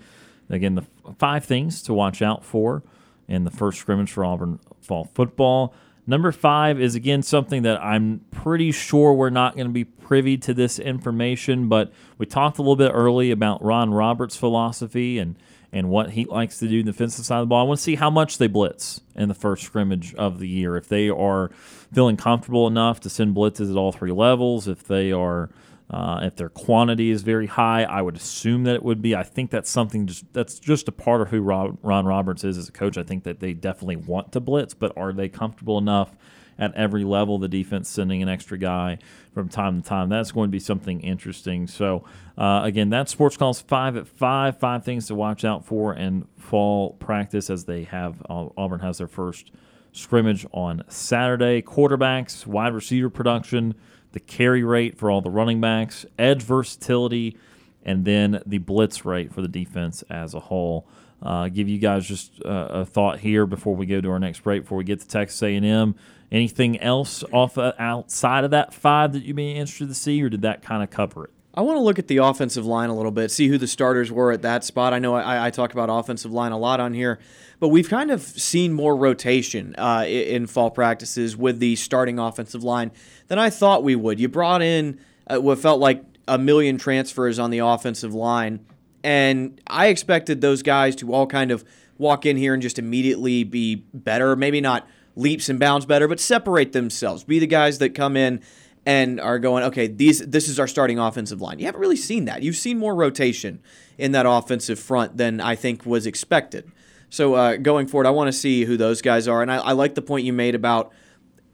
Again, 0.50 0.76
the 0.76 0.86
five 1.18 1.46
things 1.46 1.82
to 1.84 1.94
watch 1.94 2.22
out 2.22 2.44
for 2.44 2.84
in 3.28 3.44
the 3.44 3.52
first 3.52 3.80
scrimmage 3.80 4.12
for 4.12 4.24
Auburn 4.24 4.60
fall 4.82 5.06
football. 5.06 5.74
Number 6.06 6.32
five 6.32 6.82
is 6.82 6.96
again 6.96 7.24
something 7.24 7.64
that 7.64 7.82
I'm 7.82 8.22
pretty 8.32 8.72
sure 8.72 9.14
we're 9.14 9.30
not 9.30 9.56
going 9.56 9.68
to 9.68 9.74
be 9.74 9.86
privy 9.86 10.38
to 10.40 10.54
this 10.54 10.78
information, 10.78 11.70
but 11.70 11.94
we 12.18 12.26
talked 12.26 12.58
a 12.58 12.62
little 12.62 12.76
bit 12.76 12.92
early 12.94 13.32
about 13.32 13.64
Ron 13.64 13.94
Roberts' 13.94 14.36
philosophy 14.36 15.18
and 15.20 15.36
and 15.72 15.90
what 15.90 16.12
he 16.12 16.26
likes 16.26 16.60
to 16.60 16.68
do 16.68 16.82
in 16.82 16.86
the 16.86 16.92
defensive 16.92 17.26
side 17.26 17.40
of 17.40 17.48
the 17.48 17.48
ball. 17.48 17.62
I 17.62 17.68
want 17.68 17.80
to 17.80 17.84
see 17.84 17.96
how 17.96 18.12
much 18.12 18.38
they 18.38 18.46
blitz 18.46 19.02
in 19.16 19.28
the 19.28 19.34
first 19.34 19.64
scrimmage 19.64 20.14
of 20.14 20.38
the 20.40 20.48
year. 20.48 20.78
If 20.78 20.88
they 20.88 21.10
are 21.10 21.50
feeling 21.92 22.16
comfortable 22.16 22.68
enough 22.68 23.00
to 23.02 23.10
send 23.10 23.36
blitzes 23.36 23.72
at 23.72 23.76
all 23.76 23.92
three 23.92 24.12
levels, 24.12 24.68
if 24.68 24.84
they 24.84 25.12
are 25.12 25.50
uh, 25.94 26.22
if 26.24 26.36
their 26.36 26.50
quantity 26.50 27.12
is 27.12 27.22
very 27.22 27.46
high, 27.46 27.84
I 27.84 28.02
would 28.02 28.16
assume 28.16 28.64
that 28.64 28.74
it 28.74 28.84
would 28.84 29.00
be. 29.00 29.16
I 29.16 29.22
think 29.22 29.52
that's 29.52 29.70
something 29.70 30.08
just 30.08 30.26
that's 30.34 30.58
just 30.58 30.88
a 30.88 30.92
part 30.92 31.22
of 31.22 31.28
who 31.30 31.42
Ron 31.42 31.78
Roberts 31.84 32.44
is 32.44 32.58
as 32.58 32.68
a 32.68 32.72
coach. 32.72 32.98
I 32.98 33.04
think 33.04 33.26
that 33.26 33.40
they 33.40 33.54
definitely 33.54 33.98
want 33.98 34.32
to 34.32 34.40
blitz, 34.40 34.74
but 34.74 34.92
are 34.98 35.14
they 35.14 35.30
comfortable 35.30 35.78
enough 35.78 36.18
at 36.58 36.74
every 36.74 37.04
level? 37.04 37.38
The 37.38 37.48
defense 37.48 37.90
sending 37.90 38.24
an 38.24 38.28
extra 38.28 38.58
guy 38.58 38.98
from 39.36 39.50
time 39.50 39.84
to 39.84 39.88
time. 39.88 40.10
That's 40.10 40.32
going 40.32 40.48
to 40.48 40.52
be 40.52 40.60
something 40.60 41.00
interesting. 41.02 41.68
So 41.68 42.04
uh, 42.40 42.62
again, 42.64 42.90
that 42.90 43.08
sports 43.08 43.38
calls 43.38 43.62
five 43.62 43.96
at 43.96 44.08
five. 44.08 44.58
Five 44.60 44.84
things 44.84 45.06
to 45.08 45.16
watch 45.16 45.46
out 45.46 45.64
for 45.64 45.94
in 45.94 46.28
fall 46.38 46.94
practice 46.94 47.52
as 47.52 47.66
they 47.66 47.84
have 47.84 48.20
Auburn 48.28 48.80
has 48.80 48.98
their 48.98 49.08
first 49.08 49.52
scrimmage 49.92 50.44
on 50.54 50.82
Saturday. 50.88 51.62
Quarterbacks, 51.62 52.48
wide 52.48 52.74
receiver 52.74 53.12
production 53.12 53.76
the 54.14 54.20
carry 54.20 54.64
rate 54.64 54.98
for 54.98 55.12
all 55.12 55.22
the 55.22 55.30
running 55.30 55.60
backs, 55.60 56.06
edge 56.18 56.42
versatility, 56.42 57.38
and 57.84 58.06
then 58.06 58.42
the 58.46 58.60
blitz 58.60 59.06
rate 59.06 59.34
for 59.34 59.42
the 59.42 59.48
defense 59.48 60.04
as 60.10 60.34
a 60.34 60.40
whole. 60.40 60.88
Uh, 61.22 61.48
give 61.48 61.70
you 61.70 61.80
guys 61.80 62.06
just 62.06 62.42
uh, 62.46 62.68
a 62.72 62.86
thought 62.86 63.20
here 63.20 63.46
before 63.46 63.76
we 63.76 63.86
go 63.86 64.02
to 64.02 64.10
our 64.10 64.20
next 64.20 64.40
break. 64.42 64.64
Before 64.64 64.78
we 64.78 64.84
get 64.84 65.00
to 65.00 65.08
Texas 65.08 65.42
A&M, 65.42 65.96
anything 66.32 66.80
else 66.82 67.24
off 67.32 67.58
uh, 67.58 67.74
outside 67.80 68.44
of 68.44 68.52
that 68.52 68.74
five 68.74 69.14
that 69.14 69.24
you'd 69.24 69.36
be 69.36 69.52
interested 69.52 69.88
to 69.88 69.94
see, 69.94 70.22
or 70.22 70.30
did 70.30 70.42
that 70.42 70.62
kind 70.62 70.84
of 70.84 70.90
cover 70.90 71.26
it? 71.26 71.30
I 71.56 71.62
want 71.62 71.78
to 71.78 71.82
look 71.82 72.00
at 72.00 72.08
the 72.08 72.18
offensive 72.18 72.66
line 72.66 72.90
a 72.90 72.96
little 72.96 73.12
bit, 73.12 73.30
see 73.30 73.48
who 73.48 73.60
the 73.60 73.68
starters 73.68 74.12
were 74.12 74.32
at 74.32 74.42
that 74.42 74.64
spot. 74.64 74.92
I 74.92 75.00
know 75.00 75.14
I, 75.14 75.48
I 75.48 75.50
talk 75.52 75.72
about 75.72 75.88
offensive 75.90 76.32
line 76.32 76.52
a 76.52 76.58
lot 76.58 76.80
on 76.80 76.94
here, 76.94 77.20
but 77.64 77.70
we've 77.70 77.88
kind 77.88 78.12
of 78.12 78.22
seen 78.22 78.74
more 78.74 78.94
rotation 78.94 79.74
uh, 79.78 80.04
in 80.06 80.48
fall 80.48 80.70
practices 80.70 81.38
with 81.38 81.60
the 81.60 81.78
starting 81.78 82.20
offensive 82.20 82.62
line 82.62 82.92
than 83.30 83.40
I 83.40 83.50
thought 83.50 83.86
we 83.86 83.96
would. 83.96 84.20
You 84.20 84.28
brought 84.28 84.62
in 84.62 85.00
uh, 85.28 85.38
what 85.40 85.60
felt 85.60 85.80
like 85.80 86.04
a 86.28 86.38
million 86.38 86.78
transfers 86.78 87.40
on 87.40 87.52
the 87.52 87.60
offensive 87.60 88.14
line, 88.14 88.66
and 89.02 89.62
I 89.66 89.88
expected 89.88 90.42
those 90.42 90.62
guys 90.62 90.94
to 90.98 91.14
all 91.14 91.26
kind 91.26 91.52
of 91.52 91.64
walk 91.98 92.26
in 92.26 92.36
here 92.36 92.54
and 92.54 92.62
just 92.62 92.80
immediately 92.80 93.46
be 93.46 93.76
better. 93.94 94.36
Maybe 94.36 94.60
not 94.60 94.86
leaps 95.16 95.48
and 95.48 95.58
bounds 95.58 95.86
better, 95.86 96.10
but 96.10 96.20
separate 96.20 96.74
themselves. 96.74 97.24
Be 97.24 97.40
the 97.40 97.48
guys 97.48 97.78
that 97.78 97.96
come 97.96 98.18
in 98.18 98.42
and 98.86 99.22
are 99.22 99.40
going, 99.40 99.64
okay, 99.64 99.88
these 99.88 100.20
this 100.20 100.50
is 100.50 100.60
our 100.60 100.68
starting 100.68 101.00
offensive 101.00 101.40
line. 101.40 101.60
You 101.60 101.66
haven't 101.68 101.80
really 101.80 101.96
seen 101.96 102.26
that. 102.26 102.44
You've 102.44 102.58
seen 102.58 102.78
more 102.78 102.94
rotation 102.94 103.62
in 103.98 104.12
that 104.12 104.26
offensive 104.26 104.80
front 104.80 105.16
than 105.16 105.40
I 105.40 105.56
think 105.56 105.86
was 105.86 106.06
expected. 106.06 106.70
So 107.14 107.36
uh, 107.36 107.58
going 107.58 107.86
forward, 107.86 108.08
I 108.08 108.10
want 108.10 108.30
to 108.30 108.34
see 108.34 108.66
who 108.66 108.76
those 108.76 109.04
guys 109.04 109.28
are, 109.28 109.44
and 109.44 109.52
I, 109.52 109.58
I 109.58 109.72
like 109.74 109.94
the 109.94 110.02
point 110.02 110.26
you 110.26 110.34
made 110.34 110.56
about 110.56 110.92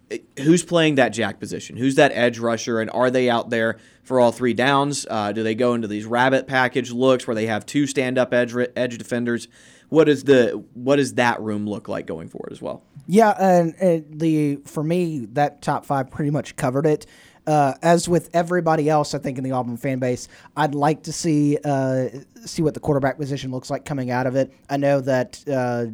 eh, 0.10 0.20
who's 0.38 0.64
playing 0.64 0.96
that 0.96 1.10
jack 1.10 1.38
position, 1.38 1.76
who's 1.76 1.96
that 1.96 2.14
edge 2.14 2.40
rusher, 2.40 2.80
and 2.80 2.90
are 2.92 3.12
they 3.12 3.30
out 3.30 3.50
there 3.50 3.78
for 4.02 4.22
all 4.22 4.32
three 4.32 4.54
downs? 4.54 5.06
Uh, 5.10 5.34
do 5.34 5.44
they 5.44 5.56
go 5.56 5.74
into 5.74 5.90
these 5.90 6.06
rabbit 6.06 6.48
package 6.48 6.94
looks 6.94 7.28
where 7.28 7.36
they 7.36 7.48
have 7.48 7.66
two 7.66 7.88
stand 7.88 8.18
up 8.18 8.34
edge 8.34 8.56
edge 8.78 8.98
defenders? 8.98 9.50
What 9.90 10.08
is 10.08 10.24
the 10.24 10.64
what 10.76 10.96
does 10.96 11.16
that 11.16 11.42
room 11.42 11.68
look 11.68 11.90
like 11.90 12.06
going 12.06 12.30
forward 12.30 12.54
as 12.54 12.62
well? 12.62 12.82
Yeah, 13.06 13.32
and, 13.32 13.76
and 13.82 14.18
the 14.18 14.62
for 14.64 14.82
me 14.82 15.26
that 15.34 15.62
top 15.62 15.86
five 15.86 16.10
pretty 16.10 16.32
much 16.32 16.56
covered 16.56 16.86
it. 16.86 17.06
Uh, 17.50 17.74
as 17.82 18.08
with 18.08 18.30
everybody 18.34 18.90
else, 18.90 19.16
I 19.16 19.18
think 19.18 19.40
in 19.40 19.44
the 19.44 19.54
Auburn 19.54 19.76
fan 19.76 19.98
base, 19.98 20.28
I'd 20.56 20.76
like 20.76 21.02
to 21.04 21.12
see 21.12 21.58
uh, 21.66 22.10
see 22.46 22.62
what 22.62 22.76
the 22.76 22.80
quarterback 22.80 23.18
position 23.18 23.50
looks 23.50 23.72
like 23.72 23.86
coming 23.86 24.12
out 24.12 24.28
of 24.28 24.36
it. 24.36 24.54
I 24.70 24.78
know 24.78 25.02
that 25.02 25.44
uh, 25.52 25.88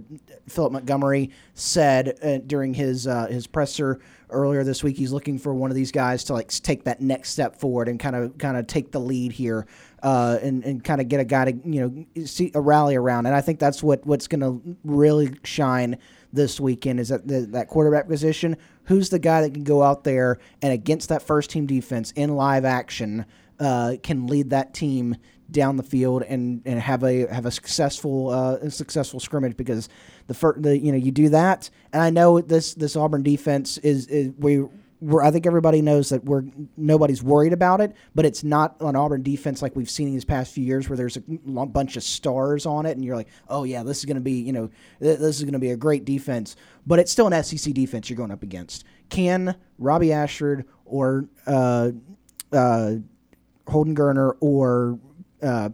Philip 0.50 0.74
Montgomery 0.74 1.32
said 1.54 2.20
uh, 2.22 2.40
during 2.46 2.74
his 2.74 3.08
uh, 3.08 3.28
his 3.28 3.48
presser 3.48 4.02
earlier 4.32 4.66
this 4.66 4.84
week 4.84 4.98
he's 4.98 5.14
looking 5.14 5.38
for 5.38 5.54
one 5.54 5.70
of 5.72 5.76
these 5.76 5.94
guys 5.94 6.26
to 6.26 6.34
like 6.34 6.50
take 6.50 6.84
that 6.84 7.00
next 7.00 7.30
step 7.30 7.56
forward 7.56 7.88
and 7.88 8.02
kind 8.02 8.18
of 8.18 8.38
kind 8.38 8.58
of 8.58 8.68
take 8.68 8.92
the 8.92 9.00
lead 9.00 9.32
here 9.32 9.66
uh, 10.04 10.38
and 10.42 10.66
and 10.66 10.84
kind 10.84 11.00
of 11.00 11.08
get 11.08 11.22
a 11.22 11.24
guy 11.24 11.46
to 11.46 11.54
you 11.64 12.06
know 12.16 12.26
see 12.26 12.52
a 12.54 12.60
rally 12.60 12.98
around. 12.98 13.28
And 13.28 13.36
I 13.36 13.40
think 13.40 13.60
that's 13.60 13.82
what 13.82 14.06
what's 14.06 14.28
going 14.28 14.42
to 14.42 14.78
really 14.84 15.32
shine 15.46 16.00
this 16.36 16.60
weekend 16.60 17.00
is 17.00 17.10
that 17.10 17.28
the, 17.28 17.42
that 17.52 17.68
quarterback 17.68 18.08
position. 18.08 18.58
Who's 18.86 19.10
the 19.10 19.20
guy 19.20 19.42
that 19.42 19.54
can 19.54 19.64
go 19.64 19.82
out 19.82 20.04
there 20.04 20.38
and 20.62 20.72
against 20.72 21.10
that 21.10 21.22
first 21.22 21.50
team 21.50 21.66
defense 21.66 22.12
in 22.12 22.36
live 22.36 22.66
action 22.66 23.26
uh, 23.60 23.96
can 24.04 24.28
lead 24.28 24.52
that 24.52 24.74
team 24.74 25.16
down 25.50 25.78
the 25.78 25.84
field 25.84 26.24
and, 26.24 26.62
and 26.66 26.80
have 26.80 27.04
a 27.04 27.32
have 27.32 27.46
a 27.46 27.52
successful 27.52 28.30
uh, 28.30 28.70
successful 28.70 29.20
scrimmage 29.20 29.56
because 29.56 29.90
the 30.28 30.34
first 30.34 30.62
the 30.64 30.78
you 30.78 30.92
know 30.92 30.98
you 30.98 31.12
do 31.12 31.30
that 31.30 31.70
and 31.94 32.02
I 32.02 32.10
know 32.10 32.42
this 32.42 32.74
this 32.74 32.96
Auburn 32.96 33.24
defense 33.24 33.78
is, 33.80 34.08
is 34.08 34.34
we 34.40 34.66
we're, 35.02 35.24
I 35.24 35.32
think 35.32 35.46
everybody 35.46 35.82
knows 35.82 36.10
that 36.10 36.24
we're 36.24 36.44
nobody's 36.78 37.22
worried 37.22 37.54
about 37.54 37.82
it, 37.82 37.94
but 38.14 38.26
it's 38.26 38.44
not 38.44 38.76
an 38.80 38.96
Auburn 38.96 39.24
defense 39.24 39.62
like 39.62 39.76
we've 39.76 39.90
seen 39.90 40.08
in 40.08 40.14
these 40.14 40.26
past 40.26 40.54
few 40.54 40.64
years, 40.64 40.90
where 40.90 40.98
there's 40.98 41.18
a 41.18 41.22
bunch 41.66 41.98
of 41.98 42.04
stars 42.04 42.66
on 42.66 42.86
it, 42.86 42.92
and 42.92 43.04
you're 43.04 43.16
like, 43.16 43.28
oh 43.50 43.64
yeah, 43.64 43.84
this 43.84 44.00
is 44.00 44.06
going 44.06 44.16
to 44.16 44.22
be 44.22 44.34
you 44.34 44.54
know 44.54 44.70
this 45.00 45.20
is 45.20 45.44
going 45.44 45.54
to 45.54 45.60
be 45.60 45.72
a 45.72 45.78
great 45.78 46.06
defense, 46.06 46.56
but 46.88 47.00
it's 47.00 47.12
still 47.12 47.32
an 47.32 47.44
SEC 47.44 47.74
defense 47.74 48.10
you're 48.10 48.18
going 48.18 48.32
up 48.32 48.44
against. 48.44 48.86
Can 49.10 49.56
Robbie 49.78 50.14
Ashford 50.14 50.66
or 50.86 51.28
uh, 51.46 51.92
uh, 52.52 52.94
Holden 53.68 53.96
Geriner 53.96 54.36
or 54.40 55.00
uh, 55.46 55.70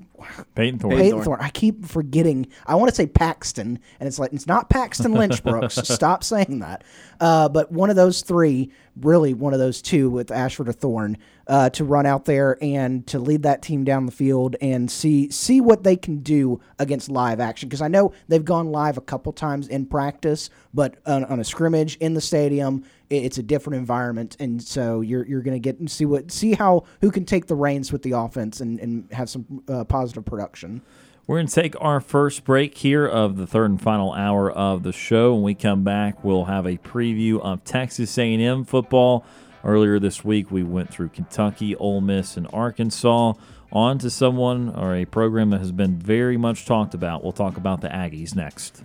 Payton 0.56 0.80
Thorne. 0.80 0.98
Payton 0.98 1.24
Thorne. 1.24 1.40
I 1.42 1.50
keep 1.50 1.86
forgetting. 1.86 2.48
I 2.66 2.76
want 2.76 2.90
to 2.90 2.96
say 2.96 3.08
Paxton, 3.08 3.80
and 4.00 4.08
it's 4.08 4.20
like 4.20 4.34
it's 4.34 4.48
not 4.48 4.70
Paxton 4.70 5.14
Lynch 5.14 5.44
Brooks. 5.44 5.76
Stop 5.84 6.24
saying 6.24 6.60
that. 6.60 6.84
Uh, 7.20 7.50
but 7.50 7.72
one 7.72 7.90
of 7.90 7.96
those 7.96 8.22
three, 8.22 8.72
really 9.00 9.34
one 9.34 9.54
of 9.54 9.60
those 9.60 9.82
two, 9.82 10.10
with 10.10 10.32
Ashford 10.32 10.70
or 10.70 10.74
Thorne, 10.74 11.18
uh, 11.48 11.70
to 11.72 11.84
run 11.84 12.06
out 12.06 12.26
there 12.26 12.58
and 12.62 13.06
to 13.08 13.20
lead 13.20 13.44
that 13.44 13.62
team 13.62 13.84
down 13.84 14.06
the 14.06 14.12
field 14.12 14.56
and 14.62 14.92
see 14.92 15.30
see 15.30 15.62
what 15.62 15.84
they 15.84 15.96
can 15.96 16.20
do 16.20 16.60
against 16.80 17.10
live 17.10 17.40
action. 17.40 17.70
Because 17.70 17.82
I 17.82 17.88
know 17.88 18.14
they've 18.28 18.46
gone 18.46 18.72
live 18.72 18.98
a 18.98 19.02
couple 19.02 19.34
times 19.34 19.68
in 19.68 19.86
practice, 19.86 20.50
but 20.74 20.98
on, 21.06 21.26
on 21.26 21.40
a 21.40 21.44
scrimmage 21.44 21.96
in 21.98 22.14
the 22.14 22.22
stadium, 22.22 22.84
it's 23.12 23.38
a 23.38 23.44
different 23.44 23.78
environment, 23.78 24.38
and 24.40 24.62
so 24.62 25.02
you're 25.02 25.26
you're 25.28 25.42
going 25.42 25.56
to 25.56 25.60
get 25.60 25.80
and 25.80 25.90
see 25.90 26.06
what 26.06 26.32
see 26.32 26.54
how 26.54 26.86
who 27.02 27.12
can 27.12 27.26
take 27.26 27.48
the 27.48 27.56
reins 27.56 27.92
with 27.92 28.04
the 28.04 28.12
offense 28.12 28.62
and 28.62 28.80
and 28.80 29.12
have 29.12 29.30
some 29.30 29.64
uh, 29.68 29.84
positive 29.84 30.26
production. 30.26 30.82
We're 31.28 31.38
going 31.38 31.48
to 31.48 31.62
take 31.62 31.76
our 31.80 32.02
first 32.02 32.44
break 32.44 32.78
here 32.78 33.06
of 33.06 33.38
the 33.38 33.46
third 33.46 33.70
and 33.70 33.82
final 33.82 34.12
hour 34.12 34.52
of 34.52 34.84
the 34.84 34.92
show. 34.92 35.36
When 35.36 35.44
we 35.44 35.54
come 35.54 35.84
back, 35.84 36.24
we'll 36.24 36.46
have 36.46 36.66
a 36.66 36.78
preview 36.78 37.40
of 37.40 37.64
Texas 37.64 38.18
A&M 38.18 38.66
football. 38.66 39.24
Earlier 39.64 40.00
this 40.00 40.26
week, 40.26 40.50
we 40.50 40.64
went 40.64 40.90
through 40.90 41.10
Kentucky, 41.10 41.76
Ole 41.76 42.02
Miss, 42.02 42.36
and 42.36 42.48
Arkansas. 42.52 43.34
On 43.72 43.98
to 44.00 44.10
someone 44.10 44.76
or 44.76 44.94
a 44.96 45.06
program 45.06 45.52
that 45.52 45.60
has 45.60 45.72
been 45.72 45.98
very 45.98 46.36
much 46.36 46.66
talked 46.66 46.94
about. 46.94 47.24
We'll 47.24 47.32
talk 47.32 47.56
about 47.56 47.80
the 47.80 47.88
Aggies 47.88 48.36
next. 48.36 48.84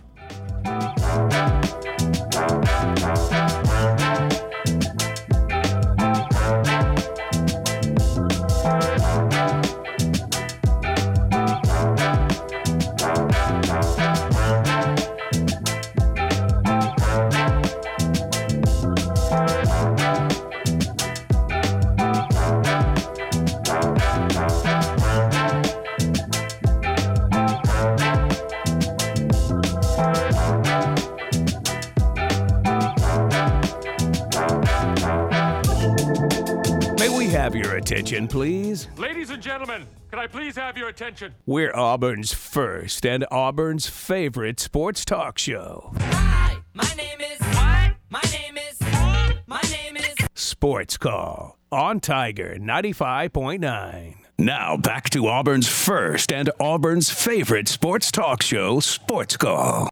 Have 37.46 37.54
your 37.54 37.76
attention, 37.76 38.26
please? 38.26 38.88
Ladies 38.96 39.30
and 39.30 39.40
gentlemen, 39.40 39.86
can 40.10 40.18
I 40.18 40.26
please 40.26 40.56
have 40.56 40.76
your 40.76 40.88
attention? 40.88 41.32
We're 41.46 41.72
Auburn's 41.76 42.32
first 42.32 43.06
and 43.06 43.24
Auburn's 43.30 43.86
favorite 43.86 44.58
sports 44.58 45.04
talk 45.04 45.38
show. 45.38 45.92
Hi, 45.96 46.56
my 46.74 46.92
name 46.96 47.20
is. 47.20 47.38
What? 47.38 47.92
My 48.10 48.22
name 48.32 48.58
is. 48.58 48.80
My 49.46 49.60
name 49.70 49.96
is. 49.96 50.16
Sports 50.34 50.96
Call 50.96 51.56
on 51.70 52.00
Tiger 52.00 52.56
95.9. 52.58 54.16
Now 54.38 54.76
back 54.76 55.08
to 55.10 55.28
Auburn's 55.28 55.68
first 55.68 56.32
and 56.32 56.50
Auburn's 56.58 57.10
favorite 57.10 57.68
sports 57.68 58.10
talk 58.10 58.42
show, 58.42 58.80
Sports 58.80 59.36
Call. 59.36 59.88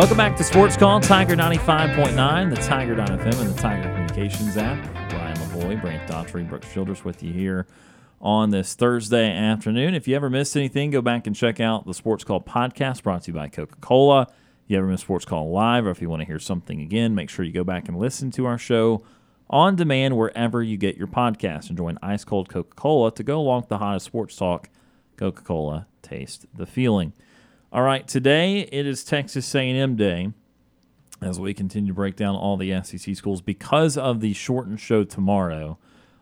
Welcome 0.00 0.16
back 0.16 0.34
to 0.38 0.44
Sports 0.44 0.78
Call, 0.78 0.98
Tiger 0.98 1.36
95.9, 1.36 2.48
the 2.48 2.56
Tiger 2.56 2.96
Tiger.fm, 2.96 3.38
and 3.38 3.50
the 3.50 3.60
Tiger 3.60 3.82
Communications 3.82 4.56
app. 4.56 4.82
Ryan 5.12 5.36
Lavoie, 5.36 5.78
Brant 5.78 6.10
Daughtry, 6.10 6.48
Brooks 6.48 6.72
Childress 6.72 7.04
with 7.04 7.22
you 7.22 7.34
here 7.34 7.66
on 8.18 8.48
this 8.48 8.74
Thursday 8.74 9.30
afternoon. 9.30 9.94
If 9.94 10.08
you 10.08 10.16
ever 10.16 10.30
missed 10.30 10.56
anything, 10.56 10.90
go 10.90 11.02
back 11.02 11.26
and 11.26 11.36
check 11.36 11.60
out 11.60 11.84
the 11.84 11.92
Sports 11.92 12.24
Call 12.24 12.40
podcast 12.40 13.02
brought 13.02 13.24
to 13.24 13.32
you 13.32 13.34
by 13.34 13.48
Coca 13.48 13.76
Cola. 13.82 14.22
If 14.22 14.70
you 14.70 14.78
ever 14.78 14.86
missed 14.86 15.02
Sports 15.02 15.26
Call 15.26 15.50
Live, 15.50 15.84
or 15.84 15.90
if 15.90 16.00
you 16.00 16.08
want 16.08 16.20
to 16.22 16.26
hear 16.26 16.38
something 16.38 16.80
again, 16.80 17.14
make 17.14 17.28
sure 17.28 17.44
you 17.44 17.52
go 17.52 17.62
back 17.62 17.86
and 17.86 17.98
listen 17.98 18.30
to 18.30 18.46
our 18.46 18.56
show 18.56 19.04
on 19.50 19.76
demand 19.76 20.16
wherever 20.16 20.62
you 20.62 20.78
get 20.78 20.96
your 20.96 21.08
podcast. 21.08 21.68
And 21.68 21.76
join 21.76 21.98
Ice 22.02 22.24
Cold 22.24 22.48
Coca 22.48 22.74
Cola 22.74 23.12
to 23.12 23.22
go 23.22 23.38
along 23.38 23.60
with 23.60 23.68
the 23.68 23.76
hottest 23.76 24.06
sports 24.06 24.34
talk. 24.34 24.70
Coca 25.18 25.42
Cola, 25.42 25.88
taste 26.00 26.46
the 26.54 26.64
feeling. 26.64 27.12
All 27.72 27.82
right, 27.82 28.06
today 28.08 28.62
it 28.62 28.84
is 28.84 29.04
Texas 29.04 29.54
A&M 29.54 29.94
Day 29.94 30.32
as 31.22 31.38
we 31.38 31.54
continue 31.54 31.92
to 31.92 31.94
break 31.94 32.16
down 32.16 32.34
all 32.34 32.56
the 32.56 32.82
SEC 32.82 33.14
schools 33.14 33.40
because 33.40 33.96
of 33.96 34.20
the 34.20 34.32
shortened 34.32 34.80
show 34.80 35.04
tomorrow, 35.04 35.78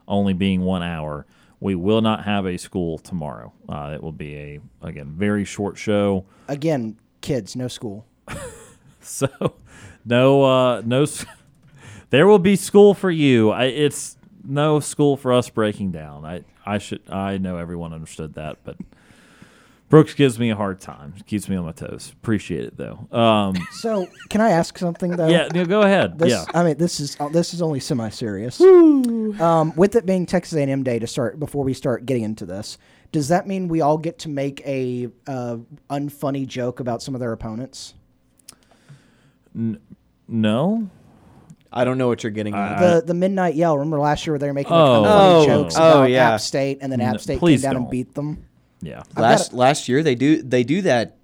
only 0.07 0.33
being 0.33 0.61
one 0.61 0.83
hour. 0.83 1.25
We 1.59 1.73
will 1.73 2.01
not 2.01 2.25
have 2.25 2.45
a 2.45 2.57
school 2.57 2.99
tomorrow. 2.99 3.51
Uh, 3.67 3.93
it 3.95 4.03
will 4.03 4.11
be 4.11 4.35
a 4.35 4.59
again 4.83 5.15
very 5.17 5.43
short 5.43 5.75
show. 5.75 6.25
Again, 6.47 6.97
kids, 7.21 7.55
no 7.55 7.67
school. 7.67 8.05
So 9.01 9.55
no 10.05 10.43
uh, 10.43 10.81
no. 10.85 11.05
There 12.11 12.27
will 12.27 12.37
be 12.39 12.55
school 12.55 12.93
for 12.93 13.09
you. 13.09 13.49
I, 13.49 13.65
it's 13.65 14.17
no 14.43 14.79
school 14.79 15.17
for 15.17 15.33
us 15.33 15.49
breaking 15.49 15.93
down. 15.93 16.25
I 16.25 16.43
I 16.63 16.77
should 16.77 17.01
I 17.09 17.39
know 17.39 17.57
everyone 17.57 17.91
understood 17.91 18.35
that, 18.35 18.57
but 18.63 18.75
Brooks 19.89 20.13
gives 20.13 20.37
me 20.37 20.51
a 20.51 20.55
hard 20.55 20.79
time. 20.79 21.15
Keeps 21.25 21.49
me 21.49 21.55
on 21.55 21.65
my 21.65 21.71
toes. 21.71 22.11
Appreciate 22.13 22.63
it 22.63 22.77
though. 22.77 23.07
Um, 23.11 23.55
So, 23.71 24.07
can 24.29 24.39
I 24.39 24.51
ask 24.51 24.77
something 24.77 25.11
though? 25.11 25.27
yeah, 25.27 25.47
no, 25.53 25.65
go 25.65 25.81
ahead. 25.81 26.19
This, 26.19 26.29
yeah. 26.29 26.45
I 26.53 26.63
mean, 26.63 26.77
this 26.77 26.99
is 26.99 27.17
uh, 27.19 27.29
this 27.29 27.53
is 27.55 27.61
only 27.63 27.79
semi-serious. 27.79 28.61
Um, 28.61 29.73
with 29.75 29.95
it 29.95 30.05
being 30.05 30.25
Texas 30.27 30.57
A&M 30.57 30.83
Day 30.83 30.99
to 30.99 31.07
start, 31.07 31.39
before 31.39 31.63
we 31.63 31.73
start 31.73 32.05
getting 32.05 32.23
into 32.23 32.45
this, 32.45 32.77
does 33.11 33.29
that 33.29 33.47
mean 33.47 33.67
we 33.67 33.81
all 33.81 33.97
get 33.97 34.19
to 34.19 34.29
make 34.29 34.61
a 34.65 35.09
uh, 35.25 35.57
unfunny 35.89 36.45
joke 36.45 36.79
about 36.79 37.01
some 37.01 37.15
of 37.15 37.19
their 37.19 37.31
opponents? 37.31 37.95
No. 40.27 40.89
I 41.71 41.83
don't 41.83 41.97
know 41.99 42.07
what 42.07 42.23
you're 42.23 42.31
getting 42.31 42.55
at. 42.55 42.79
the 42.79 43.01
the 43.05 43.13
midnight 43.13 43.53
yell. 43.55 43.77
Remember 43.77 43.99
last 43.99 44.25
year 44.25 44.33
where 44.33 44.39
they 44.39 44.47
were 44.47 44.53
making 44.53 44.71
like, 44.71 44.81
Oh. 44.81 45.41
Oh. 45.41 45.45
jokes 45.45 45.75
Oh, 45.77 45.99
about 45.99 46.09
yeah. 46.09 46.31
App 46.33 46.41
State, 46.41 46.79
and 46.81 46.91
then 46.91 46.99
App 47.01 47.19
State 47.19 47.39
came 47.39 47.59
down 47.59 47.75
and 47.75 47.85
don't. 47.85 47.91
beat 47.91 48.13
them. 48.15 48.43
Yeah. 48.81 49.03
I've 49.15 49.21
last 49.21 49.53
a- 49.53 49.55
last 49.55 49.89
year 49.89 50.03
they 50.03 50.15
do 50.15 50.41
they 50.41 50.63
do 50.63 50.81
that. 50.83 51.15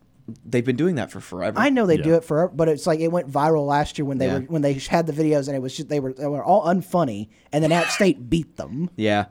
They've 0.43 0.65
been 0.65 0.75
doing 0.75 0.95
that 0.95 1.11
for 1.11 1.19
forever. 1.19 1.59
I 1.59 1.69
know 1.69 1.85
they 1.85 1.97
Yeah. 1.97 2.03
do 2.03 2.13
it 2.15 2.23
for, 2.23 2.47
but 2.47 2.67
it's 2.67 2.87
like 2.87 2.99
it 2.99 3.11
went 3.11 3.31
viral 3.31 3.67
last 3.67 3.97
year 3.99 4.05
when 4.05 4.17
they 4.17 4.25
Yeah. 4.27 4.39
were 4.39 4.45
when 4.45 4.61
they 4.61 4.73
had 4.73 5.05
the 5.07 5.13
videos 5.13 5.47
and 5.47 5.55
it 5.55 5.61
was 5.61 5.75
just 5.75 5.87
they 5.89 5.99
were 5.99 6.13
they 6.13 6.27
were 6.27 6.43
all 6.43 6.65
unfunny, 6.65 7.29
and 7.51 7.63
then 7.63 7.71
App 7.71 7.87
State 7.91 8.29
beat 8.29 8.57
them. 8.57 8.89
Yeah. 8.95 9.25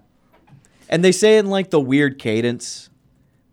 And 0.89 1.03
they 1.05 1.13
say 1.13 1.39
in 1.39 1.47
like 1.47 1.71
the 1.71 1.81
weird 1.81 2.19
cadence. 2.19 2.91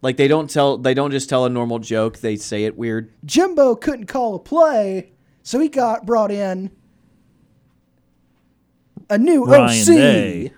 Like 0.03 0.17
they 0.17 0.27
don't 0.27 0.49
tell 0.49 0.77
they 0.77 0.93
don't 0.93 1.11
just 1.11 1.29
tell 1.29 1.45
a 1.45 1.49
normal 1.49 1.79
joke, 1.79 2.19
they 2.19 2.35
say 2.35 2.63
it 2.65 2.77
weird. 2.77 3.11
Jimbo 3.25 3.75
couldn't 3.75 4.05
call 4.07 4.33
a 4.35 4.39
play, 4.39 5.11
so 5.43 5.59
he 5.59 5.69
got 5.69 6.05
brought 6.05 6.31
in 6.31 6.71
a 9.09 9.17
new 9.17 9.45
Ryan 9.45 9.79
OC. 9.81 9.85
Day. 9.95 10.51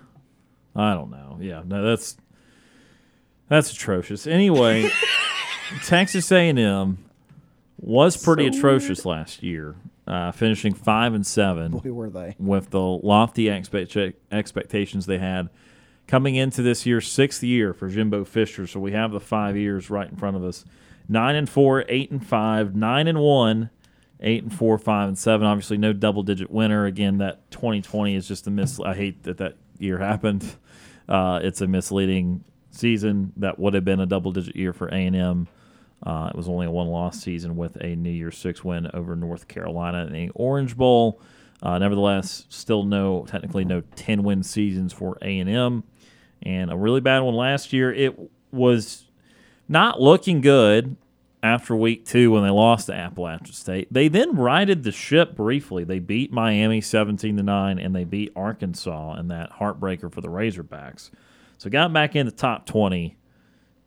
I 0.76 0.94
don't 0.94 1.12
know. 1.12 1.38
Yeah, 1.42 1.62
no, 1.66 1.84
that's 1.84 2.16
that's 3.54 3.72
atrocious. 3.72 4.26
Anyway, 4.26 4.90
Texas 5.86 6.32
A&M 6.32 6.98
was 7.78 8.18
pretty 8.18 8.48
atrocious 8.48 9.06
last 9.06 9.44
year, 9.44 9.76
uh, 10.08 10.32
finishing 10.32 10.74
five 10.74 11.14
and 11.14 11.26
seven. 11.26 11.80
Who 11.80 11.94
were 11.94 12.10
they? 12.10 12.36
with 12.40 12.70
the 12.72 12.80
lofty 12.80 13.50
expect- 13.50 13.98
expectations 14.32 15.06
they 15.06 15.18
had 15.18 15.50
coming 16.08 16.36
into 16.36 16.62
this 16.62 16.86
year's 16.86 17.08
sixth 17.08 17.44
year 17.44 17.74
for 17.74 17.90
Jimbo 17.90 18.26
Fisher. 18.26 18.68
So 18.68 18.80
we 18.80 18.92
have 18.94 19.12
the 19.12 19.20
five 19.20 19.56
years 19.56 19.90
right 19.90 20.10
in 20.10 20.16
front 20.16 20.36
of 20.36 20.44
us: 20.44 20.66
nine 21.08 21.36
and 21.36 21.50
four, 21.50 21.86
eight 21.88 22.12
and 22.12 22.26
five, 22.26 22.76
nine 22.76 23.08
and 23.08 23.20
one, 23.20 23.70
eight 24.20 24.44
and 24.44 24.54
four, 24.54 24.78
five 24.78 25.08
and 25.08 25.18
seven. 25.18 25.46
Obviously, 25.46 25.78
no 25.78 25.94
double-digit 25.94 26.50
winner. 26.50 26.86
Again, 26.86 27.20
that 27.20 27.50
2020 27.52 28.16
is 28.16 28.28
just 28.28 28.48
a 28.48 28.52
miss. 28.52 28.80
I 28.80 28.94
hate 28.96 29.24
that 29.24 29.38
that 29.38 29.58
year 29.78 30.00
happened. 30.00 30.56
Uh, 31.08 31.40
it's 31.44 31.62
a 31.62 31.68
misleading 31.68 32.44
season. 32.76 33.34
That 33.38 33.60
would 33.60 33.74
have 33.74 33.86
been 33.86 34.00
a 34.00 34.06
double-digit 34.06 34.56
year 34.56 34.74
for 34.74 34.88
A&M. 34.88 35.48
Uh, 36.06 36.30
it 36.34 36.36
was 36.36 36.50
only 36.50 36.66
a 36.66 36.72
one-loss 36.72 37.22
season 37.22 37.56
with 37.56 37.78
a 37.78 37.96
New 37.96 38.10
Year's 38.10 38.38
Six 38.38 38.64
win 38.64 38.90
over 38.94 39.16
North 39.16 39.48
Carolina 39.48 40.06
in 40.06 40.14
the 40.14 40.30
Orange 40.36 40.76
Bowl. 40.76 41.22
Uh, 41.62 41.80
nevertheless, 41.80 42.46
still 42.50 42.84
no 42.84 43.26
technically 43.26 43.64
no 43.64 43.82
10-win 43.96 44.44
seasons 44.44 44.92
for 44.92 45.18
A&M, 45.22 45.84
and 46.42 46.72
a 46.72 46.76
really 46.76 47.00
bad 47.00 47.22
one 47.22 47.36
last 47.36 47.72
year. 47.72 47.94
It 47.94 48.20
was 48.52 49.06
not 49.70 50.02
looking 50.02 50.42
good 50.42 50.98
after 51.44 51.76
week 51.76 52.06
two 52.06 52.32
when 52.32 52.44
they 52.44 52.50
lost 52.50 52.88
to 52.88 52.94
Appalachian 52.94 53.54
State. 53.54 53.88
They 53.92 54.08
then 54.08 54.36
righted 54.36 54.84
the 54.84 54.92
ship 54.92 55.36
briefly. 55.36 55.84
They 55.84 56.00
beat 56.00 56.32
Miami 56.32 56.80
17 56.80 57.36
to 57.36 57.44
9 57.44 57.80
and 57.80 57.94
they 57.94 58.06
beat 58.06 58.32
Arkansas 58.36 59.16
in 59.16 59.28
that 59.28 59.52
heartbreaker 59.52 60.12
for 60.12 60.22
the 60.22 60.30
Razorbacks. 60.30 61.12
So 61.58 61.70
got 61.70 61.94
back 61.94 62.16
in 62.16 62.26
the 62.26 62.32
top 62.32 62.66
20 62.66 63.16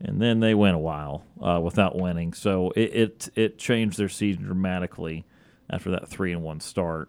and 0.01 0.20
then 0.20 0.40
they 0.40 0.55
went 0.55 0.74
a 0.76 0.78
while 0.78 1.24
uh, 1.40 1.60
without 1.62 1.97
winning. 1.97 2.32
So 2.32 2.70
it, 2.76 2.94
it 2.94 3.28
it 3.34 3.59
changed 3.59 3.98
their 3.98 4.09
season 4.09 4.44
dramatically 4.44 5.24
after 5.70 5.90
that 5.90 6.09
3 6.09 6.32
and 6.32 6.43
1 6.43 6.60
start. 6.60 7.09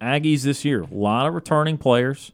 Aggies 0.00 0.42
this 0.42 0.64
year, 0.64 0.82
a 0.82 0.94
lot 0.94 1.26
of 1.26 1.34
returning 1.34 1.76
players. 1.76 2.32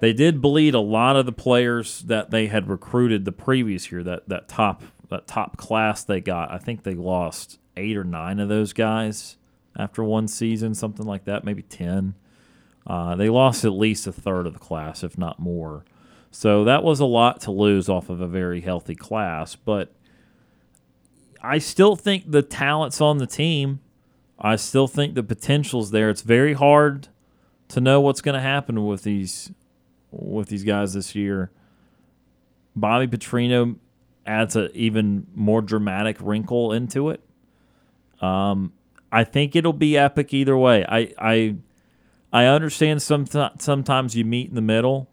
They 0.00 0.12
did 0.12 0.40
bleed 0.40 0.74
a 0.74 0.80
lot 0.80 1.16
of 1.16 1.26
the 1.26 1.32
players 1.32 2.02
that 2.02 2.30
they 2.30 2.46
had 2.46 2.68
recruited 2.68 3.24
the 3.24 3.32
previous 3.32 3.90
year. 3.90 4.02
That 4.02 4.28
that 4.28 4.48
top 4.48 4.82
that 5.08 5.26
top 5.26 5.56
class 5.56 6.04
they 6.04 6.20
got. 6.20 6.50
I 6.50 6.58
think 6.58 6.82
they 6.82 6.94
lost 6.94 7.58
eight 7.76 7.96
or 7.96 8.04
nine 8.04 8.40
of 8.40 8.48
those 8.48 8.72
guys 8.72 9.36
after 9.76 10.02
one 10.02 10.28
season, 10.28 10.74
something 10.74 11.06
like 11.06 11.24
that, 11.24 11.44
maybe 11.44 11.62
ten. 11.62 12.14
Uh, 12.86 13.14
they 13.14 13.28
lost 13.28 13.64
at 13.64 13.72
least 13.72 14.06
a 14.06 14.12
third 14.12 14.46
of 14.46 14.54
the 14.54 14.58
class, 14.58 15.04
if 15.04 15.18
not 15.18 15.38
more. 15.38 15.84
So 16.30 16.64
that 16.64 16.82
was 16.82 17.00
a 17.00 17.04
lot 17.04 17.40
to 17.42 17.50
lose 17.50 17.88
off 17.88 18.08
of 18.08 18.20
a 18.20 18.26
very 18.26 18.60
healthy 18.60 18.94
class. 18.94 19.56
But 19.56 19.92
I 21.42 21.58
still 21.58 21.96
think 21.96 22.30
the 22.30 22.42
talent's 22.42 23.00
on 23.00 23.18
the 23.18 23.26
team. 23.26 23.80
I 24.38 24.56
still 24.56 24.86
think 24.86 25.14
the 25.14 25.22
potential's 25.22 25.90
there. 25.90 26.08
It's 26.08 26.22
very 26.22 26.54
hard 26.54 27.08
to 27.68 27.80
know 27.80 28.00
what's 28.00 28.20
going 28.20 28.34
to 28.34 28.40
happen 28.40 28.86
with 28.86 29.02
these 29.02 29.52
with 30.10 30.48
these 30.48 30.64
guys 30.64 30.94
this 30.94 31.14
year. 31.14 31.50
Bobby 32.74 33.06
Petrino 33.06 33.76
adds 34.26 34.56
an 34.56 34.70
even 34.74 35.26
more 35.34 35.62
dramatic 35.62 36.16
wrinkle 36.20 36.72
into 36.72 37.10
it. 37.10 37.20
Um, 38.20 38.72
I 39.12 39.24
think 39.24 39.56
it'll 39.56 39.72
be 39.72 39.96
epic 39.96 40.32
either 40.32 40.56
way. 40.56 40.84
I 40.88 41.12
I 41.18 41.56
I 42.32 42.44
understand 42.46 43.02
some 43.02 43.26
sometimes 43.58 44.16
you 44.16 44.24
meet 44.24 44.48
in 44.48 44.54
the 44.54 44.60
middle, 44.60 45.08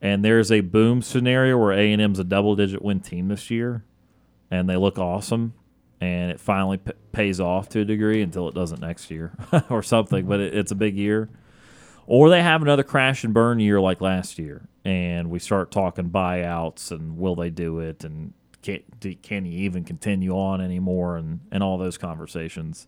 and 0.00 0.24
there's 0.24 0.52
a 0.52 0.60
boom 0.60 1.02
scenario 1.02 1.58
where 1.58 1.72
A 1.72 1.92
and 1.92 2.02
M's 2.02 2.18
a 2.18 2.24
double 2.24 2.56
digit 2.56 2.82
win 2.82 3.00
team 3.00 3.28
this 3.28 3.50
year, 3.50 3.84
and 4.50 4.68
they 4.68 4.76
look 4.76 4.98
awesome, 4.98 5.54
and 6.00 6.30
it 6.30 6.40
finally 6.40 6.78
p- 6.78 6.92
pays 7.12 7.40
off 7.40 7.68
to 7.70 7.80
a 7.80 7.84
degree 7.84 8.22
until 8.22 8.48
it 8.48 8.54
doesn't 8.54 8.80
next 8.80 9.10
year 9.10 9.32
or 9.70 9.82
something. 9.82 10.26
But 10.26 10.40
it, 10.40 10.54
it's 10.54 10.72
a 10.72 10.76
big 10.76 10.96
year 10.96 11.30
or 12.06 12.30
they 12.30 12.42
have 12.42 12.62
another 12.62 12.84
crash 12.84 13.24
and 13.24 13.34
burn 13.34 13.58
year 13.58 13.80
like 13.80 14.00
last 14.00 14.38
year, 14.38 14.68
and 14.84 15.28
we 15.28 15.38
start 15.38 15.70
talking 15.70 16.08
buyouts 16.08 16.90
and 16.90 17.18
will 17.18 17.34
they 17.34 17.50
do 17.50 17.80
it 17.80 18.04
and 18.04 18.32
can 18.62 18.80
can 19.22 19.44
you 19.44 19.58
even 19.60 19.84
continue 19.84 20.32
on 20.32 20.60
anymore 20.60 21.16
and 21.16 21.40
and 21.50 21.62
all 21.62 21.78
those 21.78 21.98
conversations. 21.98 22.86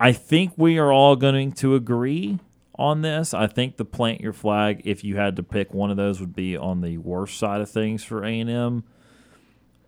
I 0.00 0.12
think 0.12 0.54
we 0.56 0.78
are 0.78 0.92
all 0.92 1.14
going 1.16 1.52
to 1.52 1.74
agree 1.74 2.40
on 2.76 3.02
this. 3.02 3.34
I 3.34 3.46
think 3.46 3.76
the 3.76 3.84
plant 3.84 4.20
your 4.20 4.32
flag, 4.32 4.82
if 4.84 5.04
you 5.04 5.16
had 5.16 5.36
to 5.36 5.42
pick 5.42 5.74
one 5.74 5.90
of 5.90 5.96
those, 5.96 6.20
would 6.20 6.34
be 6.34 6.56
on 6.56 6.80
the 6.80 6.98
worst 6.98 7.38
side 7.38 7.60
of 7.60 7.70
things 7.70 8.02
for 8.02 8.24
A 8.24 8.40
and 8.40 8.50
M. 8.50 8.84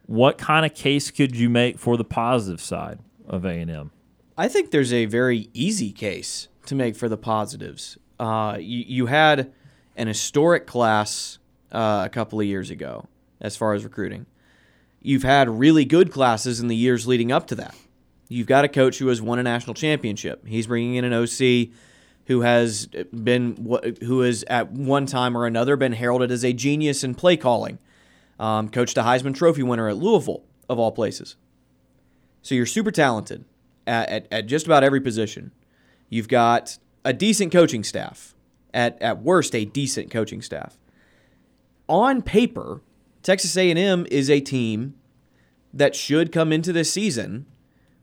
What 0.06 0.36
kind 0.36 0.66
of 0.66 0.74
case 0.74 1.10
could 1.10 1.34
you 1.34 1.48
make 1.48 1.78
for 1.78 1.96
the 1.96 2.04
positive 2.04 2.60
side 2.60 2.98
of 3.26 3.44
A 3.44 3.52
and 3.52 3.70
M? 3.70 3.90
I 4.36 4.48
think 4.48 4.70
there's 4.70 4.92
a 4.92 5.06
very 5.06 5.48
easy 5.54 5.92
case 5.92 6.48
to 6.66 6.74
make 6.74 6.96
for 6.96 7.08
the 7.08 7.16
positives. 7.16 7.96
Uh, 8.18 8.56
you, 8.58 8.84
you 8.86 9.06
had 9.06 9.52
an 9.96 10.08
historic 10.08 10.66
class 10.66 11.38
uh, 11.72 12.02
a 12.04 12.08
couple 12.08 12.40
of 12.40 12.46
years 12.46 12.70
ago 12.70 13.06
as 13.40 13.56
far 13.56 13.74
as 13.74 13.84
recruiting. 13.84 14.26
You've 15.00 15.22
had 15.22 15.48
really 15.48 15.84
good 15.84 16.10
classes 16.10 16.60
in 16.60 16.68
the 16.68 16.76
years 16.76 17.06
leading 17.06 17.30
up 17.30 17.46
to 17.48 17.54
that. 17.56 17.74
You've 18.28 18.46
got 18.46 18.64
a 18.64 18.68
coach 18.68 18.98
who 18.98 19.08
has 19.08 19.20
won 19.20 19.38
a 19.38 19.42
national 19.42 19.74
championship. 19.74 20.46
He's 20.46 20.66
bringing 20.66 20.94
in 20.94 21.04
an 21.04 21.12
OC 21.12 21.68
who 22.26 22.40
has 22.40 22.86
been 22.86 23.56
who 24.02 24.20
has 24.20 24.44
at 24.48 24.70
one 24.70 25.06
time 25.06 25.36
or 25.36 25.46
another 25.46 25.76
been 25.76 25.92
heralded 25.92 26.30
as 26.30 26.44
a 26.44 26.52
genius 26.52 27.04
in 27.04 27.14
play 27.14 27.36
calling. 27.36 27.78
Um, 28.38 28.68
coached 28.68 28.96
a 28.96 29.02
Heisman 29.02 29.34
Trophy 29.34 29.62
winner 29.62 29.88
at 29.88 29.96
Louisville, 29.96 30.42
of 30.68 30.78
all 30.78 30.90
places. 30.90 31.36
So 32.42 32.54
you're 32.54 32.66
super 32.66 32.90
talented 32.90 33.44
at, 33.86 34.08
at, 34.08 34.26
at 34.30 34.46
just 34.46 34.66
about 34.66 34.82
every 34.82 35.00
position. 35.00 35.52
You've 36.08 36.28
got 36.28 36.78
a 37.04 37.12
decent 37.12 37.52
coaching 37.52 37.84
staff. 37.84 38.34
At, 38.72 39.00
at 39.00 39.22
worst, 39.22 39.54
a 39.54 39.64
decent 39.64 40.10
coaching 40.10 40.42
staff. 40.42 40.78
On 41.88 42.22
paper, 42.22 42.80
Texas 43.22 43.56
A&M 43.56 44.06
is 44.10 44.28
a 44.28 44.40
team 44.40 44.94
that 45.72 45.94
should 45.94 46.32
come 46.32 46.52
into 46.52 46.72
this 46.72 46.92
season 46.92 47.46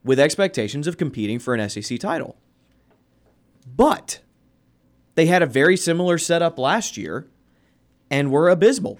with 0.04 0.20
expectations 0.20 0.88
of 0.88 0.98
competing 0.98 1.40
for 1.40 1.54
an 1.54 1.70
SEC 1.70 2.00
title. 2.00 2.38
But 3.66 4.22
they 5.16 5.26
had 5.26 5.42
a 5.42 5.48
very 5.48 5.78
similar 5.78 6.18
setup 6.18 6.58
last 6.58 6.98
year 6.98 7.28
and 8.10 8.32
were 8.32 8.50
abysmal. 8.50 9.00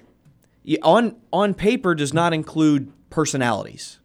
On 0.82 1.16
on 1.32 1.54
paper 1.54 1.94
does 1.94 2.14
not 2.14 2.32
include 2.32 2.92
personalities. 3.10 3.98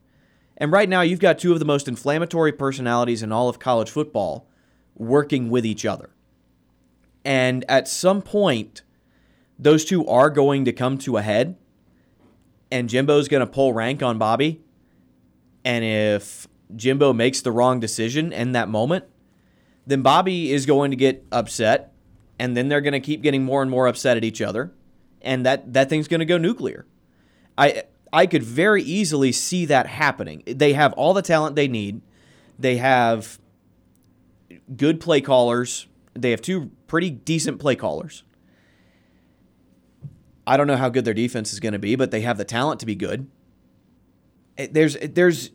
And 0.57 0.71
right 0.71 0.89
now 0.89 1.01
you've 1.01 1.19
got 1.19 1.37
two 1.37 1.53
of 1.53 1.59
the 1.59 1.65
most 1.65 1.87
inflammatory 1.87 2.51
personalities 2.51 3.21
in 3.21 3.31
all 3.31 3.47
of 3.47 3.59
college 3.59 3.91
football 3.91 4.47
working 4.95 5.49
with 5.49 5.65
each 5.65 5.85
other. 5.85 6.09
And 7.23 7.63
at 7.69 7.87
some 7.87 8.21
point 8.21 8.81
those 9.59 9.85
two 9.85 10.05
are 10.07 10.29
going 10.29 10.65
to 10.65 10.71
come 10.71 10.97
to 10.99 11.17
a 11.17 11.21
head 11.21 11.55
and 12.71 12.89
Jimbo's 12.89 13.27
going 13.27 13.41
to 13.41 13.47
pull 13.51 13.73
rank 13.73 14.03
on 14.03 14.17
Bobby. 14.17 14.61
And 15.63 15.83
if 15.83 16.47
Jimbo 16.75 17.13
makes 17.13 17.41
the 17.41 17.51
wrong 17.51 17.79
decision 17.79 18.31
in 18.33 18.51
that 18.53 18.69
moment, 18.69 19.05
then 19.87 20.01
Bobby 20.01 20.51
is 20.51 20.65
going 20.65 20.91
to 20.91 20.97
get 20.97 21.25
upset, 21.31 21.93
and 22.37 22.55
then 22.55 22.67
they're 22.67 22.81
going 22.81 22.93
to 22.93 22.99
keep 22.99 23.23
getting 23.23 23.43
more 23.43 23.61
and 23.61 23.71
more 23.71 23.87
upset 23.87 24.17
at 24.17 24.23
each 24.23 24.41
other, 24.41 24.73
and 25.21 25.45
that 25.45 25.73
that 25.73 25.89
thing's 25.89 26.07
going 26.07 26.19
to 26.19 26.25
go 26.25 26.37
nuclear. 26.37 26.85
I 27.57 27.83
I 28.11 28.27
could 28.27 28.43
very 28.43 28.83
easily 28.83 29.31
see 29.31 29.65
that 29.65 29.87
happening. 29.87 30.43
They 30.45 30.73
have 30.73 30.93
all 30.93 31.13
the 31.13 31.21
talent 31.21 31.55
they 31.55 31.69
need. 31.69 32.01
They 32.59 32.77
have 32.77 33.39
good 34.75 34.99
play 34.99 35.21
callers. 35.21 35.87
They 36.13 36.31
have 36.31 36.41
two 36.41 36.71
pretty 36.87 37.09
decent 37.09 37.59
play 37.59 37.75
callers. 37.75 38.23
I 40.45 40.57
don't 40.57 40.67
know 40.67 40.77
how 40.77 40.89
good 40.89 41.05
their 41.05 41.13
defense 41.13 41.53
is 41.53 41.59
going 41.59 41.73
to 41.73 41.79
be, 41.79 41.95
but 41.95 42.11
they 42.11 42.21
have 42.21 42.37
the 42.37 42.45
talent 42.45 42.79
to 42.81 42.85
be 42.85 42.95
good. 42.95 43.29
Eh, 44.57 44.67
there's 44.69 44.97
there's 45.01 45.51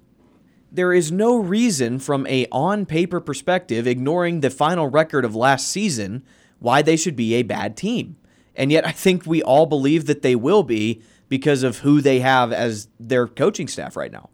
there 0.75 0.93
is 0.93 1.13
no 1.13 1.37
reason 1.37 1.99
from 1.99 2.27
a 2.27 2.47
on 2.51 2.87
paper 2.87 3.21
perspective 3.21 3.87
ignoring 3.87 4.41
the 4.41 4.49
final 4.51 4.89
record 4.89 5.25
of 5.25 5.37
last 5.37 5.69
season 5.69 6.25
why 6.59 6.81
they 6.81 6.97
should 6.97 7.15
be 7.15 7.35
a 7.35 7.43
bad 7.43 7.77
team. 7.77 8.17
And 8.57 8.73
yet 8.73 8.87
I 8.87 8.93
think 8.93 9.27
we 9.27 9.43
all 9.43 9.67
believe 9.67 10.07
that 10.07 10.23
they 10.23 10.35
will 10.35 10.63
be 10.63 11.03
because 11.29 11.63
of 11.63 11.79
who 11.79 12.01
they 12.01 12.21
have 12.21 12.53
as 12.53 12.89
their 12.99 13.27
coaching 13.27 13.69
staff 13.69 13.97
right 13.97 14.11
now. 14.13 14.31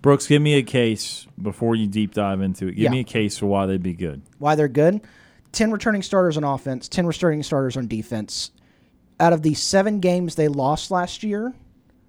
Brooks, 0.00 0.26
give 0.26 0.42
me 0.42 0.54
a 0.54 0.62
case 0.62 1.26
before 1.40 1.76
you 1.76 1.86
deep 1.86 2.12
dive 2.14 2.40
into 2.40 2.66
it. 2.66 2.72
Give 2.72 2.84
Yeah. 2.84 2.90
me 2.90 3.00
a 3.00 3.04
case 3.04 3.38
for 3.38 3.46
why 3.46 3.66
they'd 3.66 3.82
be 3.82 3.94
good. 3.94 4.22
Why 4.38 4.56
they're 4.56 4.66
good? 4.68 5.00
10 5.52 5.70
returning 5.70 6.02
starters 6.02 6.36
on 6.36 6.42
offense, 6.44 6.88
10 6.88 7.06
returning 7.06 7.42
starters 7.42 7.76
on 7.76 7.86
defense. 7.86 8.50
Out 9.20 9.32
of 9.32 9.42
the 9.42 9.54
seven 9.54 10.00
games 10.00 10.34
they 10.34 10.48
lost 10.48 10.90
last 10.90 11.22
year, 11.22 11.52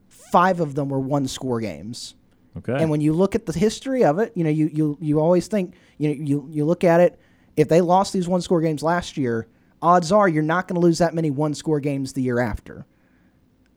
five 0.08 0.60
of 0.60 0.74
them 0.74 0.90
were 0.90 1.00
one 1.00 1.28
score 1.28 1.60
games. 1.60 2.16
Okay. 2.58 2.74
And 2.74 2.90
when 2.90 3.02
you 3.02 3.14
look 3.14 3.36
at 3.36 3.46
the 3.46 3.54
history 3.54 4.04
of 4.04 4.20
it, 4.20 4.32
you 4.36 4.44
know, 4.44 4.50
you 4.50 4.70
you, 4.74 4.98
you 5.02 5.20
always 5.20 5.48
think, 5.48 5.74
you 5.98 6.10
know, 6.10 6.24
you, 6.24 6.48
you 6.52 6.66
look 6.66 6.84
at 6.84 7.00
it, 7.00 7.20
if 7.56 7.68
they 7.68 7.82
lost 7.82 8.14
these 8.14 8.28
one 8.28 8.42
score 8.42 8.62
games 8.62 8.84
last 8.84 9.18
year, 9.18 9.48
odds 9.82 10.12
are 10.12 10.28
you're 10.28 10.44
not 10.44 10.68
going 10.68 10.80
to 10.80 10.86
lose 10.86 11.00
that 11.00 11.14
many 11.14 11.32
one 11.32 11.54
score 11.54 11.80
games 11.80 12.14
the 12.14 12.22
year 12.22 12.40
after. 12.40 12.86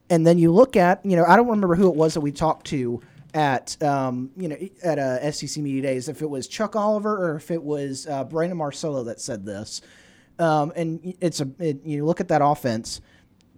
And 0.09 0.27
then 0.27 0.39
you 0.39 0.53
look 0.53 0.77
at, 0.77 1.05
you 1.05 1.17
know, 1.17 1.25
I 1.25 1.37
don't 1.37 1.49
remember 1.49 1.75
who 1.75 1.89
it 1.89 1.97
was 1.97 2.15
that 2.15 2.21
we 2.21 2.33
talked 2.33 2.67
to 2.69 3.01
at, 3.35 3.81
um, 3.83 4.31
you 4.37 4.49
know, 4.49 4.57
at 4.83 4.99
uh, 4.99 5.31
SEC 5.33 5.63
Media 5.63 5.83
Days, 5.83 6.09
if 6.09 6.23
it 6.23 6.31
was 6.31 6.47
Chuck 6.47 6.77
Oliver 6.77 7.31
or 7.31 7.37
if 7.37 7.51
it 7.51 7.63
was 7.63 8.07
uh, 8.07 8.25
Brandon 8.25 8.57
Marcello 8.57 9.05
that 9.05 9.21
said 9.21 9.45
this. 9.45 9.83
Um, 10.39 10.73
and 10.77 11.15
it's 11.21 11.41
a, 11.41 11.49
it, 11.59 11.85
you 11.85 12.05
look 12.05 12.21
at 12.21 12.29
that 12.29 12.43
offense, 12.43 13.01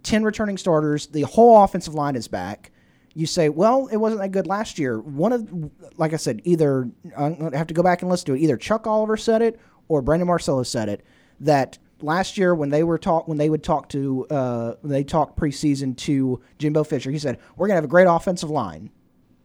10 0.03 0.23
returning 0.23 0.57
starters, 0.57 1.07
the 1.07 1.21
whole 1.21 1.63
offensive 1.63 1.93
line 1.93 2.15
is 2.15 2.27
back. 2.27 2.71
You 3.15 3.25
say, 3.25 3.49
well, 3.49 3.87
it 3.87 3.97
wasn't 3.97 4.21
that 4.21 4.31
good 4.31 4.47
last 4.47 4.77
year. 4.79 4.99
One 4.99 5.33
of, 5.33 5.71
like 5.97 6.13
I 6.13 6.17
said, 6.17 6.41
either 6.43 6.89
I'm 7.17 7.35
gonna 7.35 7.57
have 7.57 7.67
to 7.67 7.73
go 7.73 7.83
back 7.83 8.01
and 8.01 8.09
listen 8.11 8.27
to 8.27 8.33
it. 8.35 8.39
Either 8.39 8.57
Chuck 8.57 8.87
Oliver 8.87 9.17
said 9.17 9.41
it 9.41 9.59
or 9.87 10.01
Brandon 10.01 10.27
Marcello 10.27 10.63
said 10.63 10.89
it 10.89 11.03
that 11.39 11.77
last 12.01 12.37
year 12.37 12.55
when 12.55 12.69
they 12.69 12.83
were 12.83 12.97
talk 12.97 13.27
when 13.27 13.37
they 13.37 13.49
would 13.49 13.63
talk 13.63 13.89
to 13.89 14.25
uh, 14.27 14.75
they 14.83 15.03
talked 15.03 15.37
preseason 15.39 15.95
to 15.97 16.41
Jimbo 16.57 16.83
Fisher, 16.83 17.11
he 17.11 17.19
said, 17.19 17.39
"We're 17.57 17.67
gonna 17.67 17.77
have 17.77 17.83
a 17.83 17.87
great 17.87 18.07
offensive 18.07 18.49
line 18.49 18.91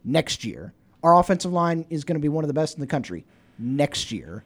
next 0.03 0.45
year. 0.45 0.73
Our 1.03 1.19
offensive 1.19 1.51
line 1.51 1.85
is 1.89 2.03
to 2.15 2.21
be 2.21 2.29
one 2.29 2.43
of 2.43 2.47
the 2.47 2.53
best 2.53 2.75
in 2.75 2.81
the 2.81 2.87
country 2.87 3.25
next 3.57 4.11
year." 4.11 4.43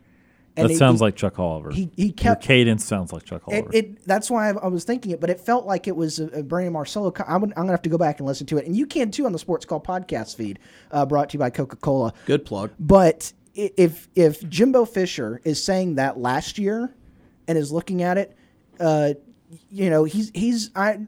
That 0.55 0.71
it- 0.71 0.77
sounds 0.77 0.99
he- 0.99 1.05
like 1.05 1.15
Chuck 1.15 1.39
Oliver. 1.39 1.71
he- 1.71 1.89
he 1.95 2.05
Your 2.07 2.13
kept- 2.13 2.43
cadence 2.43 2.83
sounds 2.85 3.13
like 3.13 3.23
Chuck 3.23 3.43
it, 3.47 3.53
Oliver. 3.53 3.69
it 3.73 4.05
that's 4.05 4.29
why 4.29 4.49
I, 4.49 4.53
I 4.53 4.67
was 4.67 4.83
thinking 4.83 5.11
it, 5.11 5.19
but 5.21 5.29
it 5.29 5.39
felt 5.39 5.65
like 5.65 5.87
it 5.87 5.95
was 5.95 6.19
a, 6.19 6.27
a 6.27 6.43
Brandon 6.43 6.73
Marcello. 6.73 7.13
I 7.27 7.37
would, 7.37 7.51
I'm 7.51 7.55
gonna 7.63 7.71
have 7.71 7.81
to 7.83 7.89
go 7.89 7.97
back 7.97 8.19
and 8.19 8.27
listen 8.27 8.45
to 8.47 8.57
it, 8.57 8.65
and 8.65 8.75
you 8.75 8.85
can 8.85 9.11
too 9.11 9.25
on 9.25 9.31
the 9.31 9.39
Sports 9.39 9.65
Call 9.65 9.79
podcast 9.79 10.35
feed, 10.35 10.59
uh, 10.91 11.05
brought 11.05 11.29
to 11.29 11.33
you 11.35 11.39
by 11.39 11.49
Coca 11.49 11.75
Cola. 11.77 12.13
Good 12.25 12.45
plug. 12.45 12.71
But 12.79 13.31
if 13.55 14.07
if 14.15 14.47
Jimbo 14.49 14.85
Fisher 14.85 15.41
is 15.43 15.63
saying 15.63 15.95
that 15.95 16.17
last 16.19 16.57
year, 16.57 16.93
and 17.47 17.57
is 17.57 17.71
looking 17.71 18.01
at 18.03 18.17
it, 18.17 18.35
uh, 18.79 19.13
you 19.69 19.89
know 19.89 20.03
he's 20.03 20.31
he's 20.33 20.71
I 20.75 20.99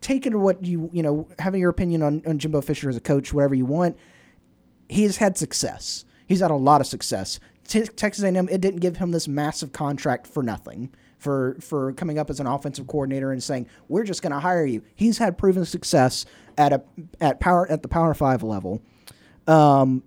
taking 0.00 0.38
what 0.40 0.64
you 0.64 0.90
you 0.92 1.02
know 1.02 1.28
having 1.38 1.60
your 1.60 1.70
opinion 1.70 2.02
on, 2.02 2.22
on 2.26 2.38
Jimbo 2.38 2.60
Fisher 2.60 2.88
as 2.88 2.96
a 2.96 3.00
coach, 3.00 3.32
whatever 3.32 3.54
you 3.54 3.66
want. 3.66 3.96
He 4.88 5.04
has 5.04 5.18
had 5.18 5.38
success. 5.38 6.04
He's 6.30 6.40
had 6.40 6.50
a 6.50 6.54
lot 6.56 6.80
of 6.80 6.86
success. 6.86 7.40
Te- 7.66 7.82
Texas 7.82 8.24
A&M 8.24 8.48
it 8.48 8.60
didn't 8.60 8.80
give 8.80 8.96
him 8.96 9.10
this 9.10 9.28
massive 9.28 9.72
contract 9.72 10.26
for 10.26 10.42
nothing 10.42 10.90
for 11.18 11.56
for 11.60 11.92
coming 11.92 12.18
up 12.18 12.30
as 12.30 12.40
an 12.40 12.46
offensive 12.46 12.86
coordinator 12.86 13.30
and 13.32 13.42
saying 13.42 13.66
we're 13.88 14.04
just 14.04 14.22
going 14.22 14.32
to 14.32 14.38
hire 14.40 14.64
you. 14.64 14.82
He's 14.94 15.18
had 15.18 15.36
proven 15.36 15.64
success 15.64 16.24
at 16.56 16.72
a 16.72 16.82
at 17.20 17.40
power 17.40 17.70
at 17.70 17.82
the 17.82 17.88
Power 17.88 18.14
Five 18.14 18.42
level. 18.42 18.80
Um, 19.46 20.02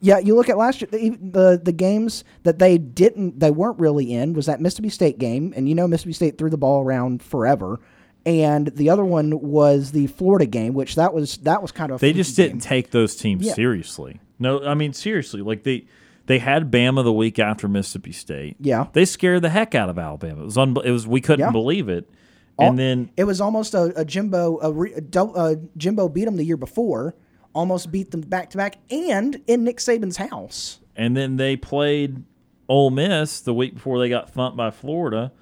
yeah, 0.00 0.18
you 0.18 0.34
look 0.34 0.48
at 0.48 0.56
last 0.56 0.80
year 0.80 0.88
the, 0.90 1.10
the 1.20 1.60
the 1.62 1.72
games 1.72 2.24
that 2.42 2.58
they 2.58 2.78
didn't 2.78 3.38
they 3.38 3.50
weren't 3.50 3.78
really 3.78 4.12
in 4.12 4.32
was 4.32 4.46
that 4.46 4.60
Mississippi 4.60 4.88
State 4.88 5.18
game, 5.18 5.52
and 5.56 5.68
you 5.68 5.74
know 5.74 5.86
Mississippi 5.86 6.14
State 6.14 6.38
threw 6.38 6.50
the 6.50 6.58
ball 6.58 6.82
around 6.84 7.22
forever. 7.22 7.78
And 8.26 8.66
the 8.68 8.90
other 8.90 9.04
one 9.04 9.40
was 9.40 9.92
the 9.92 10.06
Florida 10.06 10.44
game, 10.44 10.74
which 10.74 10.94
that 10.96 11.14
was 11.14 11.38
that 11.38 11.62
was 11.62 11.72
kind 11.72 11.90
of 11.90 11.96
a 11.96 12.00
they 12.00 12.12
just 12.12 12.36
didn't 12.36 12.58
game. 12.58 12.60
take 12.60 12.90
those 12.90 13.16
teams 13.16 13.46
Yeah. 13.46 13.54
seriously. 13.54 14.20
No, 14.40 14.64
I 14.64 14.74
mean 14.74 14.92
seriously. 14.92 15.40
Like 15.42 15.62
they 15.62 15.86
they 16.26 16.38
had 16.40 16.70
Bama 16.70 17.04
the 17.04 17.12
week 17.12 17.38
after 17.38 17.68
Mississippi 17.68 18.12
State. 18.12 18.56
Yeah. 18.60 18.86
they 18.92 19.04
scared 19.04 19.42
the 19.42 19.50
heck 19.50 19.74
out 19.74 19.88
of 19.88 19.98
Alabama. 19.98 20.42
It 20.42 20.44
was 20.46 20.56
unbe- 20.56 20.84
it 20.84 20.90
was 20.90 21.06
we 21.06 21.20
couldn't 21.20 21.46
Yeah. 21.46 21.50
believe 21.52 21.88
it. 21.88 22.08
All- 22.56 22.68
And 22.68 22.78
then 22.78 23.10
it 23.16 23.24
was 23.24 23.40
almost 23.40 23.74
a, 23.74 23.92
a 23.96 24.04
Jimbo 24.04 24.58
a, 24.60 24.72
re, 24.72 24.92
a, 24.94 25.20
uh 25.22 25.54
Jimbo 25.76 26.08
beat 26.08 26.24
them 26.24 26.36
the 26.36 26.44
year 26.44 26.56
before, 26.56 27.14
almost 27.54 27.90
beat 27.92 28.10
them 28.10 28.20
back 28.22 28.50
to 28.50 28.56
back, 28.56 28.76
and 28.90 29.40
in 29.46 29.64
Nick 29.64 29.78
Saban's 29.78 30.16
house. 30.18 30.80
and 30.96 31.16
then 31.16 31.36
they 31.36 31.56
played 31.56 32.22
Ole 32.68 32.90
Miss 32.90 33.40
the 33.40 33.54
week 33.54 33.74
before 33.74 33.98
they 33.98 34.08
got 34.08 34.30
thumped 34.30 34.56
by 34.56 34.70
Florida 34.70 35.32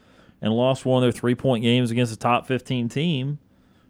and 0.41 0.53
lost 0.55 0.87
one 0.87 1.03
of 1.03 1.07
their 1.07 1.13
three 1.19 1.35
point 1.35 1.63
games 1.63 1.91
against 1.91 2.13
a 2.13 2.17
top 2.17 2.47
fifteen 2.47 2.89
team. 2.89 3.39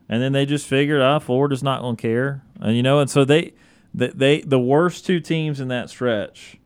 And 0.09 0.23
then 0.23 0.33
they 0.33 0.47
just 0.47 0.67
figured, 0.67 1.03
ah, 1.03 1.19
Florida's 1.19 1.63
not 1.63 1.83
going 1.83 1.95
to 1.97 2.01
care, 2.03 2.43
and 2.61 2.75
you 2.75 2.83
know, 2.83 2.99
and 3.01 3.11
so 3.11 3.27
they, 3.27 3.53
they, 3.99 4.09
they 4.09 4.41
the 4.43 4.59
worst 4.61 5.05
two 5.07 5.21
teams 5.21 5.61
in 5.61 5.69
that 5.69 5.91
stretch, 5.91 6.57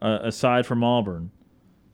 uh, 0.00 0.18
aside 0.22 0.66
from 0.66 0.82
Auburn, 0.84 1.30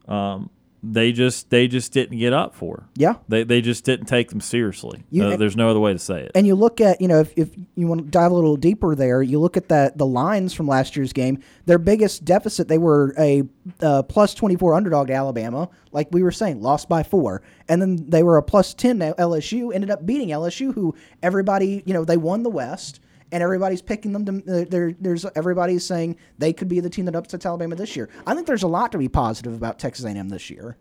um, 0.08 0.50
they 0.86 1.12
just 1.12 1.48
they 1.48 1.66
just 1.66 1.92
didn't 1.92 2.18
get 2.18 2.34
up 2.34 2.54
for. 2.54 2.84
Yeah. 2.94 3.14
They 3.26 3.42
they 3.42 3.62
just 3.62 3.86
didn't 3.86 4.04
take 4.04 4.28
them 4.28 4.42
seriously. 4.42 5.02
You- 5.10 5.24
Uh, 5.24 5.36
there's 5.38 5.56
no 5.56 5.70
other 5.70 5.80
way 5.80 5.94
to 5.94 5.98
say 5.98 6.20
it. 6.24 6.32
And 6.34 6.46
you 6.46 6.54
look 6.54 6.78
at, 6.78 7.00
you 7.00 7.08
know, 7.08 7.20
if, 7.20 7.32
if 7.36 7.48
you 7.74 7.86
want 7.86 8.02
to 8.02 8.06
dive 8.06 8.30
a 8.30 8.34
little 8.34 8.56
deeper 8.58 8.94
there, 8.94 9.22
you 9.22 9.40
look 9.40 9.56
at 9.56 9.70
that 9.70 9.96
the 9.96 10.04
lines 10.04 10.52
from 10.52 10.68
last 10.68 10.94
year's 10.94 11.14
game. 11.14 11.38
Their 11.64 11.78
biggest 11.78 12.26
deficit, 12.26 12.68
they 12.68 12.76
were 12.76 13.14
a 13.18 13.44
uh, 13.80 14.02
plus 14.02 14.34
24 14.34 14.74
underdog 14.74 15.06
to 15.06 15.14
Alabama, 15.14 15.70
like 15.92 16.08
we 16.10 16.22
were 16.22 16.30
saying, 16.32 16.60
lost 16.60 16.86
by 16.86 17.02
four. 17.02 17.40
And 17.66 17.80
then 17.80 18.10
they 18.10 18.22
were 18.22 18.36
a 18.36 18.42
plus 18.42 18.74
10 18.74 18.98
to 18.98 19.14
LSU, 19.18 19.74
ended 19.74 19.90
up 19.90 20.04
beating 20.04 20.28
LSU, 20.28 20.74
who 20.74 20.94
everybody, 21.22 21.82
you 21.86 21.94
know, 21.94 22.04
they 22.04 22.18
won 22.18 22.42
the 22.42 22.50
West. 22.50 23.00
And 23.34 23.42
everybody's 23.42 23.82
picking 23.82 24.12
them. 24.12 24.24
To, 24.26 24.60
uh, 24.60 24.64
there, 24.70 24.92
there's 25.00 25.26
everybody's 25.34 25.84
saying 25.84 26.18
they 26.38 26.52
could 26.52 26.68
be 26.68 26.78
the 26.78 26.88
team 26.88 27.06
that 27.06 27.16
upsets 27.16 27.44
Alabama 27.44 27.74
this 27.74 27.96
year. 27.96 28.08
I 28.28 28.34
think 28.36 28.46
there's 28.46 28.62
a 28.62 28.68
lot 28.68 28.92
to 28.92 28.98
be 28.98 29.08
positive 29.08 29.52
about 29.52 29.80
Texas 29.80 30.04
A&M 30.04 30.28
this 30.28 30.50
year. 30.50 30.76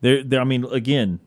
There. 0.00 0.40
I 0.40 0.44
mean, 0.44 0.64
again, 0.66 1.18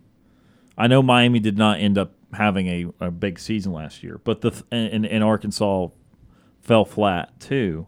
I 0.77 0.87
know 0.87 1.03
Miami 1.03 1.41
did 1.41 1.57
not 1.57 1.81
end 1.81 1.97
up 1.97 2.13
having 2.31 2.67
a, 2.67 3.07
a 3.07 3.11
big 3.11 3.39
season 3.39 3.73
last 3.73 4.03
year, 4.03 4.21
but 4.23 4.39
the 4.39 4.63
and, 4.71 5.05
and 5.05 5.21
Arkansas 5.21 5.89
fell 6.61 6.85
flat 6.85 7.37
too. 7.41 7.87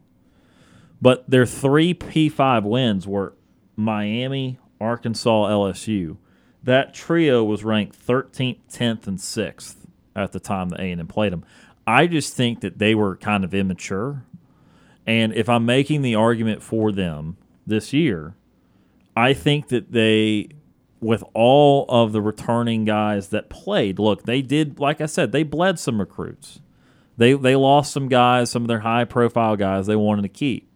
But 1.01 1.29
their 1.29 1.45
three 1.45 1.93
P 1.93 2.27
five 2.27 2.65
wins 2.65 3.07
were 3.07 3.35
Miami, 3.77 4.59
Arkansas, 4.81 5.47
LSU. 5.47 6.17
That 6.61 6.93
trio 6.93 7.41
was 7.41 7.63
ranked 7.63 7.97
13th, 8.05 8.59
10th, 8.69 9.07
and 9.07 9.17
6th 9.17 9.75
at 10.15 10.31
the 10.31 10.39
time 10.39 10.69
that 10.69 10.79
A&M 10.79 11.07
played 11.07 11.33
them. 11.33 11.43
I 11.85 12.07
just 12.07 12.34
think 12.34 12.61
that 12.61 12.80
they 12.80 12.95
were 12.95 13.15
kind 13.15 13.43
of 13.43 13.53
immature. 13.53 14.26
And 15.05 15.34
if 15.34 15.49
I'm 15.49 15.65
making 15.65 16.01
the 16.01 16.15
argument 16.15 16.64
for 16.64 16.91
them 16.91 17.38
this 17.68 17.91
year, 17.91 18.35
I 19.15 19.34
think 19.34 19.68
that 19.68 19.91
they, 19.91 20.49
with 21.01 21.23
all 21.34 21.85
of 21.89 22.14
the 22.14 22.22
returning 22.22 22.85
guys 22.85 23.30
that 23.30 23.49
played, 23.49 23.99
look, 23.99 24.23
they 24.23 24.41
did, 24.41 24.80
like 24.80 25.01
I 25.01 25.05
said, 25.05 25.31
they 25.31 25.43
bled 25.43 25.77
some 25.77 25.99
recruits. 25.99 26.61
They 27.18 27.34
they 27.34 27.55
lost 27.55 27.91
some 27.93 28.07
guys, 28.07 28.49
some 28.49 28.64
of 28.64 28.68
their 28.68 28.80
high 28.80 29.05
profile 29.05 29.55
guys 29.55 29.85
they 29.85 29.95
wanted 29.95 30.23
to 30.23 30.30
keep. 30.30 30.69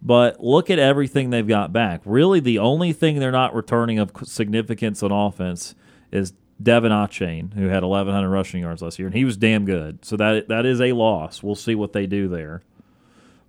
But 0.00 0.40
look 0.42 0.70
at 0.70 0.78
everything 0.78 1.30
they've 1.30 1.46
got 1.46 1.72
back. 1.72 2.00
Really, 2.04 2.38
the 2.38 2.60
only 2.60 2.92
thing 2.92 3.18
they're 3.18 3.32
not 3.32 3.54
returning 3.54 3.98
of 3.98 4.12
significance 4.22 5.02
on 5.02 5.10
offense 5.10 5.74
is 6.12 6.32
De'Von 6.62 6.90
Achane, 6.90 7.54
who 7.54 7.68
had 7.68 7.84
1,100 7.84 8.28
rushing 8.28 8.62
yards 8.62 8.82
last 8.82 8.98
year, 8.98 9.06
and 9.06 9.16
he 9.16 9.24
was 9.24 9.36
damn 9.36 9.64
good. 9.64 10.04
So 10.04 10.16
that 10.16 10.48
that 10.48 10.66
is 10.66 10.80
a 10.80 10.92
loss. 10.92 11.42
We'll 11.42 11.54
see 11.54 11.74
what 11.74 11.92
they 11.92 12.06
do 12.06 12.28
there. 12.28 12.62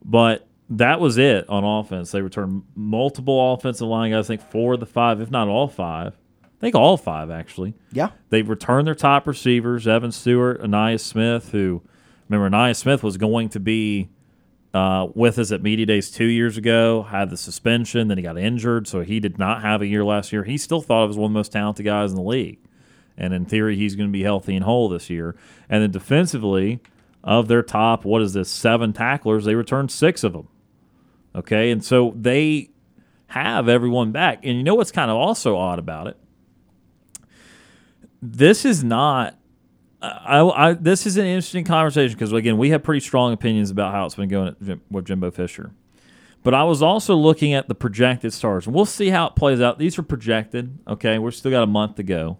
But 0.03 0.48
that 0.69 0.99
was 0.99 1.18
it 1.18 1.49
on 1.49 1.64
offense. 1.64 2.11
They 2.11 2.22
returned 2.22 2.64
multiple 2.76 3.53
offensive 3.53 3.88
line 3.88 4.11
guys. 4.11 4.26
I 4.26 4.38
think 4.38 4.52
four 4.52 4.76
of 4.76 4.80
the 4.80 4.86
five, 4.86 5.19
if 5.22 5.31
not 5.31 5.48
all 5.48 5.68
five. 5.68 6.14
I 6.44 6.61
think 6.61 6.76
all 6.76 6.98
five 6.98 7.30
actually. 7.31 7.73
Yeah. 7.91 8.11
They 8.30 8.41
returned 8.41 8.86
their 8.86 8.95
top 8.95 9.26
receivers, 9.27 9.88
Evan 9.88 10.11
Stewart, 10.11 10.61
Ainias 10.61 10.99
Smith, 10.99 11.52
who 11.52 11.81
remember 12.27 12.56
Ainias 12.56 12.77
Smith 12.77 13.02
was 13.02 13.18
going 13.18 13.49
to 13.49 13.60
be 13.60 14.10
uh, 14.73 15.07
with 15.15 15.40
us 15.40 15.52
at 15.52 15.64
Media 15.64 15.86
Days 15.86 16.11
two 16.11 16.26
years 16.26 16.57
ago, 16.57 17.03
had 17.03 17.31
the 17.31 17.38
suspension, 17.38 18.07
then 18.07 18.18
he 18.18 18.23
got 18.23 18.38
injured, 18.38 18.88
so 18.88 19.02
he 19.02 19.19
did 19.19 19.40
not 19.40 19.64
have 19.64 19.81
a 19.81 19.88
year 19.88 20.06
last 20.06 20.31
year. 20.31 20.44
He 20.44 20.57
still 20.57 20.81
thought 20.81 21.06
he 21.06 21.07
was 21.07 21.18
one 21.18 21.31
of 21.31 21.34
the 21.34 21.40
most 21.40 21.52
talented 21.52 21.86
guys 21.86 22.11
in 22.11 22.15
the 22.15 22.22
league. 22.22 22.60
And 23.19 23.33
in 23.33 23.45
theory, 23.45 23.75
he's 23.75 23.95
going 23.95 24.09
to 24.09 24.13
be 24.13 24.23
healthy 24.23 24.55
and 24.55 24.63
whole 24.63 24.89
this 24.89 25.09
year. 25.09 25.35
And 25.69 25.83
then 25.83 25.91
defensively, 25.91 26.79
of 27.23 27.47
their 27.47 27.61
top, 27.61 28.05
what 28.05 28.21
is 28.21 28.33
this, 28.33 28.49
seven 28.49 28.93
tacklers, 28.93 29.45
they 29.45 29.55
returned 29.55 29.91
six 29.91 30.23
of 30.23 30.33
them. 30.33 30.47
Okay. 31.35 31.69
And 31.69 31.83
so 31.83 32.13
they 32.15 32.71
have 33.27 33.69
everyone 33.69 34.11
back. 34.11 34.39
And 34.43 34.57
you 34.57 34.63
know 34.63 34.75
what's 34.75 34.91
kind 34.91 35.11
of 35.11 35.17
also 35.17 35.57
odd 35.57 35.79
about 35.79 36.07
it? 36.07 36.17
This 38.21 38.65
is 38.65 38.83
not. 38.83 39.35
I, 40.01 40.39
I 40.39 40.73
this 40.73 41.05
is 41.05 41.17
an 41.17 41.25
interesting 41.25 41.65
conversation 41.65 42.17
because 42.17 42.31
again 42.31 42.57
we 42.57 42.69
have 42.69 42.83
pretty 42.83 43.01
strong 43.01 43.33
opinions 43.33 43.69
about 43.69 43.93
how 43.93 44.05
it's 44.05 44.15
been 44.15 44.29
going 44.29 44.81
with 44.89 45.05
Jimbo 45.05 45.31
Fisher, 45.31 45.71
but 46.41 46.53
I 46.53 46.63
was 46.63 46.81
also 46.81 47.15
looking 47.15 47.53
at 47.53 47.67
the 47.67 47.75
projected 47.75 48.31
stars, 48.31 48.65
and 48.65 48.73
we'll 48.73 48.85
see 48.85 49.09
how 49.09 49.27
it 49.27 49.35
plays 49.35 49.59
out. 49.59 49.77
These 49.77 49.99
are 49.99 50.03
projected. 50.03 50.79
Okay, 50.87 51.19
we're 51.19 51.31
still 51.31 51.51
got 51.51 51.63
a 51.63 51.67
month 51.67 51.95
to 51.95 52.03
go, 52.03 52.37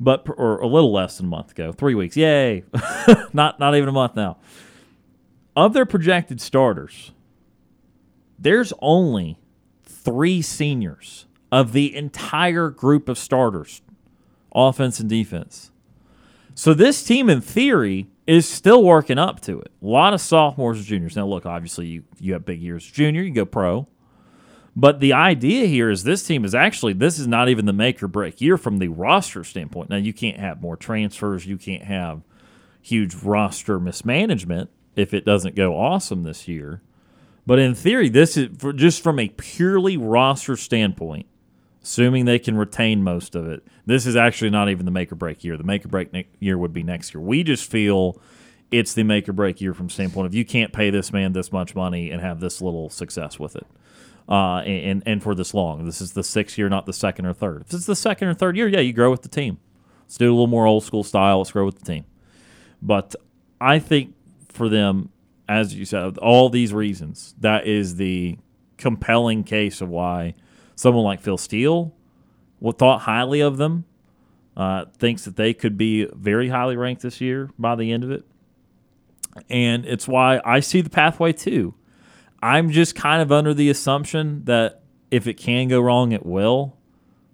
but 0.00 0.26
or 0.36 0.58
a 0.58 0.66
little 0.66 0.92
less 0.92 1.18
than 1.18 1.26
a 1.26 1.28
month 1.28 1.52
ago, 1.52 1.72
three 1.72 1.94
weeks. 1.94 2.16
Yay! 2.16 2.64
not 3.32 3.60
not 3.60 3.76
even 3.76 3.88
a 3.88 3.92
month 3.92 4.16
now. 4.16 4.38
Of 5.54 5.74
their 5.74 5.86
projected 5.86 6.40
starters, 6.40 7.12
there's 8.38 8.72
only 8.80 9.38
three 9.84 10.40
seniors 10.40 11.26
of 11.52 11.72
the 11.72 11.94
entire 11.94 12.70
group 12.70 13.08
of 13.08 13.18
starters, 13.18 13.82
offense 14.54 15.00
and 15.00 15.08
defense. 15.08 15.70
So 16.54 16.74
this 16.74 17.04
team, 17.04 17.28
in 17.28 17.40
theory, 17.40 18.08
is 18.26 18.48
still 18.48 18.82
working 18.82 19.18
up 19.18 19.40
to 19.42 19.60
it. 19.60 19.72
A 19.82 19.86
lot 19.86 20.14
of 20.14 20.20
sophomores 20.20 20.78
and 20.78 20.86
juniors. 20.86 21.16
Now, 21.16 21.26
look, 21.26 21.46
obviously, 21.46 21.86
you, 21.86 22.04
you 22.18 22.32
have 22.34 22.44
big 22.44 22.60
years 22.60 22.84
junior, 22.84 23.22
you 23.22 23.32
go 23.32 23.44
pro. 23.44 23.88
But 24.76 25.00
the 25.00 25.12
idea 25.12 25.66
here 25.66 25.90
is 25.90 26.04
this 26.04 26.24
team 26.24 26.44
is 26.44 26.54
actually, 26.54 26.92
this 26.92 27.18
is 27.18 27.26
not 27.26 27.48
even 27.48 27.66
the 27.66 27.72
make 27.72 28.02
or 28.02 28.08
break 28.08 28.40
year 28.40 28.56
from 28.56 28.78
the 28.78 28.88
roster 28.88 29.42
standpoint. 29.42 29.90
Now, 29.90 29.96
you 29.96 30.12
can't 30.12 30.38
have 30.38 30.62
more 30.62 30.76
transfers, 30.76 31.46
you 31.46 31.58
can't 31.58 31.84
have 31.84 32.22
huge 32.80 33.14
roster 33.16 33.78
mismanagement 33.80 34.70
if 34.96 35.12
it 35.12 35.24
doesn't 35.24 35.54
go 35.54 35.76
awesome 35.76 36.22
this 36.22 36.48
year. 36.48 36.82
But 37.46 37.58
in 37.58 37.74
theory, 37.74 38.08
this 38.08 38.36
is 38.36 38.48
just 38.76 39.02
from 39.02 39.18
a 39.18 39.28
purely 39.28 39.96
roster 39.96 40.56
standpoint, 40.56 41.26
assuming 41.82 42.24
they 42.24 42.38
can 42.38 42.56
retain 42.56 43.02
most 43.02 43.34
of 43.34 43.48
it. 43.48 43.66
This 43.86 44.06
is 44.06 44.14
actually 44.14 44.50
not 44.50 44.68
even 44.68 44.84
the 44.84 44.92
make 44.92 45.10
or 45.10 45.16
break 45.16 45.42
year. 45.42 45.56
The 45.56 45.64
make 45.64 45.84
or 45.84 45.88
break 45.88 46.12
ne- 46.12 46.28
year 46.38 46.56
would 46.56 46.72
be 46.72 46.82
next 46.82 47.12
year. 47.12 47.20
We 47.20 47.42
just 47.42 47.68
feel 47.68 48.20
it's 48.70 48.94
the 48.94 49.02
make 49.02 49.28
or 49.28 49.32
break 49.32 49.60
year 49.60 49.74
from 49.74 49.90
standpoint 49.90 50.26
of 50.26 50.34
you 50.34 50.44
can't 50.44 50.72
pay 50.72 50.90
this 50.90 51.12
man 51.12 51.32
this 51.32 51.50
much 51.50 51.74
money 51.74 52.10
and 52.10 52.20
have 52.20 52.38
this 52.38 52.62
little 52.62 52.88
success 52.88 53.38
with 53.38 53.56
it. 53.56 53.66
Uh, 54.30 54.58
and 54.60 55.02
and 55.06 55.22
for 55.22 55.34
this 55.34 55.52
long, 55.52 55.84
this 55.84 56.00
is 56.00 56.12
the 56.12 56.22
sixth 56.22 56.56
year, 56.56 56.68
not 56.68 56.86
the 56.86 56.92
second 56.92 57.26
or 57.26 57.32
third. 57.32 57.62
If 57.66 57.74
it's 57.74 57.86
the 57.86 57.96
second 57.96 58.28
or 58.28 58.34
third 58.34 58.56
year, 58.56 58.68
yeah, 58.68 58.78
you 58.78 58.92
grow 58.92 59.10
with 59.10 59.22
the 59.22 59.28
team. 59.28 59.58
Let's 60.02 60.18
do 60.18 60.30
a 60.30 60.32
little 60.32 60.46
more 60.46 60.66
old 60.66 60.84
school 60.84 61.02
style. 61.02 61.38
Let's 61.38 61.50
grow 61.50 61.64
with 61.64 61.80
the 61.80 61.84
team. 61.84 62.04
But 62.80 63.16
I 63.60 63.80
think 63.80 64.14
for 64.48 64.68
them, 64.68 65.10
as 65.48 65.74
you 65.74 65.84
said, 65.84 66.16
all 66.18 66.48
these 66.48 66.72
reasons, 66.72 67.34
that 67.40 67.66
is 67.66 67.96
the 67.96 68.38
compelling 68.76 69.42
case 69.42 69.80
of 69.80 69.88
why 69.88 70.34
someone 70.76 71.04
like 71.04 71.20
Phil 71.20 71.36
Steele 71.36 71.92
well, 72.60 72.72
thought 72.72 73.02
highly 73.02 73.40
of 73.40 73.56
them, 73.56 73.84
uh, 74.56 74.84
thinks 74.98 75.24
that 75.24 75.36
they 75.36 75.52
could 75.54 75.76
be 75.76 76.06
very 76.14 76.48
highly 76.48 76.76
ranked 76.76 77.02
this 77.02 77.20
year 77.20 77.50
by 77.58 77.74
the 77.74 77.90
end 77.90 78.04
of 78.04 78.10
it. 78.10 78.24
And 79.48 79.84
it's 79.86 80.06
why 80.06 80.40
I 80.44 80.60
see 80.60 80.80
the 80.80 80.90
pathway 80.90 81.32
too. 81.32 81.74
I'm 82.42 82.70
just 82.70 82.94
kind 82.94 83.20
of 83.20 83.30
under 83.30 83.52
the 83.52 83.68
assumption 83.68 84.44
that 84.44 84.82
if 85.10 85.26
it 85.26 85.34
can 85.34 85.68
go 85.68 85.80
wrong, 85.80 86.12
it 86.12 86.24
will. 86.24 86.76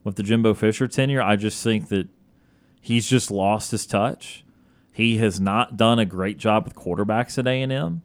With 0.04 0.16
the 0.16 0.22
Jimbo 0.22 0.54
Fisher 0.54 0.86
tenure, 0.86 1.20
I 1.20 1.36
just 1.36 1.62
think 1.64 1.88
that 1.88 2.08
he's 2.80 3.08
just 3.08 3.30
lost 3.30 3.72
his 3.72 3.86
touch. 3.86 4.44
He 4.92 5.18
has 5.18 5.40
not 5.40 5.76
done 5.76 5.98
a 5.98 6.04
great 6.04 6.38
job 6.38 6.64
with 6.64 6.76
quarterbacks 6.76 7.38
at 7.38 7.46
A 7.46 7.60
and 7.60 7.72
M. 7.72 8.02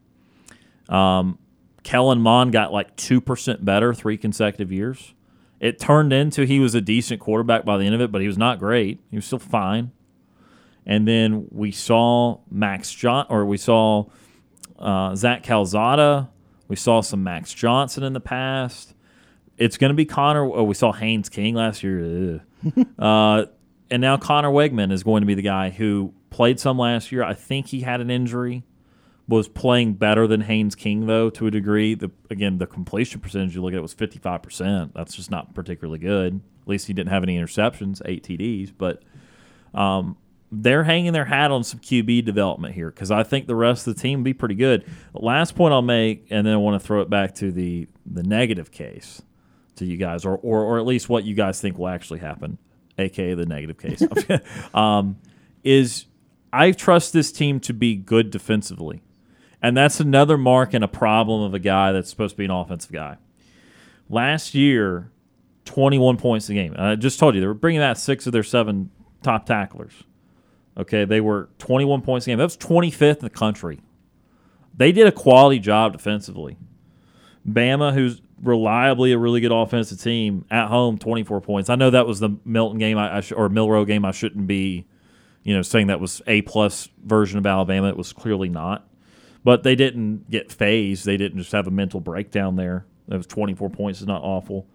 Um, 0.89 1.37
Kellen 1.83 2.19
Mond 2.19 2.51
got 2.51 2.73
like 2.73 2.95
two 2.95 3.21
percent 3.21 3.63
better 3.63 3.93
three 3.93 4.17
consecutive 4.17 4.71
years. 4.71 5.13
It 5.59 5.79
turned 5.79 6.11
into 6.11 6.45
he 6.45 6.59
was 6.59 6.73
a 6.73 6.81
decent 6.81 7.21
quarterback 7.21 7.65
by 7.65 7.77
the 7.77 7.85
end 7.85 7.93
of 7.93 8.01
it, 8.01 8.11
but 8.11 8.21
he 8.21 8.27
was 8.27 8.37
not 8.37 8.57
great. 8.57 8.99
He 9.11 9.15
was 9.15 9.25
still 9.25 9.39
fine. 9.39 9.91
And 10.87 11.07
then 11.07 11.47
we 11.51 11.71
saw 11.71 12.39
Max 12.49 12.91
John, 12.91 13.27
or 13.29 13.45
we 13.45 13.57
saw 13.57 14.05
uh, 14.79 15.15
Zach 15.15 15.43
Calzada. 15.43 16.30
We 16.71 16.77
saw 16.77 17.01
some 17.01 17.21
Max 17.21 17.53
Johnson 17.53 18.01
in 18.01 18.13
the 18.13 18.21
past. 18.21 18.93
It's 19.57 19.75
going 19.75 19.89
to 19.89 19.93
be 19.93 20.05
Conner. 20.05 20.45
Oh, 20.45 20.63
we 20.63 20.73
saw 20.73 20.93
Haynes 20.93 21.27
King 21.27 21.55
last 21.55 21.83
year. 21.83 22.45
Uh, 22.97 23.47
and 23.89 24.01
now 24.01 24.15
Conner 24.15 24.49
Weigman 24.51 24.91
is 24.91 25.03
going 25.03 25.21
to 25.21 25.25
be 25.25 25.33
the 25.33 25.41
guy 25.41 25.71
who 25.71 26.13
played 26.29 26.59
some 26.59 26.77
last 26.77 27.11
year. 27.11 27.23
I 27.23 27.33
think 27.33 27.65
he 27.65 27.81
had 27.81 27.99
an 27.99 28.09
injury. 28.09 28.63
Was 29.27 29.49
playing 29.49 29.95
better 29.95 30.27
than 30.27 30.41
Haynes 30.41 30.75
King 30.75 31.07
though 31.07 31.29
to 31.31 31.47
a 31.47 31.51
degree. 31.51 31.95
The 31.95 32.11
again 32.29 32.59
the 32.59 32.67
completion 32.67 33.19
percentage 33.19 33.55
you 33.55 33.63
look 33.63 33.73
at 33.73 33.81
was 33.81 33.93
fifty 33.93 34.19
five 34.19 34.43
percent. 34.43 34.93
That's 34.93 35.15
just 35.15 35.31
not 35.31 35.53
particularly 35.55 35.99
good. 35.99 36.39
At 36.61 36.67
least 36.67 36.87
he 36.87 36.93
didn't 36.93 37.09
have 37.09 37.23
any 37.23 37.37
interceptions, 37.37 38.01
eight 38.05 38.23
TDs. 38.23 38.71
But 38.77 39.01
um, 39.73 40.15
they're 40.51 40.83
hanging 40.83 41.13
their 41.13 41.25
hat 41.25 41.49
on 41.49 41.63
some 41.63 41.79
QB 41.79 42.25
development 42.25 42.75
here 42.75 42.91
because 42.91 43.09
I 43.09 43.23
think 43.23 43.47
the 43.47 43.55
rest 43.55 43.87
of 43.87 43.95
the 43.95 44.01
team 44.01 44.19
will 44.19 44.25
be 44.25 44.33
pretty 44.33 44.55
good. 44.55 44.85
Last 45.13 45.55
point 45.55 45.73
I'll 45.73 45.81
make, 45.81 46.27
and 46.29 46.45
then 46.45 46.53
I 46.53 46.57
want 46.57 46.79
to 46.81 46.85
throw 46.85 47.01
it 47.01 47.09
back 47.09 47.35
to 47.35 47.51
the 47.51 47.87
the 48.05 48.23
negative 48.23 48.71
case 48.71 49.21
to 49.77 49.85
you 49.85 49.97
guys, 49.97 50.25
or 50.25 50.37
or, 50.37 50.63
or 50.63 50.77
at 50.77 50.85
least 50.85 51.07
what 51.07 51.23
you 51.23 51.35
guys 51.35 51.61
think 51.61 51.77
will 51.77 51.87
actually 51.87 52.19
happen, 52.19 52.57
aka 52.97 53.33
the 53.33 53.45
negative 53.45 53.77
case, 53.77 54.03
um, 54.73 55.17
is 55.63 56.05
I 56.51 56.71
trust 56.71 57.13
this 57.13 57.31
team 57.31 57.59
to 57.61 57.73
be 57.73 57.95
good 57.95 58.29
defensively. 58.29 59.01
And 59.63 59.77
that's 59.77 59.99
another 59.99 60.37
mark 60.37 60.73
and 60.73 60.83
a 60.83 60.87
problem 60.87 61.43
of 61.43 61.53
a 61.53 61.59
guy 61.59 61.91
that's 61.91 62.09
supposed 62.09 62.33
to 62.33 62.37
be 62.37 62.45
an 62.45 62.51
offensive 62.51 62.91
guy. 62.91 63.17
Last 64.09 64.55
year, 64.55 65.11
21 65.65 66.17
points 66.17 66.49
a 66.49 66.55
game. 66.55 66.73
I 66.77 66.95
just 66.95 67.19
told 67.19 67.35
you, 67.35 67.41
they 67.41 67.47
were 67.47 67.53
bringing 67.53 67.81
out 67.81 67.99
six 67.99 68.25
of 68.25 68.33
their 68.33 68.43
seven 68.43 68.89
top 69.21 69.45
tacklers. 69.45 69.93
Okay, 70.77 71.05
they 71.05 71.21
were 71.21 71.49
21 71.59 72.01
points 72.01 72.25
a 72.25 72.29
game. 72.29 72.37
That 72.37 72.45
was 72.45 72.57
25th 72.57 73.17
in 73.17 73.23
the 73.23 73.29
country. 73.29 73.81
They 74.75 74.91
did 74.91 75.07
a 75.07 75.11
quality 75.11 75.59
job 75.59 75.93
defensively. 75.93 76.57
Bama, 77.47 77.93
who's 77.93 78.21
reliably 78.41 79.11
a 79.11 79.17
really 79.17 79.41
good 79.41 79.51
offensive 79.51 80.01
team, 80.01 80.45
at 80.49 80.67
home, 80.67 80.97
24 80.97 81.41
points. 81.41 81.69
I 81.69 81.75
know 81.75 81.89
that 81.89 82.07
was 82.07 82.19
the 82.19 82.37
Milton 82.45 82.79
game 82.79 82.97
I, 82.97 83.17
I 83.17 83.21
sh- 83.21 83.33
or 83.33 83.49
Milroe 83.49 83.85
game. 83.85 84.05
I 84.05 84.11
shouldn't 84.11 84.47
be, 84.47 84.87
you 85.43 85.53
know, 85.53 85.61
saying 85.61 85.87
that 85.87 85.99
was 85.99 86.21
a 86.25 86.41
plus 86.43 86.87
version 87.03 87.37
of 87.37 87.45
Alabama. 87.45 87.89
It 87.89 87.97
was 87.97 88.13
clearly 88.13 88.49
not. 88.49 88.87
But 89.43 89.63
they 89.63 89.75
didn't 89.75 90.29
get 90.29 90.51
fazed. 90.51 91.05
They 91.05 91.17
didn't 91.17 91.39
just 91.39 91.51
have 91.51 91.67
a 91.67 91.71
mental 91.71 91.99
breakdown 91.99 92.55
there. 92.55 92.85
That 93.07 93.17
was 93.17 93.27
24 93.27 93.69
points 93.71 94.01
is 94.01 94.07
not 94.07 94.21
awful. 94.21 94.67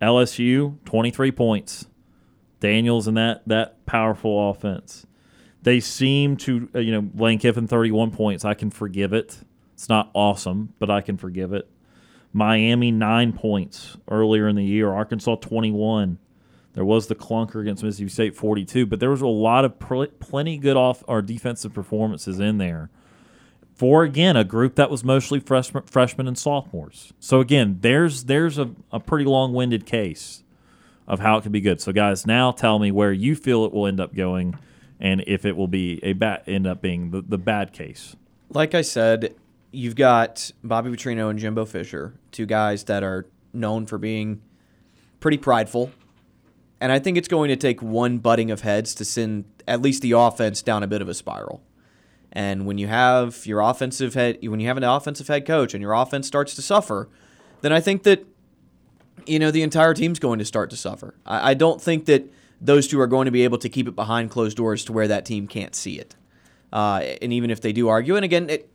LSU, 0.00 0.76
23 0.84 1.32
points. 1.32 1.86
Daniels 2.60 3.08
and 3.08 3.16
that 3.16 3.42
that 3.48 3.84
powerful 3.86 4.50
offense. 4.50 5.04
They 5.62 5.80
seem 5.80 6.36
to, 6.38 6.68
uh, 6.74 6.78
you 6.80 6.92
know, 6.92 7.08
Lane 7.14 7.38
Kiffin, 7.38 7.66
31 7.66 8.10
points. 8.10 8.44
I 8.44 8.54
can 8.54 8.70
forgive 8.70 9.12
it. 9.12 9.38
It's 9.74 9.88
not 9.88 10.10
awesome, 10.14 10.74
but 10.78 10.90
I 10.90 11.00
can 11.00 11.16
forgive 11.16 11.52
it. 11.52 11.68
Miami, 12.32 12.90
nine 12.90 13.32
points 13.32 13.96
earlier 14.08 14.48
in 14.48 14.56
the 14.56 14.64
year. 14.64 14.90
Arkansas, 14.90 15.36
21. 15.36 16.18
There 16.74 16.84
was 16.84 17.06
the 17.06 17.14
clunker 17.14 17.60
against 17.60 17.82
Mississippi 17.82 18.10
State, 18.10 18.36
42, 18.36 18.86
but 18.86 18.98
there 18.98 19.10
was 19.10 19.20
a 19.20 19.26
lot 19.26 19.64
of 19.64 19.78
pl- 19.78 20.06
plenty 20.18 20.56
good 20.56 20.76
off 20.76 21.04
our 21.06 21.20
defensive 21.20 21.74
performances 21.74 22.40
in 22.40 22.58
there 22.58 22.90
for 23.74 24.04
again 24.04 24.36
a 24.36 24.44
group 24.44 24.76
that 24.76 24.90
was 24.90 25.04
mostly 25.04 25.40
freshmen, 25.40 25.82
freshmen 25.84 26.28
and 26.28 26.38
sophomores. 26.38 27.12
So 27.18 27.40
again, 27.40 27.78
there's 27.80 28.24
there's 28.24 28.58
a, 28.58 28.70
a 28.90 29.00
pretty 29.00 29.24
long-winded 29.24 29.86
case 29.86 30.42
of 31.06 31.20
how 31.20 31.36
it 31.36 31.42
could 31.42 31.52
be 31.52 31.60
good. 31.60 31.80
So 31.80 31.92
guys, 31.92 32.26
now 32.26 32.52
tell 32.52 32.78
me 32.78 32.90
where 32.90 33.12
you 33.12 33.34
feel 33.34 33.64
it 33.64 33.72
will 33.72 33.86
end 33.86 34.00
up 34.00 34.14
going, 34.14 34.56
and 35.02 35.24
if 35.26 35.44
it 35.44 35.56
will 35.56 35.68
be 35.68 35.98
a 36.04 36.14
bad 36.14 36.42
end 36.46 36.66
up 36.66 36.80
being 36.80 37.10
the, 37.10 37.20
the 37.20 37.36
bad 37.36 37.72
case. 37.72 38.16
Like 38.48 38.74
I 38.74 38.82
said, 38.82 39.34
you've 39.72 39.96
got 39.96 40.52
Bobby 40.62 40.90
Petrino 40.90 41.28
and 41.28 41.38
Jimbo 41.38 41.66
Fisher, 41.66 42.14
two 42.30 42.46
guys 42.46 42.84
that 42.84 43.02
are 43.02 43.26
known 43.52 43.84
for 43.84 43.98
being 43.98 44.40
pretty 45.18 45.38
prideful. 45.38 45.90
And 46.80 46.92
I 46.92 47.00
think 47.00 47.18
it's 47.18 47.28
going 47.28 47.48
to 47.48 47.56
take 47.56 47.82
one 47.82 48.18
butting 48.18 48.50
of 48.50 48.60
heads 48.60 48.94
to 48.94 49.04
send 49.04 49.44
at 49.66 49.82
least 49.82 50.02
the 50.02 50.12
offense 50.12 50.62
down 50.62 50.84
a 50.84 50.86
bit 50.86 51.02
of 51.02 51.08
a 51.08 51.14
spiral. 51.14 51.62
And 52.30 52.64
when 52.64 52.78
you 52.78 52.86
have 52.86 53.44
your 53.44 53.60
offensive 53.60 54.14
head, 54.14 54.38
when 54.42 54.60
you 54.60 54.68
have 54.68 54.76
an 54.76 54.84
offensive 54.84 55.26
head 55.26 55.46
coach 55.46 55.74
and 55.74 55.82
your 55.82 55.92
offense 55.92 56.28
starts 56.28 56.54
to 56.54 56.62
suffer, 56.62 57.08
then 57.60 57.72
I 57.72 57.80
think 57.80 58.04
that 58.04 58.24
you 59.26 59.38
know 59.38 59.50
the 59.50 59.62
entire 59.62 59.94
team's 59.94 60.18
going 60.18 60.38
to 60.38 60.44
start 60.44 60.70
to 60.70 60.76
suffer. 60.76 61.14
I, 61.26 61.50
I 61.50 61.54
don't 61.54 61.80
think 61.80 62.06
that 62.06 62.32
those 62.62 62.86
two 62.86 63.00
are 63.00 63.08
going 63.08 63.24
to 63.26 63.32
be 63.32 63.42
able 63.42 63.58
to 63.58 63.68
keep 63.68 63.88
it 63.88 63.96
behind 63.96 64.30
closed 64.30 64.56
doors 64.56 64.84
to 64.84 64.92
where 64.92 65.08
that 65.08 65.26
team 65.26 65.48
can't 65.48 65.74
see 65.74 65.98
it. 65.98 66.14
Uh, 66.72 67.02
and 67.20 67.32
even 67.32 67.50
if 67.50 67.60
they 67.60 67.72
do 67.72 67.88
argue, 67.88 68.14
and 68.14 68.24
again, 68.24 68.48
it, 68.48 68.70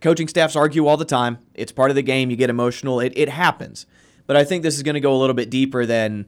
coaching 0.00 0.28
staffs 0.28 0.54
argue 0.54 0.86
all 0.86 0.98
the 0.98 1.04
time. 1.06 1.38
It's 1.54 1.72
part 1.72 1.90
of 1.90 1.96
the 1.96 2.02
game. 2.02 2.30
You 2.30 2.36
get 2.36 2.50
emotional. 2.50 3.00
It, 3.00 3.14
it 3.16 3.30
happens. 3.30 3.86
But 4.26 4.36
I 4.36 4.44
think 4.44 4.62
this 4.62 4.76
is 4.76 4.82
going 4.82 4.94
to 4.94 5.00
go 5.00 5.14
a 5.14 5.16
little 5.16 5.34
bit 5.34 5.50
deeper 5.50 5.86
than 5.86 6.26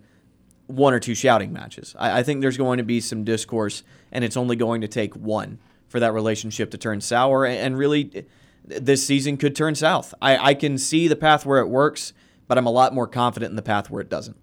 one 0.67 0.95
or 0.95 1.01
two 1.01 1.15
shouting 1.15 1.53
matches. 1.53 1.95
I, 1.99 2.21
I 2.21 2.23
think 2.23 2.41
there's 2.41 2.57
going 2.57 2.79
to 2.79 2.85
be 2.85 3.01
some 3.01 3.25
discourse, 3.25 3.83
and 4.11 4.25
it's 4.25 4.37
only 4.37 4.57
going 4.57 4.81
to 4.81 4.89
take 4.89 5.15
one 5.15 5.59
for 5.87 6.01
that 6.01 6.13
relationship 6.13 6.71
to 6.71 6.79
turn 6.79 7.01
sour. 7.03 7.45
And, 7.45 7.59
and 7.59 7.79
really, 7.79 8.27
this 8.65 9.07
season 9.07 9.37
could 9.37 9.55
turn 9.55 9.75
south. 9.75 10.15
I, 10.23 10.39
I 10.39 10.55
can 10.55 10.79
see 10.79 11.09
the 11.09 11.17
path 11.17 11.45
where 11.45 11.61
it 11.61 11.69
works, 11.69 12.15
but 12.47 12.57
I'm 12.57 12.67
a 12.67 12.71
lot 12.71 12.95
more 12.95 13.07
confident 13.07 13.51
in 13.51 13.57
the 13.57 13.63
path 13.63 13.91
where 13.91 14.01
it 14.01 14.09
doesn't. 14.09 14.37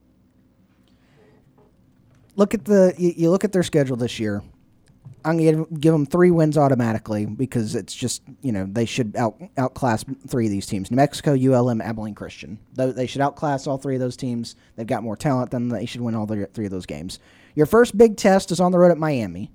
Look 2.35 2.53
at 2.53 2.65
the 2.65 2.93
you, 2.97 3.13
you 3.15 3.29
look 3.29 3.43
at 3.43 3.51
their 3.51 3.63
schedule 3.63 3.95
this 3.95 4.19
year. 4.19 4.43
I'm 5.23 5.37
gonna 5.37 5.65
give 5.79 5.91
them 5.91 6.05
three 6.05 6.29
wins 6.29 6.55
automatically 6.57 7.25
because 7.25 7.73
it's 7.73 7.95
just 7.95 8.21
you 8.41 8.51
know 8.51 8.67
they 8.69 8.85
should 8.85 9.15
out 9.15 9.41
outclass 9.57 10.05
three 10.27 10.45
of 10.45 10.51
these 10.51 10.67
teams: 10.67 10.91
New 10.91 10.97
Mexico, 10.97 11.33
ULM, 11.33 11.81
Abilene 11.81 12.13
Christian. 12.13 12.59
They 12.73 13.07
should 13.07 13.21
outclass 13.21 13.65
all 13.65 13.77
three 13.77 13.95
of 13.95 14.01
those 14.01 14.17
teams. 14.17 14.55
They've 14.75 14.85
got 14.85 15.03
more 15.03 15.17
talent 15.17 15.51
than 15.51 15.69
they 15.69 15.85
should 15.85 16.01
win 16.01 16.15
all 16.15 16.27
the 16.27 16.45
three 16.53 16.65
of 16.65 16.71
those 16.71 16.85
games. 16.85 17.19
Your 17.55 17.65
first 17.65 17.97
big 17.97 18.17
test 18.17 18.51
is 18.51 18.59
on 18.59 18.71
the 18.71 18.77
road 18.77 18.91
at 18.91 18.97
Miami. 18.97 19.51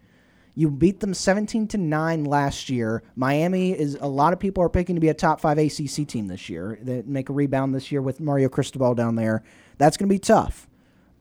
You 0.57 0.69
beat 0.71 1.01
them 1.01 1.15
17 1.15 1.69
to 1.69 1.79
9 1.79 2.25
last 2.25 2.69
year. 2.69 3.03
Miami 3.15 3.71
is 3.71 3.97
a 4.01 4.09
lot 4.09 4.33
of 4.33 4.41
people 4.41 4.65
are 4.65 4.69
picking 4.69 4.97
to 4.97 5.01
be 5.01 5.09
a 5.09 5.15
top 5.15 5.41
5 5.41 5.59
ACC 5.59 6.07
team 6.09 6.27
this 6.27 6.49
year. 6.49 6.79
They 6.83 7.03
make 7.03 7.29
a 7.29 7.33
rebound 7.33 7.75
this 7.75 7.93
year 7.93 8.03
with 8.03 8.21
Mario 8.21 8.49
Cristobal 8.49 8.95
down 8.95 9.15
there. 9.15 9.45
That's 9.79 9.97
going 9.97 10.09
to 10.09 10.15
be 10.15 10.19
tough. 10.19 10.67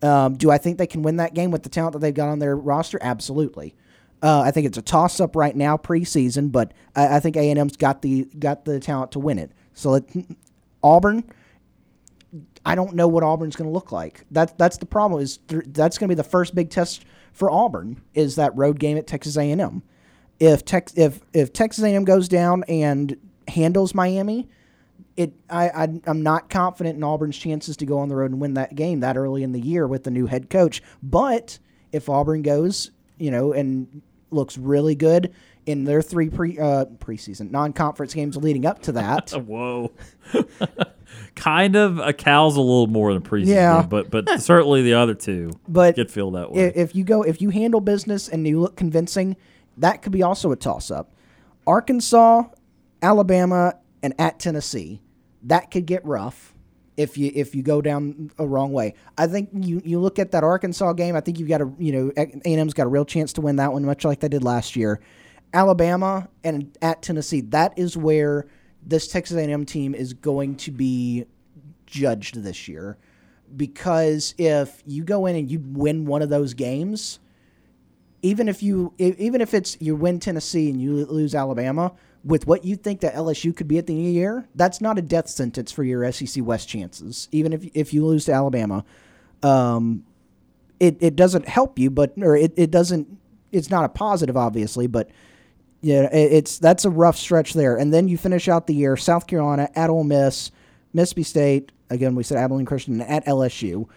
Um, 0.02 0.36
do 0.36 0.50
I 0.50 0.58
think 0.58 0.78
they 0.78 0.88
can 0.88 1.02
win 1.02 1.18
that 1.18 1.34
game 1.34 1.52
with 1.52 1.64
the 1.64 1.70
talent 1.70 1.94
that 1.94 2.00
they've 2.00 2.14
got 2.14 2.30
on 2.30 2.40
their 2.40 2.56
roster? 2.56 2.98
Absolutely. 3.02 3.76
Uh, 4.22 4.42
I 4.42 4.52
think 4.52 4.68
it's 4.68 4.78
a 4.78 4.82
toss 4.82 5.20
up 5.20 5.36
right 5.36 5.56
now 5.56 5.78
preseason, 5.78 6.52
but 6.52 6.74
I, 6.96 7.18
I 7.18 7.20
think 7.20 7.38
A 7.38 7.50
and 7.50 7.60
M's 7.60 7.78
got 7.78 8.02
the 8.02 8.26
got 8.38 8.66
the 8.66 8.80
talent 8.80 9.12
to 9.14 9.20
win 9.20 9.40
it. 9.40 9.52
So 9.74 10.04
Auburn, 10.84 11.24
I 12.66 12.76
don't 12.76 12.96
know 12.96 13.08
what 13.08 13.24
Auburn's 13.24 13.56
going 13.56 13.70
to 13.70 13.74
look 13.74 13.92
like. 13.92 14.26
That 14.32 14.58
that's 14.58 14.78
the 14.78 14.86
problem. 14.86 15.22
Is 15.22 15.38
th- 15.48 15.64
that's 15.68 15.98
going 15.98 16.10
to 16.10 16.16
be 16.16 16.18
the 16.18 16.28
first 16.28 16.54
big 16.54 16.70
test 16.70 17.06
for 17.32 17.50
Auburn 17.50 18.02
is 18.14 18.36
that 18.36 18.56
road 18.58 18.80
game 18.80 18.98
at 18.98 19.08
Texas 19.08 19.38
A 19.38 19.50
and 19.50 19.62
M. 19.62 19.84
If 20.40 20.66
Tex 20.66 20.94
if 20.96 21.22
if 21.34 21.54
Texas 21.54 21.84
A 21.84 21.88
and 21.88 21.96
M 21.98 22.04
goes 22.04 22.28
down 22.28 22.64
and 22.68 23.16
handles 23.48 23.96
Miami, 23.96 24.50
it 25.20 25.34
I, 25.50 25.70
I 25.70 25.88
I'm 26.08 26.24
not 26.24 26.50
confident 26.50 26.96
in 26.96 27.04
Auburn's 27.04 27.38
chances 27.38 27.76
to 27.78 27.86
go 27.86 28.00
on 28.00 28.08
the 28.10 28.16
road 28.16 28.32
and 28.32 28.40
win 28.40 28.54
that 28.56 28.74
game 28.76 29.02
that 29.02 29.18
early 29.18 29.44
in 29.44 29.52
the 29.52 29.60
year 29.60 29.86
with 29.88 30.04
the 30.06 30.12
new 30.12 30.26
head 30.28 30.50
coach. 30.50 30.82
But 31.04 31.60
if 31.92 32.08
Auburn 32.10 32.42
goes, 32.42 32.92
you 33.18 33.30
know, 33.30 33.52
and 33.52 34.02
looks 34.32 34.58
really 34.58 34.96
good 34.96 35.34
in 35.66 35.84
their 35.84 36.02
three 36.02 36.30
pre 36.30 36.58
uh, 36.58 36.86
preseason 36.86 37.52
non 37.52 37.74
conference 37.74 38.14
games 38.14 38.38
leading 38.38 38.66
up 38.66 38.82
to 38.84 38.94
that, 38.94 39.32
Whoa. 39.46 39.92
kind 41.36 41.76
of 41.76 42.00
a 42.00 42.14
Cal's 42.14 42.56
a 42.56 42.62
little 42.62 42.88
more 42.88 43.14
than 43.14 43.22
preseason, 43.22 43.48
Yeah. 43.48 43.82
but 43.88 44.10
but 44.10 44.30
certainly 44.42 44.82
the 44.84 44.94
other 44.94 45.14
two 45.16 45.52
but 45.68 45.96
could 45.96 46.12
feel 46.12 46.32
that 46.32 46.52
way. 46.52 46.72
if 46.76 46.96
you 46.96 47.04
go 47.04 47.24
if 47.24 47.42
you 47.42 47.50
handle 47.50 47.82
business 47.82 48.30
and 48.30 48.48
you 48.48 48.60
look 48.62 48.76
convincing, 48.76 49.36
that 49.78 50.02
could 50.02 50.12
be 50.12 50.24
also 50.24 50.52
a 50.52 50.56
toss 50.56 50.90
up. 50.92 51.12
Arkansas, 51.68 52.44
Alabama, 53.02 53.76
and 54.02 54.14
at 54.18 54.40
Tennessee, 54.40 55.02
that 55.44 55.72
could 55.72 55.86
get 55.86 56.06
rough 56.06 56.54
if 56.98 57.18
you 57.18 57.32
if 57.34 57.56
you 57.56 57.64
go 57.64 57.82
down 57.82 58.32
a 58.38 58.46
wrong 58.46 58.74
way. 58.74 58.94
I 59.18 59.28
think 59.28 59.50
you 59.54 59.82
you 59.86 60.00
look 60.00 60.20
at 60.20 60.32
that 60.32 60.44
Arkansas 60.44 60.94
game. 60.94 61.16
I 61.16 61.22
think 61.22 61.40
you've 61.40 61.50
got 61.50 61.62
a 61.62 61.72
you 61.78 61.92
know 61.92 62.12
A 62.18 62.22
and 62.22 62.46
M's 62.46 62.74
got 62.74 62.86
a 62.86 62.90
real 62.90 63.06
chance 63.06 63.34
to 63.34 63.42
win 63.42 63.56
that 63.58 63.72
one, 63.72 63.86
much 63.86 64.06
like 64.06 64.20
they 64.20 64.28
did 64.28 64.44
last 64.44 64.76
year. 64.76 65.00
Alabama 65.54 66.28
and 66.44 66.78
at 66.82 67.02
Tennessee, 67.02 67.42
that 67.42 67.78
is 67.78 67.98
where 67.98 68.46
this 68.86 69.08
Texas 69.08 69.36
A&M 69.36 69.66
team 69.66 69.96
is 69.96 70.14
going 70.14 70.56
to 70.58 70.72
be 70.72 71.26
judged 71.86 72.44
this 72.44 72.68
year 72.68 72.98
because 73.56 74.36
if 74.38 74.84
you 74.86 75.04
go 75.04 75.26
in 75.26 75.36
and 75.36 75.50
you 75.50 75.60
win 75.60 76.06
one 76.06 76.22
of 76.22 76.30
those 76.30 76.54
games, 76.54 77.20
even 78.22 78.48
if 78.48 78.62
you 78.62 78.94
even 78.98 79.42
if 79.42 79.54
it's 79.54 79.78
you 79.80 79.96
win 79.96 80.20
Tennessee 80.20 80.70
and 80.70 80.82
you 80.82 81.06
lose 81.06 81.34
Alabama, 81.34 81.94
with 82.24 82.48
what 82.48 82.66
you 82.66 82.76
think 82.76 83.02
that 83.02 83.14
LSU 83.14 83.56
could 83.56 83.68
be 83.68 83.78
at 83.78 83.88
the 83.88 83.94
end 83.94 84.02
of 84.02 84.08
the 84.08 84.12
year, 84.12 84.48
that's 84.56 84.82
not 84.82 84.98
a 84.98 85.02
death 85.02 85.30
sentence 85.30 85.72
for 85.72 85.84
your 85.84 86.10
SEC 86.12 86.44
West 86.44 86.68
chances. 86.68 87.30
Even 87.32 87.54
if 87.54 87.66
if 87.74 87.94
you 87.94 88.06
lose 88.06 88.26
to 88.26 88.34
Alabama, 88.34 88.84
um, 89.44 90.04
it 90.80 90.98
it 91.00 91.16
doesn't 91.16 91.48
help 91.48 91.80
you, 91.80 91.90
but 91.90 92.14
or 92.22 92.36
it, 92.36 92.54
it 92.58 92.72
doesn't. 92.72 93.18
It's 93.52 93.70
not 93.70 93.86
a 93.86 93.90
positive, 93.90 94.38
obviously, 94.38 94.88
but 94.88 95.10
yeah, 95.82 96.04
it, 96.14 96.34
it's 96.34 96.60
that's 96.60 96.86
a 96.86 96.90
rough 96.90 97.18
stretch 97.18 97.54
there. 97.54 97.78
And 97.78 97.94
then 97.94 98.08
you 98.08 98.18
finish 98.18 98.48
out 98.48 98.68
the 98.68 98.76
year: 98.76 98.98
South 98.98 99.28
Carolina 99.28 99.70
at 99.76 99.90
Ole 99.90 100.04
Miss, 100.04 100.52
Mississippi 100.94 101.24
State. 101.24 101.72
Again, 101.90 102.16
we 102.16 102.24
said 102.24 102.38
Abilene 102.38 102.66
Christian 102.66 103.02
at 103.02 103.26
LSU. 103.26 103.88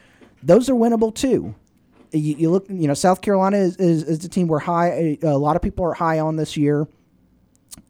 Those 0.43 0.69
are 0.71 0.75
winnable 0.75 1.15
too. 1.15 1.55
You, 2.13 2.37
you 2.37 2.51
look, 2.51 2.67
you 2.69 2.89
know, 2.89 2.95
South 2.95 3.21
Carolina 3.21 3.59
is, 3.59 3.77
is, 3.77 4.03
is 4.05 4.25
a 4.25 4.29
team 4.29 4.47
where 4.47 4.61
high 4.61 5.19
a 5.23 5.37
lot 5.37 5.57
of 5.57 5.63
people 5.63 5.85
are 5.85 5.95
high 5.95 6.21
on 6.21 6.37
this 6.37 6.57
year. 6.57 6.87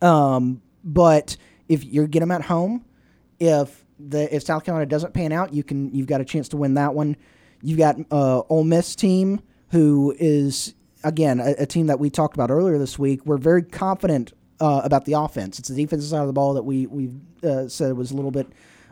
Um, 0.01 0.63
but 0.85 1.37
if 1.69 1.85
you 1.85 2.07
get 2.07 2.21
them 2.21 2.31
at 2.31 2.43
home, 2.43 2.85
if 3.39 3.85
the 3.99 4.35
if 4.35 4.43
South 4.43 4.65
Carolina 4.65 4.87
doesn't 4.87 5.15
pan 5.15 5.33
out, 5.33 5.53
you 5.53 5.63
can 5.63 5.93
you've 5.95 6.07
got 6.07 6.21
a 6.21 6.25
chance 6.25 6.49
to 6.51 6.57
win 6.57 6.75
that 6.75 6.95
one. 6.95 7.17
You've 7.63 7.79
got 7.79 7.97
uh, 8.11 8.41
Ole 8.49 8.65
Miss 8.65 8.95
team 8.97 9.41
who 9.71 10.15
is 10.19 10.75
again 11.03 11.41
a, 11.41 11.55
a 11.59 11.67
team 11.67 11.87
that 11.87 11.99
we 11.99 12.11
talked 12.11 12.35
about 12.37 12.51
earlier 12.51 12.79
this 12.79 12.99
week. 12.99 13.25
We're 13.25 13.39
very 13.39 13.63
confident 13.63 14.33
uh, 14.61 14.83
about 14.85 15.05
the 15.05 15.15
offense. 15.15 15.59
It's 15.59 15.69
the 15.69 15.75
defensive 15.75 16.09
side 16.09 16.21
of 16.21 16.27
the 16.27 16.33
ball 16.33 16.55
that 16.55 16.63
we 16.63 16.87
we 16.87 17.11
uh, 17.43 17.69
said 17.69 17.95
was 17.95 18.11
a 18.11 18.15
little 18.15 18.31
bit 18.31 18.49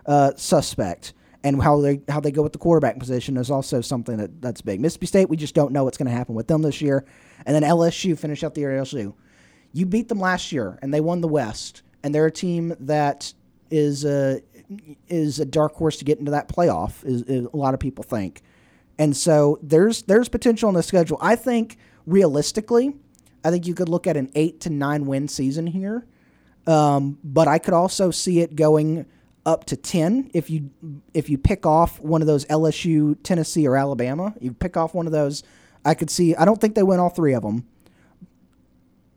uh, 0.06 0.32
suspect. 0.36 1.14
And 1.42 1.62
how 1.62 1.80
they 1.80 2.02
how 2.08 2.20
they 2.20 2.32
go 2.32 2.42
with 2.42 2.52
the 2.52 2.58
quarterback 2.58 2.98
position 2.98 3.38
is 3.38 3.50
also 3.50 3.80
something 3.80 4.18
that, 4.18 4.42
that's 4.42 4.60
big. 4.60 4.78
Mississippi 4.78 5.06
State, 5.06 5.28
we 5.30 5.38
just 5.38 5.54
don't 5.54 5.72
know 5.72 5.84
what's 5.84 5.96
going 5.96 6.08
to 6.08 6.12
happen 6.12 6.34
with 6.34 6.48
them 6.48 6.60
this 6.60 6.82
year. 6.82 7.06
And 7.46 7.54
then 7.54 7.62
LSU 7.62 8.18
finish 8.18 8.44
out 8.44 8.54
the 8.54 8.60
year. 8.60 8.72
LSU, 8.72 9.14
you 9.72 9.86
beat 9.86 10.08
them 10.08 10.20
last 10.20 10.52
year, 10.52 10.78
and 10.82 10.92
they 10.92 11.00
won 11.00 11.20
the 11.20 11.28
West. 11.28 11.82
And 12.02 12.14
they're 12.14 12.26
a 12.26 12.32
team 12.32 12.74
that 12.80 13.32
is 13.70 14.04
a 14.04 14.40
is 15.08 15.40
a 15.40 15.44
dark 15.44 15.74
horse 15.74 15.96
to 15.98 16.04
get 16.04 16.18
into 16.18 16.30
that 16.30 16.48
playoff. 16.48 17.04
Is, 17.04 17.22
is 17.22 17.46
a 17.52 17.56
lot 17.56 17.74
of 17.74 17.80
people 17.80 18.04
think, 18.04 18.42
and 18.98 19.16
so 19.16 19.58
there's 19.62 20.02
there's 20.02 20.28
potential 20.28 20.68
in 20.68 20.74
the 20.74 20.82
schedule. 20.82 21.18
I 21.20 21.36
think 21.36 21.76
realistically, 22.06 22.94
I 23.44 23.50
think 23.50 23.66
you 23.66 23.74
could 23.74 23.88
look 23.88 24.06
at 24.06 24.16
an 24.16 24.30
eight 24.34 24.60
to 24.62 24.70
nine 24.70 25.06
win 25.06 25.28
season 25.28 25.66
here, 25.66 26.06
um, 26.66 27.18
but 27.22 27.48
I 27.48 27.58
could 27.58 27.74
also 27.74 28.10
see 28.10 28.40
it 28.40 28.56
going 28.56 29.04
up 29.44 29.66
to 29.66 29.76
ten 29.76 30.30
if 30.32 30.48
you 30.48 30.70
if 31.12 31.28
you 31.28 31.36
pick 31.36 31.66
off 31.66 32.00
one 32.00 32.22
of 32.22 32.26
those 32.26 32.46
LSU, 32.46 33.18
Tennessee, 33.22 33.66
or 33.68 33.76
Alabama. 33.76 34.34
You 34.40 34.52
pick 34.54 34.76
off 34.78 34.94
one 34.94 35.06
of 35.06 35.12
those. 35.12 35.42
I 35.84 35.94
could 35.94 36.10
see. 36.10 36.34
I 36.34 36.46
don't 36.46 36.60
think 36.60 36.74
they 36.74 36.82
win 36.82 36.98
all 36.98 37.10
three 37.10 37.34
of 37.34 37.42
them 37.42 37.66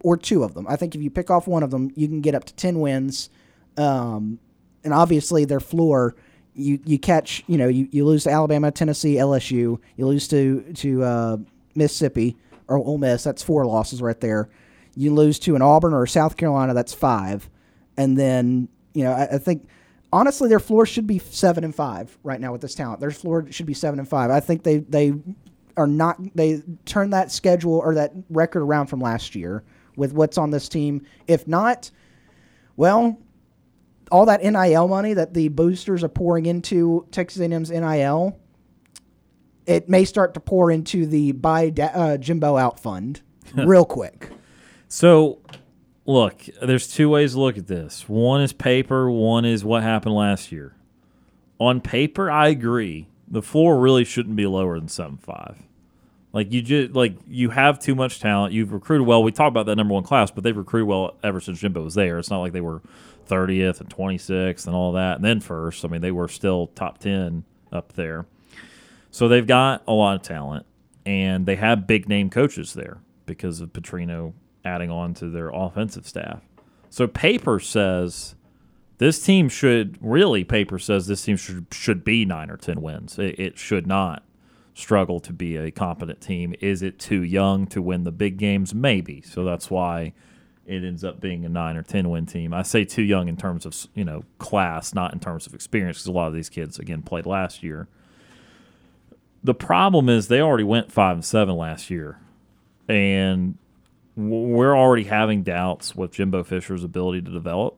or 0.03 0.17
two 0.17 0.43
of 0.43 0.53
them. 0.53 0.67
I 0.69 0.75
think 0.75 0.93
if 0.93 1.01
you 1.01 1.09
pick 1.09 1.31
off 1.31 1.47
one 1.47 1.63
of 1.63 1.71
them, 1.71 1.91
you 1.95 2.07
can 2.07 2.21
get 2.21 2.35
up 2.35 2.43
to 2.45 2.53
ten 2.53 2.79
wins. 2.79 3.29
Um, 3.77 4.39
and 4.83 4.93
obviously, 4.93 5.45
their 5.45 5.61
floor, 5.61 6.15
you 6.53 6.79
you 6.85 6.99
catch, 6.99 7.43
you 7.47 7.57
know, 7.57 7.67
you, 7.67 7.87
you 7.91 8.05
lose 8.05 8.25
to 8.25 8.29
Alabama, 8.29 8.69
Tennessee, 8.69 9.15
LSU, 9.15 9.79
you 9.95 10.05
lose 10.05 10.27
to 10.27 10.61
to 10.73 11.03
uh, 11.03 11.37
Mississippi 11.73 12.37
or 12.67 12.77
Ole 12.77 12.97
Miss. 12.97 13.23
That's 13.23 13.41
four 13.41 13.65
losses 13.65 14.01
right 14.01 14.19
there. 14.19 14.49
You 14.95 15.13
lose 15.13 15.39
to 15.39 15.55
an 15.55 15.61
Auburn 15.61 15.93
or 15.93 16.05
South 16.05 16.37
Carolina. 16.37 16.73
That's 16.73 16.93
five, 16.93 17.49
and 17.97 18.17
then 18.17 18.67
you 18.93 19.05
know 19.05 19.13
I, 19.13 19.35
I 19.35 19.37
think 19.37 19.67
honestly 20.11 20.49
their 20.49 20.59
floor 20.59 20.85
should 20.85 21.07
be 21.07 21.17
seven 21.17 21.63
and 21.63 21.73
five 21.73 22.17
right 22.23 22.39
now 22.39 22.51
with 22.51 22.61
this 22.61 22.75
talent. 22.75 22.99
Their 22.99 23.11
floor 23.11 23.47
should 23.51 23.65
be 23.65 23.73
seven 23.73 23.99
and 23.99 24.07
five. 24.07 24.29
I 24.29 24.41
think 24.41 24.63
they 24.63 24.79
they 24.79 25.13
are 25.77 25.87
not 25.87 26.17
they 26.35 26.61
turned 26.85 27.13
that 27.13 27.31
schedule 27.31 27.79
or 27.79 27.95
that 27.95 28.13
record 28.29 28.61
around 28.61 28.87
from 28.87 28.99
last 28.99 29.33
year 29.33 29.63
with 29.95 30.13
what's 30.13 30.37
on 30.37 30.51
this 30.51 30.69
team. 30.69 31.05
If 31.27 31.47
not, 31.47 31.91
well, 32.75 33.19
all 34.11 34.25
that 34.25 34.43
NIL 34.43 34.87
money 34.87 35.13
that 35.13 35.33
the 35.33 35.47
boosters 35.49 36.03
are 36.03 36.09
pouring 36.09 36.45
into 36.45 37.07
Texas 37.11 37.41
A&M's 37.41 37.71
NIL, 37.71 38.37
it 39.65 39.89
may 39.89 40.05
start 40.05 40.33
to 40.33 40.39
pour 40.39 40.71
into 40.71 41.05
the 41.05 41.31
buy 41.31 41.69
da- 41.69 41.91
uh, 41.93 42.17
Jimbo 42.17 42.57
out 42.57 42.79
fund 42.79 43.21
real 43.55 43.85
quick. 43.85 44.29
So, 44.87 45.39
look, 46.05 46.43
there's 46.61 46.87
two 46.87 47.09
ways 47.09 47.33
to 47.33 47.39
look 47.39 47.57
at 47.57 47.67
this. 47.67 48.07
One 48.07 48.41
is 48.41 48.53
paper, 48.53 49.09
one 49.09 49.45
is 49.45 49.63
what 49.63 49.83
happened 49.83 50.15
last 50.15 50.51
year. 50.51 50.75
On 51.59 51.81
paper, 51.81 52.29
I 52.29 52.49
agree. 52.49 53.07
The 53.27 53.41
floor 53.41 53.79
really 53.79 54.03
shouldn't 54.03 54.35
be 54.35 54.45
lower 54.45 54.77
than 54.77 54.89
seven 54.89 55.17
five. 55.17 55.63
Like 56.33 56.51
you 56.51 56.63
just 56.63 56.93
like 56.93 57.15
you 57.27 57.51
have 57.51 57.79
too 57.79 57.93
much 57.93 58.19
talent. 58.19 58.53
You've 58.53 58.73
recruited 58.73 59.07
well. 59.07 59.21
We 59.21 59.31
talked 59.31 59.49
about 59.49 59.67
that 59.67 59.75
number 59.75 59.93
one 59.93 60.03
class, 60.03 60.31
but 60.31 60.43
they've 60.43 60.57
recruited 60.57 60.87
well 60.87 61.15
ever 61.23 61.39
since 61.39 61.59
Jimbo 61.59 61.83
was 61.83 61.93
there. 61.93 62.17
It's 62.17 62.31
not 62.31 62.39
like 62.39 62.53
they 62.53 62.61
were 62.61 62.81
30th 63.29 63.79
and 63.79 63.89
26th 63.89 64.65
and 64.65 64.75
all 64.75 64.91
that, 64.93 65.17
and 65.17 65.23
then 65.23 65.39
first. 65.39 65.85
I 65.85 65.87
mean, 65.87 66.01
they 66.01 66.11
were 66.11 66.27
still 66.27 66.67
top 66.67 66.97
10 66.97 67.43
up 67.71 67.93
there. 67.93 68.25
So 69.11 69.27
they've 69.27 69.45
got 69.45 69.83
a 69.87 69.93
lot 69.93 70.15
of 70.15 70.23
talent, 70.23 70.65
and 71.05 71.45
they 71.45 71.55
have 71.55 71.85
big 71.85 72.09
name 72.09 72.31
coaches 72.31 72.73
there 72.73 72.97
because 73.27 73.61
of 73.61 73.71
Petrino 73.71 74.33
adding 74.65 74.89
on 74.89 75.13
to 75.15 75.29
their 75.29 75.49
offensive 75.49 76.07
staff. 76.07 76.41
So 76.89 77.07
paper 77.07 77.59
says 77.59 78.33
this 78.97 79.23
team 79.23 79.49
should 79.49 79.97
really 80.01 80.43
paper 80.43 80.79
says 80.79 81.05
this 81.05 81.23
team 81.23 81.37
should 81.37 81.67
should 81.71 82.03
be 82.03 82.25
nine 82.25 82.49
or 82.49 82.57
ten 82.57 82.81
wins. 82.81 83.19
It, 83.19 83.39
it 83.39 83.57
should 83.59 83.85
not 83.85 84.23
struggle 84.73 85.19
to 85.21 85.33
be 85.33 85.57
a 85.57 85.71
competent 85.71 86.21
team. 86.21 86.55
Is 86.59 86.81
it 86.81 86.99
too 86.99 87.21
young 87.23 87.67
to 87.67 87.81
win 87.81 88.03
the 88.03 88.11
big 88.11 88.37
games? 88.37 88.73
Maybe. 88.73 89.21
So 89.21 89.43
that's 89.43 89.69
why 89.69 90.13
it 90.65 90.83
ends 90.83 91.03
up 91.03 91.19
being 91.19 91.45
a 91.45 91.49
nine 91.49 91.75
or 91.75 91.83
ten 91.83 92.09
win 92.09 92.25
team. 92.25 92.53
I 92.53 92.63
say 92.63 92.85
too 92.85 93.01
young 93.03 93.27
in 93.27 93.37
terms 93.37 93.65
of 93.65 93.75
you 93.93 94.05
know 94.05 94.23
class, 94.39 94.93
not 94.93 95.13
in 95.13 95.19
terms 95.19 95.45
of 95.45 95.53
experience, 95.53 95.97
because 95.97 96.07
a 96.07 96.11
lot 96.11 96.27
of 96.27 96.33
these 96.33 96.49
kids 96.49 96.79
again 96.79 97.01
played 97.01 97.25
last 97.25 97.63
year. 97.63 97.87
The 99.43 99.53
problem 99.53 100.07
is 100.07 100.27
they 100.27 100.39
already 100.39 100.63
went 100.63 100.91
five 100.91 101.17
and 101.17 101.25
seven 101.25 101.55
last 101.57 101.89
year, 101.89 102.17
and 102.87 103.57
we're 104.15 104.77
already 104.77 105.03
having 105.03 105.43
doubts 105.43 105.95
with 105.95 106.11
Jimbo 106.11 106.43
Fisher's 106.43 106.83
ability 106.83 107.23
to 107.23 107.31
develop, 107.31 107.77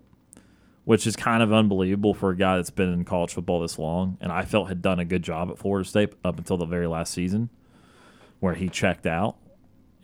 which 0.86 1.06
is 1.06 1.16
kind 1.16 1.44
of 1.44 1.52
unbelievable 1.52 2.14
for 2.14 2.30
a 2.30 2.38
guy 2.38 2.56
that's 2.56 2.70
been 2.70 2.94
in 2.94 3.04
college 3.04 3.34
football 3.34 3.60
this 3.60 3.78
long, 3.78 4.18
and 4.22 4.32
I 4.32 4.46
felt 4.46 4.70
had 4.70 4.82
done 4.82 5.00
a 5.00 5.06
good 5.06 5.24
job 5.24 5.50
at 5.52 5.58
Florida 5.58 5.88
State 5.88 6.14
up 6.24 6.38
until 6.38 6.58
the 6.58 6.66
very 6.66 6.88
last 6.88 7.14
season, 7.14 7.50
where 8.40 8.54
he 8.54 8.70
checked 8.70 9.06
out, 9.06 9.36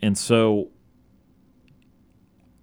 and 0.02 0.18
so 0.18 0.70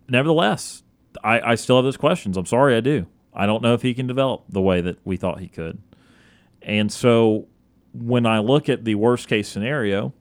nevertheless, 0.08 0.84
I, 1.24 1.52
I 1.52 1.56
still 1.56 1.78
have 1.78 1.86
those 1.86 1.98
questions. 1.98 2.38
I'm 2.38 2.46
sorry, 2.46 2.76
I 2.76 2.82
do. 2.82 3.08
I 3.34 3.46
don't 3.46 3.62
know 3.62 3.74
if 3.74 3.82
he 3.82 3.94
can 3.94 4.08
develop 4.08 4.46
the 4.50 4.62
way 4.62 4.82
that 4.82 4.98
we 5.06 5.18
thought 5.18 5.40
he 5.40 5.48
could. 5.48 5.82
And 6.62 6.92
so 6.92 7.48
when 7.94 8.26
I 8.26 8.40
look 8.40 8.70
at 8.70 8.86
the 8.86 8.96
worst 8.96 9.28
case 9.28 9.48
scenario, 9.48 10.14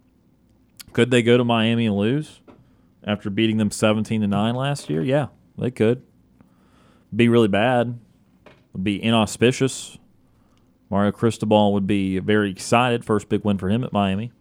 could 0.92 1.10
they 1.10 1.22
go 1.22 1.36
to 1.36 1.44
Miami 1.44 1.86
and 1.86 1.96
lose 1.96 2.40
after 3.04 3.30
beating 3.30 3.56
them 3.56 3.70
17 3.70 4.20
to 4.20 4.26
9 4.26 4.54
last 4.54 4.88
year? 4.88 5.02
Yeah, 5.02 5.28
they 5.56 5.70
could. 5.70 6.02
Be 7.14 7.28
really 7.28 7.48
bad. 7.48 7.98
Would 8.72 8.84
be 8.84 9.02
inauspicious. 9.02 9.98
Mario 10.90 11.12
Cristobal 11.12 11.72
would 11.72 11.86
be 11.86 12.18
very 12.18 12.50
excited. 12.50 13.04
First 13.04 13.28
big 13.28 13.44
win 13.44 13.58
for 13.58 13.68
him 13.68 13.84
at 13.84 13.92
Miami. 13.92 14.32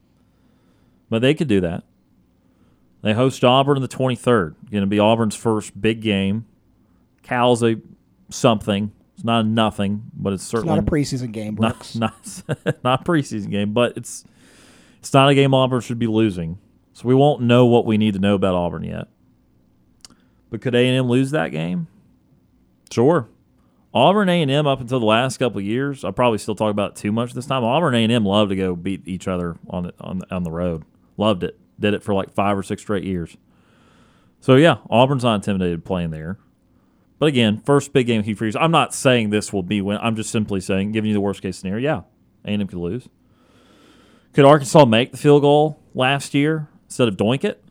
But 1.10 1.22
they 1.22 1.34
could 1.34 1.48
do 1.48 1.62
that. 1.62 1.84
They 3.02 3.14
host 3.14 3.44
Auburn 3.44 3.78
on 3.78 3.82
the 3.82 3.88
23rd. 3.88 4.56
Going 4.72 4.82
to 4.82 4.88
be 4.88 5.00
Auburn's 5.00 5.36
first 5.36 5.80
big 5.80 6.02
game. 6.02 6.46
Cal's 7.24 7.64
a 7.64 7.78
something. 8.30 8.92
It's 9.16 9.24
not 9.24 9.46
a 9.46 9.48
nothing, 9.48 10.04
but 10.14 10.34
it's 10.34 10.44
It's 10.44 10.52
certainly 10.52 10.76
not 10.76 10.88
a 10.88 10.92
preseason 10.92 11.32
game, 11.32 11.56
Brooks. 11.56 11.96
not 11.96 12.44
not 12.66 12.84
not 12.84 13.02
a 13.02 13.04
preseason 13.04 13.50
game, 13.50 13.74
but 13.74 13.98
it's 13.98 14.26
it's 15.00 15.14
not 15.14 15.30
a 15.30 15.36
game 15.36 15.54
Auburn 15.54 15.82
should 15.82 16.00
be 16.00 16.08
losing. 16.08 16.60
So 16.94 17.08
we 17.08 17.16
won't 17.16 17.42
know 17.42 17.66
what 17.66 17.86
we 17.86 17.98
need 17.98 18.14
to 18.14 18.20
know 18.20 18.36
about 18.36 18.56
Auburn 18.56 18.84
yet. 18.84 19.08
But 20.50 20.62
could 20.62 20.76
A 20.76 20.80
and 20.80 20.98
M 20.98 21.08
lose 21.08 21.32
that 21.32 21.50
game? 21.50 21.88
Sure. 22.92 23.28
Auburn 23.94 24.30
A 24.30 24.42
and 24.42 24.52
M 24.52 24.68
up 24.68 24.82
until 24.82 25.00
the 25.00 25.06
last 25.06 25.38
couple 25.38 25.60
years, 25.62 26.04
I 26.04 26.12
probably 26.12 26.38
still 26.38 26.56
talk 26.56 26.72
about 26.72 26.92
it 26.92 26.96
too 26.98 27.12
much 27.12 27.34
this 27.34 27.46
time. 27.46 27.64
Auburn 27.64 27.96
A 27.96 28.04
and 28.04 28.12
M 28.12 28.26
loved 28.26 28.50
to 28.50 28.56
go 28.56 28.76
beat 28.76 29.08
each 29.08 29.28
other 29.28 29.58
on 29.70 29.84
the, 29.84 29.94
on 30.00 30.22
on 30.30 30.44
the 30.44 30.52
road. 30.52 30.84
Loved 31.18 31.44
it. 31.44 31.58
Did 31.80 31.94
it 31.94 32.04
for 32.04 32.14
like 32.14 32.34
five 32.34 32.58
or 32.58 32.64
six 32.64 32.82
straight 32.82 33.04
years. 33.04 33.38
So 34.40 34.56
yeah, 34.56 34.78
Auburn's 34.90 35.24
not 35.24 35.36
intimidated 35.36 35.84
playing 35.84 36.12
there. 36.12 36.38
But 37.20 37.28
again, 37.28 37.62
first 37.66 37.94
big 37.94 38.08
game 38.08 38.24
Hugh 38.24 38.36
Freeze. 38.36 38.56
I'm 38.56 38.72
not 38.72 38.94
saying 38.94 39.32
this 39.32 39.52
will 39.52 39.64
be 39.64 39.82
win. 39.82 39.98
I'm 40.02 40.16
just 40.16 40.30
simply 40.30 40.62
saying, 40.62 40.92
giving 40.92 41.08
you 41.08 41.16
the 41.16 41.22
worst 41.22 41.42
case 41.42 41.58
scenario. 41.58 42.06
Yeah, 42.46 42.52
A&M 42.52 42.68
could 42.68 42.78
lose. 42.78 43.10
Could 44.34 44.46
Arkansas 44.46 44.86
make 44.86 45.12
the 45.12 45.18
field 45.18 45.42
goal 45.42 45.80
last 45.96 46.36
year 46.36 46.68
instead 46.86 47.08
of 47.08 47.18
doink 47.18 47.44
it? 47.44 47.64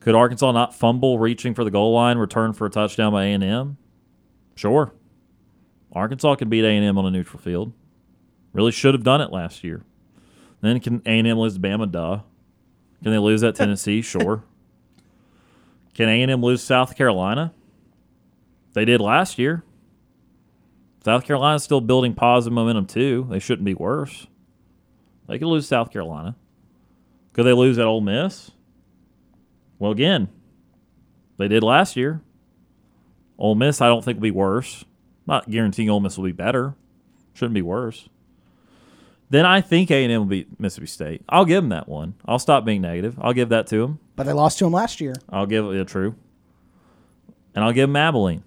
Could 0.00 0.14
Arkansas 0.14 0.52
not 0.52 0.74
fumble 0.74 1.18
reaching 1.18 1.54
for 1.54 1.64
the 1.64 1.70
goal 1.70 1.94
line, 1.94 2.18
return 2.18 2.52
for 2.52 2.66
a 2.66 2.70
touchdown 2.70 3.12
by 3.12 3.24
A&M? 3.24 3.78
Sure. 4.58 4.92
Arkansas 5.92 6.34
could 6.34 6.50
beat 6.50 6.64
A&M 6.64 6.98
on 6.98 7.06
a 7.06 7.12
neutral 7.12 7.40
field. 7.40 7.72
Really 8.52 8.72
should 8.72 8.92
have 8.92 9.04
done 9.04 9.20
it 9.20 9.30
last 9.30 9.62
year. 9.62 9.84
Then 10.60 10.80
can 10.80 11.00
A&M 11.06 11.38
lose 11.38 11.54
to 11.54 11.60
Bama? 11.60 11.88
Duh. 11.88 12.22
Can 13.00 13.12
they 13.12 13.18
lose 13.18 13.44
at 13.44 13.54
Tennessee? 13.54 14.02
sure. 14.02 14.42
Can 15.94 16.08
A&M 16.08 16.42
lose 16.42 16.60
South 16.60 16.96
Carolina? 16.96 17.54
They 18.72 18.84
did 18.84 19.00
last 19.00 19.38
year. 19.38 19.62
South 21.04 21.24
Carolina's 21.24 21.62
still 21.62 21.80
building 21.80 22.12
positive 22.14 22.52
momentum 22.52 22.86
too. 22.86 23.28
They 23.30 23.38
shouldn't 23.38 23.64
be 23.64 23.74
worse. 23.74 24.26
They 25.28 25.38
could 25.38 25.46
lose 25.46 25.68
South 25.68 25.92
Carolina. 25.92 26.34
Could 27.32 27.44
they 27.44 27.52
lose 27.52 27.78
at 27.78 27.86
Ole 27.86 28.00
Miss? 28.00 28.50
Well, 29.78 29.92
again, 29.92 30.28
they 31.36 31.46
did 31.46 31.62
last 31.62 31.96
year. 31.96 32.22
Ole 33.38 33.54
Miss, 33.54 33.80
I 33.80 33.86
don't 33.86 34.04
think 34.04 34.16
will 34.16 34.22
be 34.22 34.30
worse. 34.30 34.84
Not 35.26 35.48
guaranteeing 35.50 35.90
Ole 35.90 36.00
Miss 36.00 36.16
will 36.16 36.24
be 36.24 36.32
better. 36.32 36.74
Shouldn't 37.34 37.54
be 37.54 37.62
worse. 37.62 38.08
Then 39.30 39.44
I 39.44 39.60
think 39.60 39.90
A 39.90 40.02
and 40.02 40.12
M 40.12 40.20
will 40.20 40.26
beat 40.26 40.58
Mississippi 40.58 40.86
State. 40.86 41.22
I'll 41.28 41.44
give 41.44 41.62
them 41.62 41.68
that 41.68 41.88
one. 41.88 42.14
I'll 42.24 42.38
stop 42.38 42.64
being 42.64 42.80
negative. 42.80 43.16
I'll 43.20 43.34
give 43.34 43.50
that 43.50 43.66
to 43.68 43.78
them. 43.78 44.00
But 44.16 44.24
they 44.24 44.32
lost 44.32 44.58
to 44.58 44.64
them 44.64 44.72
last 44.72 45.00
year. 45.00 45.14
I'll 45.28 45.46
give 45.46 45.66
it 45.66 45.76
yeah, 45.76 45.84
true. 45.84 46.16
And 47.54 47.64
I'll 47.64 47.72
give 47.72 47.88
them 47.88 47.96
Abilene. 47.96 48.42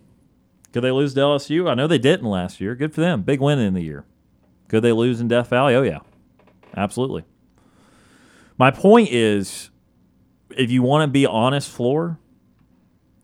Could 0.73 0.83
they 0.83 0.91
lose 0.91 1.13
to 1.13 1.19
LSU? 1.19 1.69
I 1.69 1.75
know 1.75 1.87
they 1.87 1.97
didn't 1.97 2.27
last 2.27 2.59
year. 2.59 2.75
Good 2.75 2.93
for 2.93 3.01
them. 3.01 3.21
Big 3.21 3.41
win 3.41 3.59
in 3.59 3.73
the 3.73 3.81
year. 3.81 4.05
Could 4.69 4.83
they 4.83 4.93
lose 4.93 5.19
in 5.19 5.27
Death 5.27 5.49
Valley? 5.49 5.75
Oh 5.75 5.81
yeah, 5.81 5.99
absolutely. 6.75 7.25
My 8.57 8.71
point 8.71 9.09
is, 9.11 9.69
if 10.51 10.71
you 10.71 10.81
want 10.81 11.07
to 11.07 11.11
be 11.11 11.25
honest, 11.25 11.69
floor, 11.69 12.19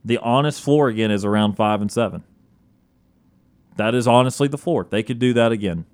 the 0.07 0.17
honest 0.19 0.61
floor 0.61 0.87
again 0.87 1.11
is 1.11 1.25
around 1.25 1.55
five 1.55 1.81
and 1.81 1.91
seven. 1.91 2.23
That 3.75 3.93
is 3.93 4.07
honestly 4.07 4.47
the 4.47 4.57
floor. 4.57 4.87
They 4.89 5.03
could 5.03 5.19
do 5.19 5.33
that 5.33 5.51
again. 5.51 5.85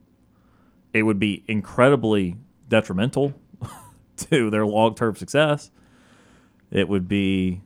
It 0.94 1.04
would 1.04 1.18
be 1.18 1.44
incredibly 1.48 2.38
detrimental 2.70 3.34
to 4.18 4.52
their 4.52 4.68
long 4.68 4.94
term 4.94 5.16
success. 5.16 5.72
It 6.70 6.88
would 6.88 7.08
be 7.08 7.62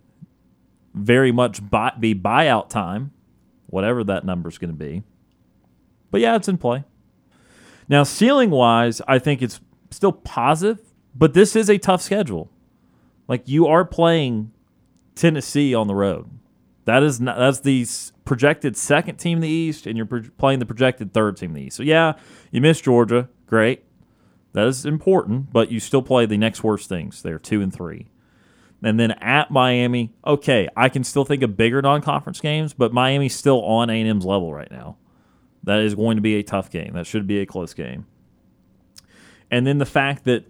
very 0.94 1.34
much 1.34 1.70
buy, 1.70 1.92
be 2.00 2.16
buyout 2.16 2.70
time, 2.70 3.12
whatever 3.68 4.04
that 4.06 4.24
number 4.24 4.48
is 4.48 4.58
going 4.58 4.72
to 4.72 4.78
be. 4.78 5.04
But 6.12 6.22
yeah, 6.22 6.38
it's 6.38 6.48
in 6.48 6.58
play. 6.58 6.86
Now, 7.90 8.04
ceiling 8.04 8.52
wise, 8.52 9.02
I 9.06 9.20
think 9.20 9.42
it's 9.42 9.60
still 9.92 10.14
positive, 10.14 10.80
but 11.14 11.34
this 11.34 11.58
is 11.58 11.70
a 11.70 11.78
tough 11.78 12.02
schedule. 12.02 12.50
Like 13.28 13.50
you 13.50 13.68
are 13.68 13.84
playing 13.84 14.54
Tennessee 15.18 15.74
on 15.74 15.88
the 15.88 15.96
road. 15.96 16.30
That 16.86 17.04
is 17.04 17.20
not, 17.20 17.38
that's 17.38 17.60
the 17.60 17.86
projected 18.24 18.78
second 18.78 19.18
team 19.18 19.40
in 19.40 19.42
the 19.42 19.50
East, 19.50 19.86
and 19.86 19.98
you're 19.98 20.06
pro- 20.06 20.24
playing 20.38 20.60
the 20.60 20.66
projected 20.66 21.14
third 21.14 21.36
team 21.36 21.50
in 21.50 21.56
the 21.56 21.62
East. 21.64 21.78
So 21.78 21.84
yeah, 21.84 22.14
you 22.52 22.62
miss 22.62 22.80
Georgia, 22.80 23.28
great. 23.46 23.84
That 24.54 24.68
is 24.68 24.86
important, 24.86 25.52
but 25.52 25.70
you 25.70 25.80
still 25.80 26.02
play 26.02 26.26
the 26.26 26.38
next 26.38 26.64
worst 26.64 26.88
things. 26.88 27.22
They're 27.22 27.40
two 27.40 27.62
and 27.62 27.74
three, 27.74 28.08
and 28.82 29.00
then 29.00 29.12
at 29.12 29.52
Miami. 29.52 30.14
Okay, 30.26 30.70
I 30.76 30.90
can 30.90 31.04
still 31.04 31.26
think 31.26 31.44
of 31.44 31.58
bigger 31.58 31.82
non-conference 31.82 32.40
games, 32.40 32.74
but 32.74 32.94
Miami's 32.94 33.36
still 33.36 33.62
on 33.64 33.90
A&M's 33.90 34.26
level 34.26 34.54
right 34.54 34.72
now. 34.72 34.98
That 35.64 35.80
is 35.80 35.94
going 35.94 36.16
to 36.16 36.22
be 36.22 36.36
a 36.36 36.44
tough 36.44 36.72
game. 36.72 36.94
That 36.94 37.06
should 37.06 37.28
be 37.28 37.40
a 37.40 37.46
close 37.46 37.74
game. 37.74 38.06
And 39.52 39.68
then 39.68 39.78
the 39.78 39.86
fact 39.86 40.24
that 40.24 40.46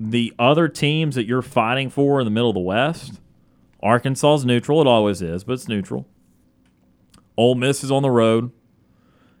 the 0.00 0.32
other 0.38 0.68
teams 0.68 1.14
that 1.14 1.26
you're 1.26 1.42
fighting 1.42 1.90
for 1.90 2.20
in 2.20 2.24
the 2.24 2.30
middle 2.30 2.50
of 2.50 2.54
the 2.54 2.60
West, 2.60 3.20
Arkansas 3.82 4.34
is 4.34 4.44
neutral. 4.44 4.80
It 4.80 4.86
always 4.86 5.22
is, 5.22 5.44
but 5.44 5.54
it's 5.54 5.68
neutral. 5.68 6.06
Ole 7.36 7.54
Miss 7.54 7.82
is 7.82 7.90
on 7.90 8.02
the 8.02 8.10
road, 8.10 8.52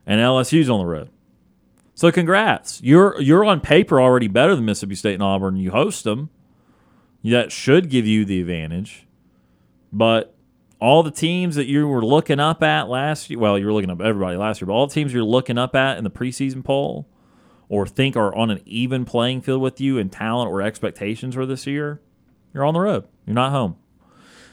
and 0.06 0.20
LSU's 0.20 0.68
on 0.68 0.80
the 0.80 0.86
road. 0.86 1.10
So 1.94 2.10
congrats. 2.10 2.80
You're 2.82 3.20
you're 3.20 3.44
on 3.44 3.60
paper 3.60 4.00
already 4.00 4.28
better 4.28 4.56
than 4.56 4.64
Mississippi 4.64 4.94
State 4.94 5.14
and 5.14 5.22
Auburn. 5.22 5.56
You 5.56 5.70
host 5.70 6.04
them. 6.04 6.30
That 7.22 7.52
should 7.52 7.88
give 7.88 8.06
you 8.06 8.24
the 8.24 8.40
advantage. 8.40 9.06
But 9.92 10.34
all 10.80 11.04
the 11.04 11.12
teams 11.12 11.54
that 11.54 11.66
you 11.66 11.86
were 11.86 12.04
looking 12.04 12.40
up 12.40 12.62
at 12.62 12.88
last 12.88 13.30
year, 13.30 13.38
well, 13.38 13.56
you 13.56 13.66
were 13.66 13.72
looking 13.72 13.90
up 13.90 14.00
everybody 14.00 14.36
last 14.36 14.60
year, 14.60 14.66
but 14.66 14.72
all 14.72 14.88
the 14.88 14.94
teams 14.94 15.12
you're 15.12 15.22
looking 15.22 15.56
up 15.56 15.76
at 15.76 15.98
in 15.98 16.02
the 16.02 16.10
preseason 16.10 16.64
poll 16.64 17.06
or 17.68 17.86
think 17.86 18.16
are 18.16 18.34
on 18.34 18.50
an 18.50 18.60
even 18.66 19.04
playing 19.04 19.42
field 19.42 19.62
with 19.62 19.80
you 19.80 19.98
in 19.98 20.10
talent 20.10 20.50
or 20.50 20.60
expectations 20.60 21.36
for 21.36 21.46
this 21.46 21.66
year, 21.66 22.00
you're 22.52 22.64
on 22.64 22.74
the 22.74 22.80
road. 22.80 23.06
You're 23.24 23.34
not 23.34 23.52
home. 23.52 23.76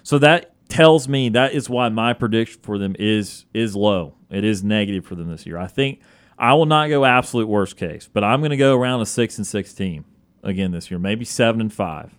So 0.09 0.17
that 0.17 0.55
tells 0.69 1.07
me 1.07 1.29
that 1.29 1.53
is 1.53 1.69
why 1.69 1.87
my 1.89 2.13
prediction 2.13 2.59
for 2.63 2.79
them 2.79 2.95
is 2.97 3.45
is 3.53 3.75
low. 3.75 4.15
It 4.31 4.43
is 4.43 4.63
negative 4.63 5.05
for 5.05 5.13
them 5.13 5.29
this 5.29 5.45
year. 5.45 5.59
I 5.59 5.67
think 5.67 6.01
I 6.35 6.55
will 6.55 6.65
not 6.65 6.89
go 6.89 7.05
absolute 7.05 7.47
worst 7.47 7.77
case, 7.77 8.09
but 8.11 8.23
I'm 8.23 8.39
going 8.41 8.49
to 8.49 8.57
go 8.57 8.75
around 8.75 9.01
a 9.01 9.05
six 9.05 9.37
and 9.37 9.45
six 9.45 9.71
team 9.71 10.05
again 10.41 10.71
this 10.71 10.89
year, 10.89 10.99
maybe 10.99 11.25
seven 11.25 11.61
and 11.61 11.71
five. 11.71 12.15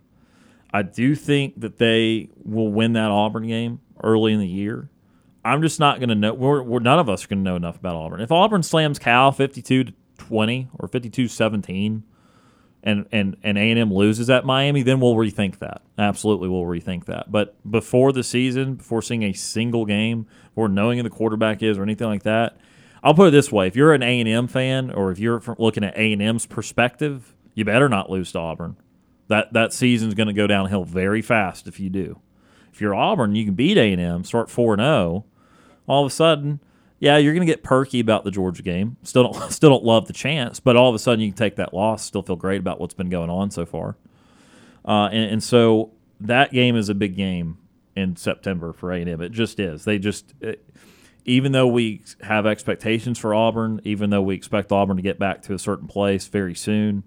I 0.72 0.82
do 0.82 1.16
think 1.16 1.60
that 1.62 1.78
they 1.78 2.28
will 2.44 2.70
win 2.70 2.92
that 2.92 3.10
Auburn 3.10 3.48
game 3.48 3.80
early 4.04 4.34
in 4.34 4.38
the 4.38 4.46
year. 4.46 4.88
I'm 5.44 5.60
just 5.60 5.80
not 5.80 5.98
going 5.98 6.10
to 6.10 6.14
know. 6.14 6.32
We're, 6.32 6.62
we're, 6.62 6.78
none 6.78 7.00
of 7.00 7.08
us 7.08 7.24
are 7.24 7.26
going 7.26 7.40
to 7.40 7.50
know 7.50 7.56
enough 7.56 7.76
about 7.76 7.96
Auburn. 7.96 8.20
If 8.20 8.30
Auburn 8.30 8.62
slams 8.62 9.00
Cal 9.00 9.32
52 9.32 9.82
to 9.82 9.92
20 10.16 10.68
or 10.78 10.86
52 10.86 11.26
17, 11.26 12.04
and 12.82 13.06
and 13.12 13.36
and 13.42 13.58
A 13.58 13.70
and 13.70 13.78
M 13.78 13.92
loses 13.92 14.30
at 14.30 14.44
Miami, 14.44 14.82
then 14.82 15.00
we'll 15.00 15.14
rethink 15.14 15.58
that. 15.58 15.82
Absolutely, 15.98 16.48
we'll 16.48 16.62
rethink 16.62 17.04
that. 17.06 17.30
But 17.30 17.54
before 17.70 18.12
the 18.12 18.22
season, 18.22 18.74
before 18.76 19.02
seeing 19.02 19.22
a 19.22 19.32
single 19.32 19.84
game, 19.84 20.26
or 20.56 20.68
knowing 20.68 20.98
who 20.98 21.02
the 21.02 21.10
quarterback 21.10 21.62
is 21.62 21.78
or 21.78 21.82
anything 21.82 22.06
like 22.06 22.22
that, 22.22 22.56
I'll 23.02 23.14
put 23.14 23.28
it 23.28 23.32
this 23.32 23.52
way: 23.52 23.66
if 23.66 23.76
you're 23.76 23.92
an 23.92 24.02
A 24.02 24.20
and 24.20 24.28
M 24.28 24.46
fan, 24.46 24.90
or 24.90 25.10
if 25.10 25.18
you're 25.18 25.42
looking 25.58 25.84
at 25.84 25.96
A 25.96 26.12
and 26.12 26.22
M's 26.22 26.46
perspective, 26.46 27.34
You 27.54 27.64
better 27.64 27.88
not 27.88 28.10
lose 28.10 28.32
to 28.32 28.38
Auburn. 28.38 28.76
That 29.28 29.52
that 29.52 29.72
season's 29.72 30.14
going 30.14 30.28
to 30.28 30.32
go 30.32 30.46
downhill 30.46 30.84
very 30.84 31.22
fast 31.22 31.66
if 31.66 31.78
you 31.78 31.90
do. 31.90 32.20
If 32.72 32.80
you're 32.80 32.94
Auburn, 32.94 33.34
you 33.34 33.44
can 33.44 33.54
beat 33.54 33.76
A 33.76 33.92
and 33.92 34.00
M, 34.00 34.24
start 34.24 34.48
four 34.48 34.72
and 34.74 34.80
zero. 34.80 35.24
All 35.86 36.04
of 36.04 36.10
a 36.10 36.14
sudden, 36.14 36.60
yeah, 37.00 37.16
you're 37.16 37.32
going 37.32 37.46
to 37.46 37.50
get 37.50 37.62
perky 37.62 37.98
about 37.98 38.24
the 38.24 38.30
Georgia 38.30 38.62
game. 38.62 38.98
Still 39.02 39.32
don't 39.32 39.52
still 39.52 39.70
don't 39.70 39.84
love 39.84 40.06
the 40.06 40.12
chance, 40.12 40.60
but 40.60 40.76
all 40.76 40.88
of 40.88 40.94
a 40.94 40.98
sudden 40.98 41.20
you 41.20 41.28
can 41.28 41.36
take 41.36 41.56
that 41.56 41.74
loss, 41.74 42.04
still 42.04 42.22
feel 42.22 42.36
great 42.36 42.60
about 42.60 42.78
what's 42.78 42.94
been 42.94 43.08
going 43.08 43.30
on 43.30 43.50
so 43.50 43.66
far. 43.66 43.96
Uh, 44.84 45.06
and, 45.06 45.32
and 45.32 45.42
so 45.42 45.90
that 46.20 46.52
game 46.52 46.76
is 46.76 46.88
a 46.88 46.94
big 46.94 47.16
game 47.16 47.58
in 47.96 48.16
September 48.16 48.72
for 48.72 48.92
A 48.92 49.00
and 49.00 49.08
M. 49.08 49.20
It 49.20 49.32
just 49.32 49.58
is. 49.58 49.84
They 49.84 49.98
just. 49.98 50.32
It, 50.40 50.64
even 51.26 51.52
though 51.52 51.66
we 51.66 52.02
have 52.22 52.46
expectations 52.46 53.18
for 53.18 53.34
Auburn, 53.34 53.80
even 53.84 54.08
though 54.08 54.22
we 54.22 54.34
expect 54.34 54.72
Auburn 54.72 54.96
to 54.96 55.02
get 55.02 55.18
back 55.18 55.42
to 55.42 55.54
a 55.54 55.58
certain 55.58 55.86
place 55.86 56.26
very 56.26 56.54
soon, 56.54 57.04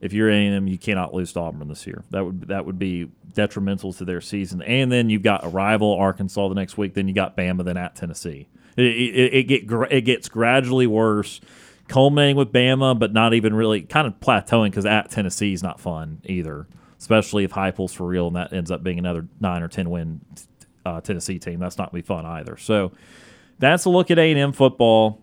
if 0.00 0.14
you're 0.14 0.30
A&M, 0.30 0.66
you 0.66 0.78
cannot 0.78 1.12
lose 1.12 1.34
to 1.34 1.40
Auburn 1.40 1.68
this 1.68 1.86
year. 1.86 2.02
That 2.10 2.24
would 2.24 2.48
that 2.48 2.64
would 2.64 2.78
be 2.78 3.10
detrimental 3.34 3.92
to 3.94 4.04
their 4.04 4.22
season. 4.22 4.62
And 4.62 4.90
then 4.90 5.10
you've 5.10 5.22
got 5.22 5.44
a 5.44 5.48
rival 5.48 5.94
Arkansas 5.94 6.48
the 6.48 6.54
next 6.54 6.78
week. 6.78 6.94
Then 6.94 7.08
you 7.08 7.14
got 7.14 7.36
Bama. 7.36 7.64
Then 7.64 7.76
at 7.76 7.94
Tennessee. 7.94 8.48
It, 8.76 8.84
it, 8.84 9.34
it 9.34 9.42
get 9.44 9.90
it 9.90 10.02
gets 10.02 10.28
gradually 10.28 10.86
worse, 10.86 11.40
culminating 11.88 12.36
with 12.36 12.52
Bama, 12.52 12.98
but 12.98 13.12
not 13.12 13.34
even 13.34 13.54
really 13.54 13.82
kind 13.82 14.06
of 14.06 14.20
plateauing 14.20 14.70
because 14.70 14.86
at 14.86 15.10
Tennessee 15.10 15.52
is 15.52 15.62
not 15.62 15.80
fun 15.80 16.20
either. 16.24 16.66
Especially 16.98 17.44
if 17.44 17.52
Heupel's 17.52 17.92
for 17.92 18.06
real 18.06 18.26
and 18.26 18.36
that 18.36 18.52
ends 18.52 18.70
up 18.70 18.82
being 18.82 18.98
another 18.98 19.26
nine 19.40 19.62
or 19.62 19.68
ten 19.68 19.90
win 19.90 20.20
uh, 20.84 21.00
Tennessee 21.00 21.38
team. 21.38 21.60
That's 21.60 21.76
not 21.76 21.90
going 21.90 22.02
to 22.02 22.06
be 22.06 22.06
fun 22.06 22.24
either. 22.24 22.56
So 22.56 22.92
that's 23.58 23.84
a 23.84 23.90
look 23.90 24.10
at 24.10 24.18
A&M 24.18 24.52
football. 24.52 25.20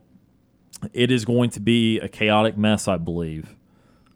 It 0.91 1.11
is 1.11 1.25
going 1.25 1.49
to 1.51 1.59
be 1.59 1.99
a 1.99 2.09
chaotic 2.09 2.57
mess, 2.57 2.87
I 2.87 2.97
believe. 2.97 3.55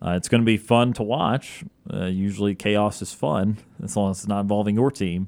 Uh, 0.02 0.12
it's 0.12 0.28
going 0.28 0.42
to 0.42 0.46
be 0.46 0.58
fun 0.58 0.94
to 0.94 1.04
watch. 1.04 1.64
Uh, 1.92 2.06
usually, 2.06 2.54
chaos 2.54 3.02
is 3.02 3.14
fun 3.14 3.58
as 3.84 3.96
long 3.96 4.12
as 4.12 4.20
it's 4.20 4.28
not 4.28 4.42
involving 4.42 4.76
your 4.76 4.92
team. 4.92 5.28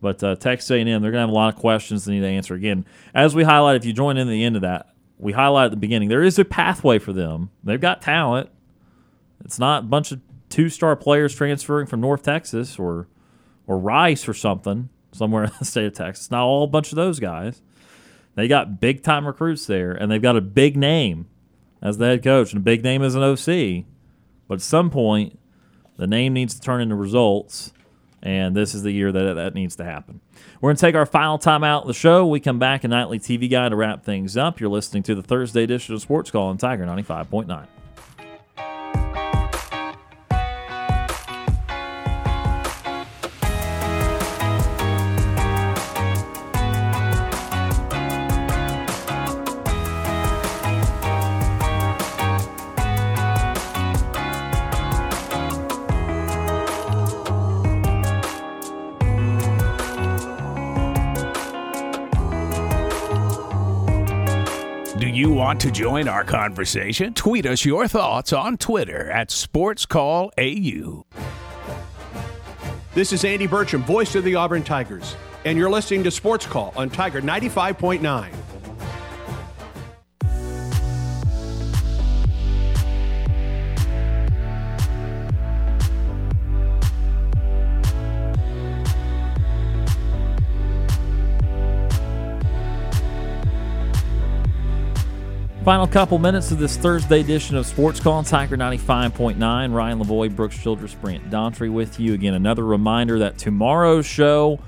But 0.00 0.22
uh, 0.22 0.36
Texas 0.36 0.70
A&M, 0.70 0.86
they're 0.86 1.10
going 1.10 1.14
to 1.14 1.20
have 1.20 1.28
a 1.30 1.32
lot 1.32 1.54
of 1.54 1.60
questions 1.60 2.04
they 2.04 2.14
need 2.14 2.20
to 2.20 2.26
answer. 2.26 2.54
Again, 2.54 2.84
as 3.14 3.34
we 3.34 3.44
highlight, 3.44 3.76
if 3.76 3.84
you 3.84 3.92
join 3.92 4.16
in 4.16 4.28
the 4.28 4.44
end 4.44 4.56
of 4.56 4.62
that, 4.62 4.90
we 5.18 5.32
highlight 5.32 5.66
at 5.66 5.70
the 5.70 5.76
beginning 5.76 6.08
there 6.08 6.22
is 6.22 6.38
a 6.38 6.44
pathway 6.44 6.98
for 6.98 7.12
them. 7.12 7.50
They've 7.64 7.80
got 7.80 8.02
talent. 8.02 8.50
It's 9.44 9.58
not 9.58 9.84
a 9.84 9.86
bunch 9.86 10.12
of 10.12 10.20
two-star 10.48 10.96
players 10.96 11.34
transferring 11.34 11.86
from 11.86 12.00
North 12.00 12.22
Texas 12.22 12.78
or 12.78 13.08
or 13.66 13.78
Rice 13.78 14.28
or 14.28 14.34
something 14.34 14.90
somewhere 15.12 15.44
in 15.44 15.50
the 15.58 15.64
state 15.64 15.86
of 15.86 15.94
Texas. 15.94 16.30
Not 16.30 16.42
all 16.42 16.64
a 16.64 16.68
bunch 16.68 16.92
of 16.92 16.96
those 16.96 17.18
guys. 17.18 17.62
They 18.34 18.48
got 18.48 18.80
big 18.80 19.02
time 19.02 19.26
recruits 19.26 19.66
there, 19.66 19.92
and 19.92 20.10
they've 20.10 20.22
got 20.22 20.36
a 20.36 20.42
big 20.42 20.76
name 20.76 21.26
as 21.82 21.98
the 21.98 22.06
head 22.06 22.22
coach, 22.22 22.52
and 22.52 22.60
a 22.60 22.64
big 22.64 22.82
name 22.84 23.02
as 23.02 23.14
an 23.14 23.22
OC. 23.22 23.84
But 24.46 24.56
at 24.56 24.60
some 24.62 24.90
point, 24.90 25.38
the 25.96 26.06
name 26.06 26.34
needs 26.34 26.54
to 26.54 26.60
turn 26.60 26.80
into 26.80 26.94
results, 26.94 27.72
and 28.26 28.56
this 28.56 28.74
is 28.74 28.82
the 28.82 28.90
year 28.90 29.12
that 29.12 29.34
that 29.34 29.54
needs 29.54 29.76
to 29.76 29.84
happen. 29.84 30.20
We're 30.60 30.70
going 30.70 30.76
to 30.76 30.80
take 30.80 30.96
our 30.96 31.06
final 31.06 31.38
time 31.38 31.62
out 31.62 31.82
of 31.82 31.86
the 31.86 31.94
show. 31.94 32.26
We 32.26 32.40
come 32.40 32.58
back 32.58 32.82
a 32.82 32.88
nightly 32.88 33.20
TV 33.20 33.48
guide 33.48 33.68
to 33.68 33.76
wrap 33.76 34.04
things 34.04 34.36
up. 34.36 34.58
You're 34.58 34.68
listening 34.68 35.04
to 35.04 35.14
the 35.14 35.22
Thursday 35.22 35.62
edition 35.62 35.94
of 35.94 36.02
Sports 36.02 36.32
Call 36.32 36.48
on 36.48 36.58
Tiger 36.58 36.84
95.9. 36.84 37.68
want 65.46 65.60
to 65.60 65.70
join 65.70 66.08
our 66.08 66.24
conversation? 66.24 67.14
Tweet 67.14 67.46
us 67.46 67.64
your 67.64 67.86
thoughts 67.86 68.32
on 68.32 68.56
Twitter 68.56 69.08
at 69.12 69.28
SportsCallAU. 69.28 71.04
This 72.94 73.12
is 73.12 73.24
Andy 73.24 73.46
Burcham, 73.46 73.84
voice 73.84 74.16
of 74.16 74.24
the 74.24 74.34
Auburn 74.34 74.64
Tigers, 74.64 75.14
and 75.44 75.56
you're 75.56 75.70
listening 75.70 76.02
to 76.02 76.10
Sports 76.10 76.46
Call 76.46 76.72
on 76.76 76.90
Tiger 76.90 77.22
95.9. 77.22 78.32
Final 95.66 95.88
couple 95.88 96.16
minutes 96.20 96.52
of 96.52 96.60
this 96.60 96.76
Thursday 96.76 97.18
edition 97.18 97.56
of 97.56 97.66
Sports 97.66 97.98
Call 97.98 98.12
on 98.12 98.24
Tiger 98.24 98.56
95.9. 98.56 99.74
Ryan 99.74 99.98
Lavoie, 99.98 100.32
Brooks 100.32 100.56
Childress, 100.56 100.94
Brant 100.94 101.28
Daughtry 101.28 101.72
with 101.72 101.98
you. 101.98 102.14
Again, 102.14 102.34
another 102.34 102.64
reminder 102.64 103.18
that 103.18 103.36
tomorrow's 103.36 104.06
show 104.06 104.60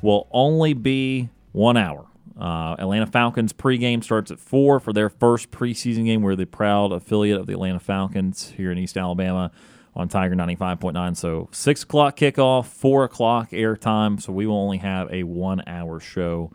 will 0.00 0.26
only 0.30 0.72
be 0.72 1.28
one 1.52 1.76
hour. 1.76 2.06
Uh, 2.40 2.76
Atlanta 2.78 3.06
Falcons 3.06 3.52
pregame 3.52 4.02
starts 4.02 4.30
at 4.30 4.40
4 4.40 4.80
for 4.80 4.94
their 4.94 5.10
first 5.10 5.50
preseason 5.50 6.06
game. 6.06 6.22
We're 6.22 6.34
the 6.34 6.46
proud 6.46 6.92
affiliate 6.92 7.38
of 7.38 7.46
the 7.46 7.52
Atlanta 7.52 7.78
Falcons 7.78 8.54
here 8.56 8.72
in 8.72 8.78
East 8.78 8.96
Alabama 8.96 9.50
on 9.94 10.08
Tiger 10.08 10.34
95.9. 10.34 11.14
So 11.14 11.50
6 11.52 11.82
o'clock 11.82 12.16
kickoff, 12.16 12.64
4 12.64 13.04
o'clock 13.04 13.50
airtime. 13.50 14.18
So 14.18 14.32
we 14.32 14.46
will 14.46 14.56
only 14.56 14.78
have 14.78 15.12
a 15.12 15.24
one 15.24 15.62
hour 15.66 16.00
show 16.00 16.52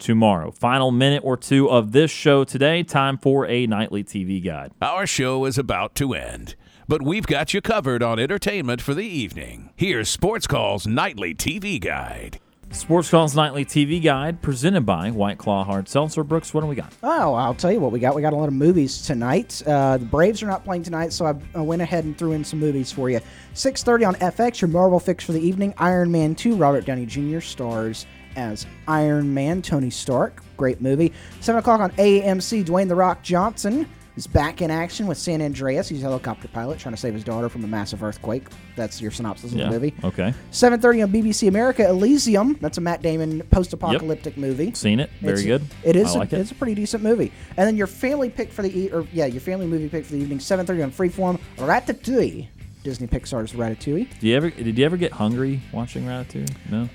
tomorrow. 0.00 0.50
Final 0.50 0.90
minute 0.90 1.22
or 1.24 1.36
two 1.36 1.70
of 1.70 1.92
this 1.92 2.10
show 2.10 2.42
today. 2.42 2.82
Time 2.82 3.16
for 3.16 3.46
a 3.46 3.66
nightly 3.66 4.02
TV 4.02 4.44
guide. 4.44 4.72
Our 4.82 5.06
show 5.06 5.44
is 5.44 5.58
about 5.58 5.94
to 5.96 6.14
end, 6.14 6.56
but 6.88 7.02
we've 7.02 7.26
got 7.26 7.54
you 7.54 7.60
covered 7.60 8.02
on 8.02 8.18
entertainment 8.18 8.80
for 8.80 8.94
the 8.94 9.06
evening. 9.06 9.70
Here's 9.76 10.08
Sports 10.08 10.46
Call's 10.46 10.86
nightly 10.86 11.34
TV 11.34 11.80
guide. 11.80 12.40
Sports 12.72 13.10
Call's 13.10 13.34
nightly 13.34 13.64
TV 13.64 14.00
guide 14.00 14.42
presented 14.42 14.82
by 14.82 15.10
White 15.10 15.38
Claw 15.38 15.64
Hard 15.64 15.88
Seltzer. 15.88 16.22
Brooks, 16.22 16.54
what 16.54 16.60
do 16.60 16.68
we 16.68 16.76
got? 16.76 16.92
Oh, 17.02 17.34
I'll 17.34 17.54
tell 17.54 17.72
you 17.72 17.80
what 17.80 17.90
we 17.90 17.98
got. 17.98 18.14
We 18.14 18.22
got 18.22 18.32
a 18.32 18.36
lot 18.36 18.46
of 18.46 18.54
movies 18.54 19.02
tonight. 19.02 19.60
Uh, 19.66 19.98
the 19.98 20.04
Braves 20.04 20.40
are 20.40 20.46
not 20.46 20.64
playing 20.64 20.84
tonight, 20.84 21.12
so 21.12 21.26
I, 21.26 21.34
I 21.56 21.62
went 21.62 21.82
ahead 21.82 22.04
and 22.04 22.16
threw 22.16 22.30
in 22.30 22.44
some 22.44 22.60
movies 22.60 22.92
for 22.92 23.10
you. 23.10 23.20
6:30 23.54 24.06
on 24.06 24.14
FX, 24.14 24.60
your 24.60 24.68
Marvel 24.68 25.00
fix 25.00 25.24
for 25.24 25.32
the 25.32 25.40
evening. 25.40 25.74
Iron 25.78 26.12
Man 26.12 26.36
2. 26.36 26.54
Robert 26.54 26.84
Downey 26.84 27.06
Jr. 27.06 27.40
stars 27.40 28.06
as 28.40 28.66
Iron 28.88 29.32
Man. 29.34 29.60
Tony 29.62 29.90
Stark, 29.90 30.42
great 30.56 30.80
movie. 30.80 31.12
7 31.40 31.58
o'clock 31.58 31.80
on 31.80 31.90
AMC. 31.92 32.64
Dwayne 32.64 32.88
the 32.88 32.94
Rock 32.94 33.22
Johnson 33.22 33.86
is 34.16 34.26
back 34.26 34.60
in 34.62 34.70
action 34.70 35.06
with 35.06 35.18
San 35.18 35.40
Andreas. 35.42 35.88
He's 35.88 36.00
a 36.00 36.02
helicopter 36.02 36.48
pilot 36.48 36.78
trying 36.78 36.94
to 36.94 37.00
save 37.00 37.12
his 37.14 37.22
daughter 37.22 37.48
from 37.48 37.62
a 37.64 37.66
massive 37.68 38.02
earthquake. 38.02 38.44
That's 38.76 39.00
your 39.00 39.10
synopsis 39.10 39.52
of 39.52 39.58
the 39.58 39.68
movie. 39.68 39.94
Okay. 40.02 40.32
7:30 40.50 41.02
on 41.04 41.12
BBC 41.12 41.48
America. 41.48 41.86
Elysium. 41.88 42.56
That's 42.60 42.78
a 42.78 42.80
Matt 42.80 43.02
Damon 43.02 43.42
post-apocalyptic 43.50 44.36
movie. 44.36 44.72
Seen 44.74 45.00
it. 45.00 45.10
Very 45.20 45.40
It's- 45.40 45.46
good. 45.46 45.62
It 45.84 45.96
is. 45.96 46.14
I 46.16 46.20
like 46.20 46.32
a, 46.32 46.36
it. 46.36 46.40
It's 46.40 46.50
a 46.50 46.54
pretty 46.54 46.74
decent 46.74 47.02
movie. 47.02 47.30
And 47.56 47.66
then 47.68 47.76
your 47.76 47.86
family 47.86 48.30
pick 48.30 48.50
for 48.52 48.62
the 48.62 48.76
e- 48.76 48.90
or 48.90 49.06
yeah, 49.12 49.26
your 49.26 49.40
family 49.42 49.66
movie 49.66 49.88
pick 49.88 50.04
for 50.06 50.12
the 50.12 50.18
evening. 50.18 50.38
7:30 50.38 50.82
on 50.82 50.90
Freeform. 50.90 51.38
Ratatouille. 51.58 52.48
Disney 52.82 53.06
Pixar's 53.06 53.52
Ratatouille. 53.52 54.08
Did 54.18 54.22
you 54.22 54.34
ever 54.36 54.48
did 54.50 54.78
you 54.78 54.84
ever 54.86 54.96
get 54.96 55.12
hungry 55.12 55.60
watching 55.72 56.04
Ratatouille? 56.04 56.48
No. 56.70 56.88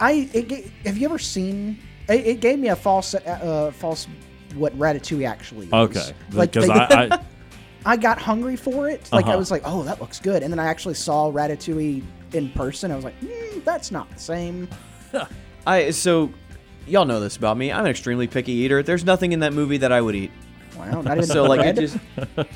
I 0.00 0.28
it, 0.32 0.70
have 0.86 0.96
you 0.98 1.06
ever 1.06 1.18
seen? 1.18 1.78
It, 2.08 2.26
it 2.26 2.40
gave 2.40 2.58
me 2.58 2.68
a 2.68 2.76
false 2.76 3.14
uh, 3.14 3.70
false 3.76 4.06
what 4.54 4.76
Ratatouille 4.78 5.28
actually 5.28 5.66
is. 5.66 5.72
Okay. 5.72 6.12
Like 6.32 6.52
Because 6.52 6.68
they- 6.68 6.74
I, 6.74 7.04
I 7.14 7.20
I 7.86 7.96
got 7.96 8.18
hungry 8.20 8.56
for 8.56 8.88
it. 8.90 9.08
Like 9.12 9.26
I 9.26 9.30
Uh-huh. 9.30 9.38
was 9.38 9.50
like, 9.50 9.62
oh, 9.64 9.82
that 9.84 10.00
looks 10.00 10.18
good. 10.20 10.42
And 10.42 10.52
then 10.52 10.58
I 10.58 10.66
actually 10.66 10.94
saw 10.94 11.30
Ratatouille 11.32 12.02
in 12.32 12.50
person. 12.50 12.90
I 12.90 12.96
was 12.96 13.04
like, 13.04 13.18
mm, 13.20 13.64
that's 13.64 13.90
not 13.90 14.10
the 14.10 14.18
same. 14.20 14.68
I 15.66 15.90
so 15.90 16.30
y'all 16.86 17.04
know 17.04 17.20
this 17.20 17.36
about 17.36 17.56
me. 17.56 17.70
I'm 17.72 17.84
an 17.84 17.90
extremely 17.90 18.26
picky 18.26 18.52
eater. 18.52 18.82
There's 18.82 19.04
nothing 19.04 19.32
in 19.32 19.40
that 19.40 19.52
movie 19.52 19.76
that 19.78 19.92
I 19.92 20.00
would 20.00 20.14
eat. 20.14 20.30
Wow, 20.76 21.02
not 21.02 21.16
even 21.18 21.26
So 21.28 21.44
like 21.44 21.60
it 21.60 21.76
bread? 21.76 21.90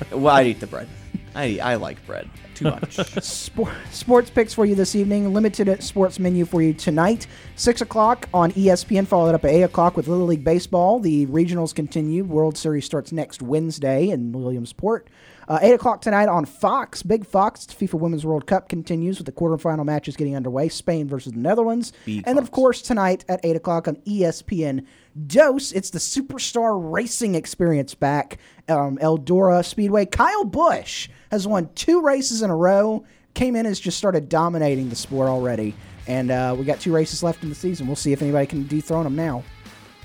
just 0.01 0.11
well, 0.13 0.35
I 0.35 0.45
eat 0.45 0.61
the 0.61 0.67
bread. 0.67 0.89
I 1.35 1.59
I 1.63 1.75
like 1.77 2.05
bread 2.07 2.29
too 2.55 2.67
much. 2.67 2.95
Sport, 3.23 3.73
sports 3.91 4.31
picks 4.31 4.55
for 4.55 4.65
you 4.65 4.75
this 4.75 4.95
evening. 4.95 5.33
Limited 5.33 5.83
sports 5.83 6.19
menu 6.19 6.45
for 6.45 6.63
you 6.63 6.73
tonight. 6.73 7.27
Six 7.57 7.81
o'clock 7.81 8.29
on 8.33 8.53
ESPN. 8.53 9.07
Followed 9.07 9.35
up 9.35 9.45
at 9.45 9.51
eight 9.51 9.63
o'clock 9.63 9.97
with 9.97 10.09
Little 10.09 10.27
League 10.27 10.45
baseball. 10.45 11.01
The 11.01 11.27
regionals 11.27 11.75
continue. 11.75 12.25
World 12.25 12.57
Series 12.57 12.85
starts 12.85 13.13
next 13.13 13.43
Wednesday 13.43 14.11
in 14.11 14.33
Williamsport. 14.33 15.09
Uh, 15.47 15.59
8 15.61 15.73
o'clock 15.73 16.01
tonight 16.01 16.29
on 16.29 16.47
Fox, 16.47 17.03
Big 17.03 17.27
Fox, 17.27 17.67
FIFA 17.67 18.01
Women's 18.01 18.25
World 18.25 18.47
Cup 18.47 18.69
continues 18.71 19.19
with 19.19 19.27
the 19.27 19.33
quarterfinal 19.33 19.85
matches 19.85 20.17
getting 20.17 20.35
underway 20.35 20.71
Spain 20.71 21.07
versus 21.07 21.33
the 21.33 21.39
Netherlands. 21.39 21.93
Big 22.07 22.23
and 22.27 22.39
then, 22.39 22.43
of 22.43 22.51
course, 22.51 22.81
tonight 22.81 23.27
at 23.29 23.41
8 23.45 23.57
o'clock 23.57 23.87
on 23.87 23.97
ESPN 24.07 24.87
Dose, 25.27 25.71
it's 25.73 25.91
the 25.91 25.99
Superstar 25.99 26.93
Racing 26.93 27.35
Experience 27.35 27.95
back. 27.95 28.39
Um, 28.69 28.99
Eldora 28.99 29.65
Speedway. 29.65 30.07
Kyle 30.07 30.45
Busch 30.45 31.09
has 31.35 31.47
won 31.47 31.69
two 31.75 32.01
races 32.01 32.43
in 32.43 32.51
a 32.51 32.57
row, 32.57 33.05
came 33.35 33.57
in, 33.57 33.67
has 33.67 33.79
just 33.81 33.99
started 33.99 34.29
dominating 34.29 34.89
the 34.89 34.97
sport 34.97 35.29
already. 35.29 35.75
And 36.07 36.31
uh, 36.31 36.55
we 36.59 36.65
got 36.65 36.81
two 36.81 36.93
races 36.95 37.23
left 37.23 37.43
in 37.43 37.49
the 37.49 37.55
season. 37.55 37.87
We'll 37.87 37.97
see 37.97 38.13
if 38.13 38.23
anybody 38.23 38.47
can 38.47 38.67
dethrone 38.67 39.07
him 39.07 39.17
now. 39.17 39.43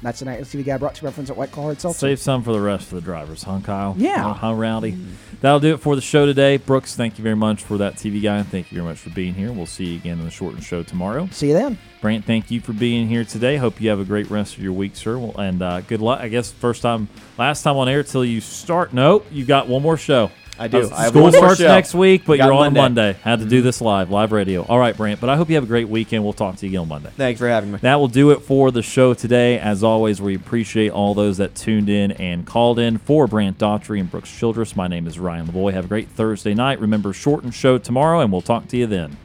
That's 0.01 0.19
the 0.19 0.25
Night 0.25 0.39
TV 0.41 0.63
guy 0.63 0.77
brought 0.77 0.95
to 0.95 1.01
you 1.01 1.09
by 1.09 1.11
friends 1.13 1.29
at 1.29 1.35
White 1.35 1.51
Claw 1.51 1.73
Seltzer. 1.73 1.99
Save 1.99 2.19
some 2.19 2.41
for 2.41 2.53
the 2.53 2.61
rest 2.61 2.85
of 2.91 2.95
the 2.95 3.01
drivers, 3.01 3.43
huh, 3.43 3.59
Kyle? 3.61 3.95
Yeah. 3.97 4.23
Huh, 4.23 4.33
huh, 4.33 4.53
Rowdy? 4.53 4.97
That'll 5.41 5.59
do 5.59 5.73
it 5.73 5.81
for 5.81 5.95
the 5.97 6.01
show 6.01 6.25
today. 6.25 6.55
Brooks, 6.55 6.95
thank 6.95 7.17
you 7.17 7.23
very 7.23 7.35
much 7.35 7.63
for 7.63 7.77
that 7.79 7.95
TV 7.95 8.23
guy, 8.23 8.37
and 8.37 8.47
thank 8.47 8.71
you 8.71 8.77
very 8.77 8.87
much 8.87 8.97
for 8.97 9.09
being 9.09 9.33
here. 9.33 9.51
We'll 9.51 9.65
see 9.65 9.85
you 9.87 9.95
again 9.97 10.19
in 10.19 10.23
the 10.23 10.31
shortened 10.31 10.63
show 10.63 10.83
tomorrow. 10.83 11.27
See 11.31 11.49
you 11.49 11.53
then. 11.53 11.77
Brant, 11.99 12.23
thank 12.23 12.49
you 12.49 12.61
for 12.61 12.71
being 12.71 13.09
here 13.09 13.25
today. 13.25 13.57
Hope 13.57 13.81
you 13.81 13.89
have 13.89 13.99
a 13.99 14.05
great 14.05 14.29
rest 14.31 14.55
of 14.55 14.63
your 14.63 14.71
week, 14.71 14.95
sir. 14.95 15.17
Well, 15.17 15.35
And 15.37 15.61
uh, 15.61 15.81
good 15.81 15.99
luck. 15.99 16.21
I 16.21 16.29
guess 16.29 16.49
first 16.49 16.81
time, 16.81 17.09
last 17.37 17.63
time 17.63 17.75
on 17.75 17.89
air 17.89 18.03
till 18.03 18.23
you 18.23 18.39
start. 18.39 18.93
Nope, 18.93 19.25
you 19.31 19.43
got 19.43 19.67
one 19.67 19.81
more 19.81 19.97
show. 19.97 20.31
I 20.59 20.67
do. 20.67 20.91
I 20.91 21.03
have 21.03 21.09
School 21.09 21.23
one 21.23 21.31
more 21.31 21.39
starts 21.39 21.59
show. 21.61 21.67
next 21.67 21.93
week, 21.93 22.23
but 22.25 22.37
Got 22.37 22.45
you're 22.45 22.53
on 22.53 22.73
Monday. 22.73 22.81
Monday. 22.81 23.13
Had 23.23 23.39
to 23.39 23.45
do 23.45 23.57
mm-hmm. 23.57 23.65
this 23.65 23.79
live, 23.79 24.11
live 24.11 24.33
radio. 24.33 24.63
All 24.63 24.77
right, 24.77 24.95
Brant. 24.95 25.21
But 25.21 25.29
I 25.29 25.37
hope 25.37 25.47
you 25.47 25.55
have 25.55 25.63
a 25.63 25.67
great 25.67 25.87
weekend. 25.87 26.23
We'll 26.23 26.33
talk 26.33 26.57
to 26.57 26.65
you 26.65 26.71
again 26.71 26.81
on 26.81 26.87
Monday. 26.89 27.11
Thanks 27.15 27.39
for 27.39 27.47
having 27.47 27.71
me. 27.71 27.79
That 27.81 27.95
will 27.95 28.09
do 28.09 28.31
it 28.31 28.41
for 28.41 28.69
the 28.69 28.83
show 28.83 29.13
today. 29.13 29.57
As 29.57 29.83
always, 29.83 30.21
we 30.21 30.35
appreciate 30.35 30.89
all 30.91 31.13
those 31.13 31.37
that 31.37 31.55
tuned 31.55 31.87
in 31.87 32.11
and 32.11 32.45
called 32.45 32.77
in 32.77 32.97
for 32.97 33.25
Brant 33.25 33.57
Daughtry 33.57 34.01
and 34.01 34.11
Brooks 34.11 34.29
Childress. 34.37 34.75
My 34.75 34.87
name 34.87 35.07
is 35.07 35.17
Ryan 35.17 35.47
Lavoie. 35.47 35.73
Have 35.73 35.85
a 35.85 35.87
great 35.87 36.09
Thursday 36.09 36.53
night. 36.53 36.79
Remember, 36.79 37.13
shortened 37.13 37.53
show 37.53 37.77
tomorrow, 37.77 38.19
and 38.19 38.31
we'll 38.31 38.41
talk 38.41 38.67
to 38.67 38.77
you 38.77 38.85
then. 38.85 39.17